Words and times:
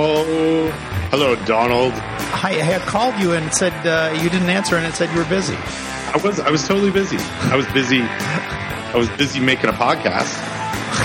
Oh, 0.00 0.70
hello, 1.10 1.34
Donald. 1.44 1.92
Hi, 1.92 2.50
I 2.50 2.62
had 2.62 2.82
called 2.82 3.18
you 3.18 3.32
and 3.32 3.52
said 3.52 3.72
uh, 3.84 4.12
you 4.22 4.30
didn't 4.30 4.48
answer, 4.48 4.76
and 4.76 4.86
it 4.86 4.94
said 4.94 5.10
you 5.10 5.18
were 5.18 5.28
busy. 5.28 5.56
I 5.56 6.20
was 6.22 6.38
I 6.38 6.50
was 6.50 6.66
totally 6.68 6.92
busy. 6.92 7.16
I 7.18 7.56
was 7.56 7.66
busy. 7.72 8.02
I 8.02 8.92
was 8.94 9.08
busy 9.10 9.40
making 9.40 9.70
a 9.70 9.72
podcast. 9.72 10.38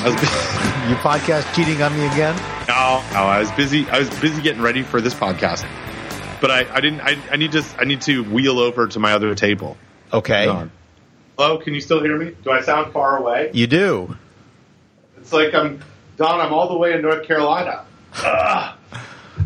I 0.03 0.09
was. 0.09 0.63
You 0.84 0.95
podcast 0.95 1.55
cheating 1.55 1.81
on 1.81 1.93
me 1.98 2.05
again? 2.07 2.35
No, 2.67 3.02
no, 3.13 3.20
I 3.20 3.39
was 3.39 3.49
busy. 3.53 3.89
I 3.89 3.99
was 3.99 4.09
busy 4.20 4.41
getting 4.41 4.61
ready 4.61 4.84
for 4.84 4.99
this 4.99 5.13
podcast. 5.13 5.66
But 6.41 6.52
I, 6.52 6.67
I 6.73 6.81
didn't. 6.81 6.99
I, 6.99 7.17
I 7.31 7.38
need 7.38 7.53
to. 7.53 7.63
I 7.80 7.85
need 7.85 8.02
to 8.02 8.21
wheel 8.25 8.59
over 8.59 8.85
to 8.88 8.99
my 8.99 9.13
other 9.13 9.34
table. 9.34 9.77
Okay. 10.12 10.45
Hello, 11.38 11.57
can 11.59 11.73
you 11.73 11.80
still 11.80 12.03
hear 12.03 12.17
me? 12.17 12.35
Do 12.44 12.52
I 12.52 12.62
sound 12.62 12.91
far 12.91 13.17
away? 13.17 13.49
you 13.53 13.66
do. 13.66 14.17
It's 15.17 15.31
like 15.31 15.53
I'm 15.55 15.81
Don. 16.17 16.41
I'm 16.41 16.53
all 16.53 16.67
the 16.67 16.77
way 16.77 16.91
in 16.94 17.02
North 17.02 17.23
Carolina. 17.25 17.85
Ugh. 18.17 18.77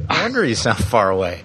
I 0.10 0.22
wonder 0.24 0.44
you 0.46 0.56
sound 0.56 0.80
far 0.84 1.10
away. 1.10 1.44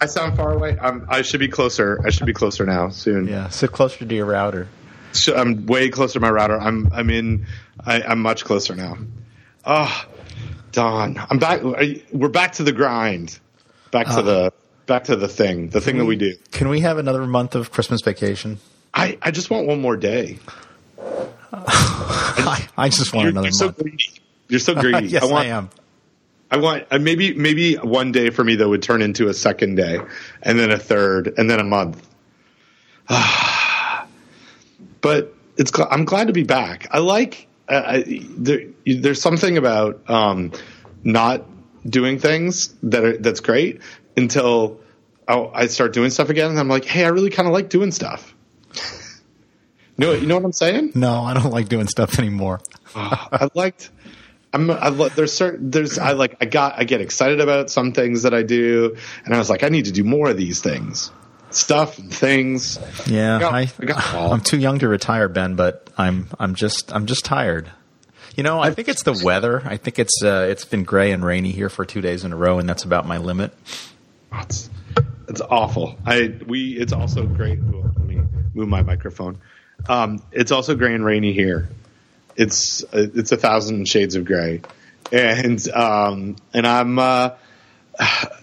I 0.00 0.06
sound 0.06 0.36
far 0.36 0.52
away. 0.52 0.78
I'm, 0.80 1.04
I 1.08 1.22
should 1.22 1.40
be 1.40 1.48
closer. 1.48 2.00
I 2.04 2.10
should 2.10 2.26
be 2.26 2.32
closer 2.32 2.64
now. 2.64 2.88
Soon. 2.88 3.26
Yeah, 3.28 3.48
sit 3.48 3.72
closer 3.72 4.04
to 4.04 4.14
your 4.14 4.26
router. 4.26 4.68
So 5.12 5.36
I'm 5.36 5.66
way 5.66 5.88
closer 5.90 6.14
to 6.14 6.20
my 6.20 6.30
router. 6.30 6.58
I'm 6.58 6.90
I'm 6.92 7.10
in. 7.10 7.46
I, 7.84 8.00
I'm 8.02 8.20
much 8.20 8.44
closer 8.44 8.74
now. 8.74 8.96
Oh, 9.64 10.04
Don, 10.72 11.18
I'm 11.28 11.38
back. 11.38 11.60
We're 12.12 12.28
back 12.28 12.52
to 12.52 12.62
the 12.62 12.72
grind. 12.72 13.38
Back 13.90 14.06
to 14.06 14.12
Uh. 14.12 14.22
the 14.22 14.52
back 14.86 15.04
to 15.04 15.16
the 15.16 15.28
thing. 15.28 15.68
The 15.68 15.80
thing 15.80 15.98
that 15.98 16.04
we 16.06 16.16
do. 16.16 16.34
Can 16.52 16.68
we 16.68 16.80
have 16.80 16.96
another 16.98 17.26
month 17.26 17.54
of 17.54 17.70
Christmas 17.70 18.00
vacation? 18.02 18.58
I, 18.94 19.18
I 19.22 19.30
just 19.30 19.50
want 19.50 19.66
one 19.68 19.80
more 19.80 19.96
day. 19.96 20.38
I, 21.52 22.68
I 22.76 22.88
just 22.88 23.12
want 23.12 23.24
You're, 23.24 23.30
another 23.30 23.46
you're 23.48 23.52
so 23.52 23.66
month. 23.66 23.78
greedy. 23.78 24.10
You're 24.48 24.60
so 24.60 24.74
greedy. 24.80 25.06
yes, 25.08 25.22
I 25.22 25.26
want. 25.26 25.46
I 25.46 25.50
am. 25.50 25.70
I 26.50 26.56
want. 26.58 26.86
uh, 26.90 26.98
Maybe 26.98 27.34
maybe 27.34 27.74
one 27.76 28.12
day 28.12 28.30
for 28.30 28.42
me 28.44 28.56
that 28.56 28.68
would 28.68 28.82
turn 28.82 29.02
into 29.02 29.28
a 29.28 29.34
second 29.34 29.76
day, 29.76 30.00
and 30.42 30.58
then 30.58 30.70
a 30.70 30.78
third, 30.78 31.34
and 31.36 31.48
then 31.48 31.60
a 31.60 31.64
month. 31.64 32.06
but 35.00 35.34
it's. 35.56 35.72
I'm 35.78 36.04
glad 36.04 36.26
to 36.28 36.32
be 36.32 36.42
back. 36.42 36.86
I 36.90 36.98
like. 36.98 37.46
I, 37.68 37.76
I, 37.76 38.04
there, 38.36 38.60
there's 38.84 39.20
something 39.20 39.56
about 39.56 40.08
um, 40.10 40.52
not 41.04 41.46
doing 41.88 42.18
things 42.18 42.74
that 42.82 43.04
are 43.04 43.16
that's 43.16 43.40
great 43.40 43.80
until 44.16 44.80
I, 45.28 45.38
I 45.54 45.66
start 45.68 45.92
doing 45.92 46.10
stuff 46.10 46.30
again, 46.30 46.50
and 46.50 46.58
I'm 46.58 46.68
like, 46.68 46.84
hey, 46.84 47.04
I 47.04 47.08
really 47.08 47.30
kind 47.30 47.46
of 47.46 47.54
like 47.54 47.68
doing 47.68 47.92
stuff. 47.92 48.34
You 49.98 50.06
know, 50.06 50.12
you 50.14 50.26
know 50.26 50.36
what 50.36 50.46
I'm 50.46 50.52
saying? 50.52 50.92
No, 50.94 51.24
I 51.24 51.34
don't 51.34 51.50
like 51.50 51.68
doing 51.68 51.86
stuff 51.86 52.18
anymore. 52.18 52.62
I 52.94 53.50
liked. 53.54 53.90
I'm. 54.52 54.70
I 54.70 54.90
there's 54.90 55.32
certain. 55.32 55.70
There's. 55.70 55.98
I 55.98 56.12
like. 56.12 56.36
I 56.40 56.44
got. 56.44 56.78
I 56.78 56.84
get 56.84 57.00
excited 57.00 57.40
about 57.40 57.70
some 57.70 57.92
things 57.92 58.22
that 58.22 58.34
I 58.34 58.42
do, 58.42 58.96
and 59.24 59.34
I 59.34 59.38
was 59.38 59.48
like, 59.48 59.62
I 59.62 59.68
need 59.68 59.84
to 59.84 59.92
do 59.92 60.02
more 60.02 60.30
of 60.30 60.36
these 60.36 60.60
things, 60.60 61.12
stuff 61.50 61.98
and 61.98 62.12
things. 62.12 62.78
Yeah, 63.06 63.36
I, 63.36 63.66
got, 63.66 64.14
I, 64.14 64.28
I'm 64.28 64.40
too 64.40 64.58
young 64.58 64.80
to 64.80 64.88
retire, 64.88 65.28
Ben, 65.28 65.54
but 65.54 65.88
I'm 65.96 66.28
I'm 66.38 66.54
just 66.56 66.92
I'm 66.92 67.06
just 67.06 67.24
tired. 67.24 67.70
You 68.36 68.42
know, 68.42 68.60
I 68.60 68.72
think 68.72 68.88
it's 68.88 69.02
the 69.02 69.20
weather. 69.24 69.62
I 69.64 69.76
think 69.76 69.98
it's 69.98 70.22
uh, 70.22 70.46
it's 70.50 70.64
been 70.64 70.82
gray 70.82 71.12
and 71.12 71.24
rainy 71.24 71.52
here 71.52 71.68
for 71.68 71.84
two 71.84 72.00
days 72.00 72.24
in 72.24 72.32
a 72.32 72.36
row, 72.36 72.58
and 72.58 72.68
that's 72.68 72.84
about 72.84 73.06
my 73.06 73.18
limit. 73.18 73.52
It's, 74.32 74.68
it's 75.28 75.40
awful. 75.40 75.96
I. 76.04 76.34
We. 76.44 76.72
It's 76.76 76.92
also 76.92 77.24
great. 77.24 77.60
let 77.62 77.98
me 77.98 78.20
move 78.54 78.68
my 78.68 78.82
microphone. 78.82 79.38
Um. 79.88 80.24
It's 80.32 80.50
also 80.50 80.74
gray 80.74 80.94
and 80.94 81.04
rainy 81.04 81.32
here. 81.32 81.68
It's. 82.40 82.84
It's 82.92 83.32
a 83.32 83.36
thousand 83.36 83.86
shades 83.88 84.16
of 84.16 84.24
gray, 84.24 84.62
and 85.12 85.70
um. 85.70 86.36
And 86.52 86.66
I'm. 86.66 86.98
uh 86.98 87.30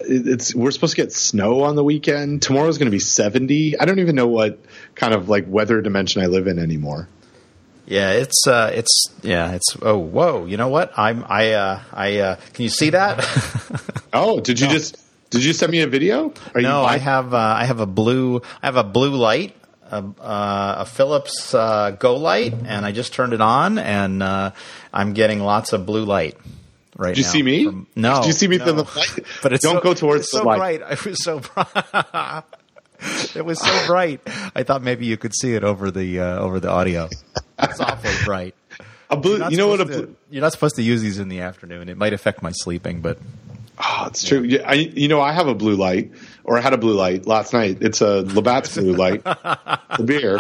it's 0.01 0.53
we're 0.53 0.71
supposed 0.71 0.95
to 0.95 1.01
get 1.01 1.11
snow 1.11 1.63
on 1.63 1.75
the 1.75 1.83
weekend. 1.83 2.41
Tomorrow's 2.41 2.77
going 2.77 2.87
to 2.87 2.91
be 2.91 2.99
70. 2.99 3.79
I 3.79 3.85
don't 3.85 3.99
even 3.99 4.15
know 4.15 4.27
what 4.27 4.59
kind 4.95 5.13
of 5.13 5.29
like 5.29 5.45
weather 5.47 5.81
dimension 5.81 6.21
I 6.21 6.27
live 6.27 6.47
in 6.47 6.59
anymore. 6.59 7.07
Yeah, 7.87 8.11
it's 8.11 8.45
uh, 8.45 8.71
it's 8.73 9.09
yeah, 9.23 9.53
it's 9.53 9.77
oh 9.81 9.97
whoa. 9.97 10.45
You 10.45 10.57
know 10.57 10.67
what? 10.67 10.91
I'm 10.97 11.23
I 11.27 11.53
uh, 11.53 11.81
I 11.93 12.17
uh, 12.17 12.35
can 12.53 12.63
you 12.63 12.69
see 12.69 12.91
that? 12.91 13.23
Oh, 14.13 14.39
did 14.39 14.59
you 14.59 14.67
just 14.67 14.97
did 15.29 15.43
you 15.43 15.53
send 15.53 15.71
me 15.71 15.81
a 15.81 15.87
video? 15.87 16.33
Are 16.55 16.61
no, 16.61 16.83
I 16.83 16.97
have 16.97 17.33
uh, 17.33 17.37
I 17.37 17.65
have 17.65 17.81
a 17.81 17.85
blue 17.85 18.41
I 18.63 18.65
have 18.65 18.77
a 18.77 18.83
blue 18.83 19.15
light. 19.15 19.55
A, 19.91 20.03
uh, 20.21 20.75
a 20.79 20.85
Philips 20.85 21.53
uh, 21.53 21.91
Go 21.91 22.15
light, 22.17 22.53
and 22.65 22.85
I 22.85 22.91
just 22.91 23.13
turned 23.13 23.33
it 23.33 23.41
on, 23.41 23.77
and 23.77 24.21
uh, 24.21 24.51
I'm 24.93 25.13
getting 25.13 25.39
lots 25.39 25.73
of 25.73 25.85
blue 25.85 26.03
light 26.05 26.35
right 26.95 27.15
Did 27.15 27.19
you 27.19 27.23
now 27.25 27.29
see 27.31 27.43
me? 27.43 27.63
from- 27.65 27.87
no, 27.95 28.15
Did 28.21 28.27
you 28.27 28.33
see 28.33 28.47
me 28.47 28.57
no. 28.57 28.65
from 28.65 28.75
the 28.77 28.83
light? 28.83 29.19
But 29.43 29.53
it's 29.53 29.63
don't 29.63 29.75
so- 29.77 29.81
go 29.81 29.93
towards 29.93 30.21
it's 30.23 30.31
the 30.31 30.39
so 30.39 30.43
light. 30.45 30.79
bright. 30.79 30.81
It 30.91 31.05
was 31.05 31.23
so 31.23 31.39
bright. 31.39 32.43
it 33.35 33.45
was 33.45 33.59
so 33.59 33.85
bright. 33.87 34.21
I 34.55 34.63
thought 34.63 34.81
maybe 34.81 35.05
you 35.05 35.17
could 35.17 35.33
see 35.35 35.53
it 35.53 35.63
over 35.63 35.91
the 35.91 36.19
uh, 36.19 36.39
over 36.39 36.59
the 36.59 36.69
audio. 36.69 37.09
It's 37.59 37.79
awfully 37.79 38.13
bright. 38.25 38.55
A 39.09 39.15
blue, 39.15 39.31
You're 39.31 39.39
not 39.39 39.51
you 39.51 39.57
know 39.57 39.67
what? 39.69 39.79
A 39.81 39.85
blue, 39.85 40.05
to- 40.07 40.15
you're 40.29 40.41
not 40.41 40.51
supposed 40.51 40.75
to 40.75 40.81
use 40.83 41.01
these 41.01 41.17
in 41.19 41.29
the 41.29 41.41
afternoon. 41.41 41.87
It 41.89 41.97
might 41.97 42.13
affect 42.13 42.41
my 42.41 42.51
sleeping, 42.51 43.01
but 43.01 43.19
oh, 43.77 44.05
it's 44.07 44.23
true. 44.27 44.41
Yeah, 44.41 44.67
I, 44.67 44.73
you 44.73 45.07
know, 45.07 45.21
I 45.21 45.31
have 45.31 45.47
a 45.47 45.55
blue 45.55 45.75
light, 45.75 46.11
or 46.47 46.57
I 46.57 46.61
had 46.61 46.73
a 46.73 46.77
blue 46.77 46.95
light 46.95 47.27
last 47.27 47.53
night. 47.53 47.79
It's 47.81 48.01
a 48.01 48.23
Labatt's 48.23 48.75
blue 48.75 48.93
light, 48.93 49.23
the 49.23 50.03
beer. 50.03 50.39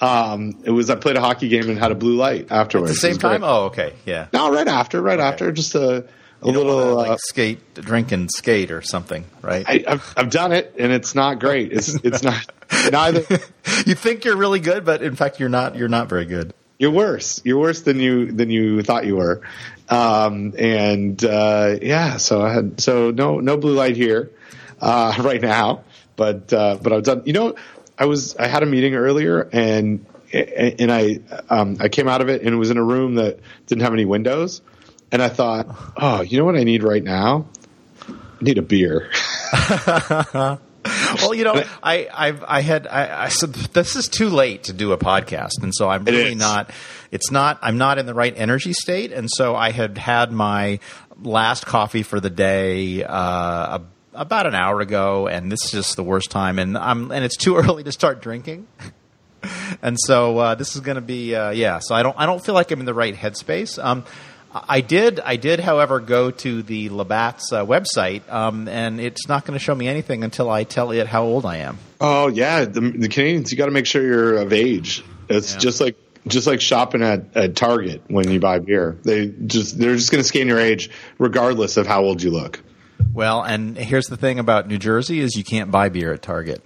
Um, 0.00 0.58
it 0.64 0.70
was 0.70 0.90
I 0.90 0.96
played 0.96 1.16
a 1.16 1.20
hockey 1.20 1.48
game 1.48 1.70
and 1.70 1.78
had 1.78 1.92
a 1.92 1.94
blue 1.94 2.16
light 2.16 2.48
afterwards. 2.50 2.90
at 2.90 2.94
the 2.94 3.00
same 3.00 3.12
great. 3.12 3.20
time. 3.20 3.44
Oh, 3.44 3.66
okay, 3.66 3.94
yeah. 4.04 4.26
No, 4.32 4.52
right 4.52 4.68
after, 4.68 5.00
right 5.00 5.18
after, 5.18 5.50
just 5.52 5.74
a, 5.74 6.04
a 6.42 6.46
little. 6.46 6.76
wanna, 6.76 6.90
uh, 6.90 6.94
like 6.94 7.18
skate, 7.20 7.74
drink, 7.74 8.12
and 8.12 8.30
skate 8.30 8.70
or 8.70 8.82
something, 8.82 9.24
right? 9.40 9.64
I, 9.66 9.84
I've, 9.86 10.14
I've 10.16 10.30
done 10.30 10.52
it, 10.52 10.74
and 10.78 10.92
it's 10.92 11.14
not 11.14 11.38
great. 11.38 11.72
It's 11.72 11.94
it's 11.94 12.22
not 12.22 12.44
neither. 12.90 13.20
you 13.86 13.94
think 13.94 14.24
you're 14.24 14.36
really 14.36 14.60
good, 14.60 14.84
but 14.84 15.02
in 15.02 15.14
fact, 15.14 15.40
you're 15.40 15.48
not. 15.48 15.76
You're 15.76 15.88
not 15.88 16.08
very 16.08 16.26
good. 16.26 16.54
You're 16.78 16.92
worse. 16.92 17.40
You're 17.44 17.58
worse 17.58 17.82
than 17.82 17.98
you 17.98 18.30
than 18.30 18.50
you 18.50 18.82
thought 18.82 19.06
you 19.06 19.16
were. 19.16 19.42
Um, 19.88 20.54
and 20.58 21.24
uh, 21.24 21.76
yeah, 21.82 22.18
so 22.18 22.42
I 22.42 22.52
had 22.52 22.80
so 22.80 23.10
no 23.10 23.40
no 23.40 23.56
blue 23.56 23.74
light 23.74 23.96
here 23.96 24.30
uh, 24.80 25.14
right 25.20 25.40
now, 25.40 25.84
but 26.16 26.52
uh, 26.52 26.78
but 26.80 26.92
I've 26.92 27.02
done. 27.02 27.22
You 27.26 27.32
know, 27.32 27.54
I 27.98 28.06
was 28.06 28.36
I 28.36 28.46
had 28.48 28.62
a 28.62 28.66
meeting 28.66 28.94
earlier, 28.94 29.48
and 29.52 30.04
and 30.32 30.92
I 30.92 31.20
um, 31.48 31.76
I 31.80 31.88
came 31.88 32.08
out 32.08 32.20
of 32.20 32.28
it, 32.28 32.42
and 32.42 32.54
it 32.54 32.56
was 32.56 32.70
in 32.70 32.76
a 32.76 32.84
room 32.84 33.16
that 33.16 33.40
didn't 33.66 33.82
have 33.82 33.92
any 33.92 34.04
windows, 34.04 34.62
and 35.10 35.22
I 35.22 35.28
thought, 35.28 35.66
oh, 35.96 36.20
you 36.20 36.38
know 36.38 36.44
what 36.44 36.56
I 36.56 36.64
need 36.64 36.82
right 36.82 37.02
now? 37.02 37.46
I 38.08 38.14
need 38.42 38.58
a 38.58 38.62
beer. 38.62 39.10
Well, 41.20 41.34
you 41.34 41.44
know, 41.44 41.62
I 41.82 42.08
I've, 42.12 42.44
I 42.44 42.60
had 42.60 42.86
I, 42.86 43.24
I 43.24 43.28
said 43.28 43.52
this 43.52 43.96
is 43.96 44.08
too 44.08 44.28
late 44.28 44.64
to 44.64 44.72
do 44.72 44.92
a 44.92 44.98
podcast, 44.98 45.62
and 45.62 45.74
so 45.74 45.88
I'm 45.88 46.04
really 46.04 46.32
is. 46.32 46.36
not. 46.36 46.70
It's 47.10 47.30
not. 47.30 47.58
I'm 47.62 47.78
not 47.78 47.98
in 47.98 48.06
the 48.06 48.14
right 48.14 48.32
energy 48.36 48.72
state, 48.72 49.12
and 49.12 49.28
so 49.30 49.54
I 49.54 49.70
had 49.70 49.98
had 49.98 50.32
my 50.32 50.80
last 51.22 51.66
coffee 51.66 52.02
for 52.02 52.20
the 52.20 52.30
day. 52.30 53.04
Uh, 53.04 53.78
a, 53.78 53.82
about 54.18 54.46
an 54.46 54.54
hour 54.54 54.80
ago, 54.80 55.26
and 55.28 55.50
this 55.50 55.64
is 55.66 55.70
just 55.70 55.96
the 55.96 56.02
worst 56.04 56.30
time, 56.30 56.58
and 56.58 56.76
I'm 56.76 57.10
and 57.10 57.24
it's 57.24 57.36
too 57.36 57.56
early 57.62 57.84
to 57.84 57.92
start 57.92 58.20
drinking. 58.20 58.66
and 59.82 59.96
so 60.00 60.38
uh, 60.38 60.54
this 60.54 60.74
is 60.74 60.80
going 60.82 60.96
to 60.96 61.00
be 61.00 61.34
uh, 61.34 61.50
yeah. 61.50 61.78
So 61.80 61.94
I 61.94 62.02
don't 62.02 62.16
I 62.18 62.26
don't 62.26 62.44
feel 62.44 62.54
like 62.54 62.70
I'm 62.70 62.80
in 62.80 62.86
the 62.86 62.94
right 62.94 63.14
headspace. 63.14 63.82
Um, 63.82 64.04
I 64.52 64.80
did 64.80 65.20
I 65.20 65.36
did, 65.36 65.60
however, 65.60 66.00
go 66.00 66.30
to 66.30 66.62
the 66.62 66.88
Labatt's 66.88 67.52
uh, 67.52 67.64
website, 67.64 68.28
um, 68.32 68.66
and 68.66 68.98
it's 69.00 69.28
not 69.28 69.44
going 69.44 69.58
to 69.58 69.62
show 69.62 69.74
me 69.74 69.88
anything 69.88 70.24
until 70.24 70.48
I 70.50 70.64
tell 70.64 70.90
it 70.90 71.06
how 71.06 71.24
old 71.24 71.44
I 71.46 71.58
am. 71.58 71.78
Oh 72.00 72.28
yeah, 72.28 72.64
the, 72.64 72.80
the 72.80 73.08
Canadians. 73.08 73.52
You 73.52 73.58
got 73.58 73.66
to 73.66 73.72
make 73.72 73.86
sure 73.86 74.02
you're 74.02 74.36
of 74.38 74.52
age. 74.52 75.04
It's 75.28 75.52
Yeah. 75.52 75.58
just 75.58 75.80
like 75.80 75.96
just 76.26 76.46
like 76.46 76.60
shopping 76.60 77.02
at, 77.02 77.36
at 77.36 77.56
Target 77.56 78.02
when 78.08 78.30
you 78.30 78.40
buy 78.40 78.58
beer. 78.58 78.98
They 79.04 79.28
just 79.28 79.78
they're 79.78 79.94
just 79.96 80.10
going 80.10 80.22
to 80.22 80.28
scan 80.28 80.48
your 80.48 80.58
age 80.58 80.90
regardless 81.18 81.76
of 81.76 81.86
how 81.86 82.02
old 82.02 82.22
you 82.22 82.30
look. 82.30 82.60
Well, 83.12 83.42
and 83.42 83.76
here's 83.76 84.06
the 84.06 84.16
thing 84.16 84.38
about 84.38 84.68
New 84.68 84.78
Jersey 84.78 85.20
is 85.20 85.34
you 85.36 85.44
can't 85.44 85.70
buy 85.70 85.88
beer 85.88 86.12
at 86.12 86.22
Target. 86.22 86.62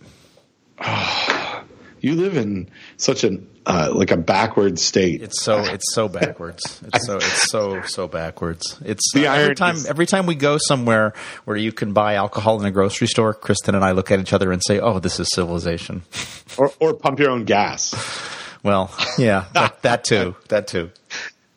You 2.01 2.17
live 2.17 2.37
in 2.37 2.69
such 2.97 3.23
an 3.23 3.49
uh, 3.65 3.93
like 3.95 4.11
a 4.11 4.17
backward 4.17 4.79
state. 4.81 5.23
It's 5.23 5.41
so 5.41 5.61
it's 5.61 5.95
so 5.95 6.09
backwards. 6.09 6.83
It's 6.93 7.07
so 7.07 7.17
it's 7.17 7.49
so 7.51 7.83
so 7.83 8.09
backwards. 8.09 8.77
It's 8.85 9.03
The 9.15 9.29
uh, 9.29 9.35
every 9.35 9.55
time 9.55 9.77
is- 9.77 9.87
every 9.87 10.07
time 10.07 10.27
we 10.27 10.35
go 10.35 10.59
somewhere 10.59 11.13
where 11.45 11.57
you 11.57 11.71
can 11.73 11.93
buy 11.93 12.15
alcohol 12.15 12.59
in 12.61 12.67
a 12.67 12.73
grocery 12.73 13.07
store, 13.07 13.33
Kristen 13.35 13.77
and 13.77 13.85
I 13.85 13.93
look 13.93 14.11
at 14.11 14.19
each 14.19 14.33
other 14.33 14.51
and 14.51 14.61
say, 14.67 14.81
"Oh, 14.81 14.99
this 14.99 15.21
is 15.21 15.29
civilization." 15.33 16.03
or 16.59 16.73
or 16.81 16.95
pump 16.95 17.21
your 17.21 17.31
own 17.31 17.45
gas. 17.45 17.95
Well, 18.65 18.93
yeah, 19.17 19.45
that, 19.55 19.83
that 19.83 20.05
too, 20.05 20.35
that 20.49 20.67
too. 20.67 20.91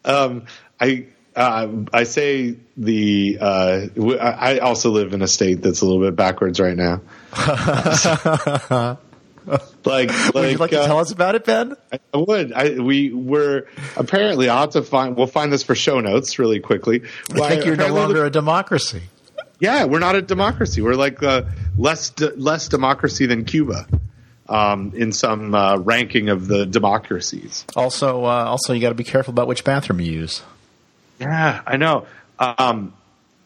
Um, 0.03 0.45
I 0.79 1.07
uh, 1.35 1.67
I 1.91 2.03
say 2.03 2.55
the 2.77 3.37
uh, 3.41 3.79
w- 3.87 4.17
I 4.17 4.59
also 4.59 4.91
live 4.91 5.13
in 5.13 5.21
a 5.21 5.27
state 5.27 5.61
that's 5.61 5.81
a 5.81 5.85
little 5.85 6.01
bit 6.01 6.15
backwards 6.15 6.59
right 6.59 6.75
now. 6.75 7.01
like, 9.85 10.09
Would 10.33 10.51
you 10.51 10.57
like 10.57 10.71
to 10.71 10.81
uh, 10.81 10.87
tell 10.87 10.99
us 10.99 11.11
about 11.11 11.35
it, 11.35 11.45
Ben? 11.45 11.75
I 11.91 12.17
would. 12.17 12.53
I, 12.53 12.79
we 12.79 13.11
were 13.11 13.67
apparently 13.97 14.47
have 14.47 14.71
to 14.71 14.81
find. 14.81 15.15
We'll 15.17 15.27
find 15.27 15.51
this 15.51 15.63
for 15.63 15.75
show 15.75 15.99
notes 15.99 16.39
really 16.39 16.59
quickly. 16.59 17.03
I 17.31 17.49
think 17.49 17.65
you're 17.65 17.75
no 17.75 17.93
longer 17.93 18.25
a 18.25 18.29
democracy. 18.29 19.01
Yeah, 19.59 19.85
we're 19.85 19.99
not 19.99 20.15
a 20.15 20.21
democracy. 20.21 20.81
We're 20.81 20.95
like 20.95 21.21
uh, 21.23 21.43
less 21.77 22.09
de- 22.09 22.35
less 22.35 22.67
democracy 22.67 23.25
than 23.25 23.45
Cuba 23.45 23.87
um, 24.49 24.93
in 24.95 25.11
some 25.11 25.53
uh, 25.55 25.77
ranking 25.77 26.29
of 26.29 26.47
the 26.47 26.65
democracies. 26.65 27.65
Also, 27.75 28.25
uh, 28.25 28.45
also 28.45 28.73
you 28.73 28.81
got 28.81 28.89
to 28.89 28.95
be 28.95 29.03
careful 29.03 29.31
about 29.31 29.47
which 29.47 29.63
bathroom 29.63 30.01
you 30.01 30.11
use. 30.11 30.41
Yeah, 31.19 31.61
I 31.65 31.77
know. 31.77 32.05
Um, 32.39 32.93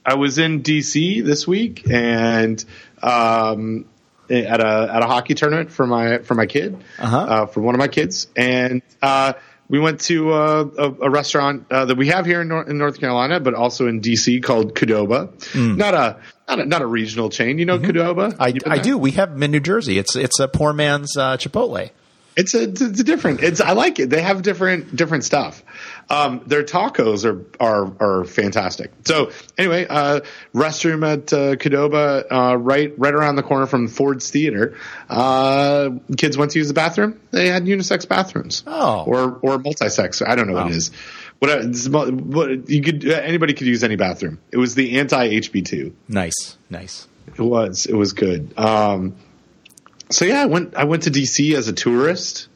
I 0.06 0.16
was 0.16 0.38
in 0.38 0.64
DC 0.64 1.24
this 1.24 1.48
week 1.48 1.90
and 1.90 2.64
um, 3.04 3.86
at 4.30 4.60
a 4.60 4.90
at 4.94 5.04
a 5.04 5.06
hockey 5.06 5.36
tournament 5.36 5.72
for 5.72 5.86
my 5.86 6.20
for 6.20 6.36
my 6.36 6.46
kid 6.46 6.78
Uh-huh. 6.98 7.18
uh, 7.18 7.46
for 7.46 7.62
one 7.62 7.76
of 7.76 7.80
my 7.80 7.88
kids, 7.88 8.28
and 8.36 8.82
uh, 9.02 9.34
we 9.70 9.80
went 9.80 10.00
to 10.02 10.32
uh, 10.34 10.68
a, 10.78 10.84
a 11.06 11.10
restaurant 11.12 11.68
uh, 11.72 11.86
that 11.86 11.96
we 11.96 12.08
have 12.08 12.26
here 12.26 12.42
in, 12.42 12.48
Nor- 12.48 12.68
in 12.68 12.78
North 12.80 13.00
Carolina, 13.00 13.40
but 13.40 13.54
also 13.54 13.88
in 13.88 14.02
DC 14.02 14.42
called 14.42 14.74
Qdoba. 14.74 15.30
Not 15.78 15.94
a 15.94 16.18
not 16.48 16.60
a 16.60 16.66
not 16.66 16.82
a 16.82 16.88
regional 16.88 17.30
chain. 17.30 17.60
You 17.60 17.66
know? 17.66 17.76
I, 18.40 18.48
You 18.48 18.62
been 18.62 18.72
I 18.72 18.76
there? 18.78 18.84
do. 18.84 18.98
We 18.98 19.12
have 19.12 19.32
them 19.34 19.44
in 19.44 19.52
New 19.52 19.60
Jersey. 19.60 20.00
It's 20.00 20.16
it's 20.16 20.40
a 20.40 20.48
poor 20.48 20.74
man's 20.74 21.16
uh, 21.18 21.38
Chipotle. 21.38 21.92
It's 22.36 22.54
a, 22.56 22.64
it's 22.64 22.82
a 22.82 23.04
different. 23.04 23.44
It's 23.44 23.60
I 23.62 23.74
like 23.74 24.00
it. 24.00 24.10
They 24.10 24.22
have 24.22 24.42
different 24.42 24.96
different 24.96 25.24
stuff. 25.26 25.62
Um, 26.12 26.42
their 26.48 26.64
tacos 26.64 27.24
are 27.24 27.46
are 27.60 28.20
are 28.22 28.26
fantastic. 28.26 28.92
So 29.06 29.32
anyway, 29.60 29.86
uh, 29.88 30.22
restroom 30.56 31.06
at 31.08 31.32
uh, 31.32 31.56
Qdoba, 31.56 32.26
uh, 32.32 32.58
right 32.58 32.98
right 32.98 33.14
around 33.14 33.36
the 33.36 33.44
corner 33.44 33.68
from 33.68 33.88
Ford's 33.88 34.32
Theater. 34.32 34.76
Uh, 35.08 35.92
kids 36.18 36.36
went 36.38 36.52
to 36.52 36.60
use 36.60 36.68
the 36.68 36.74
bathroom. 36.74 37.20
They 37.32 37.48
had 37.50 37.66
unisex 37.66 38.08
bathrooms. 38.08 38.64
Oh. 38.66 39.04
or 39.06 39.40
or 39.44 39.60
multi-sex. 39.60 40.24
I 40.24 40.36
don't 40.36 40.48
know 40.48 40.54
what 40.54 40.64
Wow. 40.66 40.70
it 40.70 40.76
is. 40.78 40.92
What, 41.38 41.90
mul- 41.92 42.12
what 42.12 42.70
you 42.70 42.82
could 42.82 43.06
anybody 43.08 43.54
could 43.54 43.68
use 43.68 43.84
any 43.84 43.96
bathroom. 43.96 44.40
It 44.52 44.58
was 44.58 44.74
the 44.76 45.00
anti 45.00 45.30
HB 45.40 45.66
two. 45.66 45.96
Nice, 46.08 46.58
nice. 46.70 47.08
It 47.28 47.40
was. 47.42 47.86
It 47.86 47.94
was 47.96 48.14
good. 48.14 48.58
Um, 48.58 49.16
so 50.10 50.26
yeah, 50.26 50.42
I 50.42 50.46
went. 50.48 50.74
I 50.76 50.86
went 50.86 51.04
to 51.04 51.12
DC 51.12 51.54
as 51.54 51.68
a 51.68 51.74
tourist. 51.74 52.48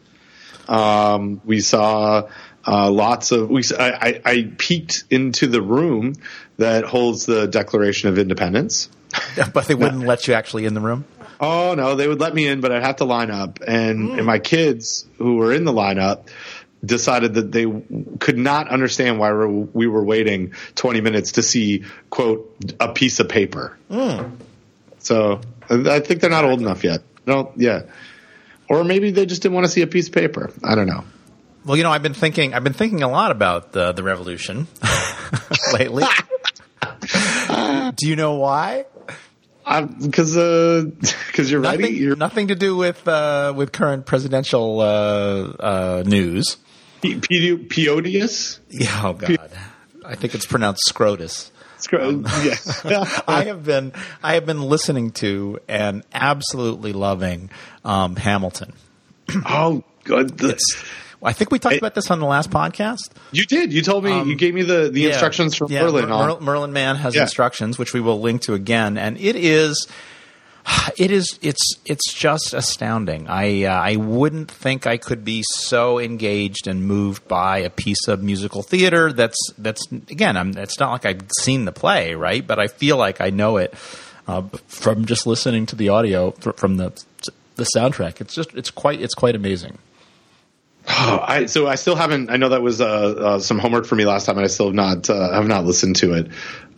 Um, 0.67 1.41
we 1.45 1.59
saw 1.61 2.29
uh, 2.65 2.89
lots 2.89 3.31
of. 3.31 3.49
We. 3.49 3.63
I, 3.77 4.21
I, 4.23 4.51
peeked 4.57 5.03
into 5.09 5.47
the 5.47 5.61
room 5.61 6.13
that 6.57 6.85
holds 6.85 7.25
the 7.25 7.47
Declaration 7.47 8.09
of 8.09 8.17
Independence. 8.17 8.89
but 9.53 9.67
they 9.67 9.75
wouldn't 9.75 10.05
let 10.05 10.27
you 10.27 10.33
actually 10.33 10.65
in 10.65 10.73
the 10.73 10.81
room. 10.81 11.05
Oh 11.39 11.75
no, 11.75 11.95
they 11.95 12.07
would 12.07 12.19
let 12.19 12.33
me 12.33 12.47
in, 12.47 12.61
but 12.61 12.71
I'd 12.71 12.83
have 12.83 12.97
to 12.97 13.05
line 13.05 13.31
up, 13.31 13.59
and, 13.67 14.11
and 14.11 14.25
my 14.25 14.39
kids 14.39 15.05
who 15.17 15.35
were 15.35 15.51
in 15.51 15.65
the 15.65 15.73
lineup 15.73 16.29
decided 16.85 17.35
that 17.35 17.51
they 17.51 17.65
could 18.19 18.37
not 18.37 18.69
understand 18.69 19.19
why 19.19 19.33
we 19.33 19.87
were, 19.87 20.03
waiting 20.03 20.53
20 20.75 21.01
minutes 21.01 21.33
to 21.33 21.41
see 21.41 21.83
quote 22.09 22.55
a 22.79 22.91
piece 22.91 23.19
of 23.19 23.29
paper. 23.29 23.77
So 24.99 25.41
I 25.69 25.95
I 25.95 25.99
think 25.99 26.21
they're 26.21 26.29
not 26.29 26.45
old 26.45 26.61
enough 26.61 26.83
yet. 26.83 27.01
No, 27.25 27.51
yeah, 27.55 27.83
or 28.69 28.83
maybe 28.83 29.11
they 29.11 29.25
just 29.25 29.41
didn't 29.41 29.55
want 29.55 29.65
to 29.65 29.71
see 29.71 29.81
a 29.81 29.87
piece 29.87 30.07
of 30.07 30.13
paper. 30.13 30.51
I 30.63 30.75
don't 30.75 30.87
know. 30.87 31.03
Well, 31.65 31.77
you 31.77 31.83
know, 31.83 31.91
I've 31.91 32.03
been 32.03 32.13
thinking. 32.13 32.53
I've 32.53 32.63
been 32.63 32.73
thinking 32.73 33.03
a 33.03 33.07
lot 33.09 33.31
about 33.31 33.71
the 33.71 33.91
the 33.93 34.03
revolution 34.03 34.67
lately. 35.73 36.03
Do 37.95 38.07
you 38.07 38.15
know 38.15 38.35
why? 38.35 38.85
Because 39.65 40.35
because 40.35 41.49
you're 41.51 41.61
ready. 41.61 41.83
Nothing, 41.83 41.95
You're 41.95 42.15
nothing 42.17 42.47
to 42.49 42.55
do 42.55 42.75
with 42.75 43.07
uh, 43.07 43.53
with 43.55 43.71
current 43.71 44.05
presidential 44.05 44.81
uh, 44.81 44.85
uh, 44.85 46.03
news. 46.05 46.57
P- 47.01 47.19
P- 47.19 47.57
Peodius. 47.57 48.59
Yeah, 48.69 49.01
oh 49.03 49.13
God, 49.13 49.49
I 50.05 50.15
think 50.15 50.35
it's 50.35 50.45
pronounced 50.45 50.81
scrotus. 50.93 51.49
Scro- 51.77 52.23
yeah. 52.43 53.21
I 53.27 53.45
have 53.45 53.63
been 53.65 53.91
I 54.21 54.35
have 54.35 54.45
been 54.45 54.61
listening 54.61 55.11
to 55.13 55.59
and 55.67 56.03
absolutely 56.13 56.93
loving 56.93 57.49
um, 57.83 58.15
Hamilton. 58.15 58.73
oh, 59.45 59.83
good. 60.03 60.37
The- 60.37 60.59
I 61.23 61.33
think 61.33 61.51
we 61.51 61.59
talked 61.59 61.77
about 61.77 61.95
this 61.95 62.11
on 62.11 62.19
the 62.19 62.25
last 62.25 62.49
podcast. 62.49 63.09
You 63.31 63.45
did. 63.45 63.71
You 63.71 63.81
told 63.81 64.03
me. 64.03 64.23
you 64.23 64.35
gave 64.35 64.53
me 64.53 64.63
the, 64.63 64.89
the 64.89 65.07
instructions 65.07 65.55
from 65.55 65.67
Um, 65.67 65.71
yeah, 65.71 65.83
Merlin. 65.83 66.09
Mer- 66.09 66.39
Merlin 66.41 66.73
Mann 66.73 66.97
has 66.97 67.15
Yeah. 67.15 67.21
instructions, 67.23 67.77
which 67.77 67.93
we 67.93 68.01
will 68.01 68.19
link 68.19 68.41
to 68.43 68.53
again, 68.53 68.97
and 68.97 69.17
it 69.19 69.35
is. 69.35 69.87
It 70.97 71.11
is 71.11 71.37
it's 71.41 71.75
it's 71.85 72.13
just 72.13 72.53
astounding. 72.53 73.27
I 73.27 73.65
uh, 73.65 73.73
I 73.73 73.97
wouldn't 73.97 74.49
think 74.49 74.87
I 74.87 74.95
could 74.95 75.25
be 75.25 75.43
so 75.55 75.99
engaged 75.99 76.67
and 76.67 76.85
moved 76.85 77.27
by 77.27 77.57
a 77.57 77.69
piece 77.69 78.07
of 78.07 78.23
musical 78.23 78.63
theater 78.63 79.11
that's 79.11 79.37
that's 79.57 79.85
again 79.91 80.37
I'm, 80.37 80.57
it's 80.57 80.79
not 80.79 80.91
like 80.91 81.05
I've 81.05 81.21
seen 81.41 81.65
the 81.65 81.73
play 81.73 82.15
right, 82.15 82.47
but 82.47 82.59
I 82.59 82.67
feel 82.67 82.95
like 82.95 83.19
I 83.19 83.29
know 83.29 83.57
it 83.57 83.73
uh, 84.25 84.43
from 84.67 85.03
just 85.05 85.27
listening 85.27 85.65
to 85.65 85.75
the 85.75 85.89
audio 85.89 86.31
from 86.31 86.77
the 86.77 86.93
the 87.57 87.67
soundtrack. 87.75 88.21
It's 88.21 88.33
just 88.33 88.53
it's 88.55 88.71
quite 88.71 89.01
it's 89.01 89.15
quite 89.15 89.35
amazing. 89.35 89.79
Oh, 90.87 91.19
I, 91.25 91.45
so 91.45 91.65
I 91.67 91.75
still 91.75 91.95
haven't. 91.95 92.29
I 92.29 92.37
know 92.37 92.49
that 92.49 92.61
was 92.61 92.81
uh, 92.81 92.85
uh, 92.87 93.39
some 93.39 93.57
homework 93.59 93.85
for 93.85 93.95
me 93.95 94.05
last 94.05 94.25
time, 94.25 94.37
and 94.37 94.43
I 94.43 94.47
still 94.47 94.67
have 94.67 94.75
not 94.75 95.09
uh, 95.09 95.33
have 95.33 95.47
not 95.47 95.65
listened 95.65 95.95
to 95.97 96.13
it. 96.13 96.27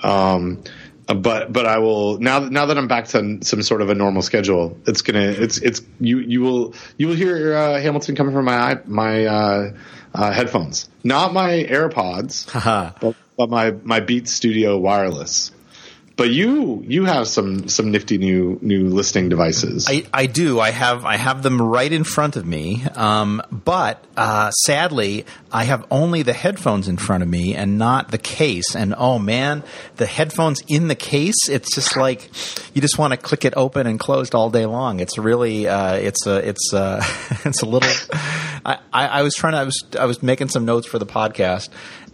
Um, 0.03 0.63
but 1.07 1.51
but 1.51 1.65
I 1.65 1.79
will 1.79 2.19
now. 2.19 2.39
that- 2.41 2.51
Now 2.51 2.67
that 2.67 2.77
I'm 2.77 2.87
back 2.87 3.07
to 3.09 3.39
some 3.41 3.61
sort 3.63 3.81
of 3.81 3.89
a 3.89 3.95
normal 3.95 4.21
schedule, 4.21 4.77
it's 4.87 5.01
gonna. 5.01 5.19
It's 5.21 5.57
it's 5.57 5.81
you 5.99 6.19
you 6.19 6.41
will 6.41 6.73
you 6.97 7.07
will 7.07 7.15
hear 7.15 7.55
uh, 7.55 7.79
Hamilton 7.79 8.15
coming 8.15 8.33
from 8.33 8.45
my 8.45 8.79
my 8.85 9.25
uh, 9.25 9.71
uh, 10.13 10.31
headphones, 10.31 10.87
not 11.03 11.33
my 11.33 11.63
AirPods, 11.67 12.51
but, 13.01 13.15
but 13.37 13.49
my 13.49 13.71
my 13.83 13.99
Beats 14.01 14.31
Studio 14.33 14.77
wireless. 14.77 15.51
But 16.17 16.29
you 16.29 16.81
you 16.87 17.03
have 17.05 17.27
some 17.27 17.67
some 17.67 17.91
nifty 17.91 18.17
new 18.17 18.57
new 18.61 18.87
listening 18.87 19.27
devices. 19.27 19.87
I, 19.89 20.05
I 20.13 20.27
do. 20.27 20.61
I 20.61 20.69
have 20.69 21.03
I 21.03 21.17
have 21.17 21.43
them 21.43 21.61
right 21.61 21.91
in 21.91 22.05
front 22.05 22.37
of 22.37 22.45
me. 22.45 22.83
Um, 22.95 23.41
but 23.51 24.01
uh, 24.15 24.51
sadly, 24.51 25.25
I 25.51 25.65
have 25.65 25.85
only 25.91 26.23
the 26.23 26.31
headphones 26.31 26.87
in 26.87 26.95
front 26.95 27.21
of 27.23 27.27
me 27.27 27.53
and 27.53 27.77
not 27.77 28.11
the 28.11 28.17
case. 28.17 28.75
And 28.77 28.95
oh 28.97 29.19
man, 29.19 29.63
the 29.97 30.05
headphones 30.05 30.61
in 30.69 30.87
the 30.87 30.95
case, 30.95 31.49
it's 31.49 31.75
just 31.75 31.97
like 31.97 32.29
you 32.73 32.81
just 32.81 32.97
want 32.97 33.11
to 33.11 33.17
click 33.17 33.43
it 33.43 33.53
open 33.57 33.85
and 33.85 33.99
closed 33.99 34.35
all 34.35 34.49
day 34.49 34.65
long. 34.65 35.01
It's 35.01 35.17
really 35.17 35.67
uh, 35.67 35.95
it's 35.95 36.25
a 36.25 36.47
it's 36.47 36.71
a, 36.71 37.01
it's 37.43 37.61
a 37.61 37.65
little. 37.65 37.89
I, 38.65 38.79
I, 38.93 39.07
I 39.07 39.21
was 39.21 39.35
trying 39.35 39.53
to 39.53 39.59
I 39.59 39.63
was 39.63 39.83
I 39.99 40.05
was 40.05 40.23
making 40.23 40.47
some 40.47 40.63
notes 40.63 40.87
for 40.87 40.97
the 40.97 41.05
podcast. 41.05 41.67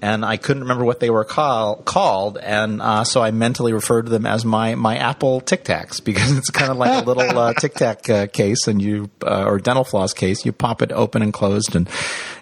And 0.04 0.26
I 0.26 0.38
couldn't 0.38 0.64
remember 0.64 0.84
what 0.84 1.00
they 1.00 1.12
were 1.12 1.24
call, 1.24 1.76
called, 1.76 2.40
and 2.40 2.82
uh, 2.82 3.04
so 3.04 3.22
I 3.22 3.30
mentally 3.30 3.72
referred 3.72 4.08
to 4.08 4.10
them 4.12 4.26
as 4.26 4.44
my, 4.44 4.74
my 4.74 4.98
Apple 4.98 5.42
Tic 5.42 5.64
Tacs 5.64 6.00
because 6.04 6.36
it's 6.36 6.50
kind 6.50 6.72
of 6.72 6.78
like 6.78 7.04
a 7.04 7.08
little 7.08 7.38
uh, 7.38 7.54
Tic 7.54 7.76
Tac 7.76 8.10
uh, 8.10 8.26
case, 8.26 8.68
and 8.68 8.82
you 8.82 9.12
uh, 9.24 9.46
or 9.46 9.60
dental 9.60 9.84
floss 9.84 10.14
case. 10.14 10.44
You 10.44 10.54
pop 10.54 10.82
it 10.82 10.92
open 10.92 11.22
and 11.22 11.32
closed, 11.32 11.76
and 11.76 11.88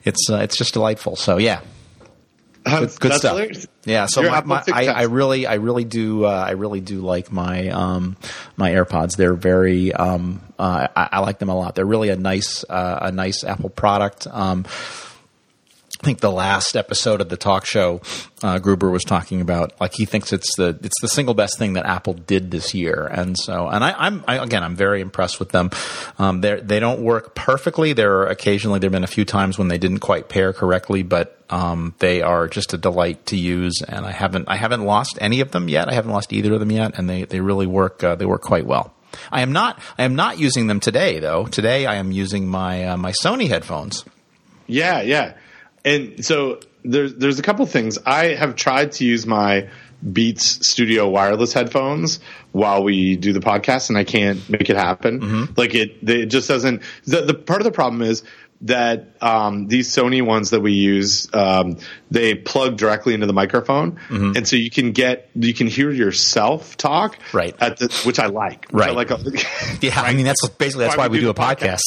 it's 0.06 0.30
uh, 0.30 0.38
it's 0.38 0.58
just 0.58 0.74
delightful. 0.74 1.18
So 1.18 1.38
yeah, 1.38 1.60
That's- 2.64 2.98
good 2.98 3.14
stuff. 3.14 3.32
hilarious. 3.34 3.68
Yeah, 3.86 4.06
so 4.06 4.22
my, 4.22 4.44
my, 4.44 4.64
I, 4.72 4.88
I 4.88 5.02
really, 5.04 5.48
I 5.48 5.56
really 5.56 5.86
do, 5.86 6.26
uh, 6.26 6.30
I 6.48 6.52
really 6.52 6.80
do 6.82 7.00
like 7.00 7.32
my 7.32 7.70
um, 7.70 8.18
my 8.56 8.72
AirPods. 8.72 9.16
They're 9.16 9.34
very, 9.34 9.92
um, 9.94 10.42
uh, 10.60 10.88
I, 10.96 11.10
I 11.14 11.20
like 11.20 11.40
them 11.40 11.50
a 11.50 11.56
lot. 11.56 11.76
They're 11.76 11.86
really 11.86 12.10
a 12.10 12.16
nice, 12.16 12.64
uh, 12.70 13.00
a 13.02 13.12
nice 13.12 13.44
Apple 13.44 13.70
product. 13.70 14.28
Um, 14.30 14.66
I 16.02 16.06
think 16.06 16.22
the 16.22 16.32
last 16.32 16.78
episode 16.78 17.20
of 17.20 17.28
the 17.28 17.36
talk 17.36 17.66
show, 17.66 18.00
uh, 18.42 18.60
Gruber 18.60 18.90
was 18.90 19.04
talking 19.04 19.42
about 19.42 19.74
like 19.82 19.94
he 19.94 20.06
thinks 20.06 20.32
it's 20.32 20.56
the 20.56 20.80
it's 20.82 21.02
the 21.02 21.10
single 21.10 21.34
best 21.34 21.58
thing 21.58 21.74
that 21.74 21.86
Apple 21.86 22.14
did 22.14 22.52
this 22.52 22.74
year, 22.74 23.06
and 23.06 23.38
so 23.38 23.68
and 23.68 23.84
I, 23.84 23.92
I'm 23.92 24.24
I, 24.26 24.38
again 24.38 24.64
I'm 24.64 24.78
very 24.78 25.02
impressed 25.02 25.40
with 25.40 25.50
them. 25.50 25.72
Um, 26.18 26.40
they 26.40 26.62
they 26.62 26.80
don't 26.80 27.02
work 27.02 27.36
perfectly. 27.36 27.92
There 27.92 28.20
are 28.20 28.28
occasionally 28.28 28.80
there've 28.80 28.94
been 28.94 29.04
a 29.04 29.08
few 29.08 29.26
times 29.26 29.58
when 29.58 29.68
they 29.68 29.78
didn't 29.78 30.00
quite 30.00 30.30
pair 30.30 30.54
correctly, 30.54 31.04
but 31.04 31.38
um, 31.50 31.94
they 32.00 32.22
are 32.22 32.48
just 32.48 32.74
a 32.74 32.78
delight 32.78 33.26
to 33.26 33.36
use. 33.36 33.82
And 33.86 34.06
I 34.06 34.12
haven't 34.12 34.48
I 34.48 34.56
haven't 34.56 34.86
lost 34.86 35.18
any 35.20 35.42
of 35.42 35.52
them 35.52 35.68
yet. 35.68 35.90
I 35.90 35.94
haven't 35.94 36.12
lost 36.12 36.32
either 36.32 36.54
of 36.54 36.62
them 36.62 36.72
yet, 36.72 36.98
and 36.98 37.10
they 37.10 37.26
they 37.26 37.42
really 37.42 37.68
work 37.68 38.06
uh, 38.06 38.16
they 38.16 38.26
work 38.26 38.42
quite 38.42 38.66
well. 38.66 38.94
I 39.34 39.42
am 39.42 39.52
not 39.52 39.78
I 39.98 40.04
am 40.04 40.16
not 40.16 40.40
using 40.40 40.68
them 40.68 40.80
today 40.80 41.20
though. 41.20 41.46
Today 41.46 41.86
I 41.86 41.96
am 41.96 42.14
using 42.14 42.48
my 42.48 42.86
uh, 42.86 42.96
my 42.96 43.12
Sony 43.12 43.50
headphones. 43.50 44.06
Yeah, 44.66 45.02
yeah. 45.02 45.34
And 45.86 46.24
so 46.26 46.60
there's 46.84 47.16
there's 47.16 47.40
a 47.40 47.42
couple 47.44 47.66
things. 47.66 47.98
I 48.06 48.28
have 48.36 48.56
tried 48.56 48.94
to 48.94 49.06
use 49.06 49.26
my 49.26 49.70
Beats 50.14 50.66
Studio 50.70 51.10
wireless 51.10 51.52
headphones 51.54 52.20
while 52.54 52.84
we 52.84 53.16
do 53.18 53.34
the 53.34 53.42
podcast, 53.42 53.90
and 53.90 53.98
I 53.98 54.04
can't 54.06 54.48
make 54.50 54.70
it 54.70 54.78
happen. 54.78 55.54
Like 55.58 55.76
it, 55.76 55.98
it 56.08 56.28
just 56.28 56.48
doesn't. 56.48 56.84
The, 57.06 57.22
the 57.22 57.34
part 57.34 57.60
of 57.62 57.66
the 57.66 57.72
problem 57.72 58.02
is 58.02 58.24
that 58.62 59.16
um, 59.22 59.68
these 59.68 59.88
Sony 59.94 60.22
ones 60.22 60.50
that 60.50 60.60
we 60.60 60.74
use, 60.74 61.30
um, 61.34 61.78
they 62.12 62.36
plug 62.36 62.76
directly 62.78 63.14
into 63.14 63.26
the 63.26 63.32
microphone, 63.34 64.00
and 64.10 64.46
so 64.48 64.56
you 64.58 64.70
can 64.70 64.92
get 64.92 65.30
you 65.36 65.54
can 65.54 65.68
hear 65.68 65.92
yourself 65.92 66.76
talk, 66.78 67.18
Right. 67.34 67.56
At 67.60 67.78
the, 67.78 67.88
which 68.06 68.20
I 68.20 68.28
like, 68.28 68.68
which 68.72 68.84
I 68.84 68.88
Right. 68.88 68.96
like. 68.96 69.12
a- 69.12 69.20
Yeah, 69.82 70.00
I 70.02 70.14
mean 70.14 70.26
that's 70.26 70.46
basically 70.50 70.86
that's 70.86 70.98
why, 70.98 71.08
we, 71.08 71.20
do, 71.22 71.30
a 71.30 71.34
podcast. 71.34 71.82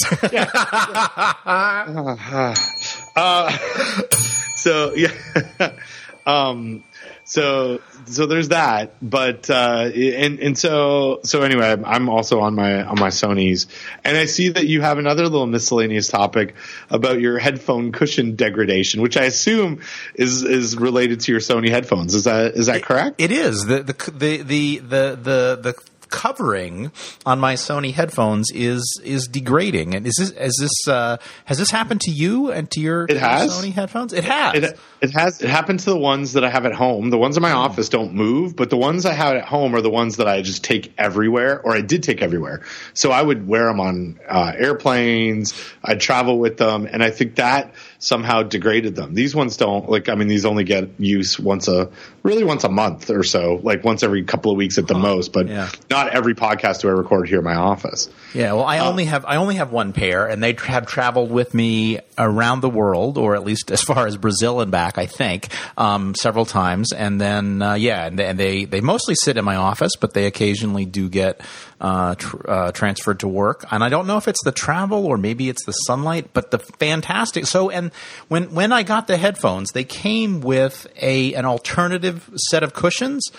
so 4.57 4.95
yeah. 4.95 5.12
Um, 6.25 6.85
so 7.25 7.81
so 8.07 8.26
there's 8.26 8.49
that 8.49 8.95
but 9.00 9.49
uh 9.49 9.90
and 9.95 10.38
and 10.40 10.59
so 10.59 11.21
so 11.25 11.42
anyway 11.42 11.66
I'm- 11.66 12.09
also 12.09 12.40
on 12.40 12.54
my 12.54 12.83
on 12.85 12.99
my 12.99 13.09
sony's 13.09 13.66
and 14.04 14.16
i 14.16 14.26
see 14.26 14.50
that 14.50 14.66
you 14.66 14.83
have 14.83 14.99
another 14.99 15.23
little 15.25 15.47
miscellaneous 15.47 16.09
topic 16.09 16.54
about 16.90 17.21
your 17.21 17.38
headphone 17.38 17.90
cushion 17.92 18.35
degradation 18.37 19.02
which 19.02 19.16
i 19.16 19.25
assume 19.25 19.81
is 20.14 20.42
is 20.42 20.76
related 20.76 21.21
to 21.21 21.33
your 21.33 21.40
sony 21.40 21.71
headphones. 21.71 22.14
Is 22.14 22.25
that 22.25 22.54
is 22.54 22.66
that 22.66 22.83
correct? 22.83 23.21
It 23.21 23.31
is. 23.33 23.66
The 23.66 23.83
the 23.83 23.92
the 23.92 24.37
the 24.42 24.78
the 24.78 25.16
the, 25.16 25.59
the 25.62 25.75
covering 26.12 26.92
on 27.26 27.40
my 27.40 27.54
Sony 27.54 27.92
headphones 27.92 28.52
is 28.54 29.00
is 29.02 29.26
degrading. 29.26 29.95
And 29.95 30.07
is 30.07 30.14
this 30.16 30.31
is 30.31 30.57
this 30.61 30.88
uh, 30.88 31.16
has 31.47 31.59
this 31.59 31.71
happened 31.71 32.02
to 32.02 32.12
you 32.12 32.52
and 32.52 32.71
to 32.71 32.81
your, 32.81 33.07
your 33.09 33.19
has. 33.19 33.50
Sony 33.50 33.73
headphones? 33.73 34.12
It 34.12 34.23
has. 34.23 34.54
It, 34.54 34.78
it 35.00 35.11
has 35.11 35.42
it 35.42 35.50
happened 35.50 35.81
to 35.81 35.90
the 35.90 35.99
ones 35.99 36.35
that 36.35 36.45
I 36.45 36.50
have 36.50 36.66
at 36.66 36.75
home. 36.75 37.11
The 37.11 37.19
ones 37.19 37.37
in 37.37 37.42
my 37.42 37.52
office 37.52 37.88
don't 37.88 38.14
move, 38.14 38.54
but 38.54 38.71
the 38.71 38.76
ones 38.76 39.04
I 39.07 39.14
have 39.14 39.35
at 39.35 39.45
home 39.45 39.75
are 39.75 39.81
the 39.81 39.90
ones 39.90 40.19
that 40.19 40.28
I 40.28 40.42
just 40.42 40.62
take 40.62 40.92
everywhere, 40.99 41.61
or 41.61 41.75
I 41.75 41.81
did 41.81 42.04
take 42.04 42.23
everywhere. 42.23 42.62
So 42.95 43.11
I 43.11 43.23
would 43.23 43.49
wear 43.49 43.64
them 43.64 43.81
on 43.81 44.21
uh, 44.28 44.52
airplanes. 44.57 45.54
I'd 45.83 46.00
travel 46.00 46.38
with 46.38 46.59
them, 46.59 46.87
and 46.87 47.02
I 47.02 47.11
think 47.11 47.37
that 47.37 47.75
somehow 48.02 48.42
degraded 48.42 48.97
them. 48.97 49.14
These 49.14 49.32
ones 49.32 49.56
don't. 49.56 49.88
Like 49.88 50.09
I 50.09 50.16
mean, 50.16 50.26
these 50.26 50.44
only 50.44 50.64
get 50.64 50.90
use 50.99 51.38
once 51.38 51.68
a 51.68 51.88
really 52.25 52.42
once 52.42 52.64
a 52.64 52.68
month 52.68 53.11
or 53.11 53.23
so, 53.23 53.61
like 53.62 53.85
once 53.85 54.02
every 54.02 54.25
couple 54.25 54.50
of 54.50 54.56
weeks 54.59 54.76
at 54.76 54.88
the 54.88 54.94
most. 54.99 55.32
But 55.32 55.47
Yeah. 55.49 55.68
not 55.88 56.09
every 56.09 56.35
podcast 56.35 56.80
do 56.80 56.88
I 56.88 56.92
record 56.92 57.28
here 57.28 57.38
in 57.38 57.44
my 57.44 57.54
office. 57.54 58.09
Yeah, 58.35 58.54
well, 58.54 58.64
I 58.64 58.80
only 58.80 59.04
have 59.04 59.25
I 59.25 59.37
only 59.37 59.54
have 59.54 59.71
one 59.71 59.92
pair, 59.92 60.26
and 60.26 60.42
they 60.42 60.56
have 60.66 60.87
traveled 60.87 61.30
with 61.30 61.54
me 61.54 62.00
around 62.18 62.61
the 62.61 62.71
world, 62.71 63.18
or 63.18 63.37
at 63.37 63.44
least 63.44 63.71
as 63.71 63.82
far 63.82 64.06
as 64.06 64.16
Brazil 64.16 64.61
and 64.61 64.71
back, 64.73 64.99
I 64.99 65.06
think, 65.06 65.49
um, 65.78 66.14
several 66.16 66.44
times. 66.44 66.92
And 66.92 67.21
then, 67.21 67.62
uh, 67.62 67.75
yeah, 67.75 68.06
and 68.06 68.18
they, 68.18 68.26
and 68.26 68.38
they 68.38 68.64
they 68.64 68.80
mostly 68.80 69.14
sit 69.14 69.37
in 69.37 69.44
my 69.44 69.56
office, 69.56 69.92
but 69.94 70.12
they 70.12 70.26
occasionally 70.26 70.87
do 70.87 71.09
get 71.09 71.40
uh, 71.83 72.15
tr- 72.15 72.49
uh, 72.49 72.73
transferred 72.73 73.19
to 73.21 73.29
work. 73.29 73.67
And 73.73 73.83
I 73.83 73.89
don't 73.89 74.07
know 74.07 74.17
if 74.17 74.29
it's 74.29 74.43
the 74.45 74.53
travel 74.53 75.05
or 75.05 75.19
maybe 75.19 75.49
it's 75.49 75.65
the 75.67 75.73
sunlight, 75.73 76.31
but 76.33 76.53
the 76.53 76.61
fantastic. 76.61 77.47
So, 77.47 77.71
and 77.71 77.91
when 78.29 78.55
when 78.55 78.73
I 78.73 78.85
got 78.85 79.09
the 79.09 79.17
headphones, 79.17 79.73
they 79.73 79.83
came 79.83 80.41
with 80.41 80.87
a 80.97 81.35
an 81.35 81.45
alternative 81.45 82.31
set 82.37 82.62
of 82.62 82.73
cushions. 82.73 83.31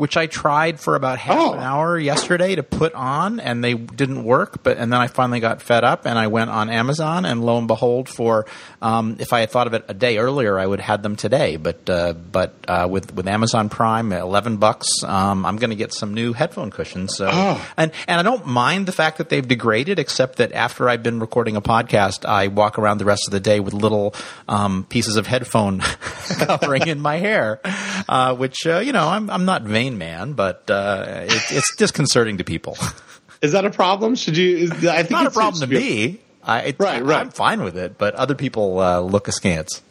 Which 0.00 0.16
I 0.16 0.26
tried 0.26 0.80
for 0.80 0.94
about 0.96 1.18
half 1.18 1.36
Oh. 1.38 1.52
an 1.52 1.60
hour 1.60 1.98
yesterday 1.98 2.54
to 2.54 2.62
put 2.62 2.94
on, 2.94 3.38
and 3.38 3.62
they 3.62 3.74
didn't 3.74 4.24
work. 4.24 4.62
But 4.62 4.78
and 4.78 4.90
then 4.90 4.98
I 4.98 5.08
finally 5.08 5.40
got 5.40 5.60
fed 5.60 5.84
up, 5.84 6.06
and 6.06 6.18
I 6.18 6.28
went 6.28 6.48
on 6.48 6.70
Amazon, 6.70 7.26
and 7.26 7.44
lo 7.44 7.58
and 7.58 7.68
behold, 7.68 8.08
for 8.08 8.46
um, 8.80 9.16
if 9.20 9.34
I 9.34 9.40
had 9.40 9.50
thought 9.50 9.66
of 9.66 9.74
it 9.74 9.84
a 9.88 9.94
day 9.94 10.16
earlier, 10.16 10.58
I 10.58 10.64
would 10.66 10.80
have 10.80 10.86
had 10.86 11.02
them 11.02 11.16
today. 11.16 11.56
But 11.56 11.90
uh, 11.90 12.14
but 12.14 12.54
uh, 12.66 12.88
with 12.90 13.14
with 13.14 13.28
Amazon 13.28 13.68
Prime, 13.68 14.10
eleven 14.12 14.56
bucks, 14.56 14.88
um, 15.04 15.44
I'm 15.44 15.56
going 15.56 15.68
to 15.70 15.76
get 15.76 15.92
some 15.92 16.14
new 16.14 16.32
headphone 16.32 16.70
cushions. 16.70 17.14
So 17.16 17.28
Oh. 17.30 17.60
and 17.76 17.92
and 18.08 18.18
I 18.18 18.22
don't 18.22 18.46
mind 18.46 18.86
the 18.86 18.92
fact 18.92 19.18
that 19.18 19.28
they've 19.28 19.46
degraded, 19.46 19.98
except 19.98 20.36
that 20.36 20.52
after 20.52 20.88
I've 20.88 21.02
been 21.02 21.20
recording 21.20 21.56
a 21.56 21.60
podcast, 21.62 22.24
I 22.24 22.48
walk 22.48 22.78
around 22.78 22.98
the 22.98 23.04
rest 23.04 23.28
of 23.28 23.32
the 23.32 23.40
day 23.40 23.60
with 23.60 23.74
little 23.74 24.14
um, 24.48 24.84
pieces 24.88 25.16
of 25.16 25.26
headphone 25.26 25.80
covering 26.38 26.88
in 26.88 27.00
my 27.00 27.16
hair, 27.16 27.60
uh, 28.08 28.34
which 28.34 28.66
uh, 28.66 28.78
you 28.78 28.92
know 28.92 29.06
I'm 29.06 29.28
I'm 29.28 29.44
not 29.44 29.62
vain 29.62 29.89
man, 29.98 30.32
but 30.34 30.70
uh, 30.70 31.24
it, 31.28 31.42
it's 31.50 31.74
disconcerting 31.76 32.38
to 32.38 32.44
people. 32.44 32.76
Is 33.42 33.52
that 33.52 33.64
a 33.64 33.70
problem? 33.70 34.14
Should 34.16 34.36
you? 34.36 34.56
Is, 34.58 34.70
I 34.86 34.98
think 34.98 35.10
not 35.10 35.26
a 35.26 35.30
problem 35.30 35.60
to 35.60 35.76
it 35.76 35.78
be- 35.80 36.06
me. 36.12 36.20
I, 36.42 36.60
it, 36.60 36.76
Right, 36.78 37.02
right. 37.02 37.20
I'm 37.20 37.30
fine 37.30 37.62
with 37.62 37.76
it, 37.76 37.98
but 37.98 38.14
other 38.14 38.34
people 38.34 38.78
uh, 38.78 39.00
look 39.00 39.28
askance. 39.28 39.82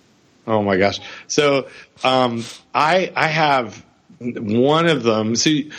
Oh 0.48 0.64
my 0.64 0.78
gosh! 0.78 1.00
So 1.28 1.68
um, 2.04 2.44
I 2.74 3.12
I 3.16 3.28
have 3.28 3.84
one 4.20 4.88
of 4.88 5.04
them. 5.04 5.36
See, 5.36 5.72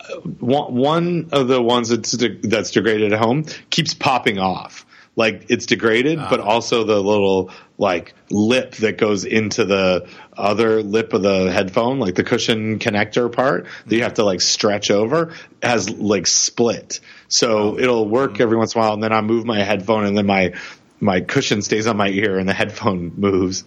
uh, 0.00 0.20
one 0.20 1.28
of 1.32 1.48
the 1.48 1.60
ones 1.60 1.88
that's 1.88 2.12
de- 2.12 2.36
that's 2.40 2.70
degraded 2.70 3.12
at 3.12 3.18
home 3.18 3.46
keeps 3.70 3.94
popping 3.94 4.38
off. 4.38 4.86
Like 5.16 5.46
it's 5.48 5.66
degraded, 5.66 6.18
but 6.18 6.40
also 6.40 6.84
the 6.84 7.00
little 7.02 7.50
like 7.78 8.14
lip 8.30 8.76
that 8.76 8.98
goes 8.98 9.24
into 9.24 9.64
the 9.64 10.08
other 10.36 10.82
lip 10.82 11.12
of 11.12 11.22
the 11.22 11.50
headphone, 11.50 11.98
like 11.98 12.14
the 12.14 12.24
cushion 12.24 12.78
connector 12.78 13.30
part 13.32 13.66
that 13.86 13.96
you 13.96 14.02
have 14.02 14.14
to 14.14 14.24
like 14.24 14.40
stretch 14.40 14.90
over, 14.90 15.34
has 15.62 15.90
like 15.90 16.26
split. 16.26 17.00
So 17.28 17.78
it'll 17.78 18.08
work 18.08 18.40
every 18.40 18.56
once 18.56 18.74
in 18.74 18.80
a 18.80 18.84
while, 18.84 18.94
and 18.94 19.02
then 19.02 19.12
I 19.12 19.20
move 19.20 19.44
my 19.44 19.62
headphone, 19.62 20.04
and 20.04 20.16
then 20.16 20.26
my 20.26 20.54
my 21.00 21.20
cushion 21.20 21.60
stays 21.62 21.86
on 21.86 21.96
my 21.96 22.08
ear 22.08 22.38
and 22.38 22.48
the 22.48 22.54
headphone 22.54 23.12
moves, 23.16 23.64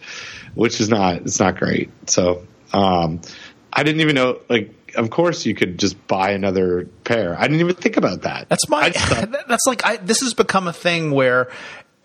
which 0.56 0.82
is 0.82 0.90
not 0.90 1.18
it's 1.18 1.40
not 1.40 1.58
great. 1.58 1.90
So 2.10 2.46
um, 2.74 3.22
I 3.72 3.84
didn't 3.84 4.02
even 4.02 4.16
know 4.16 4.40
like 4.50 4.74
of 4.96 5.10
course 5.10 5.46
you 5.46 5.56
could 5.56 5.78
just 5.78 6.08
buy 6.08 6.32
another 6.32 6.86
pair. 7.04 7.38
I 7.38 7.44
didn't 7.44 7.60
even 7.60 7.76
think 7.76 7.98
about 7.98 8.24
that. 8.24 8.50
That's 8.50 8.68
my. 8.70 8.90
Thought- 8.92 9.32
that's 9.48 9.66
like 9.68 9.86
I, 9.86 9.98
this 9.98 10.22
has 10.22 10.34
become 10.34 10.68
a 10.68 10.74
thing 10.74 11.12
where 11.12 11.50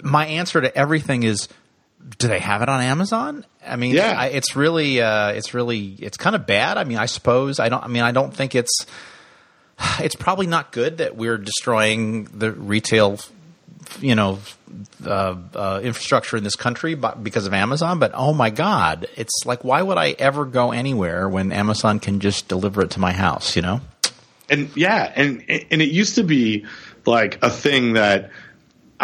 my 0.02 0.26
answer 0.26 0.60
to 0.60 0.76
everything 0.76 1.22
is, 1.22 1.48
do 2.18 2.28
they 2.28 2.38
have 2.38 2.62
it 2.62 2.68
on 2.68 2.80
Amazon? 2.80 3.44
I 3.66 3.76
mean, 3.76 3.94
Yeah. 3.94 4.14
I, 4.18 4.26
it's 4.26 4.56
really, 4.56 5.00
uh, 5.00 5.28
it's 5.30 5.54
really, 5.54 5.96
it's 5.98 6.16
kind 6.16 6.36
of 6.36 6.46
bad. 6.46 6.76
I 6.76 6.84
mean, 6.84 6.98
I 6.98 7.06
suppose 7.06 7.58
I 7.60 7.68
don't. 7.68 7.82
I 7.82 7.88
mean, 7.88 8.02
I 8.02 8.12
don't 8.12 8.34
think 8.34 8.54
it's. 8.54 8.86
It's 10.00 10.14
probably 10.14 10.46
not 10.46 10.70
good 10.70 10.98
that 10.98 11.16
we're 11.16 11.36
destroying 11.38 12.24
the 12.24 12.52
retail, 12.52 13.18
you 14.00 14.14
know, 14.14 14.38
uh, 15.04 15.34
uh, 15.54 15.80
infrastructure 15.82 16.36
in 16.36 16.44
this 16.44 16.54
country 16.54 16.94
by, 16.94 17.14
because 17.14 17.46
of 17.46 17.52
Amazon. 17.54 17.98
But 17.98 18.12
oh 18.14 18.32
my 18.32 18.50
God, 18.50 19.08
it's 19.16 19.44
like, 19.44 19.64
why 19.64 19.82
would 19.82 19.98
I 19.98 20.10
ever 20.12 20.44
go 20.44 20.70
anywhere 20.70 21.28
when 21.28 21.50
Amazon 21.52 21.98
can 21.98 22.20
just 22.20 22.46
deliver 22.46 22.82
it 22.82 22.90
to 22.92 23.00
my 23.00 23.12
house? 23.12 23.56
You 23.56 23.62
know. 23.62 23.80
and 24.48 24.70
yeah, 24.76 25.12
and 25.16 25.44
and 25.48 25.82
it 25.82 25.88
used 25.90 26.14
to 26.16 26.22
be 26.22 26.66
like 27.04 27.38
a 27.42 27.50
thing 27.50 27.94
that 27.94 28.30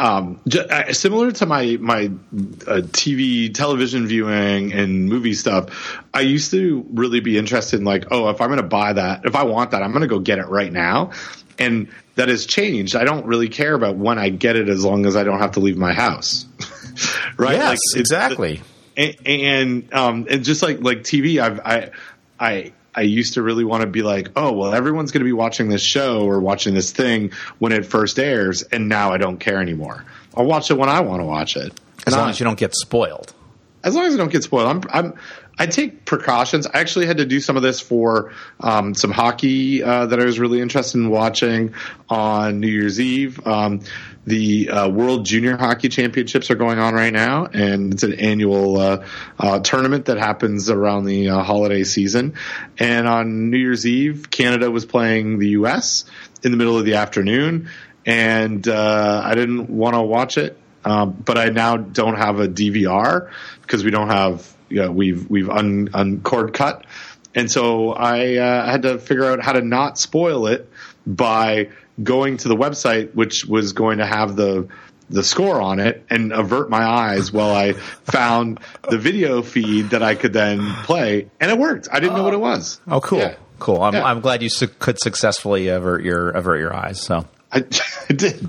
um, 0.00 0.40
j- 0.48 0.66
uh, 0.66 0.92
similar 0.92 1.30
to 1.32 1.46
my 1.46 1.76
my 1.80 2.06
uh, 2.06 2.82
TV, 2.90 3.52
television 3.52 4.06
viewing, 4.06 4.72
and 4.72 5.08
movie 5.08 5.34
stuff. 5.34 6.00
I 6.14 6.22
used 6.22 6.50
to 6.52 6.86
really 6.92 7.20
be 7.20 7.36
interested 7.38 7.78
in 7.80 7.84
like, 7.84 8.06
oh, 8.10 8.28
if 8.30 8.40
I'm 8.40 8.48
going 8.48 8.56
to 8.60 8.66
buy 8.66 8.94
that, 8.94 9.24
if 9.26 9.34
I 9.36 9.44
want 9.44 9.72
that, 9.72 9.82
I'm 9.82 9.90
going 9.92 10.02
to 10.02 10.08
go 10.08 10.18
get 10.18 10.38
it 10.38 10.46
right 10.48 10.72
now. 10.72 11.10
And 11.58 11.88
that 12.14 12.28
has 12.28 12.46
changed. 12.46 12.96
I 12.96 13.04
don't 13.04 13.26
really 13.26 13.48
care 13.48 13.74
about 13.74 13.96
when 13.96 14.18
I 14.18 14.30
get 14.30 14.56
it 14.56 14.68
as 14.68 14.84
long 14.84 15.04
as 15.06 15.14
I 15.16 15.24
don't 15.24 15.38
have 15.40 15.52
to 15.52 15.60
leave 15.60 15.76
my 15.76 15.92
house. 15.92 16.46
right? 17.36 17.56
Yes, 17.56 17.78
it's- 17.94 18.00
exactly. 18.00 18.62
and 18.96 19.16
and, 19.26 19.94
um, 19.94 20.26
and 20.30 20.42
just 20.44 20.62
like 20.62 20.80
like 20.80 21.00
TV, 21.02 21.38
I've 21.40 21.60
I 21.60 21.90
I 22.38 22.72
I 22.94 23.02
used 23.02 23.34
to 23.34 23.42
really 23.42 23.64
want 23.64 23.82
to 23.82 23.86
be 23.86 24.02
like, 24.02 24.30
oh 24.36 24.52
well, 24.52 24.74
everyone's 24.74 25.12
going 25.12 25.20
to 25.20 25.24
be 25.24 25.32
watching 25.32 25.68
this 25.68 25.82
show 25.82 26.22
or 26.22 26.40
watching 26.40 26.74
this 26.74 26.90
thing 26.90 27.32
when 27.58 27.72
it 27.72 27.86
first 27.86 28.18
airs, 28.18 28.62
and 28.62 28.88
now 28.88 29.12
I 29.12 29.18
don't 29.18 29.38
care 29.38 29.60
anymore. 29.60 30.04
I'll 30.36 30.44
watch 30.46 30.70
it 30.70 30.74
when 30.74 30.88
I 30.88 31.00
want 31.00 31.20
to 31.20 31.26
watch 31.26 31.56
it. 31.56 31.72
As 32.06 32.16
long 32.16 32.30
as 32.30 32.40
you 32.40 32.44
don't 32.44 32.58
get 32.58 32.74
spoiled. 32.74 33.32
as 33.84 33.94
long 33.94 34.06
as 34.06 34.14
I 34.14 34.16
don't 34.16 34.32
get 34.32 34.42
spoiled, 34.42 34.68
I'm, 34.68 34.82
I'm 34.92 35.14
I 35.60 35.66
take 35.66 36.06
precautions. 36.06 36.66
I 36.66 36.80
actually 36.80 37.04
had 37.04 37.18
to 37.18 37.26
do 37.26 37.38
some 37.38 37.58
of 37.58 37.62
this 37.62 37.80
for 37.80 38.32
um, 38.60 38.94
some 38.94 39.10
hockey 39.10 39.82
uh, 39.82 40.06
that 40.06 40.18
I 40.18 40.24
was 40.24 40.40
really 40.40 40.58
interested 40.58 40.96
in 40.96 41.10
watching 41.10 41.74
on 42.08 42.60
New 42.60 42.66
Year's 42.68 42.98
Eve. 42.98 43.46
Um, 43.46 43.80
the 44.24 44.70
uh, 44.70 44.88
World 44.88 45.26
Junior 45.26 45.58
Hockey 45.58 45.90
Championships 45.90 46.50
are 46.50 46.54
going 46.54 46.78
on 46.78 46.94
right 46.94 47.12
now, 47.12 47.44
and 47.44 47.92
it's 47.92 48.04
an 48.04 48.14
annual 48.14 48.78
uh, 48.78 49.06
uh, 49.38 49.60
tournament 49.60 50.06
that 50.06 50.16
happens 50.16 50.70
around 50.70 51.04
the 51.04 51.28
uh, 51.28 51.42
holiday 51.42 51.84
season. 51.84 52.36
And 52.78 53.06
on 53.06 53.50
New 53.50 53.58
Year's 53.58 53.86
Eve, 53.86 54.30
Canada 54.30 54.70
was 54.70 54.86
playing 54.86 55.40
the 55.40 55.48
U.S. 55.50 56.06
in 56.42 56.52
the 56.52 56.56
middle 56.56 56.78
of 56.78 56.86
the 56.86 56.94
afternoon, 56.94 57.68
and 58.06 58.66
uh, 58.66 59.22
I 59.22 59.34
didn't 59.34 59.68
want 59.68 59.94
to 59.94 60.00
watch 60.00 60.38
it 60.38 60.56
um, 60.84 61.12
but 61.12 61.36
I 61.36 61.50
now 61.50 61.76
don't 61.76 62.16
have 62.16 62.40
a 62.40 62.48
DVR 62.48 63.30
because 63.62 63.84
we 63.84 63.90
don't 63.90 64.08
have 64.08 64.56
you 64.70 64.76
know, 64.82 64.90
we've 64.90 65.28
we've 65.28 65.50
un, 65.50 65.88
un 65.92 66.20
cord 66.20 66.54
cut, 66.54 66.86
and 67.34 67.50
so 67.50 67.90
I 67.92 68.36
uh, 68.36 68.70
had 68.70 68.82
to 68.82 68.98
figure 68.98 69.24
out 69.26 69.40
how 69.42 69.52
to 69.52 69.60
not 69.60 69.98
spoil 69.98 70.46
it 70.46 70.68
by 71.06 71.68
going 72.02 72.38
to 72.38 72.48
the 72.48 72.56
website, 72.56 73.14
which 73.14 73.44
was 73.44 73.72
going 73.74 73.98
to 73.98 74.06
have 74.06 74.36
the 74.36 74.68
the 75.10 75.24
score 75.24 75.60
on 75.60 75.80
it 75.80 76.06
and 76.08 76.32
avert 76.32 76.70
my 76.70 76.84
eyes 76.84 77.32
while 77.32 77.52
I 77.52 77.72
found 77.72 78.60
the 78.88 78.96
video 78.96 79.42
feed 79.42 79.90
that 79.90 80.04
I 80.04 80.14
could 80.14 80.32
then 80.32 80.60
play, 80.84 81.28
and 81.40 81.50
it 81.50 81.58
worked. 81.58 81.88
I 81.90 81.98
didn't 81.98 82.16
know 82.16 82.22
what 82.22 82.32
it 82.34 82.40
was. 82.40 82.80
Oh, 82.86 83.00
cool, 83.00 83.18
Yeah. 83.18 83.34
cool. 83.58 83.82
I'm, 83.82 83.92
Yeah. 83.94 84.04
I'm 84.04 84.20
glad 84.20 84.40
you 84.40 84.48
su- 84.48 84.68
could 84.68 85.00
successfully 85.00 85.66
avert 85.66 86.04
your 86.04 86.30
avert 86.30 86.60
your 86.60 86.72
eyes. 86.72 87.00
So 87.02 87.26
I, 87.52 87.58
I 88.08 88.12
did. 88.12 88.42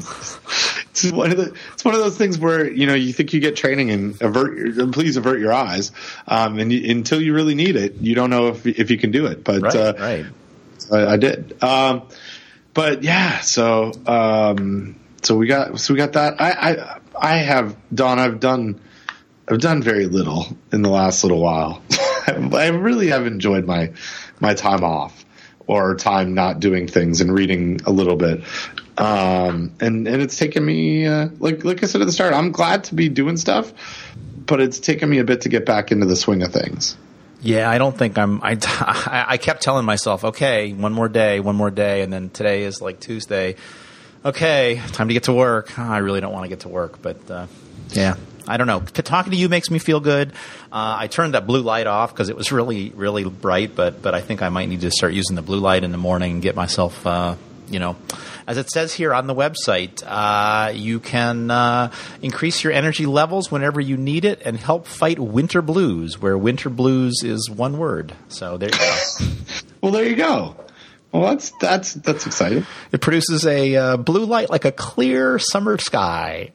It's 0.91 1.11
one 1.11 1.31
of 1.31 1.37
the. 1.37 1.55
It's 1.73 1.85
one 1.85 1.93
of 1.93 2.01
those 2.01 2.17
things 2.17 2.37
where 2.37 2.69
you 2.69 2.85
know 2.85 2.93
you 2.93 3.13
think 3.13 3.33
you 3.33 3.39
get 3.39 3.55
training 3.55 3.91
and 3.91 4.21
avert. 4.21 4.57
Your, 4.57 4.87
please 4.87 5.17
avert 5.17 5.39
your 5.39 5.53
eyes, 5.53 5.91
um, 6.27 6.59
and 6.59 6.71
you, 6.71 6.91
until 6.91 7.21
you 7.21 7.33
really 7.33 7.55
need 7.55 7.75
it, 7.75 7.95
you 7.95 8.15
don't 8.15 8.29
know 8.29 8.49
if 8.49 8.65
if 8.65 8.91
you 8.91 8.97
can 8.97 9.11
do 9.11 9.25
it. 9.27 9.43
But 9.43 9.61
right, 9.61 9.75
uh, 9.75 9.93
right. 9.97 10.25
I, 10.91 11.13
I 11.13 11.17
did. 11.17 11.63
Um, 11.63 12.03
but 12.73 13.03
yeah, 13.03 13.39
so 13.39 13.93
um, 14.05 14.99
so 15.23 15.37
we 15.37 15.47
got 15.47 15.79
so 15.79 15.93
we 15.93 15.97
got 15.97 16.13
that. 16.13 16.41
I 16.41 16.51
I 16.51 16.99
I 17.19 17.37
have 17.37 17.77
Don. 17.93 18.19
I've 18.19 18.39
done 18.39 18.81
I've 19.47 19.59
done 19.59 19.81
very 19.81 20.05
little 20.05 20.45
in 20.71 20.81
the 20.81 20.89
last 20.89 21.23
little 21.23 21.41
while. 21.41 21.81
I 22.27 22.67
really 22.67 23.07
have 23.07 23.25
enjoyed 23.25 23.65
my 23.65 23.93
my 24.39 24.53
time 24.53 24.83
off 24.83 25.25
or 25.67 25.95
time 25.95 26.33
not 26.33 26.59
doing 26.59 26.87
things 26.87 27.21
and 27.21 27.33
reading 27.33 27.79
a 27.85 27.91
little 27.91 28.15
bit. 28.15 28.43
Um, 29.01 29.73
and 29.79 30.07
and 30.07 30.21
it's 30.21 30.37
taken 30.37 30.63
me 30.63 31.07
uh, 31.07 31.29
like 31.39 31.63
like 31.63 31.83
I 31.83 31.87
said 31.87 32.01
at 32.01 32.05
the 32.05 32.13
start, 32.13 32.33
I'm 32.33 32.51
glad 32.51 32.85
to 32.85 32.95
be 32.95 33.09
doing 33.09 33.37
stuff, 33.37 33.73
but 34.45 34.61
it's 34.61 34.79
taken 34.79 35.09
me 35.09 35.19
a 35.19 35.23
bit 35.23 35.41
to 35.41 35.49
get 35.49 35.65
back 35.65 35.91
into 35.91 36.05
the 36.05 36.15
swing 36.15 36.43
of 36.43 36.53
things. 36.53 36.97
Yeah, 37.41 37.69
I 37.69 37.79
don't 37.79 37.97
think 37.97 38.17
I'm. 38.17 38.41
I, 38.43 38.57
I 39.29 39.37
kept 39.37 39.63
telling 39.63 39.85
myself, 39.85 40.23
okay, 40.23 40.73
one 40.73 40.93
more 40.93 41.09
day, 41.09 41.39
one 41.39 41.55
more 41.55 41.71
day, 41.71 42.01
and 42.01 42.13
then 42.13 42.29
today 42.29 42.63
is 42.63 42.81
like 42.81 42.99
Tuesday. 42.99 43.55
Okay, 44.23 44.79
time 44.89 45.07
to 45.07 45.15
get 45.15 45.23
to 45.23 45.33
work. 45.33 45.79
I 45.79 45.97
really 45.97 46.21
don't 46.21 46.31
want 46.31 46.43
to 46.43 46.49
get 46.49 46.59
to 46.59 46.69
work, 46.69 47.01
but 47.01 47.31
uh, 47.31 47.47
yeah, 47.89 48.17
I 48.47 48.57
don't 48.57 48.67
know. 48.67 48.81
Talking 48.81 49.31
to 49.31 49.37
you 49.37 49.49
makes 49.49 49.71
me 49.71 49.79
feel 49.79 49.99
good. 49.99 50.33
Uh, 50.71 50.95
I 50.99 51.07
turned 51.07 51.33
that 51.33 51.47
blue 51.47 51.61
light 51.61 51.87
off 51.87 52.13
because 52.13 52.29
it 52.29 52.35
was 52.35 52.51
really, 52.51 52.91
really 52.91 53.23
bright, 53.23 53.75
but 53.75 54.03
but 54.03 54.13
I 54.13 54.21
think 54.21 54.43
I 54.43 54.49
might 54.49 54.69
need 54.69 54.81
to 54.81 54.91
start 54.91 55.13
using 55.13 55.35
the 55.35 55.41
blue 55.41 55.59
light 55.59 55.83
in 55.83 55.91
the 55.91 55.97
morning 55.97 56.33
and 56.33 56.41
get 56.43 56.55
myself, 56.55 57.07
uh, 57.07 57.35
you 57.71 57.79
know, 57.79 57.95
as 58.47 58.57
it 58.57 58.69
says 58.69 58.93
here 58.93 59.13
on 59.13 59.27
the 59.27 59.35
website, 59.35 60.03
uh, 60.05 60.71
you 60.73 60.99
can 60.99 61.49
uh, 61.49 61.91
increase 62.21 62.63
your 62.63 62.73
energy 62.73 63.05
levels 63.05 63.49
whenever 63.49 63.79
you 63.79 63.97
need 63.97 64.25
it 64.25 64.41
and 64.45 64.57
help 64.57 64.85
fight 64.85 65.19
winter 65.19 65.61
blues, 65.61 66.21
where 66.21 66.37
winter 66.37 66.69
blues 66.69 67.23
is 67.23 67.49
one 67.49 67.77
word. 67.77 68.13
So 68.27 68.57
there 68.57 68.69
you 68.69 68.77
go. 68.77 68.99
well, 69.81 69.91
there 69.91 70.05
you 70.05 70.15
go. 70.15 70.55
Well, 71.11 71.23
that's 71.23 71.51
that's 71.59 71.93
that's 71.93 72.25
exciting. 72.25 72.65
It 72.91 73.01
produces 73.01 73.45
a 73.45 73.75
uh, 73.75 73.97
blue 73.97 74.25
light 74.25 74.49
like 74.49 74.65
a 74.65 74.71
clear 74.71 75.39
summer 75.39 75.77
sky. 75.77 76.51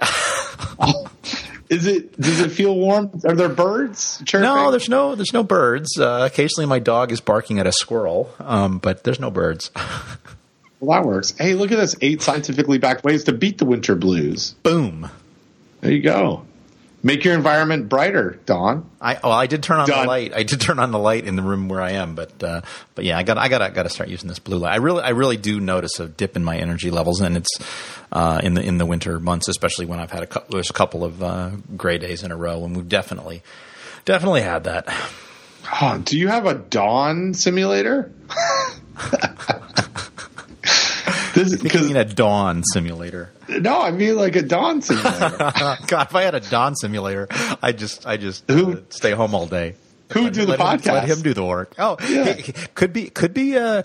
oh, 0.78 1.06
is 1.68 1.86
it? 1.86 2.18
Does 2.18 2.40
it 2.40 2.52
feel 2.52 2.74
warm? 2.74 3.20
Are 3.26 3.34
there 3.34 3.50
birds? 3.50 4.22
Chirping? 4.24 4.48
No, 4.48 4.70
there's 4.70 4.88
no 4.88 5.14
there's 5.14 5.34
no 5.34 5.42
birds. 5.42 5.98
Uh, 5.98 6.26
occasionally, 6.30 6.66
my 6.66 6.78
dog 6.78 7.12
is 7.12 7.20
barking 7.20 7.58
at 7.58 7.66
a 7.66 7.72
squirrel, 7.72 8.34
um, 8.38 8.78
but 8.78 9.04
there's 9.04 9.20
no 9.20 9.30
birds. 9.30 9.70
well, 10.80 11.00
that 11.00 11.06
works. 11.06 11.32
Hey, 11.38 11.54
look 11.54 11.72
at 11.72 11.76
this! 11.76 11.96
Eight 12.00 12.22
scientifically 12.22 12.78
backed 12.78 13.04
ways 13.04 13.24
to 13.24 13.32
beat 13.32 13.58
the 13.58 13.64
winter 13.64 13.94
blues. 13.94 14.52
Boom. 14.62 15.08
There 15.80 15.92
you 15.92 16.02
go. 16.02 16.44
Make 17.02 17.24
your 17.24 17.34
environment 17.34 17.88
brighter, 17.88 18.40
Don. 18.46 18.90
I 19.00 19.18
well, 19.22 19.32
I 19.32 19.46
did 19.46 19.62
turn 19.62 19.78
on 19.78 19.86
Done. 19.86 20.00
the 20.00 20.08
light. 20.08 20.34
I 20.34 20.42
did 20.42 20.60
turn 20.60 20.80
on 20.80 20.90
the 20.90 20.98
light 20.98 21.24
in 21.24 21.36
the 21.36 21.42
room 21.42 21.68
where 21.68 21.80
I 21.80 21.92
am, 21.92 22.16
but 22.16 22.42
uh, 22.42 22.62
but 22.96 23.04
yeah, 23.04 23.16
I 23.16 23.22
got 23.22 23.38
I 23.38 23.48
got 23.48 23.74
got 23.74 23.84
to 23.84 23.90
start 23.90 24.08
using 24.08 24.28
this 24.28 24.40
blue 24.40 24.58
light. 24.58 24.72
I 24.72 24.76
really 24.76 25.02
I 25.02 25.10
really 25.10 25.36
do 25.36 25.60
notice 25.60 26.00
a 26.00 26.08
dip 26.08 26.34
in 26.36 26.42
my 26.42 26.56
energy 26.56 26.90
levels, 26.90 27.20
and 27.20 27.36
it's 27.36 27.60
uh, 28.10 28.40
in 28.42 28.54
the 28.54 28.62
in 28.62 28.78
the 28.78 28.86
winter 28.86 29.20
months, 29.20 29.46
especially 29.46 29.86
when 29.86 30.00
I've 30.00 30.10
had 30.10 30.24
a 30.24 30.26
couple, 30.26 30.54
there's 30.54 30.70
a 30.70 30.72
couple 30.72 31.04
of 31.04 31.22
uh, 31.22 31.50
gray 31.76 31.98
days 31.98 32.24
in 32.24 32.32
a 32.32 32.36
row, 32.36 32.64
and 32.64 32.74
we've 32.76 32.88
definitely 32.88 33.42
definitely 34.04 34.42
had 34.42 34.64
that. 34.64 34.88
Oh, 35.80 36.00
do 36.04 36.18
you 36.18 36.26
have 36.26 36.46
a 36.46 36.54
dawn 36.54 37.34
simulator? 37.34 38.10
Because 41.36 41.90
in 41.90 41.96
a 41.96 42.04
dawn 42.04 42.62
simulator. 42.64 43.30
No, 43.48 43.80
I 43.80 43.90
mean 43.90 44.16
like 44.16 44.36
a 44.36 44.42
dawn 44.42 44.82
simulator. 44.82 45.36
God, 45.86 46.06
if 46.08 46.14
I 46.14 46.22
had 46.22 46.34
a 46.34 46.40
dawn 46.40 46.74
simulator, 46.74 47.28
I 47.62 47.72
just 47.72 48.06
I 48.06 48.16
just 48.16 48.50
uh, 48.50 48.76
stay 48.88 49.12
home 49.12 49.34
all 49.34 49.46
day. 49.46 49.74
Who 50.12 50.24
would 50.24 50.34
do 50.34 50.46
the 50.46 50.56
podcast? 50.56 50.86
Him, 50.86 50.94
let 50.94 51.08
him 51.08 51.22
do 51.22 51.34
the 51.34 51.44
work. 51.44 51.74
Oh, 51.78 51.96
yeah. 52.08 52.40
could 52.74 52.92
be 52.92 53.10
could 53.10 53.34
be. 53.34 53.56
Uh, 53.56 53.82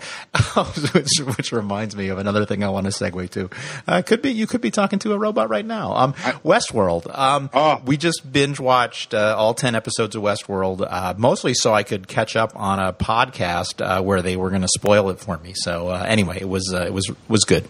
which, 0.94 1.18
which, 1.20 1.52
reminds 1.52 1.96
me 1.96 2.10
of 2.10 2.20
another 2.20 2.46
thing 2.46 2.64
I 2.64 2.70
want 2.70 2.86
to 2.86 2.92
segue 2.92 3.30
to. 3.32 3.50
Uh, 3.88 4.02
could 4.04 4.22
be 4.22 4.32
you 4.32 4.46
could 4.46 4.62
be 4.62 4.70
talking 4.70 5.00
to 5.00 5.14
a 5.14 5.18
robot 5.18 5.50
right 5.50 5.66
now. 5.66 5.94
Um, 5.94 6.14
I, 6.24 6.34
Westworld. 6.34 7.18
Um, 7.18 7.50
oh. 7.54 7.82
we 7.86 7.98
just 7.98 8.32
binge 8.32 8.60
watched 8.60 9.14
uh, 9.14 9.36
all 9.38 9.54
ten 9.54 9.74
episodes 9.74 10.16
of 10.16 10.22
Westworld, 10.22 10.86
uh, 10.88 11.16
mostly 11.18 11.54
so 11.56 11.74
I 11.74 11.84
could 11.84 12.08
catch 12.08 12.36
up 12.36 12.54
on 12.56 12.80
a 12.80 12.94
podcast 12.94 13.84
uh, 13.84 14.04
where 14.04 14.22
they 14.22 14.38
were 14.38 14.50
going 14.50 14.62
to 14.62 14.68
spoil 14.68 15.10
it 15.10 15.20
for 15.20 15.38
me. 15.40 15.54
So 15.56 15.88
uh, 15.88 16.06
anyway, 16.08 16.38
it 16.40 16.50
was 16.50 16.72
it 16.72 16.94
was 16.94 17.12
was 17.28 17.46
good. 17.46 17.68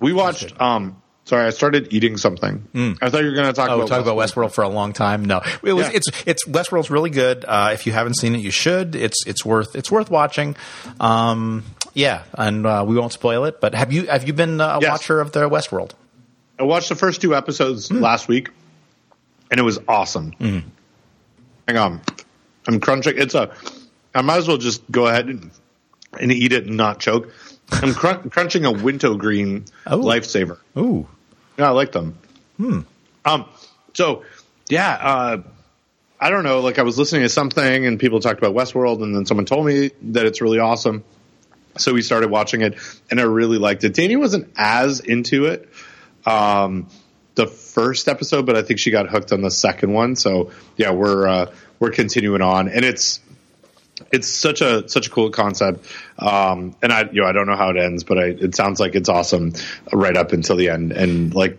We 0.00 0.12
watched 0.12 0.60
um, 0.60 1.00
Sorry, 1.26 1.46
I 1.46 1.50
started 1.50 1.88
eating 1.90 2.18
something. 2.18 2.68
Mm. 2.74 2.98
I 3.00 3.08
thought 3.08 3.22
you 3.22 3.30
were 3.30 3.34
going 3.34 3.46
to 3.46 3.54
talk. 3.54 3.70
Oh, 3.70 3.76
about 3.76 3.88
talk 3.88 3.98
Westworld. 4.00 4.02
about 4.02 4.16
Westworld 4.16 4.52
for 4.52 4.62
a 4.62 4.68
long 4.68 4.92
time. 4.92 5.24
No, 5.24 5.40
it 5.62 5.72
was. 5.72 5.86
Yeah. 5.86 5.94
It's 5.94 6.06
it's 6.26 6.46
Westworld's 6.46 6.90
really 6.90 7.08
good. 7.08 7.46
Uh, 7.48 7.70
if 7.72 7.86
you 7.86 7.92
haven't 7.92 8.14
seen 8.14 8.34
it, 8.34 8.40
you 8.40 8.50
should. 8.50 8.94
It's 8.94 9.26
it's 9.26 9.42
worth 9.42 9.74
it's 9.74 9.90
worth 9.90 10.10
watching. 10.10 10.54
Um, 11.00 11.64
yeah, 11.94 12.24
and 12.34 12.66
uh, 12.66 12.84
we 12.86 12.94
won't 12.96 13.12
spoil 13.12 13.46
it. 13.46 13.58
But 13.58 13.74
have 13.74 13.90
you 13.90 14.06
have 14.06 14.26
you 14.26 14.34
been 14.34 14.60
a 14.60 14.78
yes. 14.82 14.90
watcher 14.90 15.18
of 15.18 15.32
the 15.32 15.48
Westworld? 15.48 15.92
I 16.58 16.64
watched 16.64 16.90
the 16.90 16.94
first 16.94 17.22
two 17.22 17.34
episodes 17.34 17.88
mm. 17.88 18.02
last 18.02 18.28
week, 18.28 18.50
and 19.50 19.58
it 19.58 19.64
was 19.64 19.78
awesome. 19.88 20.32
Mm. 20.38 20.64
Hang 21.66 21.76
on, 21.78 22.00
I'm 22.66 22.80
crunching. 22.80 23.14
It's 23.16 23.34
a. 23.34 23.50
I 24.14 24.20
might 24.20 24.36
as 24.36 24.46
well 24.46 24.58
just 24.58 24.88
go 24.90 25.06
ahead 25.06 25.28
and, 25.28 25.50
and 26.20 26.30
eat 26.30 26.52
it 26.52 26.66
and 26.66 26.76
not 26.76 27.00
choke. 27.00 27.32
I'm 27.70 27.94
cr- 27.94 28.28
crunching 28.28 28.64
a 28.64 28.72
wintergreen 28.72 29.64
oh. 29.86 29.98
lifesaver. 29.98 30.58
Ooh. 30.76 31.06
Yeah, 31.58 31.68
I 31.68 31.70
like 31.70 31.92
them. 31.92 32.18
Hmm. 32.56 32.80
Um. 33.24 33.46
So, 33.94 34.24
yeah. 34.68 34.90
Uh, 35.00 35.42
I 36.20 36.30
don't 36.30 36.44
know. 36.44 36.60
Like 36.60 36.78
I 36.78 36.82
was 36.82 36.98
listening 36.98 37.22
to 37.22 37.28
something, 37.28 37.86
and 37.86 37.98
people 37.98 38.20
talked 38.20 38.38
about 38.38 38.54
Westworld, 38.54 39.02
and 39.02 39.14
then 39.14 39.26
someone 39.26 39.46
told 39.46 39.66
me 39.66 39.90
that 40.02 40.26
it's 40.26 40.40
really 40.40 40.58
awesome. 40.58 41.04
So 41.76 41.92
we 41.92 42.02
started 42.02 42.30
watching 42.30 42.62
it, 42.62 42.78
and 43.10 43.20
I 43.20 43.24
really 43.24 43.58
liked 43.58 43.84
it. 43.84 43.94
Danny 43.94 44.16
wasn't 44.16 44.52
as 44.56 45.00
into 45.00 45.46
it 45.46 45.68
um, 46.24 46.88
the 47.34 47.46
first 47.46 48.08
episode, 48.08 48.46
but 48.46 48.56
I 48.56 48.62
think 48.62 48.78
she 48.78 48.90
got 48.90 49.08
hooked 49.08 49.32
on 49.32 49.42
the 49.42 49.50
second 49.50 49.92
one. 49.92 50.16
So 50.16 50.50
yeah, 50.76 50.92
we're 50.92 51.26
uh, 51.26 51.52
we're 51.80 51.90
continuing 51.90 52.42
on, 52.42 52.68
and 52.68 52.84
it's 52.84 53.20
it's 54.12 54.28
such 54.28 54.60
a 54.60 54.88
such 54.88 55.06
a 55.06 55.10
cool 55.10 55.30
concept. 55.30 55.86
Um, 56.18 56.76
and 56.82 56.92
I 56.92 57.08
you 57.10 57.22
know 57.22 57.26
I 57.26 57.32
don't 57.32 57.46
know 57.46 57.56
how 57.56 57.70
it 57.70 57.76
ends, 57.76 58.04
but 58.04 58.18
I, 58.18 58.24
it 58.26 58.54
sounds 58.54 58.80
like 58.80 58.94
it's 58.94 59.08
awesome 59.08 59.52
right 59.92 60.16
up 60.16 60.32
until 60.32 60.56
the 60.56 60.70
end. 60.70 60.92
And 60.92 61.34
like 61.34 61.58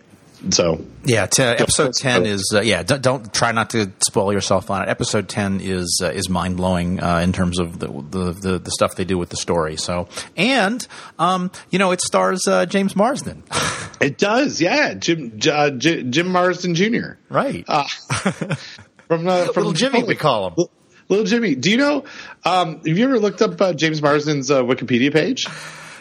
so 0.50 0.84
yeah, 1.04 1.26
t- 1.26 1.42
episode 1.42 1.94
ten 1.94 2.26
is 2.26 2.52
uh, 2.54 2.60
yeah. 2.60 2.82
Don't, 2.82 3.02
don't, 3.02 3.34
try 3.34 3.52
not 3.52 3.70
to 3.70 3.90
spoil 4.00 4.32
yourself 4.32 4.70
on 4.70 4.82
it. 4.82 4.88
Episode 4.88 5.28
ten 5.28 5.60
is 5.60 6.00
uh, 6.02 6.08
is 6.08 6.28
mind 6.28 6.56
blowing 6.56 7.02
uh, 7.02 7.18
in 7.18 7.32
terms 7.32 7.58
of 7.58 7.78
the, 7.78 7.88
the, 7.88 8.32
the 8.32 8.58
the 8.58 8.70
stuff 8.70 8.96
they 8.96 9.04
do 9.04 9.16
with 9.18 9.30
the 9.30 9.36
story. 9.36 9.76
So 9.76 10.08
and 10.36 10.86
um, 11.18 11.50
you 11.70 11.78
know 11.78 11.90
it 11.90 12.00
stars 12.00 12.46
uh, 12.46 12.66
James 12.66 12.94
Marsden. 12.94 13.42
it 14.00 14.18
does, 14.18 14.60
yeah. 14.60 14.94
Jim 14.94 15.38
uh, 15.50 15.70
J- 15.70 16.02
Jim 16.02 16.28
Marsden 16.28 16.74
Jr. 16.74 17.12
Right. 17.28 17.64
Uh, 17.66 17.84
from 19.08 19.24
from 19.24 19.26
little 19.26 19.72
Jimmy, 19.72 20.02
we 20.02 20.16
call 20.16 20.50
him. 20.50 20.66
Little 21.08 21.24
Jimmy, 21.24 21.54
do 21.54 21.70
you 21.70 21.76
know? 21.76 22.04
Um, 22.44 22.78
have 22.78 22.98
you 22.98 23.04
ever 23.04 23.18
looked 23.18 23.40
up 23.40 23.60
uh, 23.60 23.72
James 23.72 24.02
Marsden's 24.02 24.50
uh, 24.50 24.62
Wikipedia 24.62 25.12
page? 25.12 25.46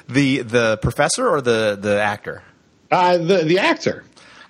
The 0.07 0.41
the 0.41 0.77
professor 0.81 1.27
or 1.27 1.41
the 1.41 1.77
the 1.79 2.01
actor? 2.01 2.43
Uh, 2.91 3.17
the 3.17 3.43
the 3.43 3.59
actor. 3.59 4.03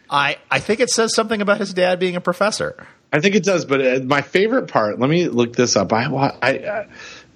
I 0.09 0.37
I 0.49 0.59
think 0.59 0.79
it 0.79 0.89
says 0.89 1.13
something 1.13 1.41
about 1.41 1.59
his 1.59 1.73
dad 1.73 1.99
being 1.99 2.15
a 2.15 2.21
professor. 2.21 2.87
I 3.11 3.19
think 3.19 3.35
it 3.35 3.43
does, 3.43 3.65
but 3.65 3.85
uh, 3.85 3.99
my 4.03 4.21
favorite 4.21 4.67
part. 4.67 4.99
Let 4.99 5.09
me 5.09 5.27
look 5.27 5.55
this 5.55 5.75
up. 5.75 5.91
I 5.93 6.05
I, 6.05 6.57
uh, 6.57 6.85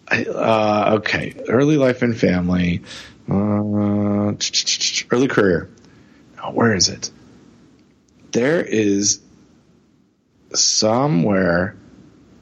I 0.08 0.24
uh, 0.26 0.96
okay. 0.98 1.36
Early 1.48 1.78
life 1.78 2.02
and 2.02 2.18
family. 2.18 2.84
Uh, 3.30 4.34
early 5.12 5.28
career. 5.28 5.70
Oh, 6.44 6.52
where 6.52 6.74
is 6.74 6.90
it? 6.90 7.12
There 8.32 8.62
is 8.62 9.22
somewhere 10.54 11.76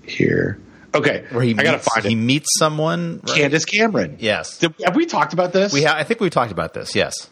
here 0.03 0.59
Okay, 0.97 1.25
where 1.31 1.43
he 1.43 1.51
I 1.57 1.63
gotta 1.63 1.79
find 1.79 2.05
it. 2.05 2.09
He 2.09 2.15
meets 2.15 2.57
someone. 2.57 3.21
Right? 3.27 3.37
Candace 3.37 3.65
Cameron. 3.65 4.17
Yes. 4.19 4.57
Did, 4.59 4.75
have 4.83 4.95
we 4.95 5.05
talked 5.05 5.33
about 5.33 5.53
this? 5.53 5.73
We 5.73 5.83
ha- 5.83 5.95
I 5.95 6.03
think 6.03 6.19
we've 6.19 6.31
talked 6.31 6.51
about 6.51 6.73
this. 6.73 6.95
Yes. 6.95 7.29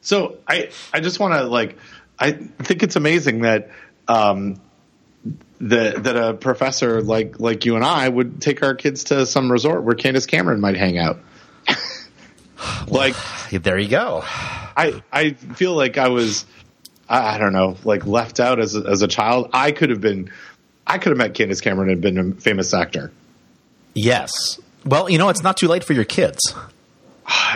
So 0.00 0.38
I 0.46 0.70
I 0.92 1.00
just 1.00 1.20
want 1.20 1.34
to 1.34 1.44
like 1.44 1.76
I 2.18 2.32
think 2.32 2.82
it's 2.82 2.96
amazing 2.96 3.42
that 3.42 3.70
um 4.06 4.60
that 5.60 6.04
that 6.04 6.16
a 6.16 6.34
professor 6.34 7.02
like 7.02 7.40
like 7.40 7.64
you 7.64 7.76
and 7.76 7.84
I 7.84 8.08
would 8.08 8.40
take 8.40 8.62
our 8.62 8.74
kids 8.74 9.04
to 9.04 9.26
some 9.26 9.50
resort 9.50 9.82
where 9.82 9.94
Candace 9.94 10.26
Cameron 10.26 10.60
might 10.60 10.76
hang 10.76 10.98
out. 10.98 11.18
like 12.88 13.14
there 13.50 13.78
you 13.78 13.88
go. 13.88 14.22
I 14.24 15.02
I 15.12 15.32
feel 15.32 15.74
like 15.74 15.98
I 15.98 16.08
was 16.08 16.46
I, 17.08 17.34
I 17.34 17.38
don't 17.38 17.52
know 17.52 17.76
like 17.84 18.06
left 18.06 18.40
out 18.40 18.60
as 18.60 18.76
a, 18.76 18.80
as 18.80 19.02
a 19.02 19.08
child. 19.08 19.50
I 19.52 19.72
could 19.72 19.90
have 19.90 20.00
been 20.00 20.30
I 20.88 20.98
could 20.98 21.10
have 21.10 21.18
met 21.18 21.34
Candace 21.34 21.60
Cameron 21.60 21.90
and 21.90 22.00
been 22.00 22.18
a 22.18 22.32
famous 22.34 22.72
actor. 22.72 23.12
Yes. 23.94 24.58
Well, 24.84 25.10
you 25.10 25.18
know, 25.18 25.28
it's 25.28 25.42
not 25.42 25.56
too 25.56 25.68
late 25.68 25.84
for 25.84 25.92
your 25.92 26.04
kids. 26.04 26.54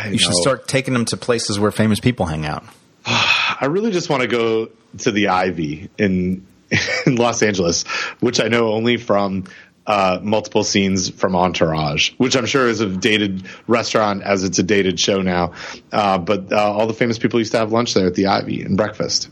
You 0.08 0.18
should 0.18 0.34
start 0.34 0.68
taking 0.68 0.92
them 0.92 1.06
to 1.06 1.16
places 1.16 1.58
where 1.58 1.70
famous 1.70 1.98
people 1.98 2.26
hang 2.26 2.44
out. 2.44 2.64
I 3.06 3.66
really 3.70 3.90
just 3.90 4.10
want 4.10 4.22
to 4.22 4.28
go 4.28 4.68
to 4.98 5.10
the 5.10 5.28
Ivy 5.28 5.88
in 5.96 6.46
in 7.06 7.16
Los 7.16 7.42
Angeles, 7.42 7.84
which 8.20 8.40
I 8.40 8.48
know 8.48 8.72
only 8.72 8.96
from 8.96 9.44
uh, 9.86 10.20
multiple 10.22 10.64
scenes 10.64 11.10
from 11.10 11.34
Entourage, 11.34 12.12
which 12.16 12.36
I'm 12.36 12.46
sure 12.46 12.68
is 12.68 12.80
a 12.80 12.88
dated 12.88 13.44
restaurant 13.66 14.22
as 14.22 14.44
it's 14.44 14.58
a 14.58 14.62
dated 14.62 15.00
show 15.00 15.22
now. 15.22 15.52
Uh, 15.90 16.18
but 16.18 16.52
uh, 16.52 16.72
all 16.72 16.86
the 16.86 16.94
famous 16.94 17.18
people 17.18 17.40
used 17.40 17.52
to 17.52 17.58
have 17.58 17.72
lunch 17.72 17.94
there 17.94 18.06
at 18.06 18.14
the 18.14 18.26
Ivy 18.26 18.62
and 18.62 18.76
breakfast. 18.76 19.28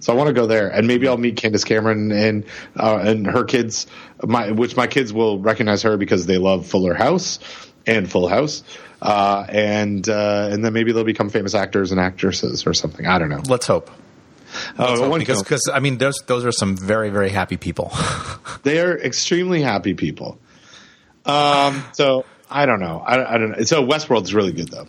So 0.00 0.12
I 0.12 0.16
want 0.16 0.28
to 0.28 0.32
go 0.32 0.46
there, 0.46 0.68
and 0.68 0.86
maybe 0.86 1.08
I'll 1.08 1.16
meet 1.16 1.36
Candace 1.36 1.64
Cameron 1.64 2.12
and 2.12 2.44
uh, 2.76 2.98
and 2.98 3.26
her 3.26 3.44
kids, 3.44 3.86
my 4.24 4.52
which 4.52 4.76
my 4.76 4.86
kids 4.86 5.12
will 5.12 5.38
recognize 5.38 5.82
her 5.82 5.96
because 5.96 6.26
they 6.26 6.38
love 6.38 6.66
Fuller 6.66 6.94
House 6.94 7.38
and 7.86 8.10
Full 8.10 8.28
House, 8.28 8.62
uh, 9.02 9.44
and 9.48 10.08
uh, 10.08 10.50
and 10.52 10.64
then 10.64 10.72
maybe 10.72 10.92
they'll 10.92 11.04
become 11.04 11.30
famous 11.30 11.54
actors 11.54 11.90
and 11.90 12.00
actresses 12.00 12.66
or 12.66 12.74
something. 12.74 13.06
I 13.06 13.18
don't 13.18 13.28
know. 13.28 13.42
Let's 13.48 13.66
hope. 13.66 13.90
Uh, 14.78 15.08
one- 15.08 15.20
because 15.20 15.42
because 15.42 15.68
I 15.72 15.80
mean 15.80 15.98
those 15.98 16.16
those 16.26 16.44
are 16.44 16.52
some 16.52 16.76
very 16.76 17.10
very 17.10 17.28
happy 17.30 17.56
people. 17.56 17.92
they 18.62 18.80
are 18.80 18.96
extremely 18.96 19.62
happy 19.62 19.94
people. 19.94 20.38
Um, 21.26 21.84
so 21.92 22.24
I 22.50 22.66
don't 22.66 22.80
know. 22.80 23.02
I, 23.06 23.34
I 23.34 23.38
don't 23.38 23.50
know. 23.50 23.64
So 23.64 23.84
Westworld's 23.86 24.32
really 24.32 24.52
good 24.52 24.68
though. 24.68 24.86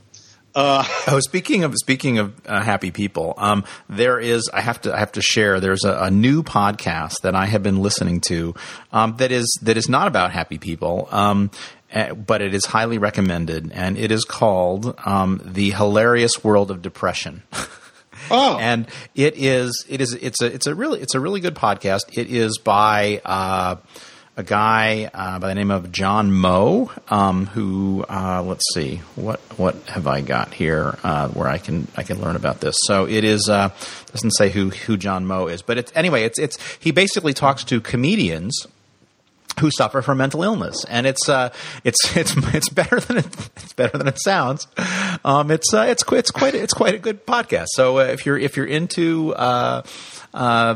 oh, 1.08 1.20
speaking 1.22 1.64
of 1.64 1.74
speaking 1.78 2.18
of 2.18 2.34
uh, 2.46 2.62
happy 2.62 2.92
people, 2.92 3.34
um, 3.38 3.64
there 3.88 4.20
is 4.20 4.50
I 4.54 4.60
have 4.60 4.82
to 4.82 4.94
I 4.94 5.00
have 5.00 5.14
to 5.14 5.22
share. 5.22 5.62
There's 5.62 5.86
a, 5.86 5.98
a 6.04 6.12
new 6.12 6.44
podcast 6.44 7.22
that 7.24 7.34
I 7.34 7.46
have 7.46 7.64
been 7.64 7.82
listening 7.82 8.20
to 8.28 8.54
um, 8.92 9.16
that 9.18 9.32
is 9.32 9.48
that 9.62 9.78
is 9.78 9.88
not 9.88 10.08
about 10.08 10.32
happy 10.32 10.58
people. 10.58 11.08
Um, 11.12 11.52
eh, 11.92 12.12
but 12.12 12.42
it 12.42 12.54
is 12.54 12.66
highly 12.66 12.98
recommended, 12.98 13.72
and 13.74 13.98
it 13.98 14.12
is 14.12 14.26
called 14.26 14.96
um, 15.06 15.40
"The 15.46 15.72
Hilarious 15.72 16.44
World 16.44 16.72
of 16.72 16.82
Depression." 16.82 17.44
Oh, 18.32 18.58
and 18.60 18.88
it 19.16 19.36
is 19.38 19.86
it 19.88 20.02
is 20.02 20.14
it's 20.14 20.42
a 20.42 20.46
it's 20.54 20.68
a 20.68 20.76
really 20.76 21.00
it's 21.00 21.16
a 21.16 21.20
really 21.20 21.40
good 21.40 21.56
podcast. 21.56 22.02
It 22.12 22.30
is 22.30 22.60
by 22.60 23.22
uh, 23.26 23.78
a 24.40 24.44
guy 24.44 25.12
uh, 25.14 25.38
by 25.38 25.50
the 25.50 25.56
name 25.56 25.70
of 25.70 25.92
John 25.92 26.32
Moe, 26.32 26.90
um, 27.10 27.46
who 27.48 28.06
uh, 28.10 28.42
let's 28.42 28.64
see 28.74 29.02
what 29.16 29.42
what 29.58 29.76
have 29.90 30.08
I 30.08 30.22
got 30.22 30.54
here 30.54 30.98
uh, 31.04 31.28
where 31.28 31.50
I 31.50 31.58
can 31.58 31.90
I 31.98 32.04
can 32.04 32.22
learn 32.22 32.38
about 32.38 32.62
this. 32.62 32.78
So 32.86 33.06
it 33.06 33.26
is 33.26 33.50
uh, 33.50 33.70
doesn't 34.14 34.32
say 34.32 34.50
who 34.50 34.70
who 34.70 34.96
John 34.96 35.26
Moe 35.28 35.48
is, 35.48 35.62
but 35.62 35.78
it's 35.78 35.92
anyway 35.94 36.24
it's 36.24 36.40
it's 36.40 36.58
he 36.80 36.92
basically 36.92 37.34
talks 37.34 37.66
to 37.66 37.82
comedians 37.82 38.66
who 39.60 39.72
suffer 39.72 40.02
from 40.02 40.20
mental 40.20 40.42
illness, 40.42 40.86
and 40.86 41.06
it's 41.06 41.28
uh, 41.28 41.50
it's 41.84 41.98
it's 42.16 42.34
it's 42.56 42.70
better 42.70 43.02
than 43.02 43.18
it, 43.18 43.50
it's 43.58 43.74
better 43.74 43.98
than 43.98 44.08
it 44.08 44.22
sounds. 44.22 44.68
Um, 45.26 45.52
it's 45.52 45.74
uh, 45.74 45.86
it's 45.90 46.04
it's 46.14 46.32
quite 46.32 46.56
it's 46.56 46.74
quite 46.74 46.96
a 46.96 47.00
good 47.00 47.26
podcast. 47.26 47.68
So 47.72 48.00
uh, 48.00 48.04
if 48.04 48.26
you're 48.26 48.38
if 48.38 48.56
you're 48.56 48.66
into 48.66 49.34
uh, 50.34 50.76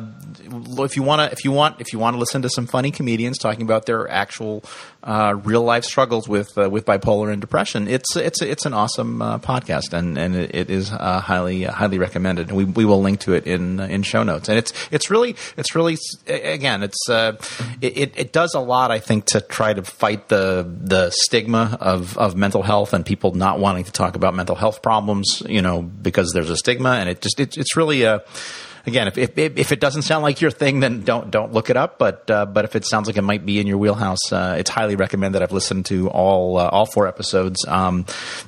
uh, 0.73 0.83
if 0.83 0.95
you 0.95 1.03
want 1.03 1.19
to 1.21 1.31
if 1.31 1.45
you 1.45 1.51
want 1.51 1.79
if 1.79 1.93
you 1.93 1.99
want 1.99 2.15
to 2.15 2.19
listen 2.19 2.41
to 2.41 2.49
some 2.49 2.65
funny 2.65 2.89
comedians 2.91 3.37
talking 3.37 3.61
about 3.61 3.85
their 3.85 4.09
actual 4.09 4.63
uh, 5.03 5.35
real 5.43 5.61
life 5.61 5.83
struggles 5.83 6.27
with 6.27 6.57
uh, 6.57 6.69
with 6.69 6.85
bipolar 6.85 7.31
and 7.31 7.39
depression, 7.39 7.87
it's 7.87 8.15
it's 8.15 8.41
it's 8.41 8.65
an 8.65 8.73
awesome 8.73 9.21
uh, 9.21 9.37
podcast 9.37 9.93
and 9.93 10.17
and 10.17 10.35
it, 10.35 10.69
is 10.69 10.91
uh, 10.91 11.19
highly 11.19 11.63
highly 11.63 11.99
recommended. 11.99 12.51
We 12.51 12.65
we 12.65 12.85
will 12.85 13.01
link 13.01 13.19
to 13.21 13.33
it 13.33 13.45
in 13.45 13.79
in 13.79 14.01
show 14.01 14.23
notes 14.23 14.49
and 14.49 14.57
it's 14.57 14.73
it's 14.91 15.11
really 15.11 15.35
it's 15.55 15.75
really 15.75 15.97
again 16.25 16.81
it's 16.81 17.09
uh, 17.09 17.33
it, 17.81 17.97
it 17.97 18.13
it 18.15 18.33
does 18.33 18.55
a 18.55 18.59
lot 18.59 18.89
I 18.89 18.99
think 18.99 19.25
to 19.25 19.41
try 19.41 19.73
to 19.73 19.83
fight 19.83 20.29
the 20.29 20.67
the 20.67 21.11
stigma 21.11 21.77
of 21.79 22.17
of 22.17 22.35
mental 22.35 22.63
health 22.63 22.93
and 22.93 23.05
people 23.05 23.33
not 23.33 23.59
wanting 23.59 23.83
to 23.83 23.91
talk 23.91 24.15
about 24.15 24.33
mental 24.33 24.55
health 24.55 24.81
problems 24.81 25.43
you 25.47 25.61
know 25.61 25.81
because 25.83 26.31
there's 26.33 26.49
a 26.49 26.57
stigma 26.57 26.91
and 26.91 27.09
it 27.09 27.21
just 27.21 27.39
it, 27.39 27.57
it's 27.57 27.77
really 27.77 28.03
a 28.03 28.23
again, 28.85 29.07
if, 29.07 29.17
if 29.17 29.37
if 29.37 29.71
it 29.71 29.79
doesn't 29.79 30.03
sound 30.03 30.23
like 30.23 30.41
your 30.41 30.51
thing, 30.51 30.79
then 30.79 31.01
don't 31.01 31.31
don't 31.31 31.53
look 31.53 31.69
it 31.69 31.77
up. 31.77 31.97
But 31.97 32.29
uh, 32.29 32.45
but 32.45 32.65
if 32.65 32.75
it 32.75 32.85
sounds 32.85 33.07
like 33.07 33.17
it 33.17 33.21
might 33.21 33.45
be 33.45 33.59
in 33.59 33.67
your 33.67 33.77
wheelhouse, 33.77 34.31
uh, 34.31 34.55
it's 34.57 34.69
highly 34.69 34.95
recommended. 34.95 35.41
I've 35.41 35.51
listened 35.51 35.85
to 35.87 36.09
all 36.09 36.57
uh, 36.57 36.67
all 36.67 36.85
four 36.85 37.07
episodes. 37.07 37.65
Um, 37.67 38.05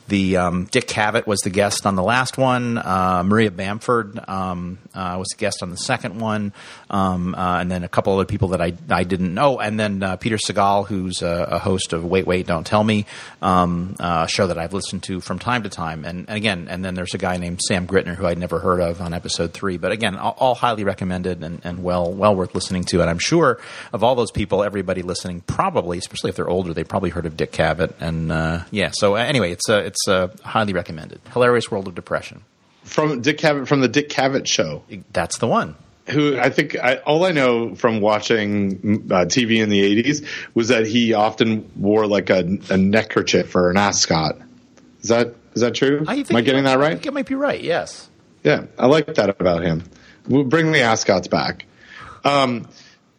the 0.08 0.38
um, 0.38 0.66
Dick 0.66 0.88
Cavett 0.88 1.28
was 1.28 1.40
the 1.42 1.50
guest 1.50 1.86
on 1.86 1.96
the 1.96 2.04
last 2.04 2.38
one. 2.38 2.78
Uh, 2.78 3.24
Maria 3.26 3.52
Bamford 3.52 4.20
um, 4.28 4.80
uh, 4.94 5.16
was 5.18 5.30
the 5.30 5.38
guest 5.38 5.62
on 5.62 5.70
the 5.70 5.78
second 5.78 6.20
one, 6.20 6.54
um, 6.90 7.36
uh, 7.36 7.60
and 7.60 7.72
then 7.72 7.84
a 7.84 7.88
couple 7.88 8.14
other 8.14 8.26
people 8.26 8.50
that 8.50 8.62
I 8.62 8.74
I 8.90 9.04
didn't 9.04 9.34
know, 9.34 9.60
and 9.60 9.80
then 9.80 10.18
Peter 10.20 10.38
Sagal, 10.38 10.88
who's 10.88 11.22
a, 11.22 11.48
a, 11.52 11.60
host 11.60 11.94
of 11.94 12.06
Wait 12.06 12.28
Wait 12.28 12.48
Don't 12.48 12.66
Tell 12.66 12.84
Me, 12.84 13.06
um, 13.42 13.96
a 14.00 14.28
show 14.28 14.48
that 14.48 14.58
I've 14.58 14.74
listened 14.74 15.04
to 15.04 15.20
from 15.20 15.40
time 15.40 15.64
to 15.64 15.70
time. 15.70 16.06
And, 16.06 16.28
and 16.28 16.38
again, 16.38 16.68
and 16.70 16.84
then 16.84 16.96
there's 16.96 17.14
a 17.14 17.18
guy 17.18 17.38
named 17.38 17.62
Sam 17.68 17.88
Grittner 17.88 18.16
who 18.16 18.26
I'd 18.26 18.38
never 18.38 18.60
heard 18.60 18.80
of 18.80 19.02
on 19.02 19.14
episode 19.14 19.54
three. 19.54 19.78
But 19.78 19.92
again, 19.92 20.16
all, 20.16 20.36
all 20.38 20.56
highly 20.56 20.84
recommended 20.84 21.44
and, 21.44 21.62
and, 21.64 21.84
well 21.84 22.12
well 22.12 22.36
worth 22.36 22.56
listening 22.56 22.84
to. 22.86 23.02
And 23.02 23.10
I'm 23.10 23.20
sure 23.20 23.60
of 23.94 24.04
all 24.04 24.16
those 24.16 24.32
people, 24.32 24.64
everybody 24.64 25.02
listening 25.02 25.42
probably, 25.42 25.98
especially 25.98 26.30
if 26.30 26.36
they're 26.36 26.50
older, 26.50 26.74
they 26.74 26.84
probably 26.84 27.10
heard 27.10 27.26
of 27.26 27.38
Dick 27.38 27.52
Cavett. 27.52 27.94
And 28.00 28.32
uh, 28.32 28.64
yeah, 28.72 28.92
so 28.94 29.16
anyway, 29.16 29.52
it's 29.52 29.70
uh, 29.70 29.84
it's 29.86 30.08
uh, 30.08 30.30
highly 30.44 30.74
recommended. 30.74 31.22
Hilarious 31.34 31.70
World 31.70 31.88
of 31.88 31.96
Depression 31.96 32.44
from 32.84 33.22
Dick 33.22 33.38
Cavett 33.38 33.68
from 33.68 33.82
the 33.82 33.88
Dick 33.88 34.10
Cavett 34.10 34.48
Show. 34.48 34.84
That's 35.12 35.38
the 35.40 35.48
one. 35.48 35.76
Who 36.10 36.38
I 36.38 36.50
think 36.50 36.78
I, 36.78 36.98
all 36.98 37.26
I 37.26 37.32
know 37.32 37.74
from 37.74 38.00
watching 38.00 39.08
uh, 39.12 39.26
TV 39.26 39.62
in 39.62 39.70
the 39.70 40.04
'80s 40.04 40.28
was 40.54 40.68
that 40.68 40.86
he 40.86 41.14
often 41.14 41.72
wore 41.76 42.06
like 42.06 42.30
a, 42.30 42.60
a 42.70 42.78
neckerchief 42.78 43.56
or 43.56 43.72
an 43.72 43.78
ascot. 43.78 44.38
Is 45.02 45.10
that 45.10 45.34
is 45.56 45.62
that 45.62 45.74
true? 45.74 46.06
I 46.08 46.16
Am 46.18 46.36
I 46.36 46.42
getting 46.42 46.64
might, 46.64 46.70
that 46.70 46.80
right? 46.80 46.92
I 46.92 46.94
think 46.96 47.08
it 47.08 47.14
might 47.14 47.26
be 47.26 47.36
right. 47.36 47.62
Yes. 47.62 48.08
Yeah, 48.44 48.66
I 48.78 48.86
like 48.86 49.16
that 49.16 49.30
about 49.30 49.64
him. 49.64 49.84
We'll 50.28 50.44
bring 50.44 50.72
the 50.72 50.82
ascots 50.82 51.28
back. 51.28 51.66
Um, 52.24 52.68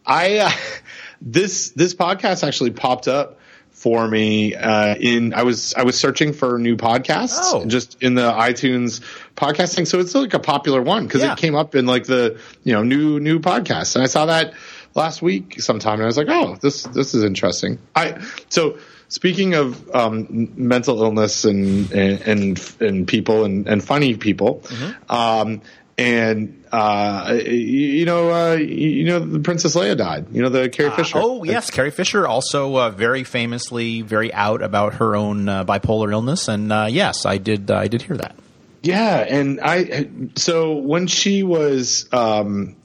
I 0.05 0.38
uh, 0.38 0.51
this 1.20 1.70
this 1.70 1.94
podcast 1.94 2.46
actually 2.46 2.70
popped 2.70 3.09
up 3.09 3.40
for 3.87 4.09
me 4.09 4.53
uh, 4.53 4.96
in 4.99 5.33
I 5.33 5.44
was 5.44 5.72
I 5.75 5.85
was 5.85 5.96
searching 5.96 6.33
for 6.33 6.59
new 6.59 6.77
podcasts 6.77 7.38
Oh. 7.40 7.64
just 7.66 8.03
in 8.03 8.16
the 8.16 8.33
iTunes 8.33 9.01
podcasting. 9.37 9.87
So 9.87 10.01
it's 10.01 10.12
like 10.12 10.35
a 10.35 10.40
popular 10.40 10.83
one 10.83 11.05
because 11.07 11.22
Yeah. 11.22 11.35
it 11.35 11.38
came 11.38 11.55
up 11.55 11.77
in 11.77 11.87
like 11.87 12.05
the 12.07 12.40
you 12.64 12.72
know 12.72 12.83
new 12.83 13.20
new 13.20 13.38
podcasts, 13.38 13.94
and 13.94 14.03
I 14.03 14.09
saw 14.09 14.27
that 14.27 14.55
last 14.96 15.22
week 15.22 15.61
sometime, 15.61 15.94
and 16.01 16.03
I 16.03 16.07
was 16.07 16.16
like, 16.16 16.27
oh, 16.29 16.57
this 16.61 16.83
this 16.83 17.14
is 17.14 17.22
interesting. 17.22 17.79
I 17.94 18.20
so. 18.49 18.79
Speaking 19.09 19.55
of 19.55 19.88
um, 19.94 20.27
mental 20.57 21.01
illness 21.01 21.44
and 21.44 21.92
and 21.92 22.20
and, 22.22 22.75
and 22.81 23.07
people 23.07 23.44
and, 23.44 23.68
and 23.68 23.79
funny 23.85 24.16
people, 24.16 24.64
um, 25.09 25.62
and 25.99 26.65
uh, 26.73 27.41
you, 27.47 28.05
know, 28.05 28.31
uh, 28.31 28.55
you, 28.55 29.05
know, 29.05 29.19
the 29.19 29.41
Princess 29.41 29.75
Leia 29.75 29.97
died. 29.97 30.27
You 30.31 30.43
know, 30.43 30.49
the 30.49 30.69
Carrie 30.69 30.91
Fisher. 30.91 31.19
Oh 31.19 31.43
yes, 31.45 31.71
Carrie 31.71 31.91
Fisher 31.91 32.27
also 32.27 32.77
uh, 32.77 32.91
very 32.91 33.25
famously 33.25 34.03
very 34.03 34.33
out 34.33 34.63
about 34.63 34.95
her 34.95 35.17
own 35.17 35.49
uh, 35.49 35.65
bipolar 35.65 36.13
illness, 36.13 36.49
and 36.49 36.73
uh, 36.73 36.87
yes, 36.91 37.25
I 37.25 37.39
did 37.39 37.71
I 37.71 37.89
did 37.89 38.03
hear 38.03 38.17
that. 38.17 38.37
Yeah, 38.83 39.25
and 39.29 39.61
I 39.63 40.09
so 40.37 40.77
when 40.77 41.07
she 41.07 41.43
was 41.43 42.09
um 42.13 42.77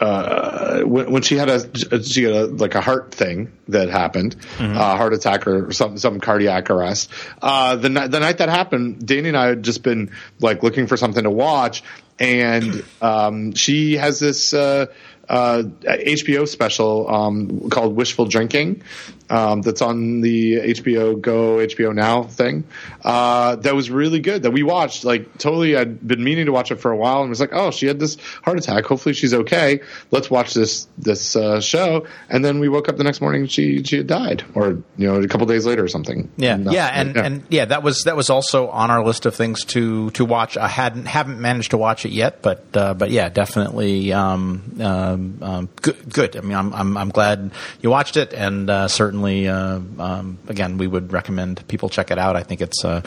uh 0.00 0.80
when, 0.80 1.12
when 1.12 1.22
she 1.22 1.36
had 1.36 1.48
a 1.48 2.02
she 2.02 2.24
had 2.24 2.34
a, 2.34 2.46
like 2.46 2.74
a 2.74 2.80
heart 2.80 3.14
thing 3.14 3.52
that 3.68 3.88
happened, 3.88 4.34
uh, 4.58 4.96
heart 4.96 5.14
attack 5.14 5.46
or 5.46 5.72
some 5.72 5.96
some 5.98 6.20
cardiac 6.20 6.68
arrest. 6.68 7.10
Uh, 7.40 7.76
the 7.76 7.88
night 7.88 8.10
the 8.10 8.20
night 8.20 8.38
that 8.38 8.48
happened, 8.48 9.06
Danny 9.06 9.28
and 9.28 9.36
I 9.36 9.46
had 9.46 9.62
just 9.62 9.82
been 9.82 10.10
like 10.40 10.62
looking 10.62 10.88
for 10.88 10.96
something 10.96 11.22
to 11.22 11.30
watch, 11.30 11.84
and 12.20 12.84
um, 13.00 13.54
she 13.54 13.96
has 13.96 14.20
this. 14.20 14.54
Uh, 14.54 14.86
uh, 15.28 15.62
HBO 15.84 16.48
special 16.48 17.08
um, 17.08 17.70
called 17.70 17.94
Wishful 17.94 18.26
Drinking 18.26 18.82
um, 19.30 19.62
that's 19.62 19.80
on 19.80 20.20
the 20.20 20.56
HBO 20.56 21.20
Go, 21.20 21.56
HBO 21.56 21.94
Now 21.94 22.24
thing. 22.24 22.64
Uh, 23.02 23.56
that 23.56 23.74
was 23.74 23.90
really 23.90 24.20
good 24.20 24.42
that 24.42 24.50
we 24.50 24.62
watched. 24.62 25.04
Like, 25.04 25.38
totally, 25.38 25.76
I'd 25.76 26.06
been 26.06 26.22
meaning 26.22 26.46
to 26.46 26.52
watch 26.52 26.72
it 26.72 26.80
for 26.80 26.90
a 26.90 26.96
while 26.96 27.20
and 27.20 27.30
was 27.30 27.40
like, 27.40 27.52
oh, 27.52 27.70
she 27.70 27.86
had 27.86 28.00
this 28.00 28.16
heart 28.42 28.58
attack. 28.58 28.84
Hopefully, 28.84 29.14
she's 29.14 29.32
okay. 29.32 29.80
Let's 30.10 30.30
watch 30.30 30.52
this 30.54 30.88
this 30.98 31.36
uh, 31.36 31.60
show. 31.60 32.06
And 32.28 32.44
then 32.44 32.58
we 32.58 32.68
woke 32.68 32.88
up 32.88 32.96
the 32.96 33.04
next 33.04 33.20
morning 33.20 33.42
and 33.42 33.50
she 33.50 33.82
she 33.84 33.98
had 33.98 34.08
died, 34.08 34.44
or 34.54 34.82
you 34.96 35.06
know, 35.06 35.16
a 35.16 35.28
couple 35.28 35.46
days 35.46 35.64
later 35.64 35.84
or 35.84 35.88
something. 35.88 36.30
Yeah, 36.36 36.54
uh, 36.54 36.70
yeah, 36.70 36.90
and 36.92 37.16
and 37.16 37.44
yeah, 37.48 37.66
that 37.66 37.82
was 37.84 38.04
that 38.04 38.16
was 38.16 38.30
also 38.30 38.68
on 38.68 38.90
our 38.90 39.04
list 39.04 39.26
of 39.26 39.34
things 39.36 39.64
to 39.66 40.10
to 40.10 40.24
watch. 40.24 40.56
I 40.56 40.68
hadn't 40.68 41.06
haven't 41.06 41.40
managed 41.40 41.70
to 41.70 41.78
watch 41.78 42.04
it 42.04 42.10
yet, 42.10 42.42
but 42.42 42.64
uh, 42.74 42.94
but 42.94 43.10
yeah, 43.10 43.28
definitely 43.28 44.12
um, 44.12 44.76
um, 44.80 45.38
um, 45.40 45.68
good. 45.80 46.12
Good. 46.12 46.36
I 46.36 46.40
mean, 46.40 46.56
I'm 46.56 46.74
I'm, 46.74 46.96
I'm 46.96 47.08
glad 47.10 47.52
you 47.80 47.90
watched 47.90 48.16
it, 48.16 48.32
and 48.32 48.68
uh, 48.68 48.88
certainly 49.20 49.48
uh, 49.48 49.80
um, 49.98 50.38
again, 50.48 50.78
we 50.78 50.86
would 50.86 51.12
recommend 51.12 51.66
people 51.68 51.88
check 51.88 52.10
it 52.10 52.18
out. 52.18 52.36
I 52.36 52.42
think 52.42 52.60
it's. 52.60 52.84
Uh, 52.84 53.02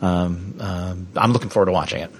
um, 0.00 0.54
um, 0.60 1.08
I'm 1.16 1.32
looking 1.32 1.50
forward 1.50 1.66
to 1.66 1.72
watching 1.72 2.02
it. 2.02 2.10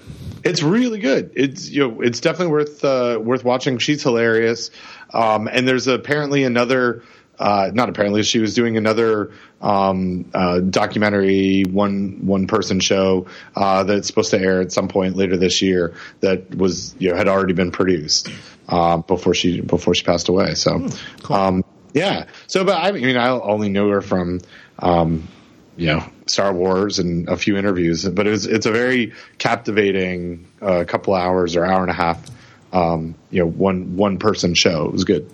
It's 0.45 0.63
really 0.63 0.99
good. 0.99 1.33
It's 1.35 1.69
you 1.69 1.89
know, 1.89 2.01
it's 2.03 2.21
definitely 2.21 2.53
worth 2.53 2.85
uh, 2.85 3.19
worth 3.23 3.45
watching. 3.45 3.79
She's 3.79 4.03
hilarious. 4.03 4.71
Um, 5.13 5.49
and 5.49 5.67
there's 5.67 5.87
apparently 5.87 6.45
another. 6.45 7.03
Uh, 7.39 7.71
not 7.73 7.89
apparently, 7.89 8.25
she 8.25 8.41
was 8.41 8.53
doing 8.55 8.77
another 8.77 9.31
um, 9.61 10.29
uh, 10.35 10.59
documentary 10.59 11.63
one 11.63 12.27
one 12.27 12.49
person 12.49 12.81
show 12.81 13.29
uh, 13.55 13.85
that's 13.85 14.09
supposed 14.09 14.33
to 14.33 14.41
air 14.41 14.61
at 14.61 14.73
some 14.73 14.89
point 14.89 15.15
later 15.17 15.37
this 15.37 15.63
year. 15.63 15.95
That 16.21 16.55
was 16.55 16.97
you 16.99 17.11
know 17.11 17.17
had 17.17 17.29
already 17.29 17.53
been 17.53 17.71
produced 17.71 18.29
uh, 18.69 18.97
before 18.99 19.35
she 19.35 19.61
before 19.61 19.95
she 19.95 20.03
passed 20.05 20.29
away. 20.29 20.55
So, 20.55 20.89
um, 21.31 21.65
yeah. 21.93 22.27
So, 22.47 22.65
but 22.65 22.77
I 22.77 22.93
mean, 22.93 23.17
I 23.17 23.29
only 23.29 23.69
know 23.69 23.89
her 23.91 24.01
from 24.03 24.41
um, 24.79 25.29
you 25.77 25.87
know 25.87 26.05
Star 26.27 26.53
Wars 26.53 26.99
and 26.99 27.29
a 27.29 27.37
few 27.37 27.57
interviews, 27.57 28.09
but 28.09 28.27
it 28.27 28.31
was 28.31 28.47
it's 28.47 28.67
a 28.67 28.73
very 28.73 29.13
captivating 29.39 30.47
uh, 30.61 30.85
couple 30.87 31.15
hours 31.15 31.57
or 31.57 31.65
hour 31.65 31.83
and 31.83 31.91
a 31.91 31.95
half 31.95 32.25
um, 32.73 33.15
you 33.31 33.41
know 33.41 33.47
one 33.47 33.97
one 33.97 34.19
person 34.19 34.55
show. 34.55 34.87
It 34.87 34.93
was 34.93 35.05
good. 35.05 35.31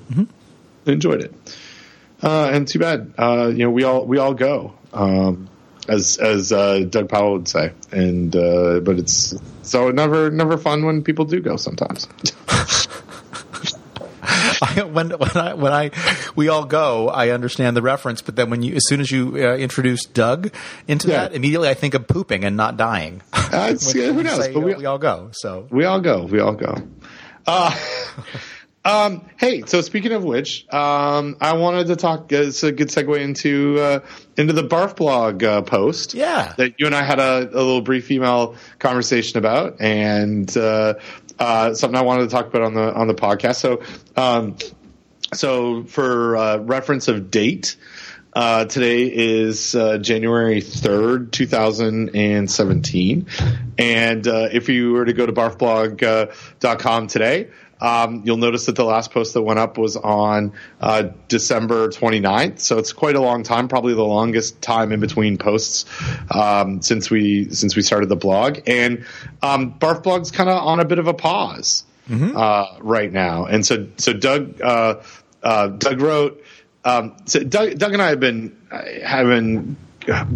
I 0.87 0.93
enjoyed 0.93 1.23
it. 1.23 1.35
Uh, 2.23 2.49
and 2.53 2.67
too 2.67 2.79
bad, 2.79 3.13
uh, 3.19 3.49
you 3.49 3.65
know, 3.65 3.71
we 3.71 3.85
all 3.85 4.07
we 4.07 4.19
all 4.19 4.33
go, 4.33 4.73
um, 4.93 5.49
as 5.89 6.17
as 6.17 6.53
uh, 6.53 6.79
Doug 6.89 7.09
Powell 7.09 7.35
would 7.35 7.49
say. 7.49 7.73
And 7.93 8.35
uh, 8.35 8.81
but 8.81 8.99
it's 8.99 9.35
so 9.63 9.91
never 9.91 10.31
never 10.31 10.57
fun 10.57 10.87
when 10.87 11.03
people 11.03 11.27
do 11.27 11.41
go. 11.41 11.57
Sometimes. 11.57 12.09
I, 14.63 14.83
when 14.91 15.11
when 15.11 15.37
I 15.37 15.55
when 15.55 15.73
I 15.73 15.91
we 16.37 16.49
all 16.49 16.65
go, 16.65 17.09
I 17.09 17.31
understand 17.31 17.77
the 17.77 17.83
reference. 17.83 18.23
But 18.23 18.37
then 18.37 18.51
when 18.51 18.63
you, 18.63 18.75
as 18.77 18.83
soon 18.89 19.01
as 19.01 19.11
you 19.11 19.35
uh, 19.37 19.57
introduce 19.57 20.05
Doug 20.05 20.53
into 20.89 21.09
Yeah. 21.09 21.23
that, 21.29 21.35
immediately 21.35 21.69
I 21.69 21.75
think 21.75 21.95
of 21.95 22.07
pooping 22.09 22.45
and 22.45 22.57
not 22.57 22.77
dying. 22.77 23.23
Uh, 23.55 23.73
yeah, 23.95 24.11
who 24.11 24.23
knows? 24.25 24.37
say, 24.45 24.53
But 24.53 24.61
we- 24.61 24.75
we 24.75 24.85
all 24.87 24.99
go. 24.99 25.31
So 25.33 25.69
We 25.71 25.85
all 25.85 26.01
go. 26.01 26.25
We 26.25 26.41
all 26.41 26.55
go. 26.55 26.75
Uh, 27.47 27.77
um, 28.85 29.25
hey, 29.39 29.63
so 29.67 29.81
speaking 29.81 30.13
of 30.13 30.25
which, 30.25 30.67
um, 30.73 31.37
I 31.41 31.53
wanted 31.55 31.87
to 31.87 31.97
talk. 31.97 32.33
Uh, 32.33 32.43
it's 32.43 32.63
a 32.65 32.73
good 32.73 32.89
segue 32.89 33.19
into 33.19 33.79
uh, 33.81 34.01
into 34.37 34.53
the 34.53 34.65
Barf 34.65 34.97
blog 34.97 35.45
uh, 35.45 35.63
post. 35.63 36.15
Yeah. 36.15 36.53
that 36.59 36.75
you 36.79 36.87
and 36.87 36.95
I 36.95 37.03
had 37.05 37.21
a, 37.21 37.43
a 37.45 37.57
little 37.63 37.81
brief 37.81 38.11
email 38.11 38.57
conversation 38.81 39.39
about, 39.39 39.81
and 39.81 40.55
uh, 40.57 40.95
uh, 41.39 41.75
something 41.75 41.99
I 41.99 42.03
wanted 42.03 42.23
to 42.23 42.29
talk 42.29 42.47
about 42.47 42.63
on 42.63 42.75
the 42.75 42.95
on 42.95 43.07
the 43.07 43.15
podcast. 43.15 43.57
So, 43.57 43.83
um, 44.17 44.57
so 45.33 45.85
for 45.85 46.37
uh, 46.37 46.59
reference 46.59 47.09
of 47.09 47.31
date. 47.31 47.77
Uh, 48.37 48.65
today 48.65 49.05
is 49.05 49.77
uh, 49.77 49.97
January 49.99 50.61
3rd, 50.61 51.31
2017. 51.31 53.27
And 53.79 54.27
uh, 54.27 54.49
if 54.51 54.69
you 54.69 54.91
were 54.91 55.05
to 55.05 55.13
go 55.13 55.25
to 55.25 55.33
barfblog.com 55.33 57.07
today, 57.07 57.51
um, 57.81 58.23
you'll 58.25 58.37
notice 58.37 58.67
that 58.67 58.77
the 58.77 58.85
last 58.85 59.11
post 59.11 59.35
that 59.35 59.43
went 59.43 59.59
up 59.59 59.79
was 59.79 59.97
on 59.97 60.53
uh, 60.81 61.09
December 61.29 61.89
29th. 61.89 62.61
So 62.61 62.79
it's 62.79 62.93
quite 62.93 63.17
a 63.17 63.21
long 63.21 63.43
time, 63.43 63.69
probably 63.69 63.95
the 63.95 64.05
longest 64.05 64.63
time 64.63 64.93
in 64.93 65.01
between 65.01 65.39
posts 65.39 65.85
um, 66.31 66.83
since 66.83 67.11
we 67.11 67.51
since 67.51 67.77
we 67.77 67.83
started 67.83 68.09
the 68.09 68.17
blog. 68.17 68.61
And 68.67 69.05
um, 69.43 69.75
Barf 69.79 70.03
Blog's 70.03 70.31
kind 70.31 70.49
of 70.49 70.57
on 70.63 70.81
a 70.81 70.85
bit 70.85 70.99
of 70.99 71.07
a 71.07 71.15
pause 71.15 71.85
uh, 72.37 72.77
right 72.81 73.13
now. 73.13 73.47
And 73.47 73.65
so 73.67 73.89
so 73.97 74.13
Doug 74.13 74.61
uh, 74.61 75.03
uh, 75.43 75.69
Doug 75.69 76.01
wrote. 76.01 76.43
Um, 76.85 77.17
so 77.25 77.43
Doug, 77.43 77.79
Doug 77.79 77.95
and 77.95 78.03
I 78.03 78.11
have 78.11 78.21
been 78.21 78.57
having 79.03 79.77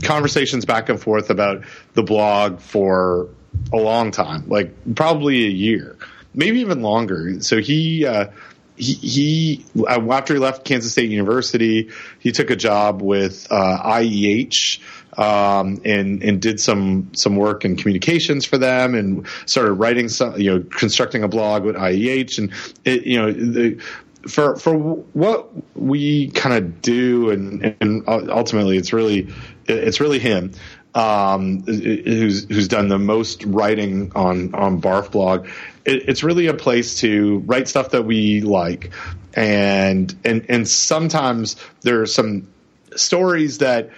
conversations 0.02 0.64
back 0.64 0.88
and 0.88 1.00
forth 1.00 1.30
about 1.30 1.64
the 1.94 2.02
blog 2.02 2.60
for 2.60 3.28
a 3.72 3.76
long 3.76 4.10
time, 4.10 4.48
like 4.48 4.72
probably 4.94 5.44
a 5.44 5.50
year, 5.50 5.96
maybe 6.38 6.60
even 6.60 6.80
longer. 6.80 7.40
So 7.40 7.58
he, 7.58 8.06
uh, 8.06 8.28
he, 8.76 8.94
he 8.94 9.64
uh, 9.86 10.00
after 10.12 10.34
he 10.34 10.40
left 10.40 10.64
Kansas 10.64 10.92
State 10.92 11.10
University, 11.10 11.90
he 12.20 12.32
took 12.32 12.50
a 12.50 12.56
job 12.56 13.02
with 13.02 13.48
uh, 13.50 13.82
IEH 13.84 14.78
um, 15.18 15.80
and 15.84 16.22
and 16.22 16.40
did 16.40 16.60
some 16.60 17.10
some 17.14 17.34
work 17.34 17.64
in 17.64 17.76
communications 17.76 18.46
for 18.46 18.56
them, 18.56 18.94
and 18.94 19.26
started 19.46 19.72
writing 19.72 20.08
some, 20.08 20.40
you 20.40 20.54
know, 20.54 20.62
constructing 20.62 21.24
a 21.24 21.28
blog 21.28 21.64
with 21.64 21.74
IEH, 21.74 22.38
and 22.38 22.52
it, 22.84 23.04
you 23.04 23.20
know 23.20 23.32
the 23.32 23.82
for 24.28 24.56
for 24.56 24.74
what 24.76 25.50
we 25.76 26.30
kind 26.30 26.56
of 26.56 26.80
do, 26.80 27.30
and 27.30 27.76
and 27.80 28.04
ultimately 28.06 28.76
it's 28.76 28.92
really 28.92 29.28
it's 29.66 30.00
really 30.00 30.20
him 30.20 30.52
um, 30.94 31.62
who's 31.62 32.44
who's 32.44 32.68
done 32.68 32.88
the 32.88 32.98
most 32.98 33.44
writing 33.44 34.12
on 34.14 34.54
on 34.54 34.80
Barf 34.80 35.10
blog. 35.10 35.48
It, 35.88 36.08
it's 36.08 36.22
really 36.22 36.46
a 36.46 36.54
place 36.54 37.00
to 37.00 37.38
write 37.46 37.66
stuff 37.68 37.90
that 37.90 38.04
we 38.04 38.42
like, 38.42 38.92
and 39.34 40.14
and 40.24 40.46
and 40.48 40.68
sometimes 40.68 41.56
there 41.80 42.02
are 42.02 42.06
some 42.06 42.48
stories 42.94 43.58
that 43.58 43.90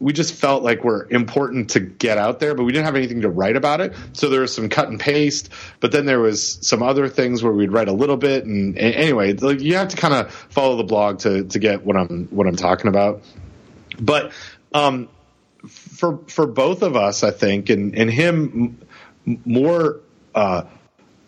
we 0.00 0.14
just 0.14 0.34
felt 0.34 0.62
like 0.62 0.82
were 0.82 1.06
important 1.10 1.70
to 1.70 1.80
get 1.80 2.16
out 2.16 2.40
there, 2.40 2.54
but 2.54 2.64
we 2.64 2.72
didn't 2.72 2.86
have 2.86 2.96
anything 2.96 3.20
to 3.20 3.28
write 3.28 3.54
about 3.54 3.82
it. 3.82 3.94
So 4.14 4.30
there 4.30 4.40
was 4.40 4.54
some 4.54 4.70
cut 4.70 4.88
and 4.88 4.98
paste, 4.98 5.50
but 5.78 5.92
then 5.92 6.06
there 6.06 6.20
was 6.20 6.58
some 6.66 6.82
other 6.82 7.06
things 7.08 7.42
where 7.42 7.52
we'd 7.52 7.70
write 7.70 7.88
a 7.88 7.92
little 7.92 8.16
bit. 8.16 8.46
And, 8.46 8.78
and 8.78 8.94
anyway, 8.94 9.34
like 9.34 9.60
you 9.60 9.76
have 9.76 9.88
to 9.88 9.96
kind 9.96 10.14
of 10.14 10.32
follow 10.32 10.76
the 10.76 10.84
blog 10.84 11.20
to 11.20 11.44
to 11.44 11.58
get 11.58 11.84
what 11.84 11.96
I'm 11.96 12.26
what 12.30 12.46
I'm 12.46 12.56
talking 12.56 12.88
about. 12.88 13.22
But 14.00 14.32
um, 14.72 15.08
for 15.68 16.18
for 16.26 16.46
both 16.46 16.82
of 16.82 16.96
us, 16.96 17.22
I 17.22 17.30
think, 17.30 17.68
and 17.68 17.94
and 17.94 18.10
him 18.10 18.78
more 19.44 20.00
uh, 20.34 20.62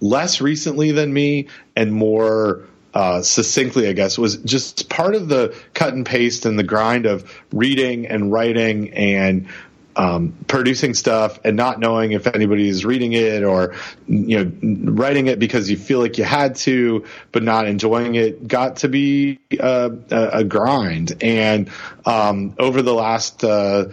less 0.03 0.43
recently 0.43 0.93
than 0.93 1.13
me, 1.13 1.49
and 1.75 1.93
more 1.93 2.67
uh, 2.93 3.23
succinctly, 3.23 3.89
I 3.89 3.93
guess, 3.93 4.19
was 4.19 4.37
just 4.37 4.91
part 4.91 5.15
of 5.15 5.29
the 5.29 5.57
cut 5.73 5.95
and 5.95 6.05
paste 6.05 6.45
and 6.45 6.59
the 6.59 6.63
grind 6.63 7.07
of 7.07 7.41
reading 7.51 8.07
and 8.07 8.31
writing 8.31 8.93
and 8.93 9.49
um, 9.97 10.35
producing 10.47 10.95
stuff 10.95 11.39
and 11.45 11.57
not 11.57 11.79
knowing 11.79 12.13
if 12.13 12.27
anybody's 12.27 12.85
reading 12.85 13.13
it 13.13 13.43
or 13.43 13.75
you 14.07 14.45
know 14.45 14.93
writing 14.93 15.27
it 15.27 15.39
because 15.39 15.71
you 15.71 15.77
feel 15.77 16.01
like 16.01 16.19
you 16.19 16.25
had 16.25 16.55
to 16.57 17.05
but 17.31 17.43
not 17.43 17.67
enjoying 17.67 18.15
it 18.15 18.47
got 18.47 18.77
to 18.77 18.89
be 18.89 19.39
uh, 19.61 19.91
a, 20.11 20.29
a 20.29 20.45
grind. 20.45 21.23
And 21.23 21.71
um, 22.07 22.55
over 22.59 22.83
the 22.83 22.95
last 22.95 23.45
uh, 23.45 23.87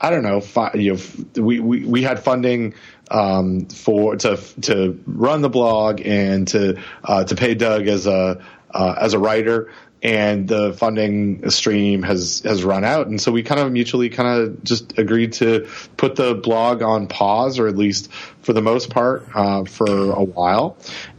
I 0.00 0.10
don't 0.10 0.22
know 0.22 0.40
fi 0.40 0.72
you 0.74 0.94
know 0.94 1.42
we, 1.42 1.60
we, 1.60 1.84
we 1.84 2.02
had 2.02 2.20
funding 2.20 2.74
um, 3.10 3.66
for 3.66 4.16
to 4.16 4.36
to 4.62 5.00
run 5.06 5.42
the 5.42 5.48
blog 5.48 6.00
and 6.04 6.48
to 6.48 6.80
uh, 7.04 7.24
to 7.24 7.34
pay 7.34 7.54
Doug 7.54 7.86
as 7.88 8.06
a 8.06 8.42
uh, 8.70 8.94
as 9.00 9.14
a 9.14 9.18
writer. 9.18 9.72
And 10.00 10.46
the 10.46 10.74
funding 10.74 11.50
stream 11.50 12.04
has 12.04 12.42
has 12.44 12.62
run 12.62 12.84
out. 12.84 13.08
And 13.08 13.20
so 13.20 13.32
we 13.32 13.42
kind 13.42 13.60
of 13.60 13.72
mutually 13.72 14.10
kind 14.10 14.42
of 14.42 14.62
just 14.62 14.96
agreed 14.96 15.32
to 15.34 15.68
put 15.96 16.14
the 16.14 16.36
blog 16.36 16.82
on 16.82 17.08
pause 17.08 17.58
or 17.58 17.66
at 17.66 17.76
least 17.76 18.12
for 18.42 18.52
the 18.52 18.62
most 18.62 18.90
part 18.90 19.26
uh, 19.34 19.64
for 19.64 20.12
a 20.12 20.22
while. 20.22 20.76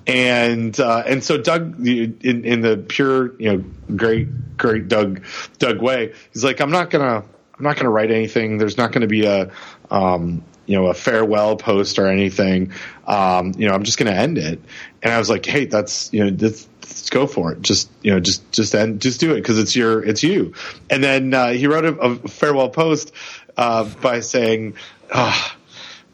And 0.08 0.80
uh, 0.80 1.04
and 1.06 1.21
so 1.21 1.38
Doug 1.38 1.86
in 1.86 2.45
in 2.45 2.62
the 2.62 2.78
pure 2.78 3.38
you 3.38 3.52
know 3.52 3.63
great 3.97 4.58
great 4.58 4.88
Doug 4.88 5.25
Doug 5.58 5.82
way 5.82 6.13
he's 6.32 6.45
like 6.45 6.62
I'm 6.62 6.71
not 6.71 6.89
gonna 6.89 7.25
I'm 7.58 7.63
not 7.63 7.75
gonna 7.75 7.89
write 7.89 8.12
anything. 8.12 8.60
There's 8.60 8.78
not 8.78 8.93
gonna 8.93 9.08
be 9.08 9.25
a 9.25 9.52
um, 9.91 10.43
you 10.69 10.75
know 10.75 10.88
a 10.88 10.93
farewell 10.93 11.55
post 11.58 11.99
or 11.99 12.08
anything 12.08 12.71
um, 13.08 13.53
you 13.58 13.67
know 13.67 13.73
I'm 13.73 13.84
just 13.84 13.97
gonna 13.97 14.12
end 14.12 14.38
it 14.38 14.62
and 15.03 15.13
I 15.13 15.17
was 15.17 15.29
like 15.29 15.45
hey 15.45 15.65
that's 15.65 16.13
you 16.13 16.23
know 16.23 16.29
this 16.29 16.67
let's 16.89 17.10
go 17.10 17.27
for 17.27 17.51
it. 17.51 17.62
Just 17.62 17.89
you 18.01 18.12
know, 18.12 18.19
just 18.19 18.51
just 18.51 18.75
end, 18.75 19.01
just 19.01 19.19
do 19.19 19.32
it 19.32 19.36
because 19.36 19.60
it's 19.60 19.75
your 19.75 20.03
it's 20.03 20.23
you. 20.23 20.53
And 20.89 21.03
then 21.03 21.34
uh, 21.34 21.49
he 21.49 21.67
wrote 21.67 21.86
a, 21.86 21.95
a 21.95 22.15
farewell 22.27 22.69
post 22.69 23.12
uh, 23.58 23.86
by 24.01 24.19
saying, 24.19 24.75
oh, 25.13 25.55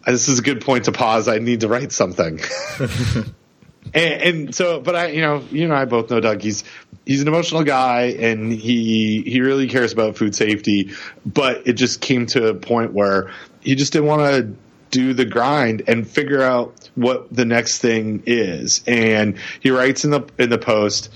"This 0.05 0.27
is 0.27 0.39
a 0.39 0.41
good 0.41 0.61
point 0.61 0.85
to 0.85 0.91
pause. 0.91 1.27
I 1.27 1.39
need 1.39 1.61
to 1.61 1.67
write 1.67 1.91
something." 1.91 2.39
and, 3.93 4.21
and 4.21 4.55
so, 4.55 4.79
but 4.79 4.95
I, 4.95 5.07
you 5.07 5.21
know, 5.21 5.43
you 5.51 5.63
and 5.63 5.73
I 5.73 5.85
both 5.85 6.09
know 6.09 6.19
Doug. 6.19 6.41
He's 6.41 6.63
he's 7.05 7.21
an 7.21 7.27
emotional 7.27 7.63
guy, 7.63 8.15
and 8.19 8.51
he 8.51 9.21
he 9.21 9.41
really 9.41 9.67
cares 9.67 9.91
about 9.91 10.17
food 10.17 10.35
safety. 10.35 10.91
But 11.25 11.67
it 11.67 11.73
just 11.73 12.01
came 12.01 12.25
to 12.27 12.47
a 12.49 12.55
point 12.55 12.93
where 12.93 13.31
he 13.65 13.75
just 13.75 13.91
didn't 13.93 14.08
want 14.08 14.21
to 14.21 14.56
do 14.91 15.13
the 15.13 15.25
grind 15.25 15.84
and 15.88 16.08
figure 16.08 16.41
out 16.41 16.89
what 16.95 17.34
the 17.34 17.43
next 17.43 17.80
thing 17.80 18.23
is. 18.25 18.82
And 18.88 19.38
he 19.60 19.71
writes 19.71 20.06
in 20.06 20.12
the 20.12 20.21
in 20.38 20.49
the 20.49 20.58
post, 20.58 21.12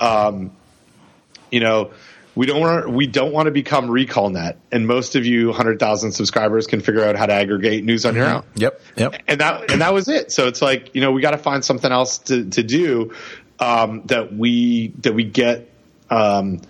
um, 0.00 0.52
you 1.50 1.60
know, 1.60 1.90
we 2.34 2.46
don't 2.46 2.60
want 2.60 2.90
we 2.90 3.06
don't 3.06 3.32
want 3.32 3.46
to 3.46 3.52
become 3.52 3.88
RecallNet, 3.88 4.56
and 4.72 4.86
most 4.86 5.16
of 5.16 5.24
you 5.24 5.52
hundred 5.52 5.78
thousand 5.78 6.12
subscribers 6.12 6.66
can 6.66 6.80
figure 6.80 7.04
out 7.04 7.16
how 7.16 7.26
to 7.26 7.32
aggregate 7.32 7.84
news 7.84 8.04
on 8.04 8.14
your 8.14 8.26
own. 8.26 8.44
Yep. 8.56 8.80
Yep. 8.96 9.22
And 9.28 9.40
that 9.40 9.70
and 9.70 9.80
that 9.80 9.92
was 9.92 10.08
it. 10.08 10.32
So 10.32 10.46
it's 10.46 10.62
like 10.62 10.94
you 10.94 11.00
know 11.00 11.12
we 11.12 11.22
got 11.22 11.32
to 11.32 11.38
find 11.38 11.64
something 11.64 11.90
else 11.90 12.18
to 12.18 12.48
to 12.50 12.62
do 12.62 13.14
um, 13.58 14.02
that 14.06 14.32
we 14.32 14.88
that 15.00 15.14
we 15.14 15.24
get. 15.24 15.70
Um, 16.10 16.60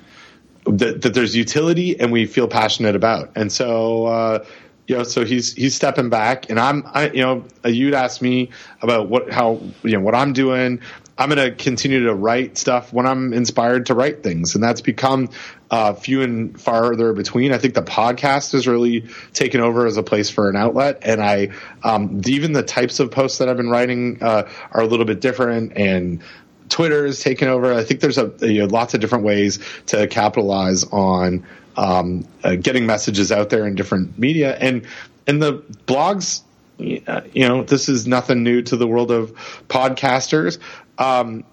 that, 0.66 1.02
that 1.02 1.12
there's 1.12 1.36
utility 1.36 2.00
and 2.00 2.10
we 2.10 2.24
feel 2.24 2.48
passionate 2.48 2.96
about, 2.96 3.32
and 3.36 3.52
so 3.52 4.06
uh, 4.06 4.44
you 4.86 4.96
know, 4.96 5.02
so 5.02 5.24
he's 5.24 5.54
he's 5.54 5.74
stepping 5.74 6.10
back, 6.10 6.50
and 6.50 6.60
I'm, 6.60 6.84
I, 6.86 7.10
you 7.10 7.22
know, 7.22 7.44
you'd 7.64 7.94
ask 7.94 8.20
me 8.20 8.50
about 8.82 9.08
what 9.08 9.32
how 9.32 9.60
you 9.82 9.92
know 9.92 10.00
what 10.00 10.14
I'm 10.14 10.32
doing. 10.32 10.80
I'm 11.16 11.30
going 11.30 11.48
to 11.48 11.54
continue 11.54 12.04
to 12.06 12.14
write 12.14 12.58
stuff 12.58 12.92
when 12.92 13.06
I'm 13.06 13.32
inspired 13.32 13.86
to 13.86 13.94
write 13.94 14.24
things, 14.24 14.56
and 14.56 14.64
that's 14.64 14.80
become 14.80 15.30
uh, 15.70 15.94
few 15.94 16.22
and 16.22 16.60
farther 16.60 17.12
between. 17.12 17.52
I 17.52 17.58
think 17.58 17.74
the 17.74 17.82
podcast 17.82 18.52
has 18.52 18.66
really 18.66 19.06
taken 19.32 19.60
over 19.60 19.86
as 19.86 19.96
a 19.96 20.02
place 20.02 20.28
for 20.28 20.50
an 20.50 20.56
outlet, 20.56 20.98
and 21.02 21.22
I 21.22 21.50
um, 21.82 22.20
even 22.26 22.52
the 22.52 22.64
types 22.64 22.98
of 23.00 23.10
posts 23.10 23.38
that 23.38 23.48
I've 23.48 23.56
been 23.56 23.70
writing 23.70 24.22
uh, 24.22 24.50
are 24.72 24.82
a 24.82 24.86
little 24.86 25.06
bit 25.06 25.20
different, 25.20 25.76
and 25.76 26.22
Twitter 26.68 27.06
is 27.06 27.20
taken 27.20 27.48
over. 27.48 27.72
I 27.72 27.84
think 27.84 28.00
there's 28.00 28.18
a 28.18 28.32
you 28.40 28.60
know, 28.60 28.66
lots 28.66 28.94
of 28.94 29.00
different 29.00 29.24
ways 29.24 29.60
to 29.86 30.08
capitalize 30.08 30.84
on 30.84 31.46
um, 31.76 32.26
uh, 32.42 32.56
getting 32.56 32.86
messages 32.86 33.32
out 33.32 33.50
there 33.50 33.66
in 33.66 33.74
different 33.74 34.18
media, 34.18 34.56
and 34.56 34.86
and 35.26 35.42
the 35.42 35.58
blogs 35.86 36.42
you 36.78 37.48
know, 37.48 37.62
this 37.62 37.88
is 37.88 38.06
nothing 38.06 38.42
new 38.42 38.62
to 38.62 38.76
the 38.76 38.86
world 38.86 39.10
of 39.10 39.32
podcasters. 39.68 40.58
Um, 40.98 41.44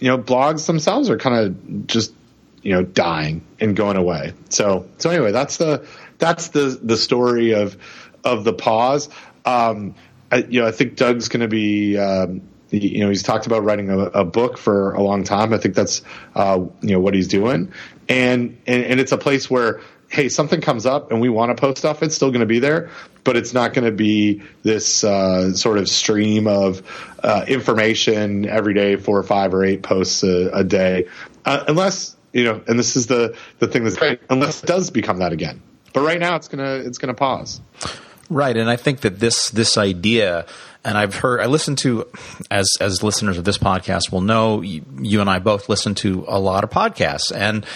you 0.00 0.08
know, 0.08 0.18
blogs 0.18 0.66
themselves 0.66 1.10
are 1.10 1.18
kind 1.18 1.46
of 1.46 1.86
just 1.86 2.14
you 2.62 2.72
know 2.72 2.82
dying 2.82 3.44
and 3.60 3.76
going 3.76 3.96
away. 3.96 4.32
So 4.48 4.88
so 4.98 5.10
anyway, 5.10 5.32
that's 5.32 5.56
the 5.56 5.86
that's 6.18 6.48
the 6.48 6.78
the 6.82 6.96
story 6.96 7.52
of 7.52 7.76
of 8.24 8.44
the 8.44 8.52
pause. 8.52 9.08
Um, 9.44 9.94
I, 10.30 10.38
you 10.38 10.60
know, 10.60 10.66
I 10.66 10.72
think 10.72 10.96
Doug's 10.96 11.28
going 11.28 11.40
to 11.40 11.48
be. 11.48 11.98
Um, 11.98 12.42
you 12.70 13.00
know, 13.00 13.08
he's 13.08 13.22
talked 13.22 13.46
about 13.46 13.64
writing 13.64 13.88
a, 13.88 13.98
a, 13.98 14.24
book 14.26 14.58
for 14.58 14.92
a 14.92 15.02
long 15.02 15.24
time. 15.24 15.54
I 15.54 15.56
think 15.56 15.74
that's 15.74 16.02
uh, 16.34 16.66
you 16.82 16.90
know 16.90 17.00
what 17.00 17.14
he's 17.14 17.28
doing, 17.28 17.72
and, 18.08 18.58
and 18.66 18.84
and 18.84 19.00
it's 19.00 19.12
a 19.12 19.18
place 19.18 19.50
where 19.50 19.80
hey, 20.08 20.28
something 20.28 20.60
comes 20.60 20.86
up 20.86 21.10
and 21.10 21.20
we 21.20 21.28
want 21.28 21.54
to 21.54 21.60
post 21.60 21.78
stuff, 21.78 22.02
it's 22.02 22.14
still 22.14 22.30
going 22.30 22.40
to 22.40 22.46
be 22.46 22.58
there, 22.58 22.90
but 23.24 23.36
it's 23.36 23.52
not 23.52 23.74
going 23.74 23.84
to 23.84 23.92
be 23.92 24.42
this 24.62 25.04
uh, 25.04 25.52
sort 25.52 25.78
of 25.78 25.88
stream 25.88 26.46
of 26.46 26.82
uh, 27.22 27.44
information 27.46 28.48
every 28.48 28.74
day, 28.74 28.96
four 28.96 29.18
or 29.18 29.22
five 29.22 29.52
or 29.52 29.64
eight 29.64 29.82
posts 29.82 30.22
a, 30.22 30.50
a 30.52 30.64
day, 30.64 31.06
uh, 31.44 31.64
unless 31.68 32.16
you 32.32 32.44
know. 32.44 32.62
And 32.66 32.78
this 32.78 32.96
is 32.96 33.06
the 33.06 33.36
the 33.58 33.68
thing 33.68 33.84
that's 33.84 33.96
great, 33.96 34.20
unless 34.30 34.62
it 34.62 34.66
does 34.66 34.90
become 34.90 35.18
that 35.18 35.32
again. 35.32 35.62
But 35.92 36.02
right 36.02 36.20
now, 36.20 36.36
it's 36.36 36.48
gonna 36.48 36.76
it's 36.76 36.98
gonna 36.98 37.14
pause. 37.14 37.60
Right, 38.30 38.56
and 38.56 38.68
I 38.68 38.76
think 38.76 39.00
that 39.00 39.18
this 39.18 39.48
this 39.50 39.78
idea 39.78 40.44
and 40.84 40.96
I've 40.96 41.14
heard 41.14 41.40
I 41.40 41.46
listened 41.46 41.78
to 41.78 42.06
as 42.50 42.68
as 42.80 43.02
listeners 43.02 43.38
of 43.38 43.44
this 43.44 43.58
podcast 43.58 44.12
will 44.12 44.20
know 44.20 44.60
you, 44.62 44.84
you, 45.00 45.20
and 45.20 45.28
I 45.28 45.38
both 45.38 45.68
listen 45.68 45.94
to 45.96 46.24
a 46.28 46.38
lot 46.38 46.64
of 46.64 46.70
podcasts 46.70 47.32
and 47.34 47.66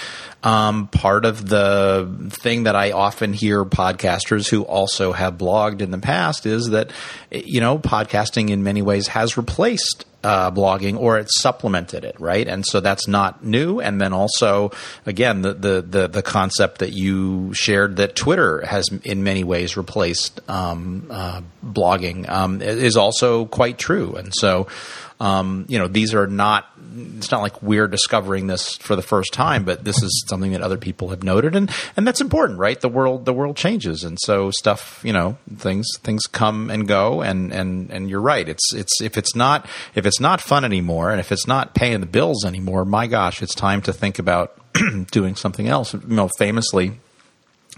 um, 0.42 0.88
part 0.88 1.24
of 1.24 1.48
the 1.48 2.30
thing 2.30 2.64
that 2.64 2.74
I 2.74 2.92
often 2.92 3.32
hear 3.32 3.64
podcasters 3.64 4.48
who 4.48 4.62
also 4.62 5.12
have 5.12 5.38
blogged 5.38 5.80
in 5.80 5.90
the 5.90 5.98
past 5.98 6.46
is 6.46 6.70
that, 6.70 6.90
you 7.30 7.60
know, 7.60 7.78
podcasting 7.78 8.50
in 8.50 8.62
many 8.62 8.82
ways 8.82 9.08
has 9.08 9.36
replaced 9.36 10.04
uh, 10.24 10.50
blogging 10.50 10.98
or 10.98 11.18
it's 11.18 11.40
supplemented 11.40 12.04
it, 12.04 12.16
right? 12.18 12.46
And 12.46 12.64
so 12.66 12.80
that's 12.80 13.08
not 13.08 13.44
new. 13.44 13.80
And 13.80 14.00
then 14.00 14.12
also, 14.12 14.72
again, 15.06 15.42
the, 15.42 15.54
the, 15.54 15.82
the, 15.82 16.08
the 16.08 16.22
concept 16.22 16.78
that 16.78 16.92
you 16.92 17.52
shared 17.54 17.96
that 17.96 18.16
Twitter 18.16 18.64
has 18.66 18.88
in 19.04 19.22
many 19.22 19.44
ways 19.44 19.76
replaced 19.76 20.40
um, 20.48 21.06
uh, 21.10 21.42
blogging 21.64 22.28
um, 22.28 22.62
is 22.62 22.96
also 22.96 23.46
quite 23.46 23.78
true. 23.78 24.14
And 24.14 24.32
so, 24.34 24.66
um, 25.22 25.66
you 25.68 25.78
know, 25.78 25.86
these 25.86 26.14
are 26.14 26.26
not. 26.26 26.68
It's 27.16 27.30
not 27.30 27.42
like 27.42 27.62
we're 27.62 27.86
discovering 27.86 28.48
this 28.48 28.76
for 28.76 28.96
the 28.96 29.02
first 29.02 29.32
time, 29.32 29.64
but 29.64 29.84
this 29.84 30.02
is 30.02 30.26
something 30.28 30.50
that 30.50 30.62
other 30.62 30.76
people 30.76 31.10
have 31.10 31.22
noted, 31.22 31.54
and 31.54 31.70
and 31.96 32.04
that's 32.04 32.20
important, 32.20 32.58
right? 32.58 32.78
The 32.80 32.88
world 32.88 33.24
the 33.24 33.32
world 33.32 33.56
changes, 33.56 34.02
and 34.02 34.18
so 34.20 34.50
stuff, 34.50 35.00
you 35.04 35.12
know, 35.12 35.38
things 35.58 35.86
things 35.98 36.26
come 36.26 36.70
and 36.70 36.88
go, 36.88 37.22
and 37.22 37.52
and 37.52 37.88
and 37.92 38.10
you're 38.10 38.20
right. 38.20 38.48
It's 38.48 38.74
it's 38.74 39.00
if 39.00 39.16
it's 39.16 39.36
not 39.36 39.68
if 39.94 40.06
it's 40.06 40.18
not 40.18 40.40
fun 40.40 40.64
anymore, 40.64 41.12
and 41.12 41.20
if 41.20 41.30
it's 41.30 41.46
not 41.46 41.72
paying 41.72 42.00
the 42.00 42.06
bills 42.06 42.44
anymore, 42.44 42.84
my 42.84 43.06
gosh, 43.06 43.44
it's 43.44 43.54
time 43.54 43.80
to 43.82 43.92
think 43.92 44.18
about 44.18 44.58
doing 45.12 45.36
something 45.36 45.68
else. 45.68 45.94
You 45.94 46.00
know, 46.04 46.30
famously, 46.36 46.98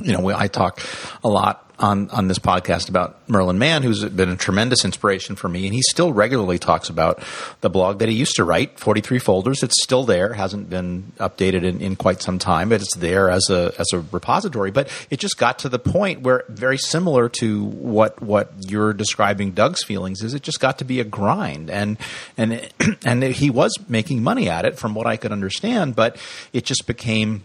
you 0.00 0.16
know, 0.16 0.30
I 0.30 0.48
talk 0.48 0.80
a 1.22 1.28
lot 1.28 1.63
on 1.84 2.08
on 2.10 2.28
this 2.28 2.38
podcast 2.38 2.88
about 2.88 3.28
Merlin 3.28 3.58
Mann, 3.58 3.82
who's 3.82 4.04
been 4.04 4.30
a 4.30 4.36
tremendous 4.36 4.84
inspiration 4.84 5.36
for 5.36 5.48
me, 5.48 5.66
and 5.66 5.74
he 5.74 5.82
still 5.82 6.12
regularly 6.12 6.58
talks 6.58 6.88
about 6.88 7.22
the 7.60 7.68
blog 7.68 7.98
that 7.98 8.08
he 8.08 8.14
used 8.14 8.36
to 8.36 8.44
write, 8.44 8.78
Forty 8.80 9.02
Three 9.02 9.18
Folders. 9.18 9.62
It's 9.62 9.82
still 9.82 10.04
there, 10.04 10.32
hasn't 10.32 10.70
been 10.70 11.12
updated 11.18 11.62
in, 11.62 11.82
in 11.82 11.96
quite 11.96 12.22
some 12.22 12.38
time, 12.38 12.70
but 12.70 12.80
it's 12.80 12.96
there 12.96 13.28
as 13.28 13.50
a 13.50 13.74
as 13.78 13.92
a 13.92 14.00
repository. 14.12 14.70
But 14.70 14.88
it 15.10 15.20
just 15.20 15.36
got 15.36 15.58
to 15.60 15.68
the 15.68 15.78
point 15.78 16.22
where, 16.22 16.44
very 16.48 16.78
similar 16.78 17.28
to 17.40 17.64
what 17.64 18.20
what 18.22 18.52
you're 18.60 18.94
describing, 18.94 19.50
Doug's 19.50 19.84
feelings 19.84 20.22
is, 20.22 20.32
it 20.32 20.42
just 20.42 20.60
got 20.60 20.78
to 20.78 20.84
be 20.84 21.00
a 21.00 21.04
grind, 21.04 21.70
and 21.70 21.98
and 22.38 22.66
and 23.04 23.22
he 23.22 23.50
was 23.50 23.76
making 23.88 24.22
money 24.22 24.48
at 24.48 24.64
it, 24.64 24.78
from 24.78 24.94
what 24.94 25.06
I 25.06 25.18
could 25.18 25.32
understand, 25.32 25.94
but 25.94 26.16
it 26.54 26.64
just 26.64 26.86
became 26.86 27.44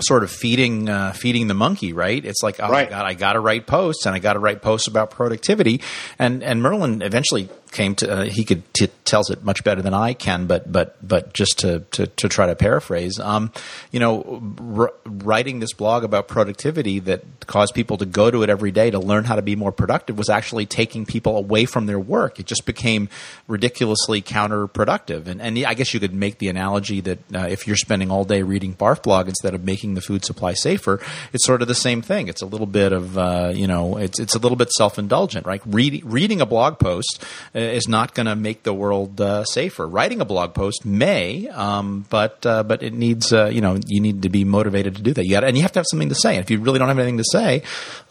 sort 0.00 0.22
of 0.24 0.30
feeding 0.30 0.88
uh, 0.88 1.12
feeding 1.12 1.46
the 1.46 1.54
monkey, 1.54 1.92
right? 1.92 2.24
It's 2.24 2.42
like, 2.42 2.60
oh 2.60 2.68
right. 2.68 2.90
my 2.90 2.90
god, 2.90 3.06
I 3.06 3.14
got 3.14 3.34
to 3.34 3.40
write 3.40 3.66
posts 3.66 4.06
and 4.06 4.14
I 4.14 4.18
got 4.18 4.34
to 4.34 4.38
write 4.38 4.62
posts 4.62 4.88
about 4.88 5.10
productivity. 5.10 5.80
And 6.18 6.42
and 6.42 6.62
Merlin 6.62 7.02
eventually 7.02 7.48
came 7.74 7.94
to 7.96 8.10
uh, 8.10 8.24
he 8.24 8.44
could 8.44 8.62
t- 8.72 8.88
tells 9.04 9.28
it 9.30 9.44
much 9.44 9.64
better 9.64 9.82
than 9.82 9.92
I 9.92 10.14
can, 10.14 10.46
but 10.46 10.70
but 10.70 10.96
but 11.06 11.34
just 11.34 11.58
to 11.58 11.80
to, 11.90 12.06
to 12.06 12.28
try 12.28 12.46
to 12.46 12.54
paraphrase, 12.54 13.20
um, 13.20 13.52
you 13.90 14.00
know, 14.00 14.42
r- 14.76 14.94
writing 15.04 15.60
this 15.60 15.74
blog 15.74 16.04
about 16.04 16.28
productivity 16.28 17.00
that 17.00 17.24
caused 17.46 17.74
people 17.74 17.98
to 17.98 18.06
go 18.06 18.30
to 18.30 18.42
it 18.42 18.48
every 18.48 18.70
day 18.70 18.90
to 18.90 18.98
learn 18.98 19.24
how 19.24 19.36
to 19.36 19.42
be 19.42 19.56
more 19.56 19.72
productive 19.72 20.16
was 20.16 20.30
actually 20.30 20.64
taking 20.64 21.04
people 21.04 21.36
away 21.36 21.66
from 21.66 21.86
their 21.86 21.98
work. 21.98 22.40
It 22.40 22.46
just 22.46 22.64
became 22.64 23.08
ridiculously 23.48 24.22
counterproductive. 24.22 25.26
And 25.26 25.42
and 25.42 25.58
I 25.66 25.74
guess 25.74 25.92
you 25.92 26.00
could 26.00 26.14
make 26.14 26.38
the 26.38 26.48
analogy 26.48 27.00
that 27.02 27.18
uh, 27.34 27.46
if 27.50 27.66
you're 27.66 27.76
spending 27.76 28.10
all 28.10 28.24
day 28.24 28.42
reading 28.42 28.74
Barf 28.74 29.02
blog 29.02 29.28
instead 29.28 29.54
of 29.54 29.64
making 29.64 29.94
the 29.94 30.00
food 30.00 30.24
supply 30.24 30.54
safer, 30.54 31.00
it's 31.32 31.44
sort 31.44 31.60
of 31.60 31.68
the 31.68 31.74
same 31.74 32.00
thing. 32.00 32.28
It's 32.28 32.42
a 32.42 32.46
little 32.46 32.66
bit 32.66 32.92
of 32.92 33.18
uh, 33.18 33.52
you 33.54 33.66
know, 33.66 33.96
it's 33.98 34.20
it's 34.20 34.34
a 34.34 34.38
little 34.38 34.56
bit 34.56 34.70
self 34.70 34.98
indulgent, 34.98 35.44
right? 35.44 35.60
Read, 35.66 36.02
reading 36.04 36.40
a 36.40 36.46
blog 36.46 36.78
post 36.78 37.24
is 37.72 37.88
not 37.88 38.14
going 38.14 38.26
to 38.26 38.36
make 38.36 38.62
the 38.62 38.74
world 38.74 39.20
uh, 39.20 39.44
safer. 39.44 39.86
Writing 39.86 40.20
a 40.20 40.24
blog 40.24 40.54
post 40.54 40.84
may, 40.84 41.48
um, 41.48 42.04
but 42.10 42.44
uh, 42.44 42.62
but 42.62 42.82
it 42.82 42.92
needs 42.92 43.32
uh, 43.32 43.46
you 43.46 43.60
know 43.60 43.78
you 43.86 44.00
need 44.00 44.22
to 44.22 44.28
be 44.28 44.44
motivated 44.44 44.96
to 44.96 45.02
do 45.02 45.12
that. 45.14 45.24
You 45.24 45.32
got 45.32 45.44
and 45.44 45.56
you 45.56 45.62
have 45.62 45.72
to 45.72 45.80
have 45.80 45.86
something 45.88 46.08
to 46.08 46.14
say. 46.14 46.36
And 46.36 46.44
if 46.44 46.50
you 46.50 46.60
really 46.60 46.78
don't 46.78 46.88
have 46.88 46.98
anything 46.98 47.18
to 47.18 47.24
say, 47.24 47.62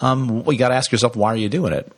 um, 0.02 0.44
well, 0.44 0.54
you 0.54 0.60
got 0.60 0.70
to 0.70 0.76
ask 0.76 0.92
yourself 0.92 1.16
why 1.16 1.34
are 1.34 1.38
you 1.38 1.50
doing 1.50 1.74
it. 1.74 1.92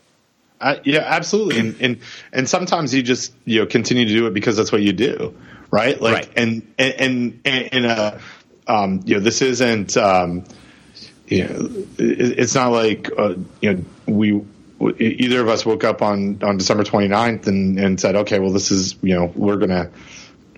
Uh, 0.62 0.78
yeah, 0.84 1.04
absolutely. 1.06 1.60
and, 1.60 1.76
and 1.82 2.00
and 2.32 2.50
sometimes 2.50 2.94
you 2.94 3.04
just 3.04 3.34
you 3.46 3.60
know 3.60 3.66
continue 3.66 4.06
to 4.06 4.14
do 4.14 4.28
it 4.28 4.34
because 4.34 4.58
that's 4.58 4.72
what 4.72 4.82
you 4.82 4.94
do, 4.94 5.36
right? 5.72 6.00
Like 6.00 6.14
right. 6.14 6.30
and 6.36 6.74
and 6.78 7.42
and 7.46 7.68
in 7.68 7.86
a 7.86 8.20
um, 8.68 9.02
you 9.06 9.16
know 9.16 9.20
this 9.20 9.42
isn't. 9.42 9.98
Um, 9.98 10.46
you 11.28 11.44
know, 11.44 11.70
it's 11.98 12.54
not 12.54 12.72
like 12.72 13.10
uh, 13.18 13.34
you 13.60 13.74
know 13.74 13.84
we 14.06 14.46
either 14.80 15.42
of 15.42 15.48
us 15.48 15.66
woke 15.66 15.84
up 15.84 16.02
on 16.02 16.44
on 16.44 16.58
December 16.58 16.84
29th 16.84 17.48
and 17.48 17.80
and 17.80 18.00
said, 18.00 18.16
okay, 18.16 18.40
well, 18.40 18.52
this 18.52 18.72
is 18.72 18.96
you 19.02 19.16
know 19.16 19.32
we're 19.36 19.58
gonna 19.58 19.92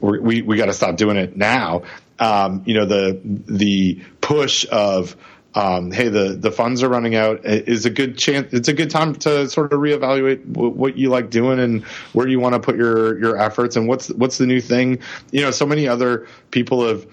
we're, 0.02 0.20
we 0.22 0.42
we 0.42 0.58
got 0.58 0.68
to 0.68 0.74
stop 0.74 0.98
doing 0.98 1.18
it 1.18 1.36
now. 1.36 1.84
Um, 2.20 2.64
you 2.66 2.74
know 2.74 2.86
the 2.86 3.20
the 3.24 4.02
push 4.22 4.66
of 4.72 5.16
um, 5.58 5.92
hey, 5.92 6.10
the, 6.10 6.36
the 6.40 6.52
funds 6.52 6.84
are 6.84 6.90
running 6.90 7.16
out 7.16 7.44
is 7.44 7.88
a 7.88 7.90
good 7.90 8.16
chance. 8.16 8.54
It's 8.54 8.68
a 8.68 8.74
good 8.74 8.92
time 8.92 9.16
to 9.16 9.50
sort 9.50 9.74
of 9.74 9.80
reevaluate 9.80 10.54
w- 10.54 10.72
what 10.72 10.98
you 10.98 11.10
like 11.10 11.32
doing 11.32 11.60
and 11.60 11.84
where 12.14 12.28
you 12.28 12.40
want 12.40 12.54
to 12.54 12.60
put 12.60 12.76
your, 12.76 13.18
your 13.18 13.38
efforts 13.38 13.76
and 13.76 13.88
what's, 13.88 14.10
what's 14.10 14.38
the 14.38 14.46
new 14.46 14.62
thing. 14.62 15.00
You 15.32 15.42
know, 15.42 15.50
so 15.50 15.66
many 15.66 15.88
other 15.88 16.28
people 16.52 16.88
have, 16.88 17.08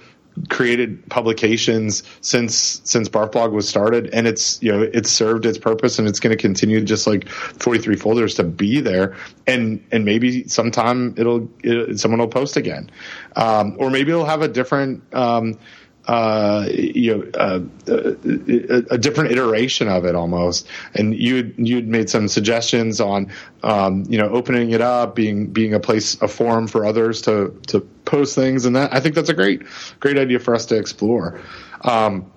created 0.48 1.08
publications 1.08 2.02
since 2.20 2.80
since 2.84 3.08
Barfblog 3.08 3.52
was 3.52 3.68
started, 3.68 4.10
and 4.12 4.26
it's 4.26 4.62
you 4.62 4.72
know 4.72 4.82
it's 4.82 5.10
served 5.10 5.46
its 5.46 5.58
purpose, 5.58 5.98
and 5.98 6.08
it's 6.08 6.20
going 6.20 6.36
to 6.36 6.40
continue 6.40 6.80
just 6.82 7.06
like 7.06 7.28
43 7.28 7.96
folders 7.96 8.34
to 8.34 8.44
be 8.44 8.80
there, 8.80 9.16
and 9.46 9.84
and 9.92 10.04
maybe 10.04 10.48
sometime 10.48 11.14
it'll 11.16 11.48
it, 11.62 11.98
someone 12.00 12.20
will 12.20 12.28
post 12.28 12.56
again, 12.56 12.90
um, 13.36 13.76
or 13.78 13.90
maybe 13.90 14.10
it'll 14.10 14.24
have 14.24 14.42
a 14.42 14.48
different. 14.48 15.02
Um, 15.14 15.58
uh, 16.06 16.68
you 16.70 17.16
know, 17.16 17.30
uh, 17.34 17.60
a, 17.88 18.94
a, 18.94 18.98
different 18.98 19.32
iteration 19.32 19.88
of 19.88 20.04
it 20.04 20.14
almost. 20.14 20.66
And 20.92 21.18
you 21.18 21.54
you'd 21.56 21.88
made 21.88 22.10
some 22.10 22.28
suggestions 22.28 23.00
on, 23.00 23.32
um, 23.62 24.04
you 24.08 24.18
know, 24.18 24.28
opening 24.28 24.70
it 24.70 24.82
up, 24.82 25.14
being 25.14 25.46
being 25.46 25.72
a 25.72 25.80
place, 25.80 26.20
a 26.20 26.28
forum 26.28 26.66
for 26.66 26.84
others 26.84 27.22
to 27.22 27.58
to 27.68 27.80
post 27.80 28.34
things, 28.34 28.66
and 28.66 28.76
that 28.76 28.94
I 28.94 29.00
think 29.00 29.14
that's 29.14 29.30
a 29.30 29.34
great 29.34 29.62
great 29.98 30.18
idea 30.18 30.40
for 30.40 30.54
us 30.54 30.66
to 30.66 30.76
explore. 30.76 31.40
Um, 31.80 32.30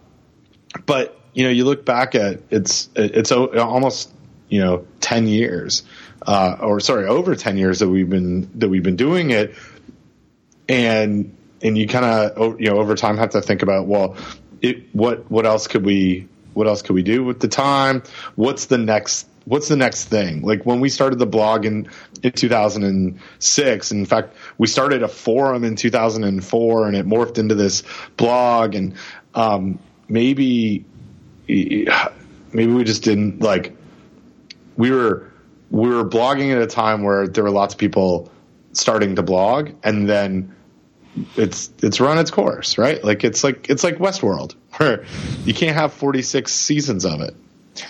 but 0.85 1.19
you 1.33 1.43
know, 1.43 1.49
you 1.49 1.65
look 1.65 1.85
back 1.85 2.15
at 2.15 2.41
it's 2.49 2.89
it's 2.95 3.31
almost 3.31 4.13
you 4.47 4.61
know 4.61 4.87
ten 5.01 5.27
years, 5.27 5.83
uh, 6.25 6.55
or 6.61 6.79
sorry, 6.79 7.05
over 7.05 7.35
ten 7.35 7.57
years 7.57 7.79
that 7.79 7.89
we've 7.89 8.09
been 8.09 8.49
that 8.59 8.69
we've 8.69 8.83
been 8.83 8.95
doing 8.95 9.31
it, 9.31 9.55
and 10.69 11.36
and 11.61 11.77
you 11.77 11.87
kind 11.87 12.05
of 12.05 12.59
you 12.59 12.69
know 12.69 12.77
over 12.77 12.95
time 12.95 13.17
have 13.17 13.31
to 13.31 13.41
think 13.41 13.61
about 13.61 13.87
well, 13.87 14.15
it, 14.61 14.83
what 14.93 15.29
what 15.29 15.45
else 15.45 15.67
could 15.67 15.85
we 15.85 16.27
what 16.53 16.67
else 16.67 16.81
could 16.81 16.93
we 16.93 17.03
do 17.03 17.23
with 17.23 17.39
the 17.39 17.47
time? 17.47 18.03
What's 18.35 18.65
the 18.65 18.77
next 18.77 19.27
what's 19.45 19.67
the 19.67 19.75
next 19.75 20.05
thing? 20.05 20.41
Like 20.41 20.65
when 20.65 20.79
we 20.79 20.89
started 20.89 21.19
the 21.19 21.25
blog 21.25 21.65
in 21.65 21.89
in 22.23 22.31
2006, 22.31 23.91
in 23.91 24.05
fact, 24.05 24.35
we 24.57 24.67
started 24.67 25.03
a 25.03 25.07
forum 25.07 25.63
in 25.63 25.75
2004, 25.75 26.87
and 26.87 26.95
it 26.95 27.05
morphed 27.05 27.37
into 27.37 27.55
this 27.55 27.83
blog, 28.17 28.75
and 28.75 28.95
um, 29.35 29.79
maybe 30.07 30.85
maybe 31.47 32.73
we 32.73 32.83
just 32.83 33.03
didn't 33.03 33.41
like 33.41 33.75
we 34.75 34.91
were 34.91 35.31
we 35.69 35.89
were 35.89 36.05
blogging 36.05 36.55
at 36.55 36.61
a 36.61 36.67
time 36.67 37.03
where 37.03 37.27
there 37.27 37.43
were 37.43 37.51
lots 37.51 37.73
of 37.73 37.79
people 37.79 38.31
starting 38.73 39.15
to 39.15 39.23
blog, 39.23 39.71
and 39.83 40.09
then 40.09 40.55
it's 41.35 41.71
it's 41.81 41.99
run 41.99 42.17
its 42.17 42.31
course, 42.31 42.77
right? 42.77 43.03
Like 43.03 43.23
it's 43.23 43.43
like 43.43 43.69
it's 43.69 43.83
like 43.83 43.97
Westworld, 43.97 44.55
where 44.77 45.05
you 45.45 45.53
can't 45.53 45.75
have 45.75 45.93
46 45.93 46.51
seasons 46.51 47.05
of 47.05 47.21
it. 47.21 47.35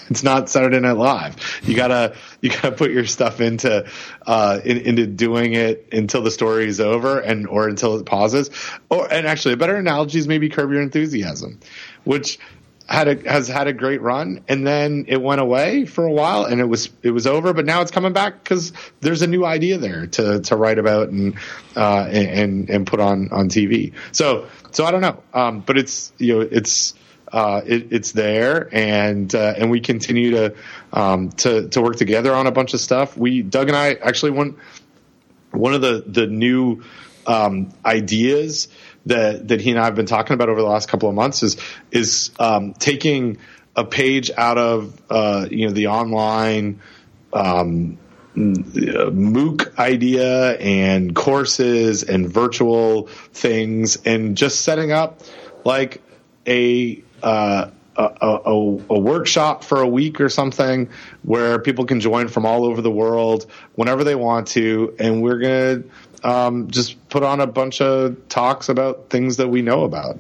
It's 0.10 0.24
not 0.24 0.50
Saturday 0.50 0.80
Night 0.80 0.98
Live. 0.98 1.62
You 1.64 1.76
gotta 1.76 2.16
you 2.42 2.50
gotta 2.50 2.74
put 2.74 2.92
your 2.92 3.06
stuff 3.06 3.40
into 3.42 3.90
uh, 4.26 4.60
in, 4.64 4.78
into 4.78 5.08
doing 5.08 5.54
it 5.54 5.90
until 5.92 6.22
the 6.22 6.32
story 6.32 6.68
is 6.68 6.80
over 6.80 7.20
and 7.20 7.48
or 7.48 7.68
until 7.68 7.98
it 7.98 8.06
pauses. 8.06 8.50
Or 8.90 9.12
and 9.12 9.26
actually, 9.28 9.54
a 9.54 9.58
better 9.58 9.76
analogy 9.76 10.20
is 10.20 10.28
maybe 10.28 10.50
Curb 10.50 10.72
Your 10.72 10.82
Enthusiasm, 10.82 11.60
which 12.04 12.40
had 12.88 13.08
a 13.08 13.30
has 13.30 13.48
had 13.48 13.68
a 13.68 13.74
great 13.74 14.02
run 14.02 14.44
and 14.48 14.66
then 14.66 15.06
it 15.10 15.22
went 15.22 15.42
away 15.42 15.86
for 15.86 16.06
a 16.06 16.12
while 16.12 16.46
and 16.46 16.62
it 16.62 16.66
was 16.66 16.90
it 17.04 17.12
was 17.12 17.28
over 17.28 17.54
but 17.54 17.66
now 17.66 17.82
it's 17.82 17.92
coming 17.92 18.14
back 18.14 18.42
because 18.42 18.72
there's 19.02 19.22
a 19.22 19.28
new 19.28 19.46
idea 19.46 19.78
there 19.78 20.08
to 20.08 20.40
to 20.40 20.56
write 20.56 20.80
about 20.80 21.10
and 21.10 21.38
uh, 21.76 22.08
and 22.10 22.70
and 22.70 22.88
put 22.88 23.00
on 23.02 23.30
on 23.32 23.50
TV 23.50 23.94
so 24.14 24.48
so 24.78 24.86
I 24.86 24.92
don't 24.92 25.02
know. 25.02 25.24
Um, 25.34 25.62
but 25.62 25.76
it's 25.78 26.14
you 26.20 26.36
know 26.36 26.42
it's 26.42 26.94
uh, 27.32 27.62
it, 27.66 27.92
it's 27.92 28.12
there 28.12 28.70
and 28.72 29.34
uh, 29.34 29.56
and 29.58 29.72
we 29.72 29.80
continue 29.80 30.32
to 30.32 30.56
um, 30.94 31.30
to 31.30 31.68
to 31.70 31.82
work 31.82 31.96
together 31.96 32.32
on 32.34 32.46
a 32.46 32.52
bunch 32.52 32.76
of 32.76 32.80
stuff. 32.80 33.18
We 33.18 33.42
Doug 33.42 33.70
and 33.70 33.76
I 33.76 33.94
actually 33.96 34.32
one 34.32 34.58
one 35.50 35.74
of 35.74 35.82
the 35.82 36.04
the 36.06 36.28
new 36.28 36.84
um, 37.26 37.74
ideas 37.84 38.68
that 39.08 39.48
that 39.48 39.62
he 39.62 39.72
and 39.72 39.80
I 39.80 39.86
have 39.86 39.96
been 39.96 40.06
talking 40.06 40.34
about 40.34 40.50
over 40.50 40.62
the 40.62 40.68
last 40.68 40.90
couple 40.90 41.10
of 41.10 41.16
months 41.16 41.44
is 41.44 41.58
is 41.92 42.32
um, 42.40 42.74
taking 42.74 43.38
a 43.76 43.86
page 43.86 44.32
out 44.36 44.58
of 44.58 45.00
uh, 45.10 45.48
you 45.50 45.68
know 45.68 45.74
the 45.74 45.88
online 45.88 46.82
um, 47.34 47.98
MOOC 48.36 49.78
idea 49.78 50.58
and 50.58 51.16
courses 51.16 52.04
and 52.04 52.30
virtual 52.30 53.08
things 53.34 53.98
and 54.06 54.38
just 54.38 54.62
setting 54.62 54.92
up 54.92 55.22
like 55.66 56.02
a 56.46 57.04
uh, 57.24 57.72
a, 57.98 58.40
a, 58.46 58.78
a, 58.92 59.00
workshop 59.00 59.64
for 59.64 59.82
a 59.82 59.88
week 59.88 60.22
or 60.22 60.30
something 60.30 60.90
where 61.24 61.58
people 61.58 61.86
can 61.86 62.00
join 62.00 62.28
from 62.28 62.46
all 62.46 62.64
over 62.64 62.80
the 62.82 62.92
world 62.92 63.48
whenever 63.74 64.04
they 64.04 64.14
want 64.14 64.50
to, 64.50 64.96
and 65.00 65.24
we're 65.24 65.40
gonna 65.40 65.84
um, 66.24 66.70
just 66.70 67.07
put 67.10 67.24
on 67.24 67.40
a 67.42 67.48
bunch 67.48 67.82
of 67.82 68.28
talks 68.30 68.70
about 68.70 69.10
things 69.10 69.38
that 69.38 69.48
we 69.48 69.62
know 69.62 69.84
about. 69.84 70.20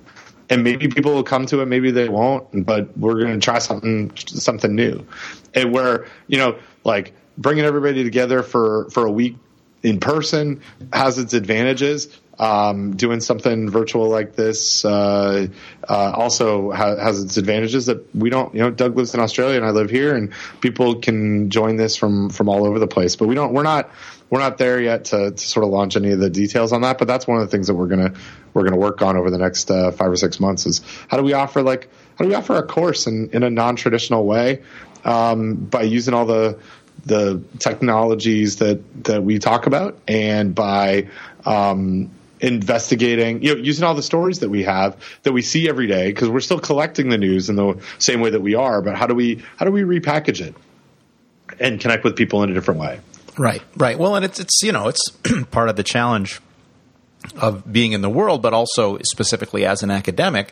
And 0.49 0.63
maybe 0.63 0.87
people 0.87 1.13
will 1.13 1.23
come 1.23 1.45
to 1.47 1.59
it, 1.59 1.65
maybe 1.65 1.91
they 1.91 2.07
won't, 2.07 2.65
but 2.65 2.97
we're 2.97 3.19
going 3.19 3.33
to 3.33 3.39
try 3.39 3.59
something 3.59 4.15
something 4.15 4.73
new. 4.73 5.05
And 5.53 5.73
where 5.73 6.05
you 6.27 6.37
know, 6.37 6.57
like 6.85 7.13
bringing 7.37 7.65
everybody 7.65 8.03
together 8.03 8.43
for 8.43 8.89
for 8.89 9.05
a 9.05 9.11
week 9.11 9.35
in 9.83 9.99
person 9.99 10.61
has 10.93 11.17
its 11.17 11.33
advantages. 11.33 12.07
Um, 12.39 12.95
doing 12.95 13.19
something 13.19 13.67
virtual 13.67 14.09
like 14.09 14.35
this 14.35 14.85
uh, 14.85 15.47
uh, 15.89 16.11
also 16.15 16.71
ha- 16.71 16.95
has 16.95 17.23
its 17.23 17.37
advantages 17.37 17.87
that 17.87 18.15
we 18.15 18.29
don't. 18.29 18.53
You 18.53 18.61
know, 18.61 18.69
Doug 18.69 18.95
lives 18.95 19.15
in 19.15 19.19
Australia 19.19 19.57
and 19.57 19.65
I 19.65 19.71
live 19.71 19.89
here, 19.89 20.15
and 20.15 20.31
people 20.61 20.99
can 20.99 21.49
join 21.49 21.77
this 21.77 21.95
from 21.95 22.29
from 22.29 22.47
all 22.47 22.67
over 22.67 22.77
the 22.77 22.85
place. 22.85 23.15
But 23.15 23.27
we 23.27 23.33
don't. 23.33 23.53
We're 23.53 23.63
not 23.63 23.89
we're 24.29 24.39
not 24.39 24.57
there 24.57 24.81
yet 24.81 25.05
to, 25.05 25.31
to, 25.31 25.37
sort 25.37 25.63
of 25.63 25.71
launch 25.71 25.95
any 25.95 26.11
of 26.11 26.19
the 26.19 26.29
details 26.29 26.73
on 26.73 26.81
that, 26.81 26.97
but 26.97 27.07
that's 27.07 27.25
one 27.27 27.37
of 27.37 27.45
the 27.45 27.51
things 27.51 27.67
that 27.67 27.75
we're 27.75 27.87
gonna 27.87 28.13
we're 28.53 28.63
gonna 28.63 28.77
work 28.77 29.01
on 29.01 29.17
over 29.17 29.29
the 29.29 29.37
next 29.37 29.71
uh, 29.71 29.91
five 29.91 30.11
or 30.11 30.15
six 30.15 30.39
months. 30.39 30.65
Is 30.65 30.81
how 31.07 31.17
do 31.17 31.23
we 31.23 31.33
offer 31.33 31.61
like 31.61 31.89
how 32.17 32.25
do 32.25 32.29
we 32.29 32.35
offer 32.35 32.55
a 32.55 32.63
course 32.63 33.07
in, 33.07 33.29
in 33.31 33.43
a 33.43 33.49
non 33.49 33.75
traditional 33.75 34.25
way 34.25 34.63
um, 35.05 35.55
by 35.55 35.83
using 35.83 36.13
all 36.13 36.25
the 36.25 36.59
the 37.05 37.41
technologies 37.59 38.57
that 38.57 39.03
that 39.05 39.23
we 39.23 39.39
talk 39.39 39.67
about 39.67 39.97
and 40.07 40.53
by 40.53 41.07
um, 41.45 42.11
investigating, 42.39 43.41
you 43.43 43.55
know, 43.55 43.61
using 43.61 43.85
all 43.85 43.95
the 43.95 44.03
stories 44.03 44.39
that 44.39 44.49
we 44.49 44.63
have 44.63 44.97
that 45.23 45.31
we 45.31 45.41
see 45.41 45.69
every 45.69 45.87
day 45.87 46.09
because 46.09 46.29
we're 46.29 46.39
still 46.39 46.59
collecting 46.59 47.09
the 47.09 47.17
news 47.17 47.49
in 47.49 47.55
the 47.55 47.81
same 47.97 48.21
way 48.21 48.29
that 48.31 48.41
we 48.41 48.55
are. 48.55 48.81
But 48.81 48.95
how 48.95 49.07
do 49.07 49.15
we 49.15 49.43
how 49.57 49.65
do 49.65 49.71
we 49.71 49.81
repackage 49.81 50.45
it 50.45 50.55
and 51.59 51.79
connect 51.79 52.03
with 52.03 52.15
people 52.15 52.43
in 52.43 52.51
a 52.51 52.53
different 52.53 52.79
way? 52.79 52.99
Right, 53.37 53.61
right. 53.75 53.99
Well, 53.99 54.15
and 54.15 54.25
it's 54.25 54.39
it's 54.39 54.61
you 54.63 54.71
know 54.71 54.87
it's 54.87 55.09
part 55.51 55.69
of 55.69 55.75
the 55.75 55.83
challenge 55.83 56.41
of 57.35 57.71
being 57.71 57.91
in 57.91 58.01
the 58.01 58.09
world, 58.09 58.41
but 58.41 58.53
also 58.53 58.97
specifically 59.03 59.65
as 59.65 59.83
an 59.83 59.91
academic. 59.91 60.51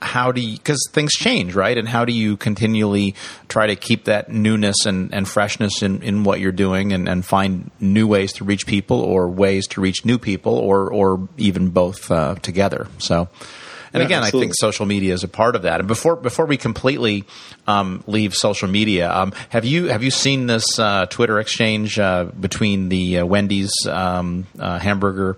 How 0.00 0.32
do 0.32 0.40
you, 0.40 0.56
because 0.56 0.84
things 0.92 1.12
change, 1.12 1.54
right? 1.54 1.78
And 1.78 1.88
how 1.88 2.04
do 2.04 2.12
you 2.12 2.36
continually 2.36 3.14
try 3.46 3.68
to 3.68 3.76
keep 3.76 4.06
that 4.06 4.28
newness 4.28 4.84
and, 4.84 5.14
and 5.14 5.28
freshness 5.28 5.80
in, 5.80 6.02
in 6.02 6.24
what 6.24 6.40
you're 6.40 6.50
doing 6.50 6.92
and, 6.92 7.08
and 7.08 7.24
find 7.24 7.70
new 7.78 8.08
ways 8.08 8.32
to 8.34 8.44
reach 8.44 8.66
people 8.66 9.00
or 9.00 9.28
ways 9.28 9.68
to 9.68 9.80
reach 9.80 10.04
new 10.04 10.18
people 10.18 10.54
or, 10.54 10.92
or 10.92 11.28
even 11.36 11.68
both 11.70 12.10
uh, 12.10 12.34
together? 12.36 12.88
So, 12.98 13.28
and 13.92 14.00
yeah, 14.00 14.06
again, 14.06 14.22
absolutely. 14.22 14.46
I 14.46 14.48
think 14.48 14.54
social 14.58 14.86
media 14.86 15.14
is 15.14 15.24
a 15.24 15.28
part 15.28 15.56
of 15.56 15.62
that. 15.62 15.80
And 15.80 15.88
before 15.88 16.16
before 16.16 16.46
we 16.46 16.56
completely 16.56 17.24
um, 17.66 18.02
leave 18.06 18.34
social 18.34 18.68
media, 18.68 19.12
um, 19.12 19.32
have 19.50 19.64
you 19.64 19.86
have 19.88 20.02
you 20.02 20.10
seen 20.10 20.46
this 20.46 20.78
uh, 20.78 21.06
Twitter 21.06 21.38
exchange 21.38 21.98
uh, 21.98 22.24
between 22.24 22.88
the 22.88 23.18
uh, 23.18 23.26
Wendy's 23.26 23.72
um, 23.86 24.46
uh, 24.58 24.78
hamburger 24.78 25.36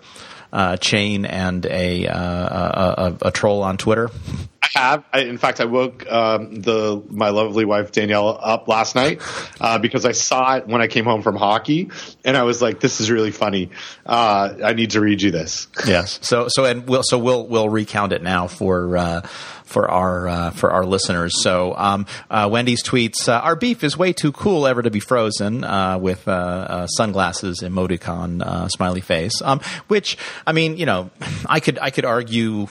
uh, 0.52 0.76
chain 0.76 1.24
and 1.26 1.66
a, 1.66 2.06
uh, 2.06 2.18
a, 2.18 3.16
a, 3.22 3.28
a 3.28 3.30
troll 3.32 3.62
on 3.62 3.76
Twitter? 3.76 4.10
I 4.64 4.78
have. 4.78 5.04
I, 5.12 5.20
in 5.20 5.38
fact, 5.38 5.60
I 5.60 5.66
woke 5.66 6.10
um, 6.10 6.54
the 6.54 7.02
my 7.08 7.30
lovely 7.30 7.64
wife 7.64 7.92
Danielle 7.92 8.38
up 8.40 8.68
last 8.68 8.94
night 8.94 9.20
uh, 9.60 9.78
because 9.78 10.04
I 10.04 10.12
saw 10.12 10.56
it 10.56 10.66
when 10.66 10.80
I 10.80 10.86
came 10.86 11.04
home 11.04 11.22
from 11.22 11.36
hockey, 11.36 11.90
and 12.24 12.36
I 12.36 12.42
was 12.42 12.62
like, 12.62 12.80
"This 12.80 13.00
is 13.00 13.10
really 13.10 13.30
funny. 13.30 13.70
Uh, 14.06 14.54
I 14.64 14.72
need 14.72 14.92
to 14.92 15.00
read 15.00 15.22
you 15.22 15.30
this." 15.30 15.68
Yes. 15.86 16.18
So 16.22 16.48
so 16.48 16.64
and 16.64 16.88
we'll 16.88 17.02
so 17.02 17.18
we'll 17.18 17.46
we'll 17.46 17.68
recount 17.68 18.12
it 18.12 18.22
now 18.22 18.46
for. 18.46 18.96
Uh, 18.96 19.28
for 19.64 19.90
our 19.90 20.28
uh, 20.28 20.50
for 20.50 20.70
our 20.70 20.84
listeners. 20.84 21.42
So 21.42 21.74
um, 21.76 22.06
uh, 22.30 22.48
Wendy's 22.52 22.82
tweets: 22.82 23.28
uh, 23.28 23.40
Our 23.40 23.56
beef 23.56 23.82
is 23.82 23.96
way 23.96 24.12
too 24.12 24.30
cool 24.30 24.66
ever 24.66 24.82
to 24.82 24.90
be 24.90 25.00
frozen 25.00 25.64
uh, 25.64 25.98
with 25.98 26.28
uh, 26.28 26.30
uh, 26.30 26.86
sunglasses 26.86 27.60
emoticon 27.60 28.70
smiley 28.70 29.00
face. 29.00 29.42
Um, 29.42 29.60
which 29.88 30.16
I 30.46 30.52
mean, 30.52 30.76
you 30.76 30.86
know, 30.86 31.10
I 31.46 31.60
could 31.60 31.78
I 31.80 31.90
could 31.90 32.04
argue 32.04 32.68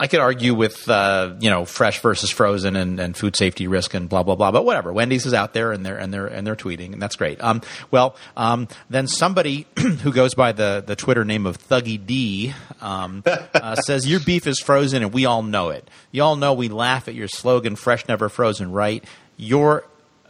I 0.00 0.06
could 0.06 0.20
argue 0.20 0.54
with 0.54 0.88
uh, 0.88 1.34
you 1.40 1.50
know 1.50 1.66
fresh 1.66 2.00
versus 2.00 2.30
frozen 2.30 2.74
and, 2.74 2.98
and, 2.98 3.14
food 3.14 3.36
safety 3.36 3.66
risk 3.66 3.92
and 3.92 4.08
blah 4.08 4.22
blah 4.22 4.34
blah, 4.34 4.50
but 4.50 4.64
whatever. 4.64 4.94
Wendy's 4.94 5.26
is 5.26 5.34
out 5.34 5.52
there 5.52 5.72
and 5.72 5.84
they're 5.84 5.98
and 5.98 6.12
they're 6.12 6.26
and 6.26 6.46
they're 6.46 6.56
tweeting 6.56 6.94
and 6.94 7.02
that's 7.02 7.16
great. 7.16 7.38
Um, 7.44 7.60
well, 7.90 8.16
um, 8.34 8.66
then 8.88 9.06
somebody 9.06 9.66
who 9.78 10.10
goes 10.10 10.34
by 10.34 10.52
the 10.52 10.82
the 10.84 10.96
Twitter 10.96 11.22
name 11.22 11.44
of 11.44 11.58
Thuggy 11.58 12.04
D 12.04 12.54
um, 12.80 13.22
uh, 13.26 13.74
says 13.86 14.08
your 14.08 14.20
beef 14.20 14.46
is 14.46 14.58
frozen 14.58 15.02
and 15.02 15.12
we 15.12 15.26
all 15.26 15.42
know 15.42 15.68
it. 15.68 15.86
You 16.12 16.22
all 16.22 16.36
know 16.36 16.54
we 16.54 16.70
laugh 16.70 17.06
at 17.06 17.14
your 17.14 17.28
slogan 17.28 17.76
"Fresh 17.76 18.08
never 18.08 18.30
frozen," 18.30 18.72
right? 18.72 19.04
You're 19.36 19.84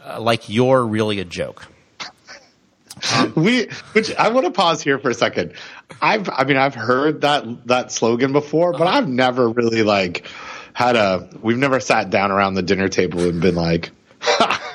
uh, 0.05 0.19
like 0.19 0.49
you're 0.49 0.85
really 0.85 1.21
a 1.21 1.25
joke. 1.25 1.70
Um, 3.15 3.33
we, 3.35 3.67
which 3.93 4.13
I 4.15 4.29
want 4.29 4.45
to 4.45 4.51
pause 4.51 4.81
here 4.81 4.99
for 4.99 5.09
a 5.09 5.13
second. 5.13 5.53
I've, 6.01 6.29
I 6.29 6.43
mean, 6.43 6.57
I've 6.57 6.75
heard 6.75 7.21
that 7.21 7.67
that 7.67 7.91
slogan 7.91 8.33
before, 8.33 8.73
but 8.73 8.87
I've 8.87 9.07
never 9.07 9.49
really 9.49 9.83
like 9.83 10.27
had 10.73 10.95
a. 10.95 11.29
We've 11.41 11.57
never 11.57 11.79
sat 11.79 12.09
down 12.09 12.31
around 12.31 12.55
the 12.55 12.61
dinner 12.61 12.87
table 12.89 13.21
and 13.21 13.41
been 13.41 13.55
like, 13.55 13.91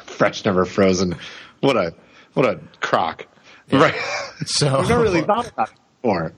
"Fresh, 0.04 0.44
never 0.44 0.64
frozen." 0.64 1.16
What 1.60 1.76
a 1.76 1.94
what 2.34 2.46
a 2.46 2.60
crock, 2.80 3.26
yeah. 3.68 3.82
right? 3.82 3.94
So 4.46 4.78
we've 4.80 4.88
never 4.88 5.02
really 5.02 5.22
thought 5.22 5.48
about 5.48 5.70
it 5.70 5.76
before. 6.02 6.32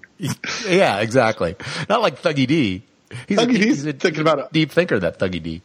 yeah, 0.69 1.01
exactly. 1.01 1.57
Not 1.89 2.03
like 2.03 2.21
Thuggy 2.23 2.47
D. 2.47 2.85
He's 3.27 3.39
Thuggy 3.39 3.43
a, 3.43 3.59
D's 3.59 3.83
he's 3.83 3.95
thinking 3.95 4.21
about 4.21 4.39
a 4.39 4.49
deep 4.53 4.71
thinker. 4.71 4.99
That 4.99 5.19
Thuggy 5.19 5.43
D. 5.43 5.63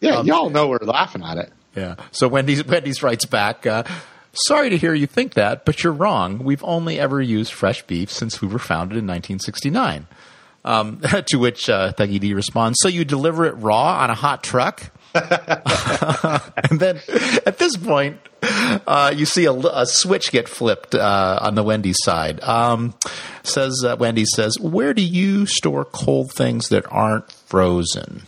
Yeah, 0.00 0.16
um, 0.16 0.26
y'all 0.26 0.50
know 0.50 0.68
we're 0.68 0.78
laughing 0.78 1.22
at 1.24 1.38
it. 1.38 1.52
Yeah. 1.74 1.96
So 2.12 2.28
Wendy's 2.28 2.64
Wendy's 2.64 3.02
writes 3.02 3.24
back. 3.24 3.66
Uh, 3.66 3.84
Sorry 4.46 4.70
to 4.70 4.78
hear 4.78 4.94
you 4.94 5.06
think 5.06 5.34
that, 5.34 5.64
but 5.64 5.82
you're 5.82 5.92
wrong. 5.92 6.38
We've 6.38 6.62
only 6.64 6.98
ever 6.98 7.20
used 7.20 7.52
fresh 7.52 7.82
beef 7.82 8.10
since 8.10 8.40
we 8.40 8.48
were 8.48 8.58
founded 8.58 8.98
in 8.98 9.06
1969. 9.06 10.06
Um, 10.64 11.00
to 11.26 11.38
which 11.38 11.68
uh, 11.68 11.92
Thuggy 11.92 12.20
D 12.20 12.34
responds, 12.34 12.78
So 12.80 12.88
you 12.88 13.04
deliver 13.04 13.46
it 13.46 13.52
raw 13.52 14.00
on 14.02 14.10
a 14.10 14.14
hot 14.14 14.42
truck? 14.42 14.90
and 15.14 16.78
then 16.78 17.00
at 17.46 17.58
this 17.58 17.76
point, 17.76 18.18
uh, 18.42 19.12
you 19.16 19.24
see 19.24 19.46
a, 19.46 19.52
a, 19.52 19.86
switch 19.86 20.30
get 20.30 20.48
flipped 20.48 20.94
uh, 20.94 21.38
on 21.40 21.54
the 21.54 21.62
Wendy's 21.62 21.98
side. 22.02 22.40
Um, 22.42 22.94
says 23.42 23.82
uh, 23.84 23.96
Wendy 23.98 24.24
says, 24.26 24.60
"Where 24.60 24.92
do 24.92 25.02
you 25.02 25.46
store 25.46 25.84
cold 25.86 26.32
things 26.32 26.68
that 26.68 26.84
aren't 26.90 27.32
frozen?" 27.32 28.22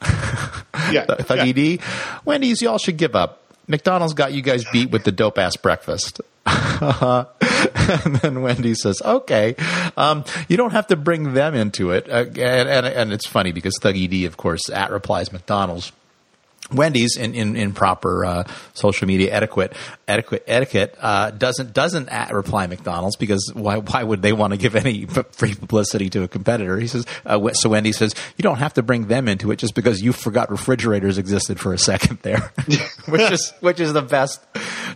yeah, 0.02 1.06
Thuggy 1.06 1.46
yeah. 1.46 1.52
D, 1.52 1.80
Wendy's, 2.24 2.60
y'all 2.60 2.78
should 2.78 2.98
give 2.98 3.16
up. 3.16 3.45
McDonald's 3.68 4.14
got 4.14 4.32
you 4.32 4.42
guys 4.42 4.64
beat 4.72 4.90
with 4.90 5.04
the 5.04 5.12
dope 5.12 5.38
ass 5.38 5.56
breakfast. 5.56 6.20
and 6.46 8.16
then 8.16 8.42
Wendy 8.42 8.74
says, 8.74 9.02
"Okay, 9.04 9.56
um, 9.96 10.24
you 10.48 10.56
don't 10.56 10.70
have 10.70 10.86
to 10.88 10.96
bring 10.96 11.34
them 11.34 11.54
into 11.54 11.90
it." 11.90 12.08
Uh, 12.08 12.24
and, 12.26 12.68
and, 12.68 12.86
and 12.86 13.12
it's 13.12 13.26
funny 13.26 13.50
because 13.50 13.74
Thuggy 13.82 14.08
D, 14.08 14.26
of 14.26 14.36
course, 14.36 14.70
at 14.70 14.90
replies 14.90 15.32
McDonald's. 15.32 15.90
Wendy's 16.72 17.16
in, 17.16 17.34
in, 17.34 17.56
in 17.56 17.72
proper 17.72 18.24
uh, 18.24 18.44
social 18.74 19.06
media 19.06 19.32
etiquette 19.32 19.72
etiquette 20.08 20.44
etiquette 20.46 20.96
uh, 21.00 21.30
doesn't 21.30 21.72
doesn't 21.72 22.08
reply 22.32 22.66
McDonald's 22.66 23.16
because 23.16 23.50
why 23.54 23.78
why 23.78 24.02
would 24.02 24.22
they 24.22 24.32
want 24.32 24.52
to 24.52 24.56
give 24.56 24.74
any 24.74 25.06
free 25.32 25.54
publicity 25.54 26.10
to 26.10 26.22
a 26.22 26.28
competitor? 26.28 26.78
He 26.78 26.86
says 26.86 27.06
uh, 27.24 27.52
so. 27.52 27.70
Wendy 27.70 27.92
says 27.92 28.14
you 28.36 28.42
don't 28.42 28.58
have 28.58 28.74
to 28.74 28.82
bring 28.82 29.06
them 29.06 29.28
into 29.28 29.50
it 29.50 29.56
just 29.56 29.74
because 29.74 30.00
you 30.02 30.12
forgot 30.12 30.50
refrigerators 30.50 31.18
existed 31.18 31.60
for 31.60 31.72
a 31.72 31.78
second 31.78 32.18
there, 32.22 32.52
which 33.06 33.30
is 33.30 33.52
which 33.60 33.80
is 33.80 33.92
the 33.92 34.02
best 34.02 34.44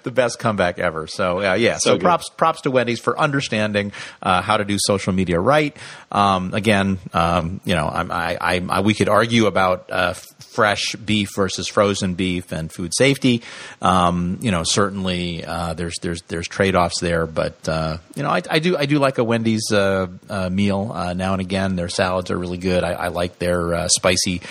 the 0.03 0.11
best 0.11 0.39
comeback 0.39 0.79
ever. 0.79 1.07
So 1.07 1.41
uh, 1.41 1.55
yeah, 1.55 1.79
so, 1.79 1.95
so 1.95 1.99
props 1.99 2.31
props 2.31 2.63
to 2.63 2.71
Wendy's 2.71 3.01
for 3.01 3.19
understanding 3.19 3.93
uh, 4.23 4.43
how 4.43 4.57
to 4.57 4.65
do 4.65 4.77
social 4.79 5.13
media 5.13 5.39
right. 5.39 5.77
Um, 6.13 6.55
again, 6.55 6.99
um, 7.13 7.61
you 7.65 7.75
know, 7.75 7.87
I, 7.87 8.37
I, 8.41 8.67
I, 8.69 8.81
we 8.81 8.95
could 8.95 9.09
argue 9.09 9.47
about 9.47 9.91
uh, 9.91 10.15
fresh 10.51 10.97
beef 10.97 11.31
versus 11.35 11.69
frozen 11.69 12.15
beef 12.15 12.53
and 12.53 12.73
food 12.73 12.93
safety. 12.97 13.43
Um, 13.81 14.39
you 14.41 14.51
know, 14.51 14.65
certainly 14.65 15.45
uh, 15.45 15.75
there's 15.75 15.97
there's 16.03 16.23
there's 16.23 16.49
trade 16.49 16.75
offs 16.75 17.01
there, 17.01 17.27
but 17.27 17.69
uh, 17.69 17.99
you 18.17 18.23
know, 18.23 18.31
I, 18.31 18.43
I, 18.51 18.59
do 18.59 18.77
I 18.77 18.87
do 18.87 18.99
like 18.99 19.19
a 19.19 19.25
Wendy's 19.25 19.71
uh, 19.73 20.09
uh 20.29 20.51
meal 20.51 20.91
uh, 20.93 21.13
now 21.13 21.33
and 21.33 21.41
again. 21.41 21.77
Their 21.77 21.89
salads 21.89 22.31
are 22.31 22.39
really 22.39 22.59
good. 22.59 22.83
I, 22.83 22.93
I 22.93 23.09
like 23.09 23.39
their 23.39 23.75
uh, 23.75 23.89
spicy 23.89 24.43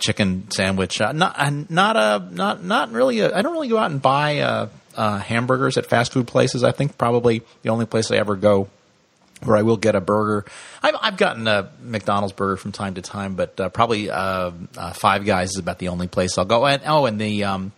chicken 0.00 0.50
sandwich. 0.50 1.00
not 1.00 1.70
not 1.70 1.96
a 1.96 2.28
not 2.30 2.64
not 2.64 2.92
really. 2.92 3.22
I 3.22 3.42
don't 3.42 3.52
really 3.52 3.68
go 3.68 3.78
out 3.78 3.90
and 3.90 4.02
buy 4.02 4.68
hamburgers 4.96 5.78
at 5.78 5.86
fast 5.86 6.12
food 6.12 6.26
places. 6.26 6.64
I 6.64 6.72
think 6.72 6.98
probably 6.98 7.42
the 7.62 7.70
only 7.70 7.86
place 7.86 8.10
I 8.10 8.16
ever 8.16 8.36
go 8.36 8.68
where 9.44 9.56
I 9.56 9.62
will 9.62 9.76
get 9.76 9.94
a 9.94 10.00
burger. 10.00 10.46
I've, 10.82 10.96
I've 11.00 11.16
gotten 11.16 11.46
a 11.46 11.70
McDonald's 11.82 12.32
burger 12.32 12.56
from 12.56 12.72
time 12.72 12.94
to 12.94 13.02
time, 13.02 13.34
but 13.34 13.58
uh, 13.60 13.68
probably 13.68 14.10
uh, 14.10 14.52
uh, 14.76 14.92
Five 14.92 15.24
Guys 15.24 15.50
is 15.50 15.58
about 15.58 15.78
the 15.78 15.88
only 15.88 16.08
place 16.08 16.38
I'll 16.38 16.44
go. 16.44 16.66
And 16.66 16.82
oh, 16.86 17.06
and 17.06 17.20
the 17.20 17.44
um, 17.44 17.72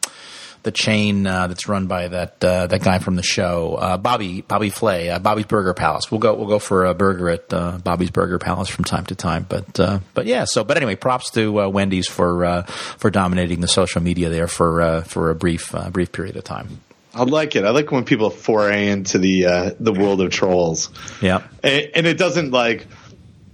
the 0.62 0.72
chain 0.72 1.26
uh, 1.26 1.46
that's 1.46 1.68
run 1.68 1.86
by 1.86 2.08
that 2.08 2.42
uh, 2.44 2.66
that 2.66 2.82
guy 2.82 2.98
from 2.98 3.16
the 3.16 3.22
show, 3.22 3.74
uh, 3.74 3.96
Bobby 3.96 4.40
Bobby 4.40 4.70
Flay, 4.70 5.16
Bobby's 5.18 5.46
Burger 5.46 5.74
Palace. 5.74 6.10
We'll 6.10 6.20
go 6.20 6.34
we'll 6.34 6.48
go 6.48 6.58
for 6.58 6.86
a 6.86 6.94
burger 6.94 7.30
at 7.30 7.48
Bobby's 7.84 8.10
Burger 8.10 8.38
Palace 8.38 8.68
from 8.68 8.84
time 8.84 9.06
to 9.06 9.14
time. 9.14 9.46
But 9.48 10.02
but 10.14 10.26
yeah. 10.26 10.44
So 10.44 10.64
but 10.64 10.76
anyway, 10.76 10.96
props 10.96 11.30
to 11.32 11.68
Wendy's 11.68 12.08
for 12.08 12.64
for 12.98 13.10
dominating 13.10 13.60
the 13.60 13.68
social 13.68 14.02
media 14.02 14.28
there 14.28 14.48
for 14.48 15.02
for 15.02 15.30
a 15.30 15.34
brief 15.34 15.74
brief 15.92 16.12
period 16.12 16.36
of 16.36 16.44
time. 16.44 16.80
I 17.16 17.22
like 17.22 17.56
it. 17.56 17.64
I 17.64 17.70
like 17.70 17.90
when 17.90 18.04
people 18.04 18.28
foray 18.28 18.88
into 18.88 19.18
the 19.18 19.46
uh, 19.46 19.70
the 19.80 19.92
world 19.92 20.20
of 20.20 20.30
trolls. 20.30 20.90
Yeah, 21.22 21.42
and, 21.62 21.90
and, 21.94 22.06
it 22.06 22.18
doesn't 22.18 22.50
like 22.50 22.86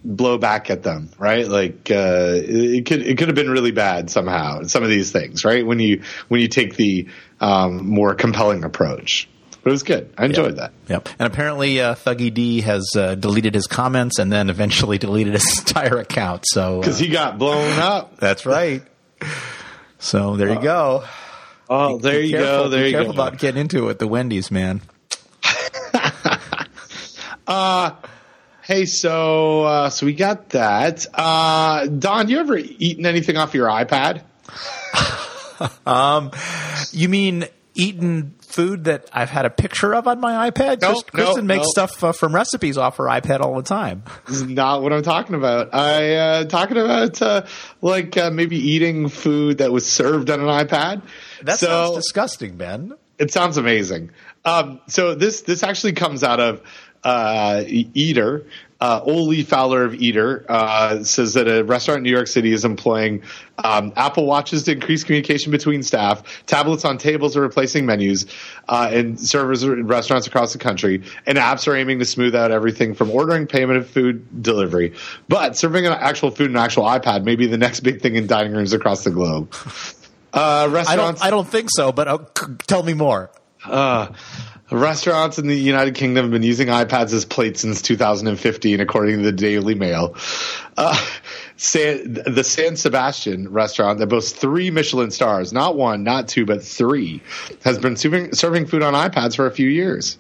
blow 0.05 0.37
back 0.37 0.69
at 0.69 0.83
them, 0.83 1.11
right? 1.17 1.47
Like 1.47 1.89
uh, 1.91 2.33
it 2.35 2.87
could 2.87 3.03
it 3.03 3.19
could 3.19 3.29
have 3.29 3.37
been 3.37 3.51
really 3.51 3.71
bad 3.71 4.11
somehow. 4.11 4.65
Some 4.65 4.83
of 4.83 4.89
these 4.89 5.13
things, 5.13 5.45
right? 5.45 5.65
When 5.65 5.79
you 5.79 6.03
when 6.27 6.41
you 6.41 6.49
take 6.49 6.75
the 6.75 7.09
um, 7.41 7.87
more 7.89 8.15
compelling 8.15 8.65
approach. 8.65 9.29
But 9.63 9.71
it 9.71 9.75
was 9.75 9.85
good. 9.85 10.13
I 10.19 10.25
enjoyed 10.25 10.57
yep. 10.57 10.73
that. 10.89 10.91
Yep. 10.93 11.09
And 11.21 11.33
apparently, 11.33 11.81
uh, 11.81 11.95
Thuggy 11.95 12.35
D 12.35 12.63
has 12.63 12.91
uh, 12.97 13.15
deleted 13.15 13.55
his 13.55 13.69
comments 13.69 14.19
and 14.19 14.33
then 14.33 14.51
eventually 14.51 14.99
deleted 14.99 15.35
his 15.35 15.61
entire 15.61 15.99
account. 15.99 16.43
So 16.47 16.81
because 16.81 16.99
he 16.99 17.09
got 17.09 17.39
blown 17.39 17.79
up. 17.79 18.17
That's 18.19 18.45
right. 18.45 18.83
So 20.01 20.35
there 20.35 20.53
you 20.53 20.61
go. 20.61 21.05
Oh, 21.75 21.97
there 21.97 22.20
be 22.20 22.27
you 22.27 22.37
careful, 22.37 22.64
go. 22.64 22.68
There 22.68 22.87
you 22.87 22.93
go. 22.93 22.99
Careful 22.99 23.14
about 23.14 23.39
getting 23.39 23.62
into 23.62 23.85
it 23.85 23.87
with 23.87 23.99
the 23.99 24.07
Wendy's, 24.07 24.51
man. 24.51 24.83
uh, 27.47 27.93
hey, 28.62 28.85
so 28.85 29.62
uh, 29.62 29.89
so 29.89 30.05
we 30.05 30.12
got 30.12 30.51
that. 30.51 31.07
Uh, 31.14 31.87
Don, 31.87 32.29
you 32.29 32.41
ever 32.41 32.59
eaten 32.59 33.07
anything 33.07 33.39
off 33.39 33.55
your 33.55 33.68
iPad? 33.68 34.23
um, 35.87 36.31
you 36.91 37.09
mean 37.09 37.47
eaten 37.75 38.35
food 38.41 38.85
that 38.85 39.09
I've 39.12 39.31
had 39.31 39.47
a 39.47 39.51
picture 39.51 39.95
of 39.95 40.07
on 40.07 40.20
my 40.20 40.51
iPad? 40.51 40.83
Nope, 40.83 41.11
Kristen 41.11 41.37
nope, 41.37 41.45
makes 41.45 41.66
nope. 41.75 41.89
stuff 41.89 42.05
uh, 42.05 42.12
from 42.12 42.35
recipes 42.35 42.77
off 42.77 42.99
her 42.99 43.05
iPad 43.05 43.41
all 43.41 43.57
the 43.57 43.62
time. 43.62 44.03
This 44.27 44.37
is 44.37 44.45
not 44.45 44.83
what 44.83 44.93
I'm 44.93 45.03
talking 45.03 45.35
about. 45.35 45.75
I 45.75 46.16
uh, 46.16 46.45
talking 46.45 46.77
about 46.77 47.23
uh, 47.23 47.47
like 47.81 48.16
uh, 48.16 48.31
maybe 48.31 48.57
eating 48.57 49.09
food 49.09 49.59
that 49.59 49.73
was 49.73 49.87
served 49.87 50.29
on 50.29 50.41
an 50.41 50.47
iPad. 50.47 51.03
That 51.43 51.59
so, 51.59 51.66
sounds 51.66 51.97
disgusting, 51.97 52.57
Ben. 52.57 52.95
It 53.18 53.32
sounds 53.32 53.57
amazing. 53.57 54.11
Um, 54.45 54.80
so 54.88 55.14
this 55.14 55.43
this 55.43 55.62
actually 55.62 55.93
comes 55.93 56.24
out 56.24 56.40
of 56.40 56.62
uh, 57.05 57.64
Eater. 57.66 58.47
Uh, 58.80 59.01
Oli 59.05 59.45
Fowler 59.45 59.84
of 59.84 59.95
Eater 59.95 60.45
uh, 60.49 61.05
says 61.05 61.34
that 61.34 61.47
a 61.47 61.62
restaurant 61.62 61.99
in 61.99 62.03
New 62.03 62.11
York 62.11 62.26
City 62.26 62.53
is 62.53 62.64
employing 62.64 63.22
um, 63.62 63.93
Apple 63.95 64.26
Watches 64.26 64.64
to 64.64 64.72
increase 64.72 65.05
communication 65.05 65.53
between 65.53 65.84
staff. 65.84 66.45
Tablets 66.47 66.84
on 66.84 66.99
tables 66.99 67.36
are 67.36 67.43
replacing 67.43 67.86
menus, 67.86 68.26
uh, 68.68 68.90
and 68.93 69.20
servers 69.20 69.62
in 69.62 69.86
restaurants 69.86 70.26
across 70.26 70.53
the 70.53 70.59
country. 70.59 71.05
And 71.26 71.38
apps 71.38 71.68
are 71.68 71.76
aiming 71.76 72.01
to 72.01 72.05
smooth 72.05 72.34
out 72.34 72.51
everything 72.51 72.95
from 72.95 73.12
ordering, 73.12 73.47
payment, 73.47 73.78
and 73.78 73.86
food 73.86 74.43
delivery. 74.43 74.95
But 75.28 75.57
serving 75.57 75.86
an 75.86 75.93
actual 75.93 76.32
food 76.32 76.49
and 76.49 76.59
actual 76.59 76.82
iPad 76.82 77.22
may 77.22 77.36
be 77.36 77.47
the 77.47 77.59
next 77.59 77.80
big 77.80 78.01
thing 78.01 78.16
in 78.16 78.26
dining 78.26 78.53
rooms 78.53 78.72
across 78.72 79.05
the 79.05 79.12
globe. 79.12 79.55
Uh, 80.33 80.68
restaurants. 80.70 80.91
I 80.91 80.97
don't, 80.97 81.24
I 81.24 81.30
don't 81.30 81.49
think 81.49 81.68
so, 81.70 81.93
but 81.93 82.09
uh, 82.09 82.18
tell 82.66 82.83
me 82.83 82.95
more. 82.95 83.30
Uh, 83.64 84.12
restaurants 84.70 85.39
in 85.39 85.47
the 85.47 85.57
United 85.57 85.95
Kingdom 85.95 86.24
have 86.24 86.33
been 86.33 86.43
using 86.43 86.68
iPads 86.68 87.12
as 87.12 87.24
plates 87.24 87.61
since 87.61 87.83
2015, 87.83 88.80
according 88.80 89.18
to 89.18 89.22
the 89.22 89.33
Daily 89.33 89.74
Mail. 89.74 90.16
Uh, 90.76 90.99
San, 91.57 92.14
the 92.14 92.43
San 92.43 92.76
Sebastian 92.76 93.53
restaurant 93.53 93.99
that 93.99 94.07
boasts 94.07 94.33
three 94.33 94.70
Michelin 94.70 95.11
stars, 95.11 95.53
not 95.53 95.76
one, 95.76 96.03
not 96.03 96.28
two, 96.28 96.47
but 96.47 96.64
three, 96.64 97.22
has 97.62 97.78
been 97.78 97.97
serving, 97.97 98.35
serving 98.35 98.66
food 98.66 98.83
on 98.83 98.95
iPads 98.95 99.37
for 99.37 99.47
a 99.47 99.51
few 99.51 99.68
years. 99.68 100.18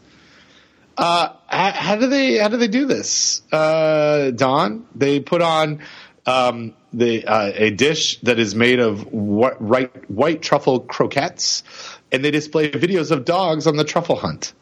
Uh, 0.96 1.32
how, 1.46 1.72
how, 1.72 1.96
do 1.96 2.06
they 2.06 2.36
how 2.36 2.48
do 2.48 2.58
they 2.58 2.68
do 2.68 2.84
this, 2.86 3.40
uh, 3.50 4.30
Don? 4.30 4.86
They 4.94 5.20
put 5.20 5.40
on 5.40 5.80
um, 6.26 6.74
the 6.92 7.26
uh, 7.26 7.52
a 7.54 7.70
dish 7.70 8.20
that 8.20 8.38
is 8.38 8.54
made 8.54 8.78
of 8.78 9.02
wh- 9.02 9.60
white, 9.60 10.10
white 10.10 10.42
truffle 10.42 10.80
croquettes, 10.80 11.62
and 12.10 12.24
they 12.24 12.30
display 12.30 12.70
videos 12.70 13.10
of 13.10 13.24
dogs 13.24 13.66
on 13.66 13.76
the 13.76 13.84
truffle 13.84 14.16
hunt 14.16 14.52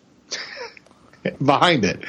behind 1.44 1.84
it, 1.84 2.04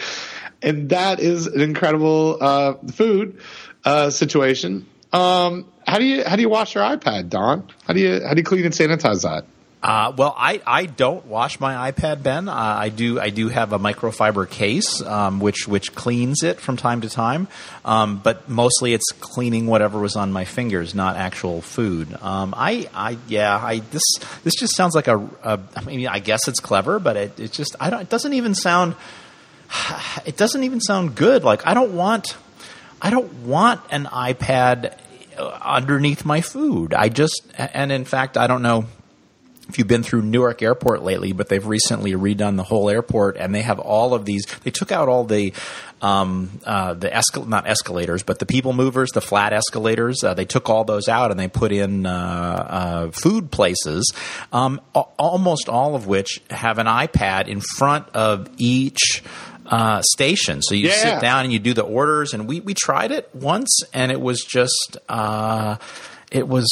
and 0.62 0.90
that 0.90 1.20
is 1.20 1.48
an 1.48 1.62
incredible 1.62 2.38
uh, 2.40 2.74
food 2.94 3.42
uh, 3.84 4.10
situation. 4.10 4.88
Um, 5.12 5.66
how 5.86 5.98
do 5.98 6.06
you 6.06 6.24
how 6.24 6.36
do 6.36 6.42
you 6.42 6.50
wash 6.50 6.76
your 6.76 6.84
iPad, 6.84 7.30
Don? 7.30 7.68
How 7.86 7.94
do 7.94 8.00
you 8.00 8.22
how 8.26 8.34
do 8.34 8.40
you 8.40 8.46
clean 8.46 8.64
and 8.64 8.74
sanitize 8.74 9.24
that? 9.24 9.46
Uh, 9.84 10.14
well, 10.16 10.36
I, 10.38 10.62
I 10.68 10.86
don't 10.86 11.26
wash 11.26 11.60
my 11.60 11.92
iPad, 11.92 12.22
Ben. 12.22 12.48
Uh, 12.48 12.54
I 12.54 12.90
do 12.90 13.20
I 13.20 13.32
do 13.32 13.50
have 13.50 13.74
a 13.74 13.80
microfiber 13.80 14.48
case 14.48 15.02
um, 15.02 15.40
which 15.40 15.68
which 15.68 15.96
cleans 15.96 16.44
it 16.44 16.60
from 16.60 16.78
time 16.78 17.02
to 17.02 17.10
time, 17.10 17.48
um, 17.84 18.22
but 18.24 18.48
mostly 18.48 18.94
it's 18.94 19.12
cleaning 19.12 19.66
whatever 19.66 20.00
was 20.00 20.16
on 20.16 20.32
my 20.32 20.46
fingers, 20.46 20.94
not 20.94 21.16
actual 21.16 21.64
food. 21.64 22.16
Um, 22.22 22.54
I, 22.56 22.90
I 22.94 23.18
yeah 23.28 23.58
I 23.58 23.80
this 23.80 24.04
this 24.44 24.54
just 24.54 24.76
sounds 24.76 24.94
like 24.94 25.08
a, 25.08 25.18
a 25.18 25.60
I 25.76 25.82
mean 25.84 26.08
I 26.08 26.20
guess 26.20 26.48
it's 26.48 26.60
clever, 26.60 27.00
but 27.00 27.18
it, 27.18 27.40
it 27.40 27.52
just 27.52 27.76
I 27.80 27.90
don't 27.90 28.02
it 28.02 28.10
doesn't 28.10 28.34
even 28.34 28.54
sound 28.54 28.96
it 30.28 30.38
doesn't 30.38 30.64
even 30.64 30.80
sound 30.80 31.16
good. 31.16 31.44
Like 31.44 31.66
I 31.66 31.74
don't 31.74 31.96
want 31.96 32.38
I 33.02 33.10
don't 33.10 33.34
want 33.46 33.82
an 33.90 34.06
iPad 34.06 34.96
underneath 35.40 36.24
my 36.24 36.42
food. 36.42 36.94
I 36.94 37.10
just 37.10 37.42
and 37.58 37.92
in 37.92 38.06
fact 38.06 38.38
I 38.38 38.46
don't 38.46 38.62
know 38.62 38.86
if 39.70 39.78
you've 39.78 39.88
been 39.88 40.04
through 40.04 40.24
Newark 40.24 40.62
Airport 40.62 41.04
lately, 41.04 41.32
but 41.32 41.48
they've 41.48 41.66
recently 41.66 42.12
redone 42.14 42.58
the 42.58 42.64
whole 42.64 42.90
airport, 42.90 43.38
and 43.38 43.54
they 43.56 43.62
have 43.62 43.80
all 43.80 44.14
of 44.14 44.26
these. 44.26 44.46
They 44.64 44.72
took 44.72 44.92
out 44.92 45.08
all 45.08 45.24
the 45.24 45.54
um, 46.02 46.60
uh, 46.66 46.96
the 46.96 47.10
escal- 47.10 47.48
not 47.48 47.68
escalators, 47.68 48.24
but 48.24 48.40
the 48.40 48.46
people 48.46 48.74
movers, 48.74 49.12
the 49.12 49.22
flat 49.22 49.54
escalators. 49.54 50.24
Uh, 50.24 50.34
they 50.34 50.46
took 50.46 50.70
all 50.70 50.84
those 50.84 51.08
out 51.08 51.32
and 51.32 51.40
they 51.40 51.48
put 51.48 51.72
in 51.72 52.06
uh, 52.06 52.10
uh 52.12 53.12
food 53.12 53.52
places, 53.52 54.12
um, 54.52 54.82
a- 54.96 55.06
almost 55.18 55.70
all 55.70 55.96
of 55.96 56.08
which 56.08 56.42
have 56.50 56.78
an 56.78 56.88
iPad 56.88 57.48
in 57.48 57.62
front 57.62 58.10
of 58.10 58.50
each. 58.58 59.24
Uh, 59.64 60.02
station. 60.02 60.62
So 60.62 60.76
you 60.76 60.90
yeah. 60.90 60.96
sit 60.96 61.22
down 61.22 61.46
and 61.46 61.54
you 61.54 61.60
do 61.60 61.74
the 61.74 61.84
orders, 61.84 62.34
and 62.34 62.46
we 62.46 62.60
we 62.60 62.74
tried 62.74 63.12
it 63.12 63.30
once, 63.34 63.84
and 63.94 64.12
it 64.12 64.20
was 64.20 64.42
just 64.42 64.98
uh, 65.08 65.78
it 66.30 66.46
was 66.46 66.68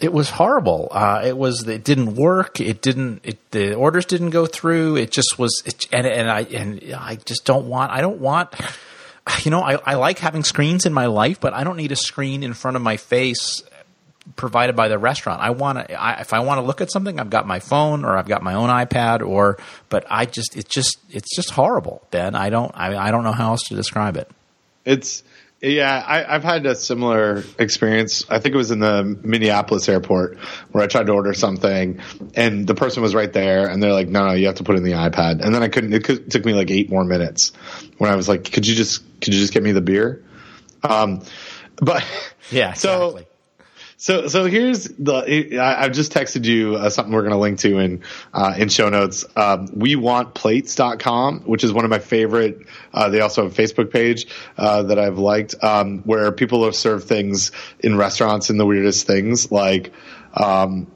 it 0.00 0.12
was 0.12 0.30
horrible. 0.30 0.88
Uh, 0.90 1.22
it 1.24 1.36
was 1.36 1.66
it 1.66 1.84
didn't 1.84 2.14
work. 2.14 2.60
It 2.60 2.82
didn't. 2.82 3.20
It, 3.24 3.50
the 3.50 3.74
orders 3.74 4.06
didn't 4.06 4.30
go 4.30 4.46
through. 4.46 4.96
It 4.96 5.10
just 5.10 5.38
was. 5.38 5.62
It, 5.64 5.86
and 5.92 6.06
and 6.06 6.30
I 6.30 6.40
and 6.42 6.94
I 6.94 7.16
just 7.16 7.44
don't 7.44 7.66
want. 7.66 7.92
I 7.92 8.00
don't 8.00 8.20
want. 8.20 8.54
You 9.44 9.52
know, 9.52 9.62
I, 9.62 9.74
I 9.74 9.94
like 9.94 10.18
having 10.18 10.42
screens 10.42 10.86
in 10.86 10.92
my 10.92 11.06
life, 11.06 11.40
but 11.40 11.52
I 11.52 11.62
don't 11.62 11.76
need 11.76 11.92
a 11.92 11.96
screen 11.96 12.42
in 12.42 12.52
front 12.52 12.76
of 12.76 12.82
my 12.82 12.96
face 12.96 13.62
provided 14.34 14.74
by 14.74 14.88
the 14.88 14.98
restaurant. 14.98 15.40
I 15.40 15.50
want 15.50 15.78
to. 15.78 16.20
If 16.20 16.32
I 16.32 16.40
want 16.40 16.58
to 16.58 16.62
look 16.62 16.80
at 16.80 16.90
something, 16.90 17.20
I've 17.20 17.30
got 17.30 17.46
my 17.46 17.60
phone 17.60 18.04
or 18.04 18.16
I've 18.16 18.26
got 18.26 18.42
my 18.42 18.54
own 18.54 18.70
iPad. 18.70 19.24
Or, 19.24 19.58
but 19.88 20.04
I 20.10 20.24
just. 20.24 20.56
It's 20.56 20.74
just. 20.74 20.98
It's 21.10 21.36
just 21.36 21.50
horrible. 21.50 22.02
Ben, 22.10 22.34
I 22.34 22.50
don't. 22.50 22.72
I, 22.74 22.96
I 22.96 23.10
don't 23.12 23.22
know 23.22 23.32
how 23.32 23.50
else 23.50 23.62
to 23.68 23.76
describe 23.76 24.16
it. 24.16 24.28
It's 24.84 25.22
Yeah, 25.62 26.02
I, 26.06 26.34
I've 26.34 26.42
had 26.42 26.64
a 26.64 26.74
similar 26.74 27.44
experience. 27.58 28.24
I 28.30 28.38
think 28.38 28.54
it 28.54 28.58
was 28.58 28.70
in 28.70 28.78
the 28.78 29.04
Minneapolis 29.22 29.90
airport 29.90 30.38
where 30.72 30.82
I 30.82 30.86
tried 30.86 31.06
to 31.06 31.12
order 31.12 31.34
something, 31.34 32.00
and 32.34 32.66
the 32.66 32.74
person 32.74 33.02
was 33.02 33.14
right 33.14 33.30
there, 33.30 33.68
and 33.68 33.82
they're 33.82 33.92
like, 33.92 34.08
"No, 34.08 34.26
no, 34.26 34.32
you 34.32 34.46
have 34.46 34.54
to 34.56 34.64
put 34.64 34.76
it 34.76 34.78
in 34.78 34.84
the 34.84 34.92
iPad." 34.92 35.42
And 35.44 35.54
then 35.54 35.62
I 35.62 35.68
couldn't. 35.68 35.92
It 35.92 36.04
could, 36.04 36.30
took 36.30 36.46
me 36.46 36.54
like 36.54 36.70
eight 36.70 36.88
more 36.88 37.04
minutes 37.04 37.52
when 37.98 38.10
I 38.10 38.16
was 38.16 38.26
like, 38.26 38.50
"Could 38.50 38.66
you 38.66 38.74
just 38.74 39.02
could 39.20 39.34
you 39.34 39.40
just 39.40 39.52
get 39.52 39.62
me 39.62 39.72
the 39.72 39.82
beer?" 39.82 40.24
Um, 40.82 41.22
but 41.76 42.04
Yeah, 42.50 42.70
exactly. 42.74 43.22
so 43.22 43.28
so 44.00 44.28
so 44.28 44.46
here's 44.46 44.84
the. 44.84 45.58
I, 45.58 45.84
I've 45.84 45.92
just 45.92 46.10
texted 46.10 46.46
you 46.46 46.76
uh, 46.76 46.88
something 46.88 47.12
we're 47.12 47.20
going 47.20 47.34
to 47.34 47.38
link 47.38 47.58
to 47.58 47.78
in 47.78 48.02
uh, 48.32 48.54
in 48.56 48.70
show 48.70 48.88
notes. 48.88 49.26
Um, 49.36 49.68
we 49.74 49.94
want 49.94 50.32
plates.com, 50.32 51.40
which 51.40 51.64
is 51.64 51.70
one 51.74 51.84
of 51.84 51.90
my 51.90 51.98
favorite. 51.98 52.62
Uh, 52.94 53.10
they 53.10 53.20
also 53.20 53.42
have 53.42 53.58
a 53.58 53.62
Facebook 53.62 53.92
page 53.92 54.26
uh, 54.56 54.84
that 54.84 54.98
I've 54.98 55.18
liked, 55.18 55.54
um, 55.62 55.98
where 56.04 56.32
people 56.32 56.64
have 56.64 56.74
served 56.74 57.08
things 57.08 57.52
in 57.80 57.98
restaurants 57.98 58.48
in 58.48 58.56
the 58.56 58.64
weirdest 58.64 59.06
things, 59.06 59.52
like. 59.52 59.92
Um, 60.32 60.90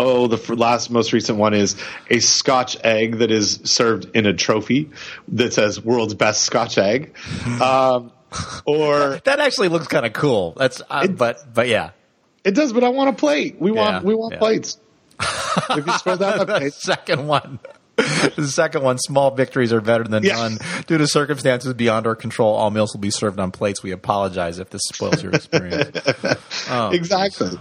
Oh, 0.00 0.28
the 0.28 0.36
f- 0.36 0.50
last 0.50 0.90
most 0.90 1.12
recent 1.12 1.38
one 1.38 1.54
is 1.54 1.74
a 2.08 2.20
Scotch 2.20 2.76
egg 2.84 3.18
that 3.18 3.32
is 3.32 3.58
served 3.64 4.14
in 4.14 4.26
a 4.26 4.32
trophy 4.32 4.90
that 5.28 5.52
says 5.52 5.84
"World's 5.84 6.14
Best 6.14 6.44
Scotch 6.44 6.78
Egg," 6.78 7.16
um, 7.60 8.12
or 8.66 9.16
That 9.24 9.40
actually 9.40 9.68
looks 9.68 9.86
kind 9.88 10.06
of 10.06 10.12
cool. 10.12 10.54
That's 10.56 10.82
uh, 10.88 11.06
but 11.08 11.38
but 11.52 11.68
yeah. 11.68 11.90
It 12.44 12.52
does, 12.54 12.72
but 12.72 12.84
I 12.84 12.88
want 12.90 13.10
a 13.10 13.12
plate. 13.12 13.60
We 13.60 13.70
want 13.70 14.02
Yeah, 14.02 14.08
we 14.08 14.14
want 14.14 14.34
yeah. 14.34 14.38
plates. 14.38 14.78
if 15.20 15.86
you 15.86 15.92
scroll 15.94 16.16
down 16.16 16.38
the 16.38 16.44
the 16.44 16.70
second 16.70 17.26
one. 17.26 17.58
The 18.36 18.46
second 18.46 18.84
one, 18.84 18.96
small 18.98 19.32
victories 19.32 19.72
are 19.72 19.80
better 19.80 20.04
than 20.04 20.22
Yeah. 20.22 20.36
none. 20.36 20.58
Due 20.86 20.98
to 20.98 21.06
circumstances 21.08 21.74
beyond 21.74 22.06
our 22.06 22.14
control, 22.14 22.54
all 22.54 22.70
meals 22.70 22.92
will 22.94 23.00
be 23.00 23.10
served 23.10 23.40
on 23.40 23.50
plates. 23.50 23.82
We 23.82 23.90
apologize 23.90 24.60
if 24.60 24.70
this 24.70 24.82
spoils 24.92 25.20
your 25.20 25.32
experience. 25.32 25.98
Oh, 26.70 26.90
exactly. 26.92 27.58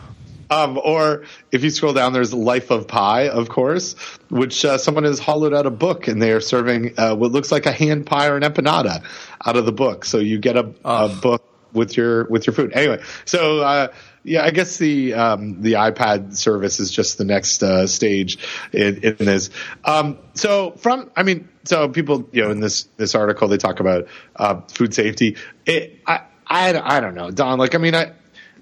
Um, 0.49 0.79
or 0.83 1.25
if 1.51 1.63
you 1.63 1.69
scroll 1.69 1.93
down, 1.93 2.13
there's 2.13 2.33
Life 2.33 2.71
of 2.71 2.87
Pie, 2.87 3.29
of 3.29 3.49
course, 3.49 3.95
which 4.29 4.63
uh, 4.63 4.77
someone 4.77 5.03
has 5.03 5.19
hollowed 5.19 5.53
out 5.53 5.65
a 5.65 5.71
book 5.71 6.07
and 6.07 6.21
they 6.21 6.31
are 6.31 6.41
serving 6.41 6.93
uh, 6.97 7.15
what 7.15 7.31
looks 7.31 7.51
like 7.51 7.65
a 7.65 7.71
hand 7.71 8.05
pie 8.05 8.27
or 8.27 8.37
an 8.37 8.43
empanada 8.43 9.03
out 9.45 9.57
of 9.57 9.65
the 9.65 9.71
book. 9.71 10.05
So 10.05 10.19
you 10.19 10.39
get 10.39 10.55
a, 10.55 10.73
a 10.85 11.09
book 11.09 11.43
with 11.73 11.97
your 11.97 12.25
with 12.25 12.47
your 12.47 12.53
food. 12.53 12.71
Anyway, 12.73 13.03
so 13.25 13.59
uh, 13.59 13.87
yeah, 14.23 14.43
I 14.43 14.51
guess 14.51 14.77
the 14.77 15.13
um, 15.13 15.61
the 15.61 15.73
iPad 15.73 16.35
service 16.35 16.79
is 16.79 16.91
just 16.91 17.17
the 17.17 17.25
next 17.25 17.61
uh, 17.63 17.87
stage 17.87 18.37
in, 18.71 19.03
in 19.03 19.15
this. 19.19 19.49
Um, 19.83 20.17
so 20.33 20.71
from, 20.71 21.11
I 21.15 21.23
mean, 21.23 21.49
so 21.63 21.89
people, 21.89 22.27
you 22.31 22.43
know, 22.43 22.51
in 22.51 22.59
this 22.59 22.87
this 22.97 23.15
article 23.15 23.47
they 23.47 23.57
talk 23.57 23.79
about 23.79 24.07
uh, 24.35 24.61
food 24.69 24.93
safety. 24.93 25.37
It, 25.65 25.99
I, 26.05 26.21
I 26.45 26.97
I 26.97 26.99
don't 26.99 27.15
know, 27.15 27.31
Don. 27.31 27.59
Like, 27.59 27.75
I 27.75 27.77
mean, 27.77 27.95
I 27.95 28.13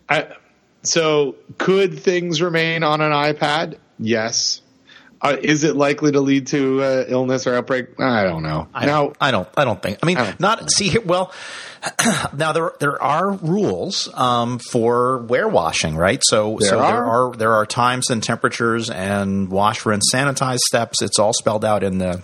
I. 0.09 0.27
So, 0.87 1.35
could 1.57 1.99
things 1.99 2.41
remain 2.41 2.83
on 2.83 3.01
an 3.01 3.11
iPad? 3.11 3.77
Yes. 3.99 4.61
Uh, 5.21 5.37
is 5.41 5.63
it 5.63 5.75
likely 5.75 6.11
to 6.11 6.19
lead 6.21 6.47
to 6.47 6.83
uh, 6.83 7.05
illness 7.07 7.47
or 7.47 7.55
outbreak? 7.55 7.99
I 7.99 8.23
don't 8.23 8.43
know. 8.43 8.67
I, 8.73 8.85
now, 8.85 9.13
I 9.19 9.31
don't. 9.31 9.47
I 9.57 9.65
don't 9.65 9.81
think. 9.81 9.97
I 10.03 10.05
mean, 10.05 10.17
I 10.17 10.31
don't 10.39 10.69
see. 10.71 10.89
here- 10.89 11.01
Well, 11.01 11.31
now 12.35 12.51
there 12.51 12.73
there 12.79 13.01
are 13.01 13.31
rules 13.31 14.07
um, 14.13 14.59
for 14.59 15.23
warewashing, 15.27 15.95
right? 15.97 16.19
So 16.23 16.57
There 16.59 16.69
so 16.69 16.75
there 16.77 16.85
are. 16.85 17.29
are 17.31 17.35
there 17.35 17.53
are 17.53 17.65
times 17.65 18.09
and 18.11 18.21
temperatures 18.21 18.89
and 18.89 19.49
wash, 19.49 19.85
rinse, 19.85 20.11
sanitize 20.13 20.59
steps. 20.59 21.01
It's 21.01 21.17
all 21.17 21.33
spelled 21.33 21.65
out 21.65 21.81
in 21.81 21.97
the 21.97 22.21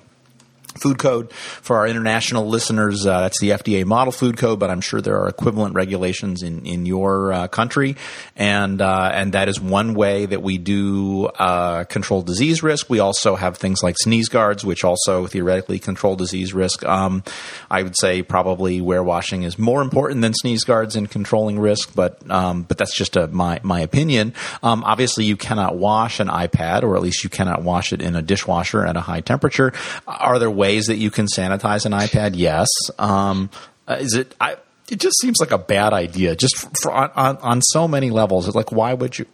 food 0.80 0.98
code 0.98 1.32
for 1.32 1.78
our 1.78 1.88
international 1.88 2.48
listeners. 2.48 3.06
Uh, 3.06 3.22
that's 3.22 3.40
the 3.40 3.50
FDA 3.50 3.86
model 3.86 4.12
food 4.12 4.38
code, 4.38 4.60
but 4.60 4.70
I'm 4.70 4.82
sure 4.82 5.02
there 5.02 5.20
are 5.20 5.28
equivalent 5.28 5.76
regulations 5.76 6.44
in 6.44 6.66
in 6.66 6.86
your 6.86 7.34
uh, 7.34 7.48
country, 7.48 7.96
and 8.36 8.82
uh, 8.82 9.12
and 9.14 9.34
that 9.34 9.50
is 9.50 9.60
one 9.60 9.94
way 9.94 10.26
that 10.26 10.42
we 10.42 10.58
do 10.58 11.28
uh, 11.28 11.84
control 11.86 12.22
disease 12.22 12.64
risk. 12.64 12.90
We 12.90 13.00
also 13.00 13.36
have 13.36 13.58
things 13.58 13.84
like 13.84 13.96
sneeze 14.00 14.30
guards, 14.30 14.64
which 14.66 14.84
also 14.84 15.28
theoretically 15.28 15.80
control 15.80 16.16
disease 16.16 16.54
risk. 16.54 16.86
Um, 16.86 17.24
I 17.70 17.84
would 17.84 17.98
say 17.98 18.22
probably 18.24 18.82
warewashing 18.82 19.44
is 19.44 19.58
more 19.58 19.82
important 19.82 20.22
than 20.22 20.34
sneeze 20.34 20.64
guards 20.64 20.96
in 20.96 21.08
controlling 21.08 21.60
risk, 21.60 21.94
but 21.96 22.20
um, 22.30 22.64
but 22.64 22.78
that's 22.78 22.96
just 22.96 23.16
a, 23.16 23.28
my 23.28 23.60
my 23.64 23.82
opinion. 23.82 24.34
Um, 24.64 24.84
obviously, 24.84 25.26
you 25.26 25.38
cannot 25.38 25.78
wash 25.78 26.20
an 26.20 26.28
iPad, 26.28 26.84
or 26.84 26.96
at 26.96 27.02
least 27.02 27.24
you 27.24 27.30
cannot 27.30 27.64
wash 27.64 27.94
it 27.94 28.02
in 28.02 28.16
a 28.16 28.22
dishwasher 28.22 28.86
at 28.86 28.96
a 28.98 29.02
high 29.02 29.22
temperature. 29.22 29.74
Are 30.08 30.40
there 30.40 30.52
ways 30.62 30.84
that 30.90 30.98
you 30.98 31.10
can 31.12 31.26
sanitize 31.26 31.86
an 31.86 31.94
iPad? 32.06 32.32
Yes. 32.36 32.68
Um, 33.00 33.50
uh, 33.88 33.98
is 34.00 34.14
it? 34.14 34.36
I, 34.40 34.58
it 34.90 35.00
just 35.00 35.18
seems 35.22 35.38
like 35.40 35.52
a 35.52 35.58
bad 35.58 35.94
idea, 35.94 36.36
just 36.36 36.56
for, 36.82 36.92
on, 36.92 37.10
on 37.16 37.38
on 37.38 37.62
so 37.62 37.88
many 37.88 38.10
levels. 38.12 38.48
It's 38.48 38.56
like, 38.56 38.72
why 38.72 38.94
would 38.94 39.18
you? 39.20 39.26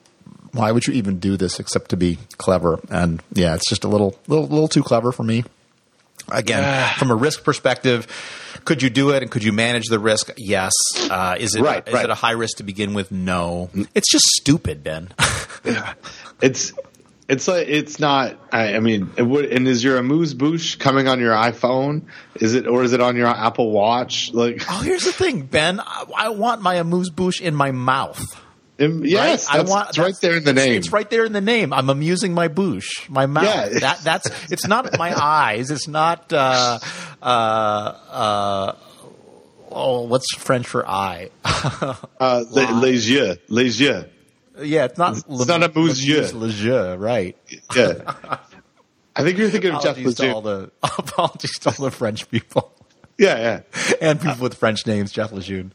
Why 0.54 0.72
would 0.72 0.88
you 0.88 0.94
even 0.94 1.20
do 1.20 1.38
this 1.38 1.60
except 1.60 1.90
to 1.92 1.98
be 1.98 2.18
clever? 2.38 2.80
And 2.90 3.22
yeah, 3.34 3.54
it's 3.56 3.70
just 3.70 3.84
a 3.84 3.88
little, 3.88 4.16
little, 4.28 4.48
little 4.48 4.68
too 4.70 4.82
clever 4.82 5.12
for 5.12 5.24
me. 5.24 5.44
Again, 6.30 6.64
from 6.98 7.12
a 7.12 7.16
risk 7.16 7.44
perspective, 7.44 8.08
could 8.66 8.82
you 8.82 8.90
do 8.90 9.12
it 9.12 9.22
and 9.24 9.30
could 9.32 9.44
you 9.44 9.54
manage 9.54 9.86
the 9.88 10.00
risk? 10.00 10.32
Yes. 10.38 10.74
Uh, 11.10 11.36
is 11.40 11.56
it 11.56 11.62
Right, 11.62 11.88
is 11.88 11.94
right. 11.94 12.06
it 12.06 12.10
a 12.10 12.16
high 12.16 12.36
risk 12.36 12.58
to 12.58 12.64
begin 12.64 12.94
with? 12.94 13.12
No. 13.12 13.70
It's 13.94 14.12
just 14.12 14.26
stupid, 14.40 14.84
Ben. 14.84 15.10
it's 16.42 16.74
it's 17.30 17.48
like 17.48 17.68
it's 17.68 18.00
not. 18.00 18.38
I, 18.52 18.76
I 18.76 18.80
mean, 18.80 19.12
it 19.18 19.24
would, 19.24 19.46
and 19.46 19.68
is 19.68 19.84
your 19.84 19.98
amuse 19.98 20.34
bouche 20.34 20.80
coming 20.80 21.08
on 21.08 21.20
your 21.20 21.34
iPhone? 21.34 22.04
Is 22.36 22.54
it 22.54 22.68
or 22.68 22.84
is 22.84 22.94
it 22.94 23.02
on 23.02 23.18
your 23.18 23.28
Apple 23.28 23.72
Watch? 23.72 24.34
Like, 24.34 24.64
oh, 24.70 24.82
here's 24.82 25.04
the 25.04 25.12
thing, 25.12 25.42
Ben. 25.42 25.80
I, 25.80 26.06
I 26.16 26.30
want 26.30 26.62
my 26.62 26.76
amuse 26.76 27.10
bouche 27.10 27.42
in 27.42 27.54
my 27.54 27.72
mouth. 27.72 28.24
yes, 28.80 28.82
right? 28.84 29.10
that's, 29.12 29.50
I 29.50 29.62
want 29.64 29.90
it's 29.90 29.98
right 29.98 30.14
there 30.22 30.38
in 30.38 30.46
the 30.46 30.54
name. 30.54 30.78
It's 30.78 30.94
right 30.94 31.10
there 31.10 31.26
in 31.26 31.34
the 31.34 31.42
name. 31.42 31.74
I'm 31.74 31.90
amusing 31.90 32.34
my 32.34 32.48
bouche, 32.48 33.10
my 33.10 33.26
mouth. 33.26 33.44
Yeah. 33.44 33.80
That 33.80 34.00
that's 34.04 34.52
it's 34.52 34.66
not 34.66 34.98
my 34.98 35.14
eyes. 35.14 35.70
It's 35.70 35.88
not 35.88 36.32
uh, 36.32 36.80
uh, 37.22 37.26
uh, 37.26 38.76
oh, 39.70 40.04
what's 40.04 40.34
French 40.36 40.68
for 40.68 40.88
eye? 40.88 41.30
Uh, 42.20 42.44
les, 42.52 42.72
les 42.72 43.10
yeux, 43.12 43.38
les 43.48 43.80
yeux. 43.80 44.06
Yeah, 44.62 44.86
it's 44.86 44.98
not. 44.98 45.18
It's 45.18 45.48
not 45.48 45.64
amuse 45.64 46.06
yeux. 46.06 46.32
Leisure, 46.34 46.98
right? 46.98 47.38
Yeah. 47.76 48.40
I 49.16 49.24
think 49.24 49.38
you're 49.38 49.50
thinking 49.50 49.72
of 49.72 49.82
Jeff 49.82 49.96
to 49.96 50.32
all 50.32 50.42
the 50.42 50.72
apologies 50.84 51.58
to 51.60 51.70
all 51.70 51.86
the 51.86 51.92
French 51.92 52.30
people 52.30 52.72
Yeah, 53.18 53.62
yeah. 53.74 53.88
and 54.00 54.22
people 54.22 54.38
with 54.42 54.54
French 54.54 54.86
names. 54.86 55.12
Jeff 55.12 55.32
Lejeune. 55.32 55.74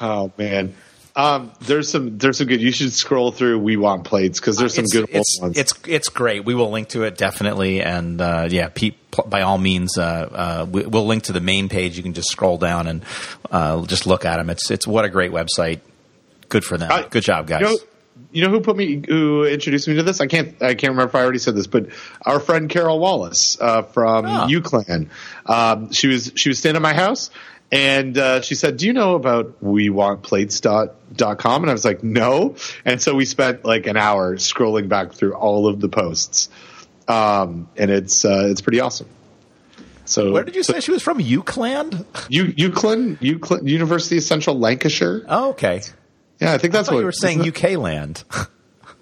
Oh 0.00 0.32
man. 0.38 0.74
Um, 1.16 1.50
there's 1.62 1.90
some 1.90 2.18
there's 2.18 2.38
some 2.38 2.46
good. 2.46 2.62
You 2.62 2.70
should 2.70 2.92
scroll 2.92 3.32
through 3.32 3.58
We 3.58 3.76
Want 3.76 4.04
Plates 4.04 4.38
because 4.38 4.56
there's 4.56 4.74
some 4.74 4.84
it's, 4.84 4.92
good 4.92 5.00
old 5.00 5.10
it's, 5.10 5.38
ones. 5.40 5.58
It's 5.58 5.72
it's 5.86 6.08
great. 6.08 6.44
We 6.44 6.54
will 6.54 6.70
link 6.70 6.90
to 6.90 7.02
it 7.02 7.18
definitely, 7.18 7.82
and 7.82 8.20
uh, 8.20 8.46
yeah, 8.48 8.68
Pete, 8.72 8.96
pl- 9.10 9.26
by 9.26 9.42
all 9.42 9.58
means, 9.58 9.98
uh, 9.98 10.02
uh, 10.02 10.66
we, 10.70 10.86
we'll 10.86 11.06
link 11.06 11.24
to 11.24 11.32
the 11.32 11.40
main 11.40 11.68
page. 11.68 11.96
You 11.96 12.04
can 12.04 12.14
just 12.14 12.30
scroll 12.30 12.58
down 12.58 12.86
and 12.86 13.04
uh, 13.50 13.84
just 13.86 14.06
look 14.06 14.24
at 14.24 14.36
them. 14.36 14.50
It's 14.50 14.70
it's 14.70 14.86
what 14.86 15.04
a 15.04 15.08
great 15.08 15.32
website. 15.32 15.80
Good 16.48 16.64
for 16.64 16.78
them. 16.78 17.08
Good 17.10 17.24
job, 17.24 17.48
guys. 17.48 17.62
You 17.62 17.66
know, 17.66 17.78
you 18.32 18.42
know 18.44 18.50
who 18.50 18.60
put 18.60 18.76
me 18.76 19.02
who 19.08 19.44
introduced 19.44 19.88
me 19.88 19.96
to 19.96 20.02
this? 20.02 20.20
I 20.20 20.26
can't 20.26 20.60
I 20.62 20.74
can't 20.74 20.92
remember 20.92 21.08
if 21.10 21.14
I 21.14 21.22
already 21.22 21.38
said 21.38 21.54
this, 21.54 21.66
but 21.66 21.86
our 22.22 22.40
friend 22.40 22.68
Carol 22.70 22.98
Wallace 22.98 23.56
uh, 23.60 23.82
from 23.82 24.26
Ah. 24.26 24.46
UClan. 24.48 25.08
Um, 25.46 25.92
she 25.92 26.06
was 26.08 26.32
she 26.36 26.48
was 26.48 26.58
staying 26.58 26.76
at 26.76 26.82
my 26.82 26.94
house 26.94 27.30
and 27.72 28.16
uh, 28.18 28.40
she 28.40 28.54
said, 28.56 28.76
"Do 28.78 28.86
you 28.86 28.92
know 28.92 29.14
about 29.14 29.62
wewantplates.com?" 30.44 31.62
And 31.62 31.70
I 31.70 31.72
was 31.72 31.84
like, 31.84 32.02
"No." 32.02 32.56
And 32.84 33.00
so 33.00 33.14
we 33.14 33.24
spent 33.24 33.64
like 33.64 33.86
an 33.86 33.96
hour 33.96 34.36
scrolling 34.36 34.88
back 34.88 35.12
through 35.12 35.34
all 35.34 35.66
of 35.68 35.80
the 35.80 35.88
posts, 35.88 36.48
um, 37.08 37.68
and 37.76 37.90
it's 37.90 38.24
uh, 38.24 38.48
it's 38.50 38.60
pretty 38.60 38.80
awesome. 38.80 39.08
So 40.04 40.32
Where 40.32 40.42
did 40.42 40.56
you 40.56 40.64
say 40.64 40.80
she 40.80 40.90
was 40.90 41.02
from? 41.04 41.18
Eucland? 41.20 42.04
U- 42.30 42.46
UCLan, 42.70 43.16
UCLan, 43.18 43.68
University 43.68 44.16
of 44.16 44.24
Central 44.24 44.58
Lancashire. 44.58 45.24
Oh, 45.28 45.50
okay. 45.50 45.82
Yeah, 46.40 46.52
I 46.52 46.58
think 46.58 46.72
that's 46.72 46.88
thought 46.88 46.94
what 46.94 47.00
you 47.00 47.06
were 47.06 47.12
saying? 47.12 47.46
UK 47.46 47.78
land. 47.78 48.24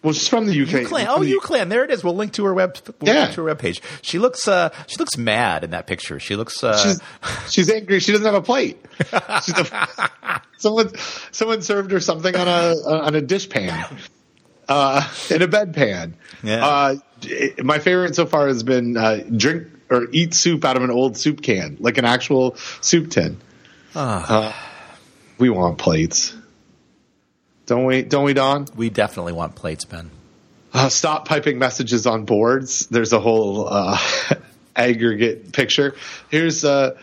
Well, 0.01 0.12
she's 0.12 0.28
from 0.28 0.47
the 0.47 0.53
UK. 0.62 0.68
Euclan. 0.86 1.07
Oh, 1.09 1.22
Euclan. 1.22 1.70
There 1.70 1.82
it 1.82 1.91
is. 1.91 2.05
We'll 2.05 2.14
link 2.14 2.32
to 2.34 2.45
her 2.45 2.55
web. 2.55 2.78
We'll 3.01 3.12
Yeah. 3.12 3.26
to 3.32 3.43
her 3.45 3.53
webpage. 3.53 3.80
She 4.01 4.20
looks. 4.20 4.47
Uh, 4.47 4.70
she 4.86 4.97
looks 4.97 5.16
mad 5.18 5.64
in 5.64 5.70
that 5.70 5.89
picture. 5.89 6.20
She 6.20 6.36
looks. 6.36 6.62
Uh, 6.62 6.76
she's 6.78 7.01
she's 7.53 7.68
angry. 7.68 7.99
She 7.99 8.12
doesn't 8.12 8.24
have 8.24 8.36
a 8.36 8.41
plate. 8.41 8.78
She's 9.45 9.59
a, 9.59 10.41
someone 10.59 10.93
someone 11.32 11.62
served 11.62 11.91
her 11.91 11.99
something 11.99 12.36
on 12.36 12.47
a 12.47 12.74
on 12.89 13.16
a 13.16 13.20
dish 13.20 13.49
pan, 13.49 13.86
uh, 14.68 15.03
in 15.30 15.43
a 15.43 15.49
bedpan. 15.49 16.12
Yeah. 16.45 16.64
Uh, 16.64 16.97
it- 17.22 17.64
my 17.64 17.80
favorite 17.80 18.14
so 18.14 18.24
far 18.24 18.47
has 18.47 18.62
been 18.62 18.97
uh, 18.97 19.24
drink 19.36 19.66
or 19.91 20.07
eat 20.12 20.32
soup 20.32 20.64
out 20.64 20.76
of 20.76 20.84
an 20.84 20.93
old 20.93 21.16
soup 21.16 21.43
can, 21.43 21.76
like 21.80 21.99
an 21.99 22.05
actual 22.05 22.55
soup 22.82 23.11
tin. 23.11 23.36
Uh, 23.97 24.53
we 25.39 25.51
want 25.51 25.78
plates, 25.78 26.36
don't 27.69 27.85
we? 27.85 28.03
Don't 28.03 28.25
we, 28.25 28.35
Don? 28.35 28.66
we 28.75 28.91
definitely 28.91 29.35
want 29.35 29.55
plates, 29.55 29.85
Ben. 29.85 30.11
Uh, 30.73 30.89
stop 30.89 31.29
piping 31.29 31.61
messages 31.61 32.07
on 32.07 32.25
boards. 32.25 32.87
There's 32.87 33.12
a 33.12 33.21
whole 33.21 33.69
uh, 33.69 33.99
aggregate 34.77 35.53
picture. 35.53 35.95
Here's 36.31 36.64
uh, 36.64 36.99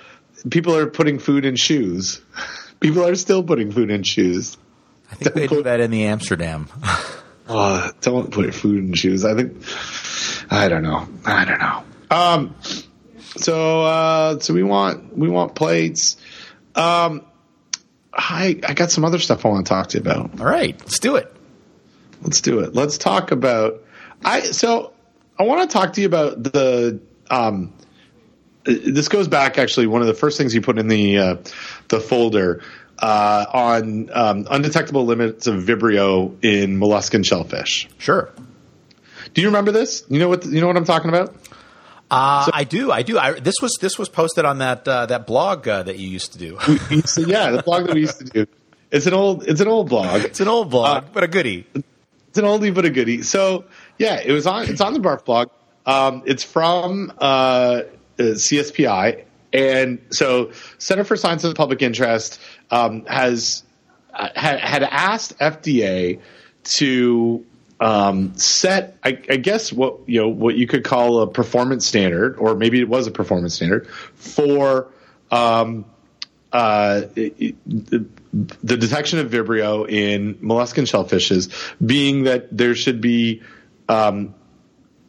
people 0.50 0.76
are 0.76 0.88
putting 0.88 1.20
food 1.20 1.46
in 1.46 1.56
shoes 1.56 2.22
People 2.80 3.06
are 3.06 3.16
still 3.16 3.44
putting 3.44 3.72
food 3.72 3.90
in 3.90 4.04
shoes. 4.04 4.58
I 5.12 5.16
think 5.16 5.36
they 5.36 5.48
do 5.48 5.64
that 5.64 5.80
in 5.80 5.92
the 5.92 6.06
Amsterdam. 6.06 6.68
Oh, 7.48 7.92
don't 8.02 8.32
put 8.32 8.54
food 8.54 8.84
in 8.84 8.94
shoes. 8.94 9.24
I 9.24 9.34
think 9.36 9.64
I 10.52 10.68
don't 10.68 10.84
know. 10.84 11.08
I 11.26 11.46
don't 11.46 11.60
know. 11.60 11.84
Um, 12.12 12.56
so 13.38 13.82
uh, 13.82 14.40
so 14.40 14.54
we 14.54 14.64
want 14.64 15.18
we 15.18 15.30
want 15.30 15.56
plates. 15.56 16.18
Um, 16.76 17.26
I 18.16 18.60
I 18.68 18.74
got 18.74 18.92
some 18.92 19.04
other 19.04 19.20
stuff 19.20 19.46
I 19.46 19.50
want 19.50 19.66
to 19.66 19.70
talk 19.70 19.88
to 19.90 19.98
you 19.98 20.02
about. 20.02 20.40
All 20.40 20.46
right, 20.46 20.80
let's 20.80 21.00
do 21.00 21.18
it. 21.18 21.32
Let's 22.22 22.42
do 22.42 22.60
it. 22.60 22.74
Let's 22.74 22.98
talk 22.98 23.32
about. 23.32 23.84
I 24.24 24.42
so 24.42 24.94
I 25.38 25.44
want 25.44 25.70
to 25.70 25.74
talk 25.74 25.94
to 25.94 26.02
you 26.02 26.08
about 26.08 26.42
the. 26.42 27.00
Um, 27.30 27.74
this 28.64 29.10
goes 29.10 29.28
back 29.28 29.58
actually. 29.58 29.88
One 29.88 30.02
of 30.02 30.08
the 30.08 30.14
first 30.14 30.38
things 30.38 30.56
you 30.56 30.62
put 30.62 30.80
in 30.80 30.88
the 30.88 31.18
uh, 31.18 31.36
the 31.90 32.00
folder 32.00 32.64
uh, 33.00 33.46
on 33.54 34.10
um, 34.14 34.48
undetectable 34.50 35.06
limits 35.06 35.48
of 35.48 35.64
Vibrio 35.64 36.36
in 36.44 36.80
molluscan 36.80 37.26
shellfish. 37.26 37.90
Sure. 37.98 38.32
Do 39.34 39.42
you 39.42 39.48
remember 39.50 39.72
this? 39.72 40.04
You 40.10 40.20
know 40.20 40.30
what 40.30 40.46
you 40.46 40.62
know 40.62 40.68
what 40.68 40.78
I'm 40.78 40.86
talking 40.86 41.10
about? 41.10 41.36
Uh, 42.10 42.46
so, 42.46 42.52
I 42.54 42.64
do. 42.64 42.92
I 42.92 43.02
do. 43.02 43.18
I, 43.18 43.40
this 43.40 43.56
was 43.62 43.78
this 43.82 43.98
was 43.98 44.10
posted 44.10 44.46
on 44.46 44.60
that 44.60 44.88
uh, 44.88 45.06
that 45.08 45.26
blog 45.26 45.68
uh, 45.68 45.84
that 45.84 45.98
you 45.98 46.08
used 46.08 46.34
to 46.34 46.40
do. 46.40 46.60
so, 47.06 47.22
yeah, 47.28 47.52
the 47.52 47.64
blog 47.64 47.88
that 47.88 47.96
we 47.96 48.02
used 48.02 48.20
to 48.20 48.26
do. 48.26 48.48
It's 48.92 49.08
an 49.08 49.14
old 49.14 49.48
it's 49.48 49.62
an 49.62 49.68
old 49.68 49.90
blog. 49.90 50.24
It's 50.24 50.40
an 50.40 50.48
old 50.48 50.70
blog, 50.70 51.04
uh, 51.04 51.08
but 51.12 51.24
a 51.24 51.28
goodie. 51.28 51.66
It's 51.74 52.38
an 52.38 52.46
oldie 52.46 52.74
but 52.74 52.86
a 52.86 52.90
goodie. 52.90 53.24
So 53.24 53.66
yeah, 53.98 54.22
it 54.24 54.32
was 54.32 54.46
on. 54.46 54.70
It's 54.70 54.82
on 54.82 54.94
the 54.94 55.00
Barf 55.00 55.26
blog. 55.26 55.50
Um, 55.86 56.24
it's 56.26 56.44
from 56.44 57.12
uh, 57.20 57.24
uh, 57.24 57.84
CSPI, 58.18 59.24
and 59.52 60.00
so 60.12 60.52
Center 60.78 61.04
for 61.04 61.16
Science 61.16 61.44
of 61.44 61.56
Public 61.56 61.82
Interest 61.82 62.40
um, 62.70 63.06
has 63.06 63.64
had, 64.14 64.60
had 64.60 64.84
asked 64.84 65.38
FDA 65.40 66.20
to 66.64 67.46
um, 67.80 68.38
set, 68.38 68.98
I, 69.04 69.20
I, 69.30 69.38
guess, 69.38 69.74
what 69.74 70.08
you 70.08 70.22
know, 70.22 70.30
what 70.30 70.56
you 70.56 70.68
could 70.68 70.84
call 70.84 71.22
a 71.22 71.28
performance 71.28 71.86
standard, 71.86 72.38
or 72.38 72.56
maybe 72.56 72.80
it 72.80 72.88
was 72.88 73.08
a 73.08 73.12
performance 73.12 73.56
standard 73.56 73.88
for 74.16 74.88
um, 75.30 75.86
uh, 76.54 77.04
it, 77.16 77.56
the, 77.66 78.06
the 78.64 78.78
detection 78.78 79.20
of 79.20 79.30
Vibrio 79.30 79.90
in 79.90 80.36
molluscan 80.36 80.86
shellfishes, 80.86 81.52
being 81.86 82.24
that 82.24 82.56
there 82.56 82.76
should 82.76 83.02
be, 83.02 83.42
um, 83.90 84.34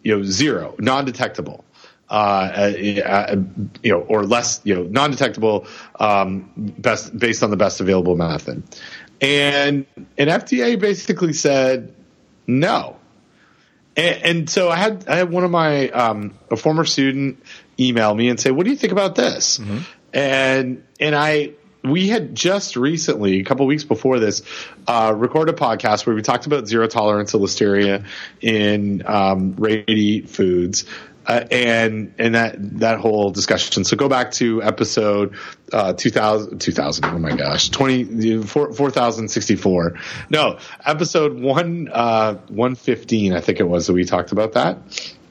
you 0.03 0.17
know, 0.17 0.25
zero, 0.25 0.75
non-detectable. 0.79 1.65
Uh, 2.09 2.73
uh, 3.05 3.37
you 3.83 3.91
know, 3.91 3.99
or 3.99 4.23
less, 4.23 4.61
you 4.63 4.77
know, 4.77 4.85
non-detectable, 4.85 5.67
um, 5.99 6.53
best 6.57 7.17
based 7.19 7.43
on 7.43 7.51
the 7.51 7.57
best 7.57 7.81
available 7.81 8.15
method. 8.15 8.63
And 9.21 9.87
and 10.17 10.31
FDA 10.31 10.79
basically 10.79 11.33
said 11.33 11.93
no. 12.47 12.97
And, 13.97 14.23
and 14.23 14.51
so 14.51 14.69
I 14.69 14.77
had 14.77 15.09
I 15.09 15.17
had 15.17 15.31
one 15.31 15.45
of 15.45 15.51
my 15.51 15.89
um, 15.89 16.39
a 16.51 16.57
former 16.57 16.85
student 16.85 17.43
email 17.79 18.15
me 18.15 18.29
and 18.29 18.39
say, 18.39 18.51
"What 18.51 18.65
do 18.65 18.71
you 18.71 18.77
think 18.77 18.93
about 18.93 19.15
this?" 19.15 19.59
Mm-hmm. 19.59 19.79
And 20.13 20.85
and 21.01 21.15
I 21.15 21.53
we 21.87 22.09
had 22.09 22.35
just 22.35 22.77
recently, 22.77 23.41
a 23.41 23.45
couple 23.45 23.65
weeks 23.67 23.85
before 23.85 24.19
this, 24.19 24.43
uh, 24.87 25.15
recorded 25.17 25.55
a 25.55 25.59
podcast 25.59 26.07
where 26.07 26.17
we 26.17 26.23
talked 26.23 26.47
about 26.47 26.67
zero 26.67 26.87
tolerance 26.87 27.33
of 27.35 27.41
listeria 27.41 28.05
in 28.41 29.05
um, 29.07 29.55
ready 29.57 30.23
foods. 30.23 30.85
Uh, 31.27 31.45
and 31.51 32.15
and 32.19 32.37
that 32.37 32.55
that 32.79 33.01
whole 33.01 33.31
discussion. 33.31 33.85
So 33.85 33.97
go 33.97 34.09
back 34.09 34.31
to 34.33 34.63
episode 34.63 35.35
uh, 35.73 35.93
2000, 35.93 36.61
2000 36.61 37.05
Oh 37.05 37.19
my 37.19 37.35
gosh, 37.35 37.71
twenty 37.71 38.43
four 38.45 38.73
four 38.73 38.93
thousand 38.93 39.29
sixty 39.29 39.57
four. 39.57 39.99
No, 40.31 40.59
episode 40.85 41.41
one 41.41 41.89
uh, 41.93 42.35
one 42.49 42.77
fifteen. 42.77 43.33
I 43.33 43.41
think 43.41 43.59
it 43.59 43.65
was 43.65 43.89
that 43.89 43.93
we 43.93 44.05
talked 44.05 44.31
about 44.31 44.53
that. 44.53 44.79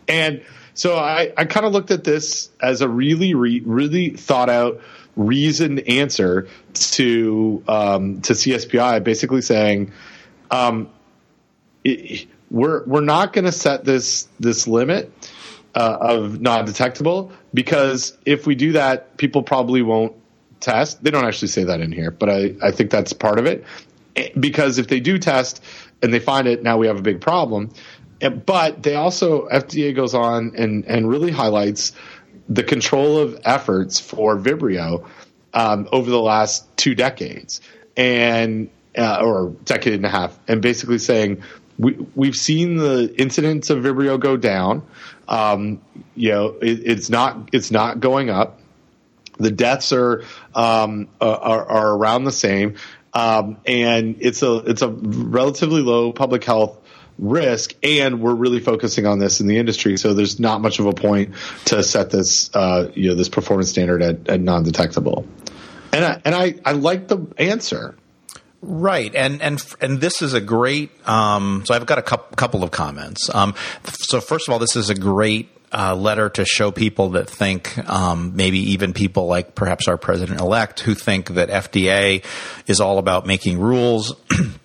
And 0.10 0.44
so 0.74 0.98
I 0.98 1.32
I 1.38 1.46
kind 1.46 1.66
of 1.66 1.72
looked 1.72 1.92
at 1.92 2.04
this 2.04 2.50
as 2.62 2.82
a 2.82 2.90
really 2.90 3.34
re, 3.34 3.62
really 3.66 4.10
thought 4.10 4.50
out 4.50 4.82
reasoned 5.16 5.80
answer 5.88 6.50
to 6.74 7.64
um, 7.70 8.22
to 8.22 8.34
CSPI, 8.34 9.02
basically 9.04 9.42
saying. 9.42 9.94
Um, 10.52 10.90
it, 11.86 12.28
we're 12.52 12.86
we're 12.86 13.02
not 13.02 13.34
going 13.34 13.46
to 13.46 13.52
set 13.52 13.86
this 13.86 14.28
this 14.40 14.68
limit 14.68 15.12
uh, 15.76 15.98
of 16.00 16.42
non-detectable 16.42 17.32
because 17.54 18.18
if 18.26 18.48
we 18.48 18.56
do 18.56 18.72
that, 18.74 19.18
people 19.18 19.44
probably 19.44 19.82
won't 19.82 20.16
test. 20.62 21.04
They 21.04 21.12
don't 21.12 21.26
actually 21.26 21.50
say 21.50 21.66
that 21.66 21.82
in 21.82 21.92
here, 21.92 22.12
but 22.12 22.30
I, 22.30 22.56
I 22.64 22.72
think 22.72 22.90
that's 22.90 23.14
part 23.14 23.40
of 23.40 23.46
it. 23.46 23.66
Because 24.40 24.78
if 24.78 24.88
they 24.88 25.02
do 25.02 25.18
test 25.18 25.62
and 26.02 26.14
they 26.14 26.20
find 26.20 26.48
it, 26.48 26.64
now 26.64 26.78
we 26.78 26.88
have 26.88 26.98
a 26.98 27.02
big 27.02 27.20
problem. 27.20 27.72
But 28.20 28.82
they 28.82 28.96
also 28.96 29.48
FDA 29.50 29.94
goes 29.94 30.16
on 30.16 30.54
and 30.56 30.86
and 30.86 31.10
really 31.10 31.32
highlights 31.32 31.92
the 32.48 32.64
control 32.64 33.18
of 33.18 33.38
efforts 33.44 34.00
for 34.00 34.38
Vibrio 34.38 35.06
um, 35.54 35.90
over 35.92 36.10
the 36.10 36.22
last 36.22 36.66
two 36.78 36.96
decades 36.96 37.60
and 37.98 38.70
uh, 38.98 39.20
or 39.22 39.50
decade 39.66 39.96
and 39.96 40.06
a 40.06 40.10
half, 40.10 40.40
and 40.48 40.62
basically 40.62 40.98
saying 40.98 41.44
we 41.78 41.94
we've 42.16 42.36
seen 42.36 42.78
the 42.78 43.14
incidence 43.18 43.70
of 43.70 43.84
Vibrio 43.84 44.20
go 44.20 44.38
down. 44.38 44.84
Um, 45.28 45.82
you 46.16 46.32
know, 46.32 46.56
it, 46.62 46.82
it's 46.86 47.10
not 47.10 47.50
it's 47.52 47.72
not 47.72 48.00
going 48.00 48.30
up. 48.30 48.60
The 49.38 49.52
deaths 49.52 49.92
are 49.92 50.24
um, 50.54 51.10
are, 51.20 51.66
are, 51.66 51.96
around 51.96 52.24
the 52.24 52.32
same, 52.32 52.76
um, 53.14 53.58
and 53.66 54.18
it's 54.20 54.44
a 54.44 54.58
it's 54.58 54.82
a 54.82 54.90
relatively 54.90 55.82
low 55.82 56.14
public 56.14 56.44
health 56.44 56.80
risk, 57.18 57.74
and 57.84 58.22
we're 58.22 58.36
really 58.36 58.60
focusing 58.60 59.06
on 59.06 59.20
this 59.20 59.42
in 59.42 59.48
the 59.48 59.58
industry. 59.58 59.98
So 59.98 60.14
there's 60.14 60.40
not 60.40 60.62
much 60.62 60.80
of 60.80 60.86
a 60.86 60.94
point 60.94 61.36
to 61.66 61.84
set 61.84 62.12
this 62.12 62.50
uh, 62.54 62.92
you 62.94 63.10
know 63.10 63.16
this 63.16 63.30
performance 63.30 63.70
standard 63.70 64.02
at, 64.02 64.30
at 64.30 64.40
non-detectable. 64.40 65.28
And 65.92 66.04
I, 66.04 66.22
and 66.26 66.36
I, 66.36 66.56
I 66.66 66.74
like 66.74 67.08
the 67.08 67.26
answer. 67.38 67.96
Right, 68.62 69.14
and 69.14 69.42
and 69.42 69.64
and 69.80 70.02
this 70.02 70.22
is 70.22 70.34
a 70.34 70.42
great. 70.42 70.90
Um, 71.08 71.64
so 71.66 71.74
I've 71.76 71.86
got 71.86 72.00
a 72.00 72.02
couple 72.02 72.64
of 72.64 72.72
comments. 72.72 73.34
Um, 73.34 73.54
so 73.92 74.20
first 74.20 74.48
of 74.48 74.54
all, 74.54 74.60
this 74.60 74.76
is 74.76 74.90
a 74.90 74.96
great 74.96 75.50
uh, 75.72 75.96
letter 75.96 76.30
to 76.30 76.46
show 76.46 76.72
people 76.72 77.10
that 77.10 77.30
think, 77.30 77.78
um, 77.90 78.36
maybe 78.36 78.60
even 78.72 78.94
people 78.94 79.28
like 79.28 79.56
perhaps 79.56 79.88
our 79.88 79.98
president 79.98 80.40
elect, 80.40 80.80
who 80.80 80.96
think 80.96 81.30
that 81.32 81.50
FDA 81.50 82.24
is 82.66 82.80
all 82.80 82.98
about 82.98 83.26
making 83.26 83.60
rules. 83.60 84.16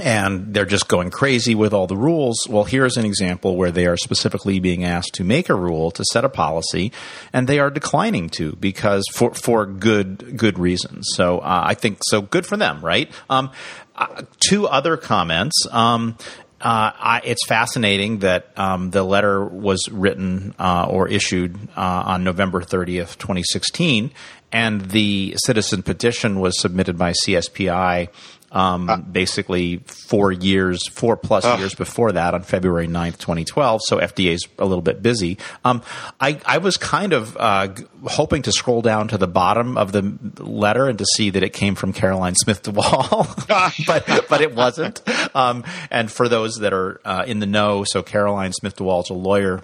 and 0.00 0.54
they're 0.54 0.64
just 0.64 0.88
going 0.88 1.10
crazy 1.10 1.54
with 1.54 1.74
all 1.74 1.86
the 1.86 1.96
rules. 1.96 2.46
Well, 2.48 2.64
here's 2.64 2.96
an 2.96 3.04
example 3.04 3.56
where 3.56 3.70
they 3.70 3.86
are 3.86 3.96
specifically 3.96 4.58
being 4.58 4.84
asked 4.84 5.14
to 5.14 5.24
make 5.24 5.50
a 5.50 5.54
rule 5.54 5.90
to 5.90 6.04
set 6.12 6.24
a 6.24 6.28
policy, 6.28 6.92
and 7.32 7.46
they 7.46 7.58
are 7.58 7.70
declining 7.70 8.30
to 8.30 8.56
because 8.56 9.04
for 9.12 9.34
for 9.34 9.66
good 9.66 10.36
good 10.36 10.58
reasons. 10.58 11.08
So 11.14 11.38
uh, 11.38 11.62
I 11.66 11.74
think 11.74 11.98
so. 12.02 12.22
Good 12.22 12.46
for 12.46 12.56
them, 12.56 12.82
right? 12.82 13.10
Um, 13.28 13.50
uh, 13.94 14.22
two 14.40 14.66
other 14.66 14.96
comments. 14.96 15.66
Um, 15.70 16.16
uh, 16.62 16.92
I, 16.94 17.20
it's 17.24 17.44
fascinating 17.44 18.20
that 18.20 18.56
um, 18.56 18.92
the 18.92 19.02
letter 19.02 19.44
was 19.44 19.88
written 19.90 20.54
uh, 20.60 20.86
or 20.88 21.08
issued 21.08 21.56
uh, 21.76 22.04
on 22.06 22.22
November 22.22 22.60
30th, 22.60 23.18
2016, 23.18 24.12
and 24.52 24.80
the 24.90 25.34
citizen 25.44 25.82
petition 25.82 26.38
was 26.38 26.60
submitted 26.60 26.96
by 26.96 27.14
CSPI 27.26 28.08
um, 28.52 28.88
uh, 28.88 28.98
basically 28.98 29.78
four 29.86 30.30
years, 30.30 30.86
four 30.88 31.16
plus 31.16 31.44
uh, 31.44 31.56
years 31.58 31.74
before 31.74 32.12
that 32.12 32.34
on 32.34 32.42
February 32.42 32.86
9th, 32.86 33.18
2012. 33.18 33.80
So 33.84 33.98
FDA's 33.98 34.46
a 34.58 34.66
little 34.66 34.82
bit 34.82 35.02
busy. 35.02 35.38
Um, 35.64 35.82
I, 36.20 36.40
I, 36.44 36.58
was 36.58 36.76
kind 36.76 37.14
of 37.14 37.36
uh, 37.38 37.68
hoping 38.04 38.42
to 38.42 38.52
scroll 38.52 38.82
down 38.82 39.08
to 39.08 39.18
the 39.18 39.26
bottom 39.26 39.78
of 39.78 39.92
the 39.92 40.16
letter 40.38 40.88
and 40.88 40.98
to 40.98 41.06
see 41.16 41.30
that 41.30 41.42
it 41.42 41.54
came 41.54 41.74
from 41.74 41.92
Caroline 41.92 42.34
Smith 42.34 42.62
DeWaal, 42.62 43.26
but, 43.86 44.28
but 44.28 44.40
it 44.40 44.54
wasn't. 44.54 45.02
Um, 45.34 45.64
and 45.90 46.12
for 46.12 46.28
those 46.28 46.56
that 46.56 46.74
are 46.74 47.00
uh, 47.04 47.24
in 47.26 47.38
the 47.38 47.46
know, 47.46 47.84
so 47.84 48.02
Caroline 48.02 48.52
Smith 48.52 48.76
DeWaal 48.76 49.02
is 49.02 49.10
a 49.10 49.14
lawyer 49.14 49.62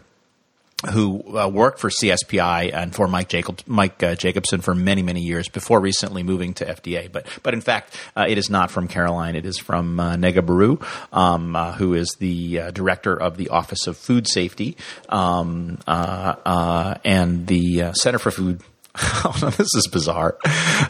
who 0.92 1.36
uh, 1.36 1.48
worked 1.48 1.80
for 1.80 1.90
CSPI 1.90 2.72
and 2.72 2.94
for 2.94 3.08
Mike, 3.08 3.28
Jacob, 3.28 3.60
Mike 3.66 4.00
uh, 4.02 4.14
Jacobson 4.14 4.60
for 4.60 4.74
many, 4.76 5.02
many 5.02 5.20
years 5.22 5.48
before 5.48 5.80
recently 5.80 6.22
moving 6.22 6.54
to 6.54 6.64
FDA. 6.64 7.10
But, 7.10 7.26
but 7.42 7.52
in 7.52 7.60
fact, 7.60 7.96
uh, 8.16 8.26
it 8.28 8.38
is 8.38 8.48
not 8.48 8.70
from 8.70 8.86
Caroline. 8.86 9.34
It 9.34 9.44
is 9.44 9.58
from 9.58 9.98
uh, 9.98 10.14
Nega 10.14 10.44
Beru, 10.44 10.78
um, 11.12 11.56
uh, 11.56 11.72
who 11.72 11.94
is 11.94 12.16
the 12.20 12.60
uh, 12.60 12.70
director 12.70 13.20
of 13.20 13.36
the 13.36 13.48
Office 13.48 13.88
of 13.88 13.96
Food 13.96 14.28
Safety 14.28 14.76
um, 15.08 15.78
and 15.86 17.46
the 17.48 17.92
Center 17.94 18.18
for 18.18 18.30
Food. 18.30 18.62
Oh, 19.00 19.52
this 19.56 19.68
is 19.76 19.88
bizarre. 19.92 20.36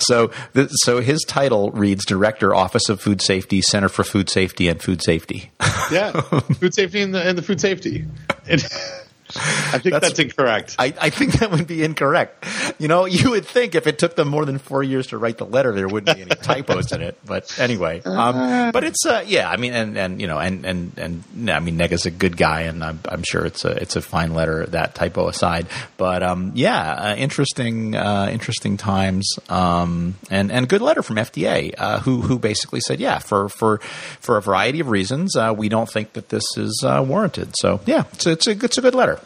So, 0.00 0.30
th- 0.54 0.70
so 0.72 1.00
his 1.00 1.20
title 1.28 1.70
reads 1.72 2.06
Director, 2.06 2.54
Office 2.54 2.88
of 2.88 3.02
Food 3.02 3.20
Safety, 3.20 3.60
Center 3.60 3.90
for 3.90 4.02
Food 4.02 4.30
Safety 4.30 4.68
and 4.68 4.80
Food 4.80 5.02
Safety. 5.02 5.50
yeah, 5.92 6.12
food 6.12 6.74
safety 6.74 7.02
and 7.02 7.14
the, 7.14 7.22
and 7.22 7.36
the 7.36 7.42
food 7.42 7.60
safety. 7.60 8.06
I 9.36 9.78
think 9.78 9.92
that's, 9.92 10.08
That's- 10.08 10.18
incorrect. 10.18 10.76
I, 10.78 10.94
I 11.00 11.10
think 11.10 11.34
that 11.40 11.50
would 11.50 11.66
be 11.66 11.84
incorrect. 11.84 12.46
You 12.78 12.88
know, 12.88 13.04
you 13.04 13.30
would 13.30 13.44
think 13.44 13.74
if 13.74 13.86
it 13.86 13.98
took 13.98 14.16
them 14.16 14.28
more 14.28 14.44
than 14.44 14.58
four 14.58 14.82
years 14.82 15.08
to 15.08 15.18
write 15.18 15.38
the 15.38 15.44
letter, 15.44 15.72
there 15.72 15.88
wouldn't 15.88 16.16
be 16.16 16.22
any 16.22 16.30
typos 16.42 16.92
in 16.92 17.02
it. 17.02 17.18
But 17.24 17.58
anyway, 17.58 18.00
um, 18.04 18.70
but 18.72 18.84
it's 18.84 19.04
uh, 19.04 19.24
yeah. 19.26 19.50
I 19.50 19.56
mean, 19.56 19.74
and 19.74 19.98
and 19.98 20.20
you 20.20 20.26
know, 20.26 20.38
and 20.38 20.64
and 20.64 20.92
and 20.96 21.50
I 21.50 21.60
mean, 21.60 21.76
Nega's 21.76 22.06
a 22.06 22.10
good 22.10 22.36
guy, 22.36 22.62
and 22.62 22.82
I'm, 22.82 23.00
I'm 23.06 23.22
sure 23.22 23.44
it's 23.44 23.64
a 23.64 23.70
it's 23.72 23.96
a 23.96 24.00
fine 24.02 24.32
letter. 24.34 24.66
That 24.66 24.94
typo 24.94 25.28
aside, 25.28 25.66
but 25.96 26.22
um, 26.22 26.52
yeah, 26.54 26.92
uh, 26.92 27.14
interesting 27.16 27.94
uh, 27.94 28.28
interesting 28.30 28.76
times, 28.76 29.38
um, 29.48 30.14
and 30.30 30.50
and 30.50 30.68
good 30.68 30.82
letter 30.82 31.02
from 31.02 31.16
FDA, 31.16 31.74
uh, 31.76 32.00
who 32.00 32.22
who 32.22 32.38
basically 32.38 32.80
said, 32.80 33.00
yeah, 33.00 33.18
for 33.18 33.48
for 33.48 33.78
for 34.20 34.36
a 34.36 34.42
variety 34.42 34.80
of 34.80 34.88
reasons, 34.88 35.36
uh, 35.36 35.54
we 35.56 35.68
don't 35.68 35.88
think 35.90 36.14
that 36.14 36.28
this 36.30 36.44
is 36.56 36.82
uh, 36.86 37.04
warranted. 37.06 37.52
So 37.58 37.80
yeah, 37.86 38.04
it's 38.12 38.26
it's 38.26 38.46
a 38.46 38.50
it's 38.52 38.78
a 38.78 38.82
good 38.82 38.94
letter. 38.94 39.17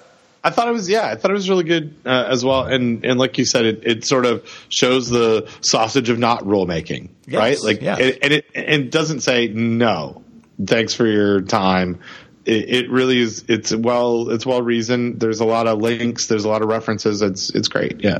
I 0.44 0.50
thought 0.50 0.66
it 0.68 0.72
was 0.72 0.88
yeah, 0.88 1.06
I 1.06 1.14
thought 1.14 1.30
it 1.30 1.34
was 1.34 1.48
really 1.48 1.64
good 1.64 1.94
uh, 2.04 2.26
as 2.28 2.44
well, 2.44 2.64
and 2.64 3.04
and 3.04 3.18
like 3.18 3.38
you 3.38 3.44
said, 3.44 3.64
it, 3.64 3.86
it 3.86 4.04
sort 4.04 4.26
of 4.26 4.48
shows 4.68 5.08
the 5.08 5.48
sausage 5.60 6.08
of 6.08 6.18
not 6.18 6.42
rulemaking, 6.42 7.10
Yes, 7.26 7.38
right? 7.38 7.58
Like, 7.62 7.80
yes. 7.80 8.00
and, 8.00 8.18
and 8.22 8.32
it 8.32 8.46
and 8.54 8.90
doesn't 8.90 9.20
say 9.20 9.46
no, 9.48 10.22
thanks 10.64 10.94
for 10.94 11.06
your 11.06 11.42
time. 11.42 12.00
It, 12.44 12.68
it 12.70 12.90
really 12.90 13.20
is. 13.20 13.44
It's 13.46 13.72
well, 13.72 14.30
it's 14.30 14.44
well 14.44 14.62
reasoned. 14.62 15.20
There's 15.20 15.38
a 15.38 15.44
lot 15.44 15.68
of 15.68 15.78
links. 15.78 16.26
There's 16.26 16.44
a 16.44 16.48
lot 16.48 16.62
of 16.62 16.68
references. 16.68 17.22
It's 17.22 17.50
it's 17.50 17.68
great. 17.68 18.00
Yeah. 18.00 18.18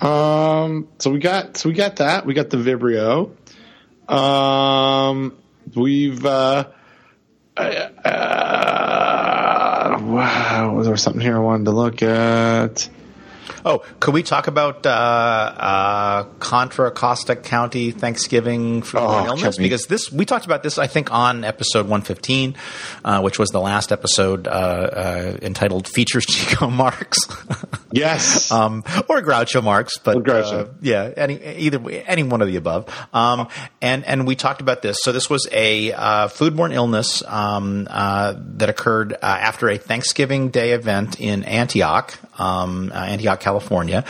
Um. 0.00 0.88
So 0.98 1.10
we 1.10 1.20
got 1.20 1.56
so 1.56 1.68
we 1.68 1.74
got 1.76 1.96
that. 1.96 2.26
We 2.26 2.34
got 2.34 2.50
the 2.50 2.56
Vibrio. 2.56 3.30
Um. 4.12 5.36
We've. 5.76 6.26
uh 6.26 6.70
uh, 7.56 7.88
wow, 10.14 10.74
was 10.74 10.86
there 10.86 10.96
something 10.96 11.20
here 11.22 11.36
I 11.36 11.40
wanted 11.40 11.64
to 11.64 11.70
look 11.72 12.02
at? 12.02 12.88
Oh, 13.66 13.78
could 14.00 14.14
we 14.14 14.22
talk 14.22 14.46
about 14.46 14.84
uh, 14.86 14.90
uh, 14.90 16.24
Contra 16.38 16.90
Costa 16.90 17.34
County 17.36 17.90
Thanksgiving 17.90 18.82
Oh, 18.94 19.26
illness? 19.26 19.58
we? 19.58 19.64
Because 19.64 19.86
this 19.86 20.10
we 20.12 20.24
talked 20.24 20.44
about 20.46 20.62
this, 20.62 20.78
I 20.78 20.86
think, 20.86 21.12
on 21.12 21.44
episode 21.44 21.86
one 21.88 22.02
fifteen, 22.02 22.56
uh, 23.04 23.20
which 23.20 23.38
was 23.38 23.50
the 23.50 23.60
last 23.60 23.90
episode 23.92 24.46
uh, 24.46 24.50
uh, 24.50 25.38
entitled 25.42 25.88
"Features 25.88 26.24
Chico 26.26 26.68
Marx." 26.68 27.18
Yes. 27.94 28.50
um, 28.50 28.82
or 29.08 29.22
Groucho 29.22 29.62
Marx, 29.62 29.98
but 29.98 30.16
Groucho. 30.18 30.68
uh, 30.68 30.72
yeah, 30.80 31.12
any 31.16 31.42
either 31.42 31.80
any 32.06 32.22
one 32.22 32.42
of 32.42 32.48
the 32.48 32.56
above. 32.56 32.88
Um, 33.12 33.48
and 33.80 34.04
and 34.04 34.26
we 34.26 34.34
talked 34.34 34.60
about 34.60 34.82
this. 34.82 34.98
So 35.02 35.12
this 35.12 35.30
was 35.30 35.48
a 35.52 35.92
uh, 35.92 36.28
foodborne 36.28 36.74
illness 36.74 37.22
um, 37.26 37.86
uh, 37.90 38.34
that 38.56 38.68
occurred 38.68 39.12
uh, 39.14 39.16
after 39.22 39.68
a 39.68 39.78
Thanksgiving 39.78 40.50
Day 40.50 40.72
event 40.72 41.20
in 41.20 41.44
Antioch, 41.44 42.18
um, 42.38 42.90
uh, 42.92 42.98
Antioch, 42.98 43.40
California, 43.40 44.04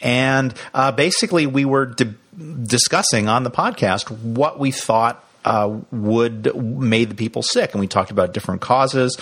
and 0.00 0.54
uh, 0.74 0.92
basically 0.92 1.46
we 1.46 1.64
were 1.64 1.86
di- 1.86 2.14
discussing 2.62 3.28
on 3.28 3.44
the 3.44 3.50
podcast 3.50 4.10
what 4.10 4.58
we 4.58 4.70
thought. 4.70 5.24
Uh, 5.42 5.80
would 5.90 6.54
made 6.54 7.08
the 7.08 7.14
people 7.14 7.42
sick, 7.42 7.72
and 7.72 7.80
we 7.80 7.86
talked 7.86 8.10
about 8.10 8.34
different 8.34 8.60
causes. 8.60 9.16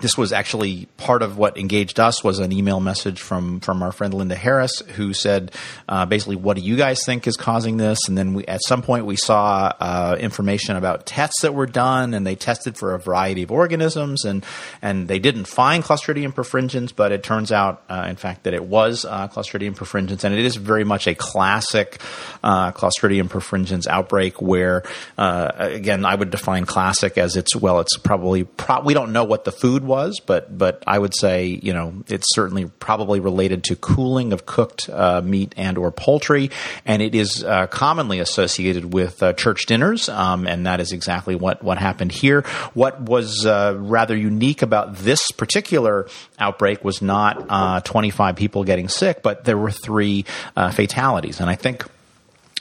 This 0.00 0.18
was 0.18 0.32
actually 0.32 0.86
part 0.96 1.22
of 1.22 1.38
what 1.38 1.56
engaged 1.56 2.00
us 2.00 2.24
was 2.24 2.40
an 2.40 2.50
email 2.50 2.80
message 2.80 3.20
from 3.20 3.60
from 3.60 3.80
our 3.80 3.92
friend 3.92 4.12
Linda 4.12 4.34
Harris 4.34 4.80
who 4.96 5.14
said 5.14 5.52
uh, 5.88 6.04
basically 6.04 6.34
what 6.34 6.56
do 6.56 6.62
you 6.62 6.74
guys 6.74 7.04
think 7.04 7.28
is 7.28 7.36
causing 7.36 7.76
this? 7.76 8.00
And 8.08 8.18
then 8.18 8.34
we, 8.34 8.44
at 8.46 8.60
some 8.64 8.82
point 8.82 9.06
we 9.06 9.14
saw 9.14 9.72
uh, 9.78 10.16
information 10.18 10.74
about 10.74 11.06
tests 11.06 11.42
that 11.42 11.54
were 11.54 11.66
done 11.66 12.12
and 12.12 12.26
they 12.26 12.34
tested 12.34 12.76
for 12.76 12.94
a 12.94 12.98
variety 12.98 13.44
of 13.44 13.52
organisms 13.52 14.24
and 14.24 14.44
and 14.82 15.06
they 15.06 15.20
didn't 15.20 15.44
find 15.44 15.84
Clostridium 15.84 16.34
perfringens 16.34 16.94
but 16.94 17.12
it 17.12 17.22
turns 17.22 17.52
out 17.52 17.84
uh, 17.88 18.06
in 18.08 18.16
fact 18.16 18.42
that 18.44 18.52
it 18.52 18.64
was 18.64 19.04
uh, 19.04 19.28
Clostridium 19.28 19.76
perfringens. 19.76 20.24
And 20.24 20.34
it 20.34 20.44
is 20.44 20.56
very 20.56 20.84
much 20.84 21.06
a 21.06 21.14
classic 21.14 22.00
uh, 22.42 22.72
Clostridium 22.72 23.28
perfringens 23.28 23.86
outbreak 23.86 24.42
where 24.42 24.82
uh, 25.16 25.52
again 25.56 26.04
I 26.04 26.16
would 26.16 26.30
define 26.30 26.66
classic 26.66 27.16
as 27.16 27.36
it's 27.36 27.54
well 27.54 27.78
it's 27.78 27.96
probably 27.96 28.42
pro- 28.42 28.82
we 28.82 28.92
don't 28.92 29.12
know 29.12 29.24
what 29.24 29.44
the 29.44 29.52
food 29.52 29.83
was, 29.84 30.20
but 30.20 30.56
but 30.56 30.82
I 30.86 30.98
would 30.98 31.14
say 31.14 31.58
you 31.62 31.72
know 31.72 32.04
it's 32.08 32.26
certainly 32.34 32.66
probably 32.66 33.20
related 33.20 33.64
to 33.64 33.76
cooling 33.76 34.32
of 34.32 34.46
cooked 34.46 34.88
uh, 34.88 35.20
meat 35.22 35.54
and 35.56 35.78
or 35.78 35.90
poultry, 35.90 36.50
and 36.84 37.02
it 37.02 37.14
is 37.14 37.44
uh, 37.44 37.66
commonly 37.66 38.20
associated 38.20 38.92
with 38.92 39.22
uh, 39.22 39.32
church 39.32 39.66
dinners, 39.66 40.08
um, 40.08 40.46
and 40.46 40.66
that 40.66 40.80
is 40.80 40.92
exactly 40.92 41.34
what 41.34 41.62
what 41.62 41.78
happened 41.78 42.12
here. 42.12 42.42
What 42.74 43.00
was 43.00 43.46
uh, 43.46 43.74
rather 43.78 44.16
unique 44.16 44.62
about 44.62 44.96
this 44.96 45.30
particular 45.30 46.08
outbreak 46.38 46.84
was 46.84 47.02
not 47.02 47.46
uh, 47.48 47.80
25 47.80 48.36
people 48.36 48.64
getting 48.64 48.88
sick, 48.88 49.22
but 49.22 49.44
there 49.44 49.58
were 49.58 49.70
three 49.70 50.24
uh, 50.56 50.70
fatalities, 50.70 51.40
and 51.40 51.48
I 51.48 51.54
think 51.54 51.84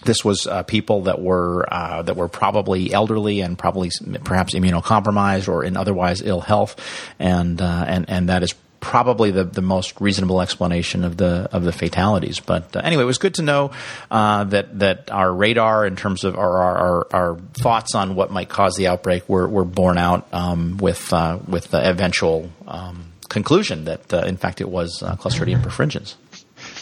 this 0.03 0.23
was 0.23 0.47
uh, 0.47 0.63
people 0.63 1.03
that 1.03 1.21
were 1.21 1.65
uh, 1.71 2.01
that 2.03 2.15
were 2.15 2.27
probably 2.27 2.93
elderly 2.93 3.41
and 3.41 3.57
probably 3.57 3.91
perhaps 4.23 4.53
immunocompromised 4.53 5.47
or 5.47 5.63
in 5.63 5.77
otherwise 5.77 6.21
ill 6.21 6.41
health, 6.41 6.75
and 7.19 7.61
uh, 7.61 7.85
and 7.87 8.09
and 8.09 8.29
that 8.29 8.43
is 8.43 8.53
probably 8.83 9.31
the, 9.31 9.45
the 9.45 9.61
most 9.61 10.01
reasonable 10.01 10.41
explanation 10.41 11.05
of 11.05 11.15
the 11.15 11.47
of 11.53 11.63
the 11.63 11.71
fatalities. 11.71 12.41
But 12.41 12.75
uh, 12.75 12.81
anyway, 12.83 13.03
it 13.03 13.05
was 13.05 13.17
good 13.17 13.35
to 13.35 13.41
know 13.41 13.71
uh, 14.11 14.43
that 14.45 14.77
that 14.79 15.09
our 15.09 15.33
radar 15.33 15.85
in 15.85 15.95
terms 15.95 16.25
of 16.25 16.37
our 16.37 16.57
our, 16.57 17.07
our, 17.13 17.37
thoughts 17.53 17.95
on 17.95 18.15
what 18.15 18.29
might 18.29 18.49
cause 18.49 18.75
the 18.75 18.87
outbreak 18.87 19.27
were 19.29 19.47
were 19.47 19.63
borne 19.63 19.97
out 19.97 20.27
um, 20.33 20.77
with 20.77 21.13
uh, 21.13 21.39
with 21.47 21.69
the 21.69 21.89
eventual. 21.89 22.49
Um, 22.67 23.09
Conclusion 23.29 23.85
that, 23.85 24.13
uh, 24.13 24.17
in 24.27 24.37
fact, 24.37 24.61
it 24.61 24.69
was 24.69 25.01
uh, 25.01 25.15
Clostridium 25.15 25.63
perfringens. 25.63 26.13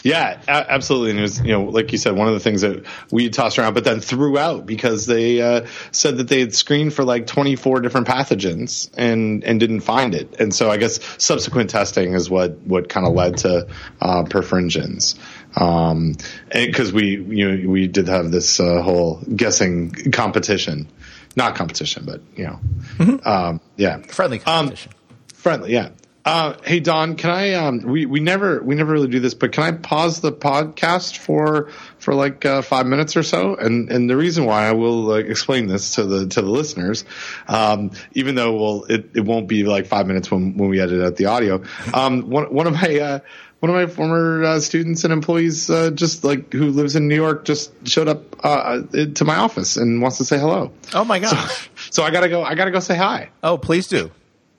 Yeah, 0.02 0.40
a- 0.48 0.72
absolutely. 0.72 1.10
And 1.10 1.18
it 1.20 1.22
was, 1.22 1.40
you 1.40 1.52
know, 1.52 1.64
like 1.64 1.92
you 1.92 1.98
said, 1.98 2.16
one 2.16 2.26
of 2.28 2.34
the 2.34 2.40
things 2.40 2.62
that 2.62 2.84
we 3.10 3.28
tossed 3.28 3.58
around, 3.58 3.74
but 3.74 3.84
then 3.84 4.00
threw 4.00 4.36
out 4.36 4.66
because 4.66 5.06
they 5.06 5.40
uh, 5.40 5.66
said 5.92 6.16
that 6.16 6.28
they 6.28 6.40
had 6.40 6.54
screened 6.54 6.92
for 6.92 7.04
like 7.04 7.26
24 7.26 7.80
different 7.80 8.06
pathogens 8.08 8.90
and 8.96 9.44
and 9.44 9.60
didn't 9.60 9.80
find 9.80 10.14
it. 10.14 10.40
And 10.40 10.54
so 10.54 10.70
I 10.70 10.76
guess 10.76 10.98
subsequent 11.22 11.70
testing 11.70 12.14
is 12.14 12.28
what 12.28 12.58
what 12.62 12.88
kind 12.88 13.06
of 13.06 13.14
led 13.14 13.38
to 13.38 13.68
uh, 14.00 14.24
perfringens. 14.24 15.16
Um, 15.54 16.14
because 16.50 16.92
we 16.92 17.16
you 17.16 17.50
know 17.56 17.68
we 17.70 17.86
did 17.86 18.08
have 18.08 18.30
this 18.30 18.58
uh, 18.58 18.80
whole 18.82 19.20
guessing 19.36 20.10
competition, 20.10 20.88
not 21.36 21.54
competition, 21.56 22.04
but 22.06 22.22
you 22.36 22.44
know, 22.44 23.20
um, 23.24 23.60
yeah, 23.76 23.98
Friendly 23.98 24.38
competition. 24.38 24.92
Friendly, 25.34 25.72
yeah. 25.72 25.90
Uh, 26.24 26.54
hey 26.64 26.78
Don, 26.78 27.16
can 27.16 27.30
I? 27.30 27.54
Um, 27.54 27.80
we 27.80 28.06
we 28.06 28.20
never 28.20 28.62
we 28.62 28.76
never 28.76 28.92
really 28.92 29.08
do 29.08 29.18
this, 29.18 29.34
but 29.34 29.50
can 29.50 29.64
I 29.64 29.72
pause 29.72 30.20
the 30.20 30.30
podcast 30.30 31.16
for 31.16 31.70
for 31.98 32.14
like 32.14 32.44
uh, 32.44 32.62
five 32.62 32.86
minutes 32.86 33.16
or 33.16 33.24
so? 33.24 33.56
And 33.56 33.90
and 33.90 34.08
the 34.08 34.16
reason 34.16 34.44
why 34.44 34.68
I 34.68 34.72
will 34.72 35.10
uh, 35.10 35.16
explain 35.16 35.66
this 35.66 35.96
to 35.96 36.04
the 36.04 36.28
to 36.28 36.42
the 36.42 36.48
listeners, 36.48 37.04
um, 37.48 37.90
even 38.12 38.36
though 38.36 38.54
well 38.54 38.84
it, 38.84 39.10
it 39.16 39.24
won't 39.24 39.48
be 39.48 39.64
like 39.64 39.86
five 39.86 40.06
minutes 40.06 40.30
when 40.30 40.56
when 40.56 40.68
we 40.68 40.80
edit 40.80 41.02
out 41.02 41.16
the 41.16 41.26
audio. 41.26 41.64
Um, 41.92 42.30
one 42.30 42.54
one 42.54 42.68
of 42.68 42.74
my 42.74 43.00
uh, 43.00 43.18
one 43.58 43.70
of 43.70 43.74
my 43.74 43.92
former 43.92 44.44
uh, 44.44 44.60
students 44.60 45.02
and 45.02 45.12
employees, 45.12 45.70
uh, 45.70 45.90
just 45.90 46.22
like 46.22 46.52
who 46.52 46.70
lives 46.70 46.94
in 46.94 47.08
New 47.08 47.16
York, 47.16 47.44
just 47.44 47.72
showed 47.88 48.06
up 48.06 48.22
uh, 48.44 48.82
to 49.14 49.24
my 49.24 49.36
office 49.38 49.76
and 49.76 50.00
wants 50.00 50.18
to 50.18 50.24
say 50.24 50.38
hello. 50.38 50.70
oh 50.94 51.04
my 51.04 51.18
gosh! 51.18 51.68
So 51.90 52.04
I 52.04 52.12
gotta 52.12 52.28
go. 52.28 52.44
I 52.44 52.54
gotta 52.54 52.70
go 52.70 52.78
say 52.78 52.96
hi. 52.96 53.30
oh, 53.42 53.58
please 53.58 53.88
do. 53.88 54.12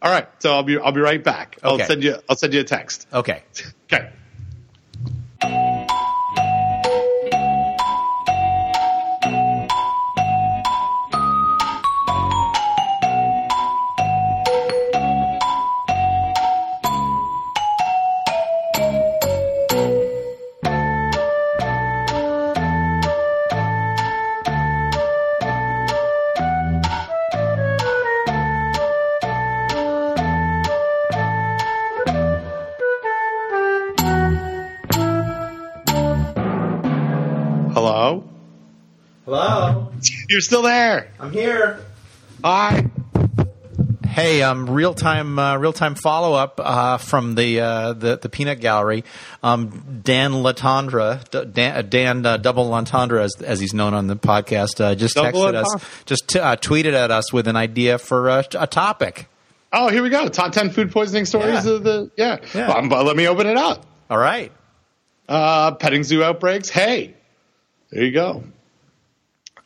All 0.03 0.11
right, 0.11 0.27
so 0.39 0.53
I'll 0.53 0.63
be 0.63 0.77
I'll 0.77 0.91
be 0.91 0.99
right 0.99 1.23
back. 1.23 1.57
I'll 1.63 1.75
Okay. 1.75 1.85
send 1.85 2.03
you 2.03 2.17
I'll 2.29 2.35
send 2.35 2.53
you 2.53 2.59
a 2.59 2.63
text. 2.65 3.07
Okay. 3.13 3.43
Okay. 3.91 4.09
You're 40.33 40.41
still 40.41 40.63
there. 40.63 41.11
I'm 41.19 41.31
here. 41.31 41.79
Hi. 42.43 42.87
Hey, 44.03 44.41
um, 44.41 44.67
real 44.67 44.95
time, 44.95 45.37
uh, 45.37 45.57
real 45.57 45.73
time 45.73 45.93
follow 45.93 46.33
up 46.33 46.59
uh, 46.59 46.97
from 46.97 47.35
the, 47.35 47.59
uh, 47.59 47.93
the 47.93 48.17
the 48.17 48.29
peanut 48.29 48.59
gallery. 48.59 49.03
Um, 49.43 49.99
Dan 50.03 50.31
Latondra, 50.31 51.23
D- 51.29 51.45
Dan, 51.45 51.75
uh, 51.77 51.81
Dan 51.83 52.25
uh, 52.25 52.37
Double 52.37 52.65
Latondra, 52.67 53.21
as, 53.21 53.35
as 53.43 53.59
he's 53.59 53.75
known 53.75 53.93
on 53.93 54.07
the 54.07 54.15
podcast, 54.15 54.81
uh, 54.83 54.95
just 54.95 55.13
Double 55.13 55.39
texted 55.43 55.53
us, 55.53 55.85
just 56.05 56.27
t- 56.29 56.39
uh, 56.39 56.55
tweeted 56.55 56.93
at 56.93 57.11
us 57.11 57.31
with 57.31 57.47
an 57.47 57.55
idea 57.55 57.99
for 57.99 58.29
a, 58.29 58.43
a 58.57 58.65
topic. 58.65 59.27
Oh, 59.71 59.89
here 59.89 60.01
we 60.01 60.09
go. 60.09 60.27
Top 60.29 60.51
ten 60.51 60.71
food 60.71 60.91
poisoning 60.91 61.25
stories 61.25 61.63
Yeah. 61.63 61.71
of 61.73 61.83
the 61.83 62.09
yeah. 62.17 62.37
Yeah. 62.55 62.69
Well, 62.69 62.89
but 62.89 63.05
let 63.05 63.15
me 63.15 63.27
open 63.27 63.45
it 63.45 63.57
up. 63.57 63.85
All 64.09 64.17
right. 64.17 64.51
Uh, 65.29 65.75
petting 65.75 66.03
zoo 66.03 66.23
outbreaks. 66.23 66.69
Hey, 66.69 67.13
there 67.91 68.03
you 68.03 68.11
go. 68.11 68.43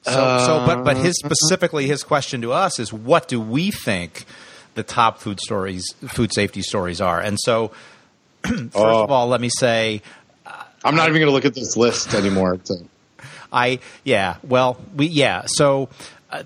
So, 0.08 0.40
so 0.46 0.64
but 0.66 0.84
but 0.84 0.98
Uh, 0.98 1.02
his 1.02 1.16
specifically 1.18 1.88
his 1.88 2.04
question 2.04 2.42
to 2.42 2.52
us 2.54 2.80
is 2.80 2.92
what 2.94 3.28
do 3.28 3.40
we 3.42 3.72
think 3.72 4.26
the 4.76 4.84
top 4.84 5.20
food 5.20 5.40
stories, 5.40 5.84
food 6.08 6.34
safety 6.34 6.62
stories 6.62 7.02
are? 7.02 7.20
And 7.20 7.38
so, 7.40 7.72
first 8.46 8.76
Oh. 8.76 9.04
of 9.04 9.12
all, 9.12 9.28
let 9.28 9.42
me 9.42 9.50
say 9.50 10.02
I'm 10.84 10.96
not 10.96 11.10
even 11.10 11.20
going 11.20 11.28
to 11.30 11.34
look 11.34 11.46
at 11.46 11.56
this 11.56 11.76
list 11.76 12.14
anymore. 12.14 12.60
So. 12.64 12.76
I 13.52 13.80
yeah. 14.04 14.36
Well, 14.44 14.78
we 14.96 15.08
yeah. 15.08 15.44
So 15.48 15.90
uh, 16.32 16.44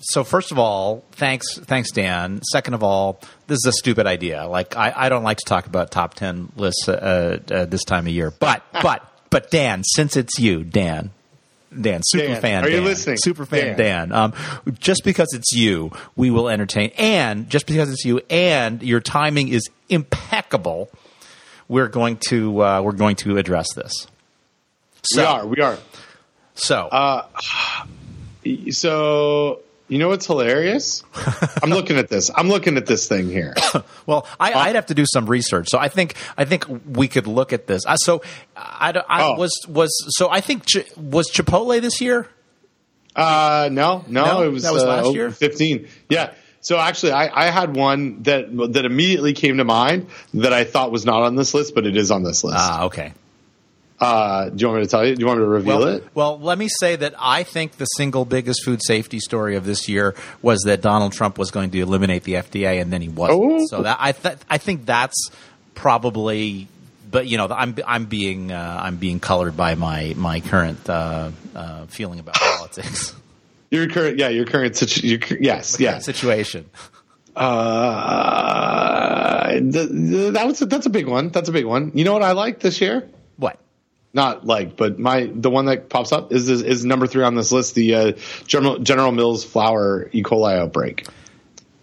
so 0.00 0.22
first 0.24 0.52
of 0.52 0.58
all, 0.58 1.02
thanks 1.12 1.58
thanks 1.58 1.90
Dan. 1.90 2.40
Second 2.52 2.74
of 2.74 2.82
all, 2.82 3.20
this 3.46 3.56
is 3.56 3.66
a 3.66 3.72
stupid 3.72 4.06
idea. 4.06 4.46
Like 4.46 4.76
I, 4.76 4.92
I 4.94 5.08
don't 5.08 5.22
like 5.24 5.38
to 5.38 5.44
talk 5.46 5.66
about 5.66 5.90
top 5.90 6.14
ten 6.14 6.50
lists 6.56 6.88
uh, 6.88 7.38
uh, 7.50 7.64
this 7.66 7.84
time 7.84 8.06
of 8.06 8.12
year. 8.12 8.30
But 8.30 8.62
but 8.82 9.02
but 9.30 9.50
Dan, 9.50 9.82
since 9.84 10.16
it's 10.16 10.38
you, 10.38 10.62
Dan. 10.64 11.10
Dan, 11.80 12.00
super 12.04 12.26
Dan, 12.26 12.40
fan. 12.40 12.64
are 12.64 12.68
you 12.68 12.80
listening? 12.80 13.16
Super 13.18 13.44
fan, 13.46 13.76
Dan. 13.76 14.08
Dan. 14.08 14.12
Um, 14.12 14.32
just 14.78 15.04
because 15.04 15.28
it's 15.34 15.52
you, 15.52 15.90
we 16.16 16.30
will 16.30 16.48
entertain, 16.48 16.90
and 16.96 17.48
just 17.50 17.66
because 17.66 17.90
it's 17.90 18.04
you, 18.04 18.20
and 18.30 18.82
your 18.82 19.00
timing 19.00 19.48
is 19.48 19.68
impeccable, 19.88 20.90
we're 21.68 21.88
going 21.88 22.18
to 22.28 22.62
uh, 22.62 22.80
we're 22.82 22.92
going 22.92 23.16
to 23.16 23.36
address 23.38 23.72
this. 23.74 24.06
So, 25.02 25.20
we 25.22 25.26
are. 25.26 25.46
We 25.46 25.60
are. 25.60 25.78
So, 26.54 26.88
Uh, 26.88 27.26
So 28.70 29.60
you 29.88 29.98
know 29.98 30.08
what's 30.08 30.26
hilarious? 30.26 31.02
I'm 31.62 31.70
looking 31.78 31.96
at 31.98 32.08
this. 32.08 32.30
I'm 32.34 32.48
looking 32.48 32.76
at 32.76 32.86
this 32.86 33.06
thing 33.08 33.28
here. 33.30 33.54
Well, 34.06 34.26
I, 34.38 34.52
I'd 34.52 34.74
have 34.74 34.86
to 34.86 34.94
do 34.94 35.04
some 35.10 35.24
research. 35.26 35.68
So 35.70 35.78
I 35.78 35.88
think 35.88 36.14
I 36.36 36.44
think 36.44 36.66
we 36.86 37.08
could 37.08 37.26
look 37.26 37.52
at 37.54 37.66
this. 37.66 37.86
Uh, 37.86 37.96
so 37.96 38.20
I, 38.56 38.90
I 39.08 39.22
Oh. 39.24 39.36
was 39.38 39.52
was 39.68 39.90
so 40.18 40.28
I 40.30 40.40
think 40.42 40.64
was 40.96 41.30
Chipotle 41.30 41.80
this 41.80 42.00
year. 42.02 42.28
Uh, 43.16 43.68
no, 43.72 44.04
no, 44.08 44.24
No? 44.24 44.42
it 44.42 44.48
was, 44.48 44.62
That 44.64 44.72
was 44.74 44.82
uh, 44.82 44.88
last 44.88 45.14
year? 45.14 45.30
15. 45.30 45.88
Yeah. 46.10 46.34
So 46.60 46.78
actually, 46.78 47.12
I, 47.12 47.46
I 47.46 47.50
had 47.50 47.76
one 47.76 48.22
that 48.24 48.46
that 48.72 48.84
immediately 48.84 49.32
came 49.34 49.58
to 49.58 49.64
mind 49.64 50.08
that 50.34 50.52
I 50.52 50.64
thought 50.64 50.90
was 50.92 51.04
not 51.06 51.22
on 51.22 51.36
this 51.36 51.54
list, 51.54 51.74
but 51.74 51.86
it 51.86 51.96
is 51.96 52.10
on 52.10 52.22
this 52.24 52.42
list. 52.44 52.56
Ah, 52.58 52.84
okay. 52.84 53.12
Uh, 54.04 54.48
do 54.50 54.56
you 54.62 54.66
want 54.68 54.80
me 54.80 54.84
to 54.86 54.90
tell 54.90 55.06
you? 55.06 55.14
Do 55.16 55.20
you 55.20 55.26
want 55.26 55.38
me 55.40 55.44
to 55.44 55.48
reveal 55.50 55.78
Well, 55.78 55.88
it? 55.88 56.04
well, 56.14 56.38
let 56.38 56.58
me 56.58 56.68
say 56.68 56.96
that 56.96 57.14
I 57.18 57.42
think 57.42 57.78
the 57.78 57.86
single 57.86 58.24
biggest 58.24 58.64
food 58.64 58.80
safety 58.82 59.18
story 59.20 59.56
of 59.56 59.64
this 59.64 59.88
year 59.88 60.14
was 60.42 60.60
that 60.66 60.80
Donald 60.82 61.12
Trump 61.12 61.38
was 61.38 61.50
going 61.50 61.70
to 61.70 61.80
eliminate 61.80 62.24
the 62.24 62.34
FDA, 62.34 62.80
and 62.80 62.92
then 62.92 63.00
he 63.02 63.08
wasn't. 63.08 63.40
Oh. 63.42 63.66
So 63.68 63.82
that 63.82 63.96
I 64.00 64.12
th- 64.12 64.38
I 64.50 64.58
think 64.58 64.86
that's 64.86 65.30
probably. 65.74 66.68
But 67.10 67.26
you 67.28 67.36
know, 67.38 67.46
I'm 67.48 67.76
I'm 67.86 68.06
being 68.06 68.50
uh, 68.52 68.80
I'm 68.82 68.96
being 68.96 69.20
colored 69.20 69.56
by 69.56 69.74
my 69.76 70.14
my 70.16 70.40
current 70.40 70.88
uh, 70.90 71.30
uh, 71.54 71.86
feeling 71.86 72.18
about 72.18 72.34
politics. 72.34 73.14
Your 73.70 73.88
current, 73.88 74.18
yeah, 74.18 74.28
your 74.28 74.44
current 74.44 74.76
situation. 74.76 75.38
Yes, 75.40 75.80
yes. 75.80 76.04
situation. 76.04 76.68
Uh, 78.14 79.48
th- 79.52 79.72
th- 79.72 80.32
that 80.34 80.46
was 80.46 80.62
a, 80.62 80.66
that's 80.66 80.86
a 80.86 80.90
big 80.90 81.08
one. 81.08 81.30
That's 81.30 81.48
a 81.48 81.52
big 81.52 81.64
one. 81.64 81.90
You 81.94 82.04
know 82.04 82.12
what 82.12 82.22
I 82.22 82.32
like 82.32 82.60
this 82.60 82.80
year? 82.80 83.08
Not 84.14 84.46
like, 84.46 84.76
but 84.76 84.98
my 84.98 85.28
the 85.34 85.50
one 85.50 85.66
that 85.66 85.88
pops 85.88 86.12
up 86.12 86.32
is 86.32 86.48
is, 86.48 86.62
is 86.62 86.84
number 86.84 87.06
three 87.08 87.24
on 87.24 87.34
this 87.34 87.50
list. 87.50 87.74
The 87.74 87.94
uh, 87.94 88.12
General 88.46 88.78
General 88.78 89.10
Mills 89.12 89.44
flour 89.44 90.08
E. 90.12 90.22
coli 90.22 90.56
outbreak. 90.56 91.06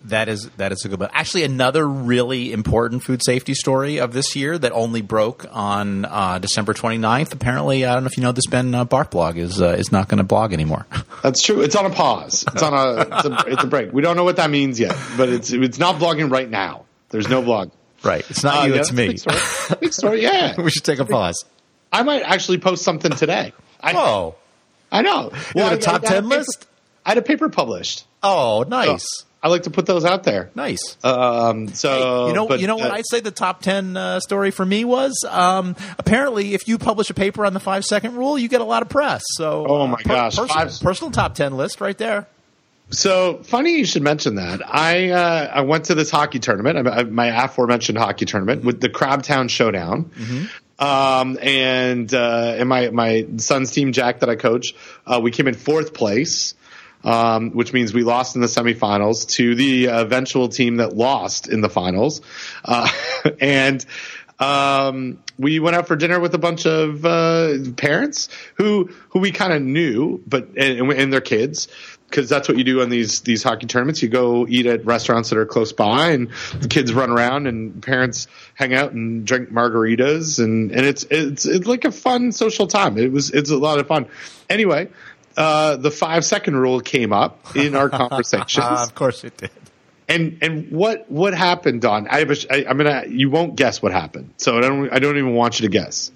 That 0.05 0.29
is 0.29 0.49
that 0.57 0.71
is 0.71 0.83
a 0.83 0.89
good 0.89 0.99
one. 0.99 1.09
Actually, 1.13 1.43
another 1.43 1.87
really 1.87 2.53
important 2.53 3.03
food 3.03 3.21
safety 3.23 3.53
story 3.53 3.99
of 3.99 4.13
this 4.13 4.35
year 4.35 4.57
that 4.57 4.71
only 4.71 5.01
broke 5.01 5.45
on 5.51 6.05
uh, 6.05 6.39
December 6.39 6.73
29th. 6.73 7.33
Apparently, 7.33 7.85
I 7.85 7.93
don't 7.93 8.03
know 8.03 8.07
if 8.07 8.17
you 8.17 8.23
know 8.23 8.31
this. 8.31 8.47
Ben 8.47 8.73
uh, 8.73 8.85
Barf 8.85 9.11
blog 9.11 9.37
is 9.37 9.61
uh, 9.61 9.75
is 9.77 9.91
not 9.91 10.07
going 10.07 10.17
to 10.17 10.23
blog 10.23 10.53
anymore. 10.53 10.87
That's 11.21 11.43
true. 11.43 11.61
It's 11.61 11.75
on 11.75 11.85
a 11.85 11.91
pause. 11.91 12.45
It's 12.51 12.63
on 12.63 12.73
a 12.73 13.01
it's, 13.01 13.25
a 13.25 13.43
it's 13.51 13.63
a 13.63 13.67
break. 13.67 13.93
We 13.93 14.01
don't 14.01 14.15
know 14.15 14.23
what 14.23 14.37
that 14.37 14.49
means 14.49 14.79
yet, 14.79 14.95
but 15.17 15.29
it's 15.29 15.51
it's 15.51 15.77
not 15.77 15.97
blogging 15.97 16.31
right 16.31 16.49
now. 16.49 16.85
There's 17.09 17.27
no 17.29 17.41
blog. 17.43 17.71
right. 18.03 18.27
It's 18.29 18.43
not 18.43 18.63
Uh, 18.63 18.67
you. 18.67 18.73
yeah, 18.75 18.79
it's 18.79 18.91
me. 18.93 19.07
Big 19.09 19.19
story. 19.19 19.37
Big 19.81 19.93
story. 19.93 20.21
Yeah. 20.23 20.55
we 20.61 20.71
should 20.71 20.85
take 20.85 20.99
a 20.99 21.05
pause. 21.05 21.45
I 21.91 22.03
might 22.03 22.21
actually 22.23 22.57
post 22.59 22.83
something 22.83 23.11
today. 23.11 23.53
I, 23.81 23.93
Oh, 23.93 24.35
I 24.91 25.01
know. 25.01 25.31
you 25.33 25.39
Well, 25.55 25.69
a 25.71 25.73
I- 25.73 25.77
top 25.77 26.01
ten 26.03 26.23
paper- 26.23 26.27
list. 26.27 26.67
I 27.05 27.09
had 27.09 27.17
a 27.17 27.21
paper 27.23 27.49
published. 27.49 28.05
Oh, 28.21 28.63
nice, 28.67 29.25
I 29.41 29.47
like 29.47 29.63
to 29.63 29.71
put 29.71 29.87
those 29.87 30.05
out 30.05 30.23
there. 30.23 30.51
nice. 30.53 30.97
Um, 31.03 31.67
so 31.69 32.27
you 32.27 32.33
know, 32.33 32.47
but, 32.47 32.59
you 32.59 32.67
know 32.67 32.75
what 32.75 32.91
uh, 32.91 32.93
I'd 32.93 33.07
say 33.07 33.21
the 33.21 33.31
top 33.31 33.63
ten 33.63 33.97
uh, 33.97 34.19
story 34.19 34.51
for 34.51 34.63
me 34.63 34.85
was. 34.85 35.25
Um, 35.27 35.75
apparently, 35.97 36.53
if 36.53 36.67
you 36.67 36.77
publish 36.77 37.09
a 37.09 37.15
paper 37.15 37.43
on 37.43 37.53
the 37.53 37.59
five 37.59 37.83
second 37.85 38.15
rule, 38.17 38.37
you 38.37 38.47
get 38.47 38.61
a 38.61 38.65
lot 38.65 38.83
of 38.83 38.89
press. 38.89 39.23
So, 39.29 39.65
Oh 39.67 39.81
uh, 39.81 39.87
my 39.87 40.03
gosh, 40.03 40.35
personal, 40.37 40.47
five- 40.47 40.79
personal 40.81 41.09
top 41.11 41.33
ten 41.33 41.57
list 41.57 41.81
right 41.81 41.97
there. 41.97 42.27
So 42.91 43.37
funny 43.43 43.77
you 43.77 43.85
should 43.85 44.03
mention 44.03 44.35
that. 44.35 44.61
I 44.67 45.09
uh, 45.09 45.51
I 45.55 45.61
went 45.61 45.85
to 45.85 45.95
this 45.95 46.11
hockey 46.11 46.39
tournament, 46.39 47.11
my 47.11 47.27
aforementioned 47.45 47.97
hockey 47.97 48.25
tournament 48.25 48.63
with 48.65 48.81
the 48.81 48.89
Crabtown 48.89 49.49
Showdown. 49.49 50.11
Um, 50.81 51.37
and 51.39 52.11
uh, 52.11 52.55
and 52.57 52.67
my 52.67 52.89
my 52.89 53.27
son's 53.37 53.71
team, 53.71 53.91
Jack, 53.91 54.21
that 54.21 54.29
I 54.29 54.35
coach, 54.35 54.73
uh, 55.05 55.19
we 55.21 55.29
came 55.29 55.47
in 55.47 55.53
fourth 55.53 55.93
place, 55.93 56.55
um, 57.03 57.51
which 57.51 57.71
means 57.71 57.93
we 57.93 58.03
lost 58.03 58.35
in 58.35 58.41
the 58.41 58.47
semifinals 58.47 59.29
to 59.35 59.53
the 59.53 59.89
eventual 59.89 60.49
team 60.49 60.77
that 60.77 60.97
lost 60.97 61.47
in 61.47 61.61
the 61.61 61.69
finals, 61.69 62.21
uh, 62.65 62.89
and. 63.39 63.85
Um, 64.39 65.19
we 65.37 65.59
went 65.59 65.75
out 65.75 65.87
for 65.87 65.95
dinner 65.95 66.19
with 66.19 66.33
a 66.33 66.39
bunch 66.39 66.65
of 66.65 67.05
uh, 67.05 67.59
parents 67.77 68.27
who 68.55 68.89
who 69.09 69.19
we 69.19 69.31
kind 69.31 69.53
of 69.53 69.61
knew, 69.61 70.19
but 70.25 70.57
and, 70.57 70.91
and 70.91 71.13
their 71.13 71.21
kids, 71.21 71.67
because 72.11 72.27
that's 72.27 72.49
what 72.49 72.57
you 72.57 72.63
do 72.63 72.81
on 72.81 72.89
these 72.89 73.21
these 73.21 73.41
hockey 73.41 73.65
tournaments. 73.65 74.03
You 74.03 74.09
go 74.09 74.45
eat 74.47 74.65
at 74.65 74.85
restaurants 74.85 75.29
that 75.29 75.37
are 75.37 75.45
close 75.45 75.71
by, 75.71 76.09
and 76.09 76.29
the 76.59 76.67
kids 76.67 76.93
run 76.93 77.09
around, 77.09 77.47
and 77.47 77.81
parents 77.81 78.27
hang 78.53 78.73
out 78.73 78.91
and 78.91 79.25
drink 79.25 79.49
margaritas, 79.49 80.43
and 80.43 80.71
and 80.71 80.85
it's 80.85 81.05
it's 81.09 81.45
it's 81.45 81.65
like 81.65 81.85
a 81.85 81.91
fun 81.91 82.31
social 82.31 82.67
time. 82.67 82.97
It 82.97 83.11
was 83.11 83.31
it's 83.31 83.49
a 83.49 83.57
lot 83.57 83.79
of 83.79 83.87
fun. 83.87 84.07
Anyway, 84.49 84.89
uh, 85.37 85.77
the 85.77 85.91
five 85.91 86.25
second 86.25 86.57
rule 86.57 86.81
came 86.81 87.13
up 87.13 87.55
in 87.55 87.75
our 87.75 87.89
conversations. 88.01 88.65
Of 88.65 88.93
course 88.93 89.23
it 89.23 89.37
did. 89.37 89.51
And 90.07 90.39
and 90.41 90.71
what 90.71 91.09
what 91.09 91.33
happened, 91.33 91.81
Don? 91.81 92.07
I 92.09 92.19
have 92.19 92.31
a, 92.31 92.53
I, 92.53 92.69
I'm 92.69 92.77
gonna 92.77 93.05
you 93.07 93.29
won't 93.29 93.55
guess 93.55 93.81
what 93.81 93.93
happened. 93.93 94.33
So 94.37 94.57
I 94.57 94.61
don't 94.61 94.91
I 94.91 94.99
don't 94.99 95.17
even 95.17 95.33
want 95.33 95.59
you 95.59 95.67
to 95.67 95.71
guess. 95.71 96.11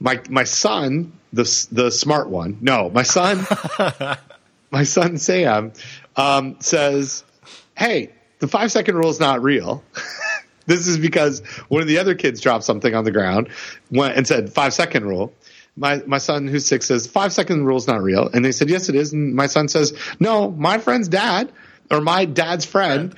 My 0.00 0.20
my 0.28 0.42
son, 0.42 1.12
the 1.32 1.44
the 1.70 1.92
smart 1.92 2.28
one. 2.28 2.58
No, 2.60 2.90
my 2.90 3.04
son, 3.04 3.46
my 4.72 4.82
son 4.84 5.18
Sam, 5.18 5.72
um, 6.16 6.56
says, 6.60 7.22
"Hey, 7.76 8.10
the 8.40 8.48
five 8.48 8.72
second 8.72 8.96
rule 8.96 9.10
is 9.10 9.20
not 9.20 9.42
real." 9.42 9.84
this 10.66 10.86
is 10.86 10.98
because 10.98 11.40
one 11.68 11.82
of 11.82 11.88
the 11.88 11.98
other 11.98 12.14
kids 12.14 12.40
dropped 12.40 12.64
something 12.64 12.94
on 12.94 13.04
the 13.04 13.10
ground 13.12 13.48
went 13.90 14.16
and 14.16 14.26
said 14.26 14.52
five 14.52 14.72
second 14.74 15.04
rule. 15.06 15.32
My 15.76 16.02
my 16.06 16.18
son 16.18 16.48
who's 16.48 16.66
six 16.66 16.86
says 16.86 17.06
five 17.06 17.32
second 17.32 17.64
rule 17.64 17.76
is 17.78 17.86
not 17.86 18.02
real, 18.02 18.28
and 18.32 18.44
they 18.44 18.52
said 18.52 18.68
yes 18.68 18.88
it 18.88 18.94
is, 18.94 19.12
and 19.12 19.34
my 19.34 19.46
son 19.46 19.68
says 19.68 19.92
no. 20.18 20.50
My 20.50 20.78
friend's 20.78 21.08
dad 21.08 21.52
or 21.90 22.00
my 22.00 22.24
dad's 22.24 22.64
friend 22.64 23.14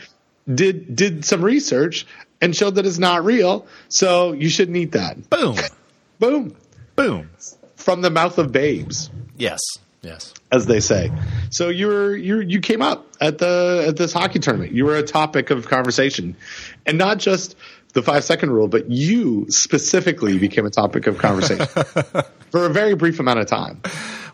did 0.53 0.95
did 0.95 1.25
some 1.25 1.43
research 1.45 2.07
and 2.41 2.55
showed 2.55 2.75
that 2.77 2.87
it's 2.87 2.99
not 2.99 3.25
real, 3.25 3.67
so 3.89 4.33
you 4.33 4.49
shouldn't 4.49 4.77
eat 4.77 4.93
that. 4.93 5.31
Boom, 5.31 5.57
Boom 6.19 6.57
boom. 6.95 7.31
from 7.77 8.03
the 8.03 8.11
mouth 8.11 8.39
of 8.39 8.53
babes, 8.53 9.11
Yes, 9.37 9.61
yes. 10.05 10.35
as 10.53 10.67
they 10.67 10.81
say. 10.81 11.11
So 11.51 11.69
you 11.69 11.87
were 11.89 12.15
you 12.17 12.41
you 12.41 12.61
came 12.61 12.83
up 12.83 13.07
at 13.21 13.39
the 13.39 13.85
at 13.89 13.97
this 13.97 14.13
hockey 14.13 14.39
tournament. 14.39 14.73
You 14.73 14.85
were 14.85 14.97
a 14.97 15.03
topic 15.03 15.51
of 15.51 15.69
conversation, 15.69 16.37
and 16.87 16.99
not 16.99 17.19
just 17.19 17.57
the 17.95 18.03
five 18.03 18.25
second 18.25 18.51
rule, 18.51 18.69
but 18.69 18.91
you 18.91 19.47
specifically 19.51 20.39
became 20.39 20.67
a 20.67 20.71
topic 20.71 21.07
of 21.07 21.19
conversation 21.19 21.67
for 22.51 22.67
a 22.67 22.69
very 22.69 22.95
brief 22.95 23.21
amount 23.21 23.39
of 23.39 23.47
time. 23.47 23.81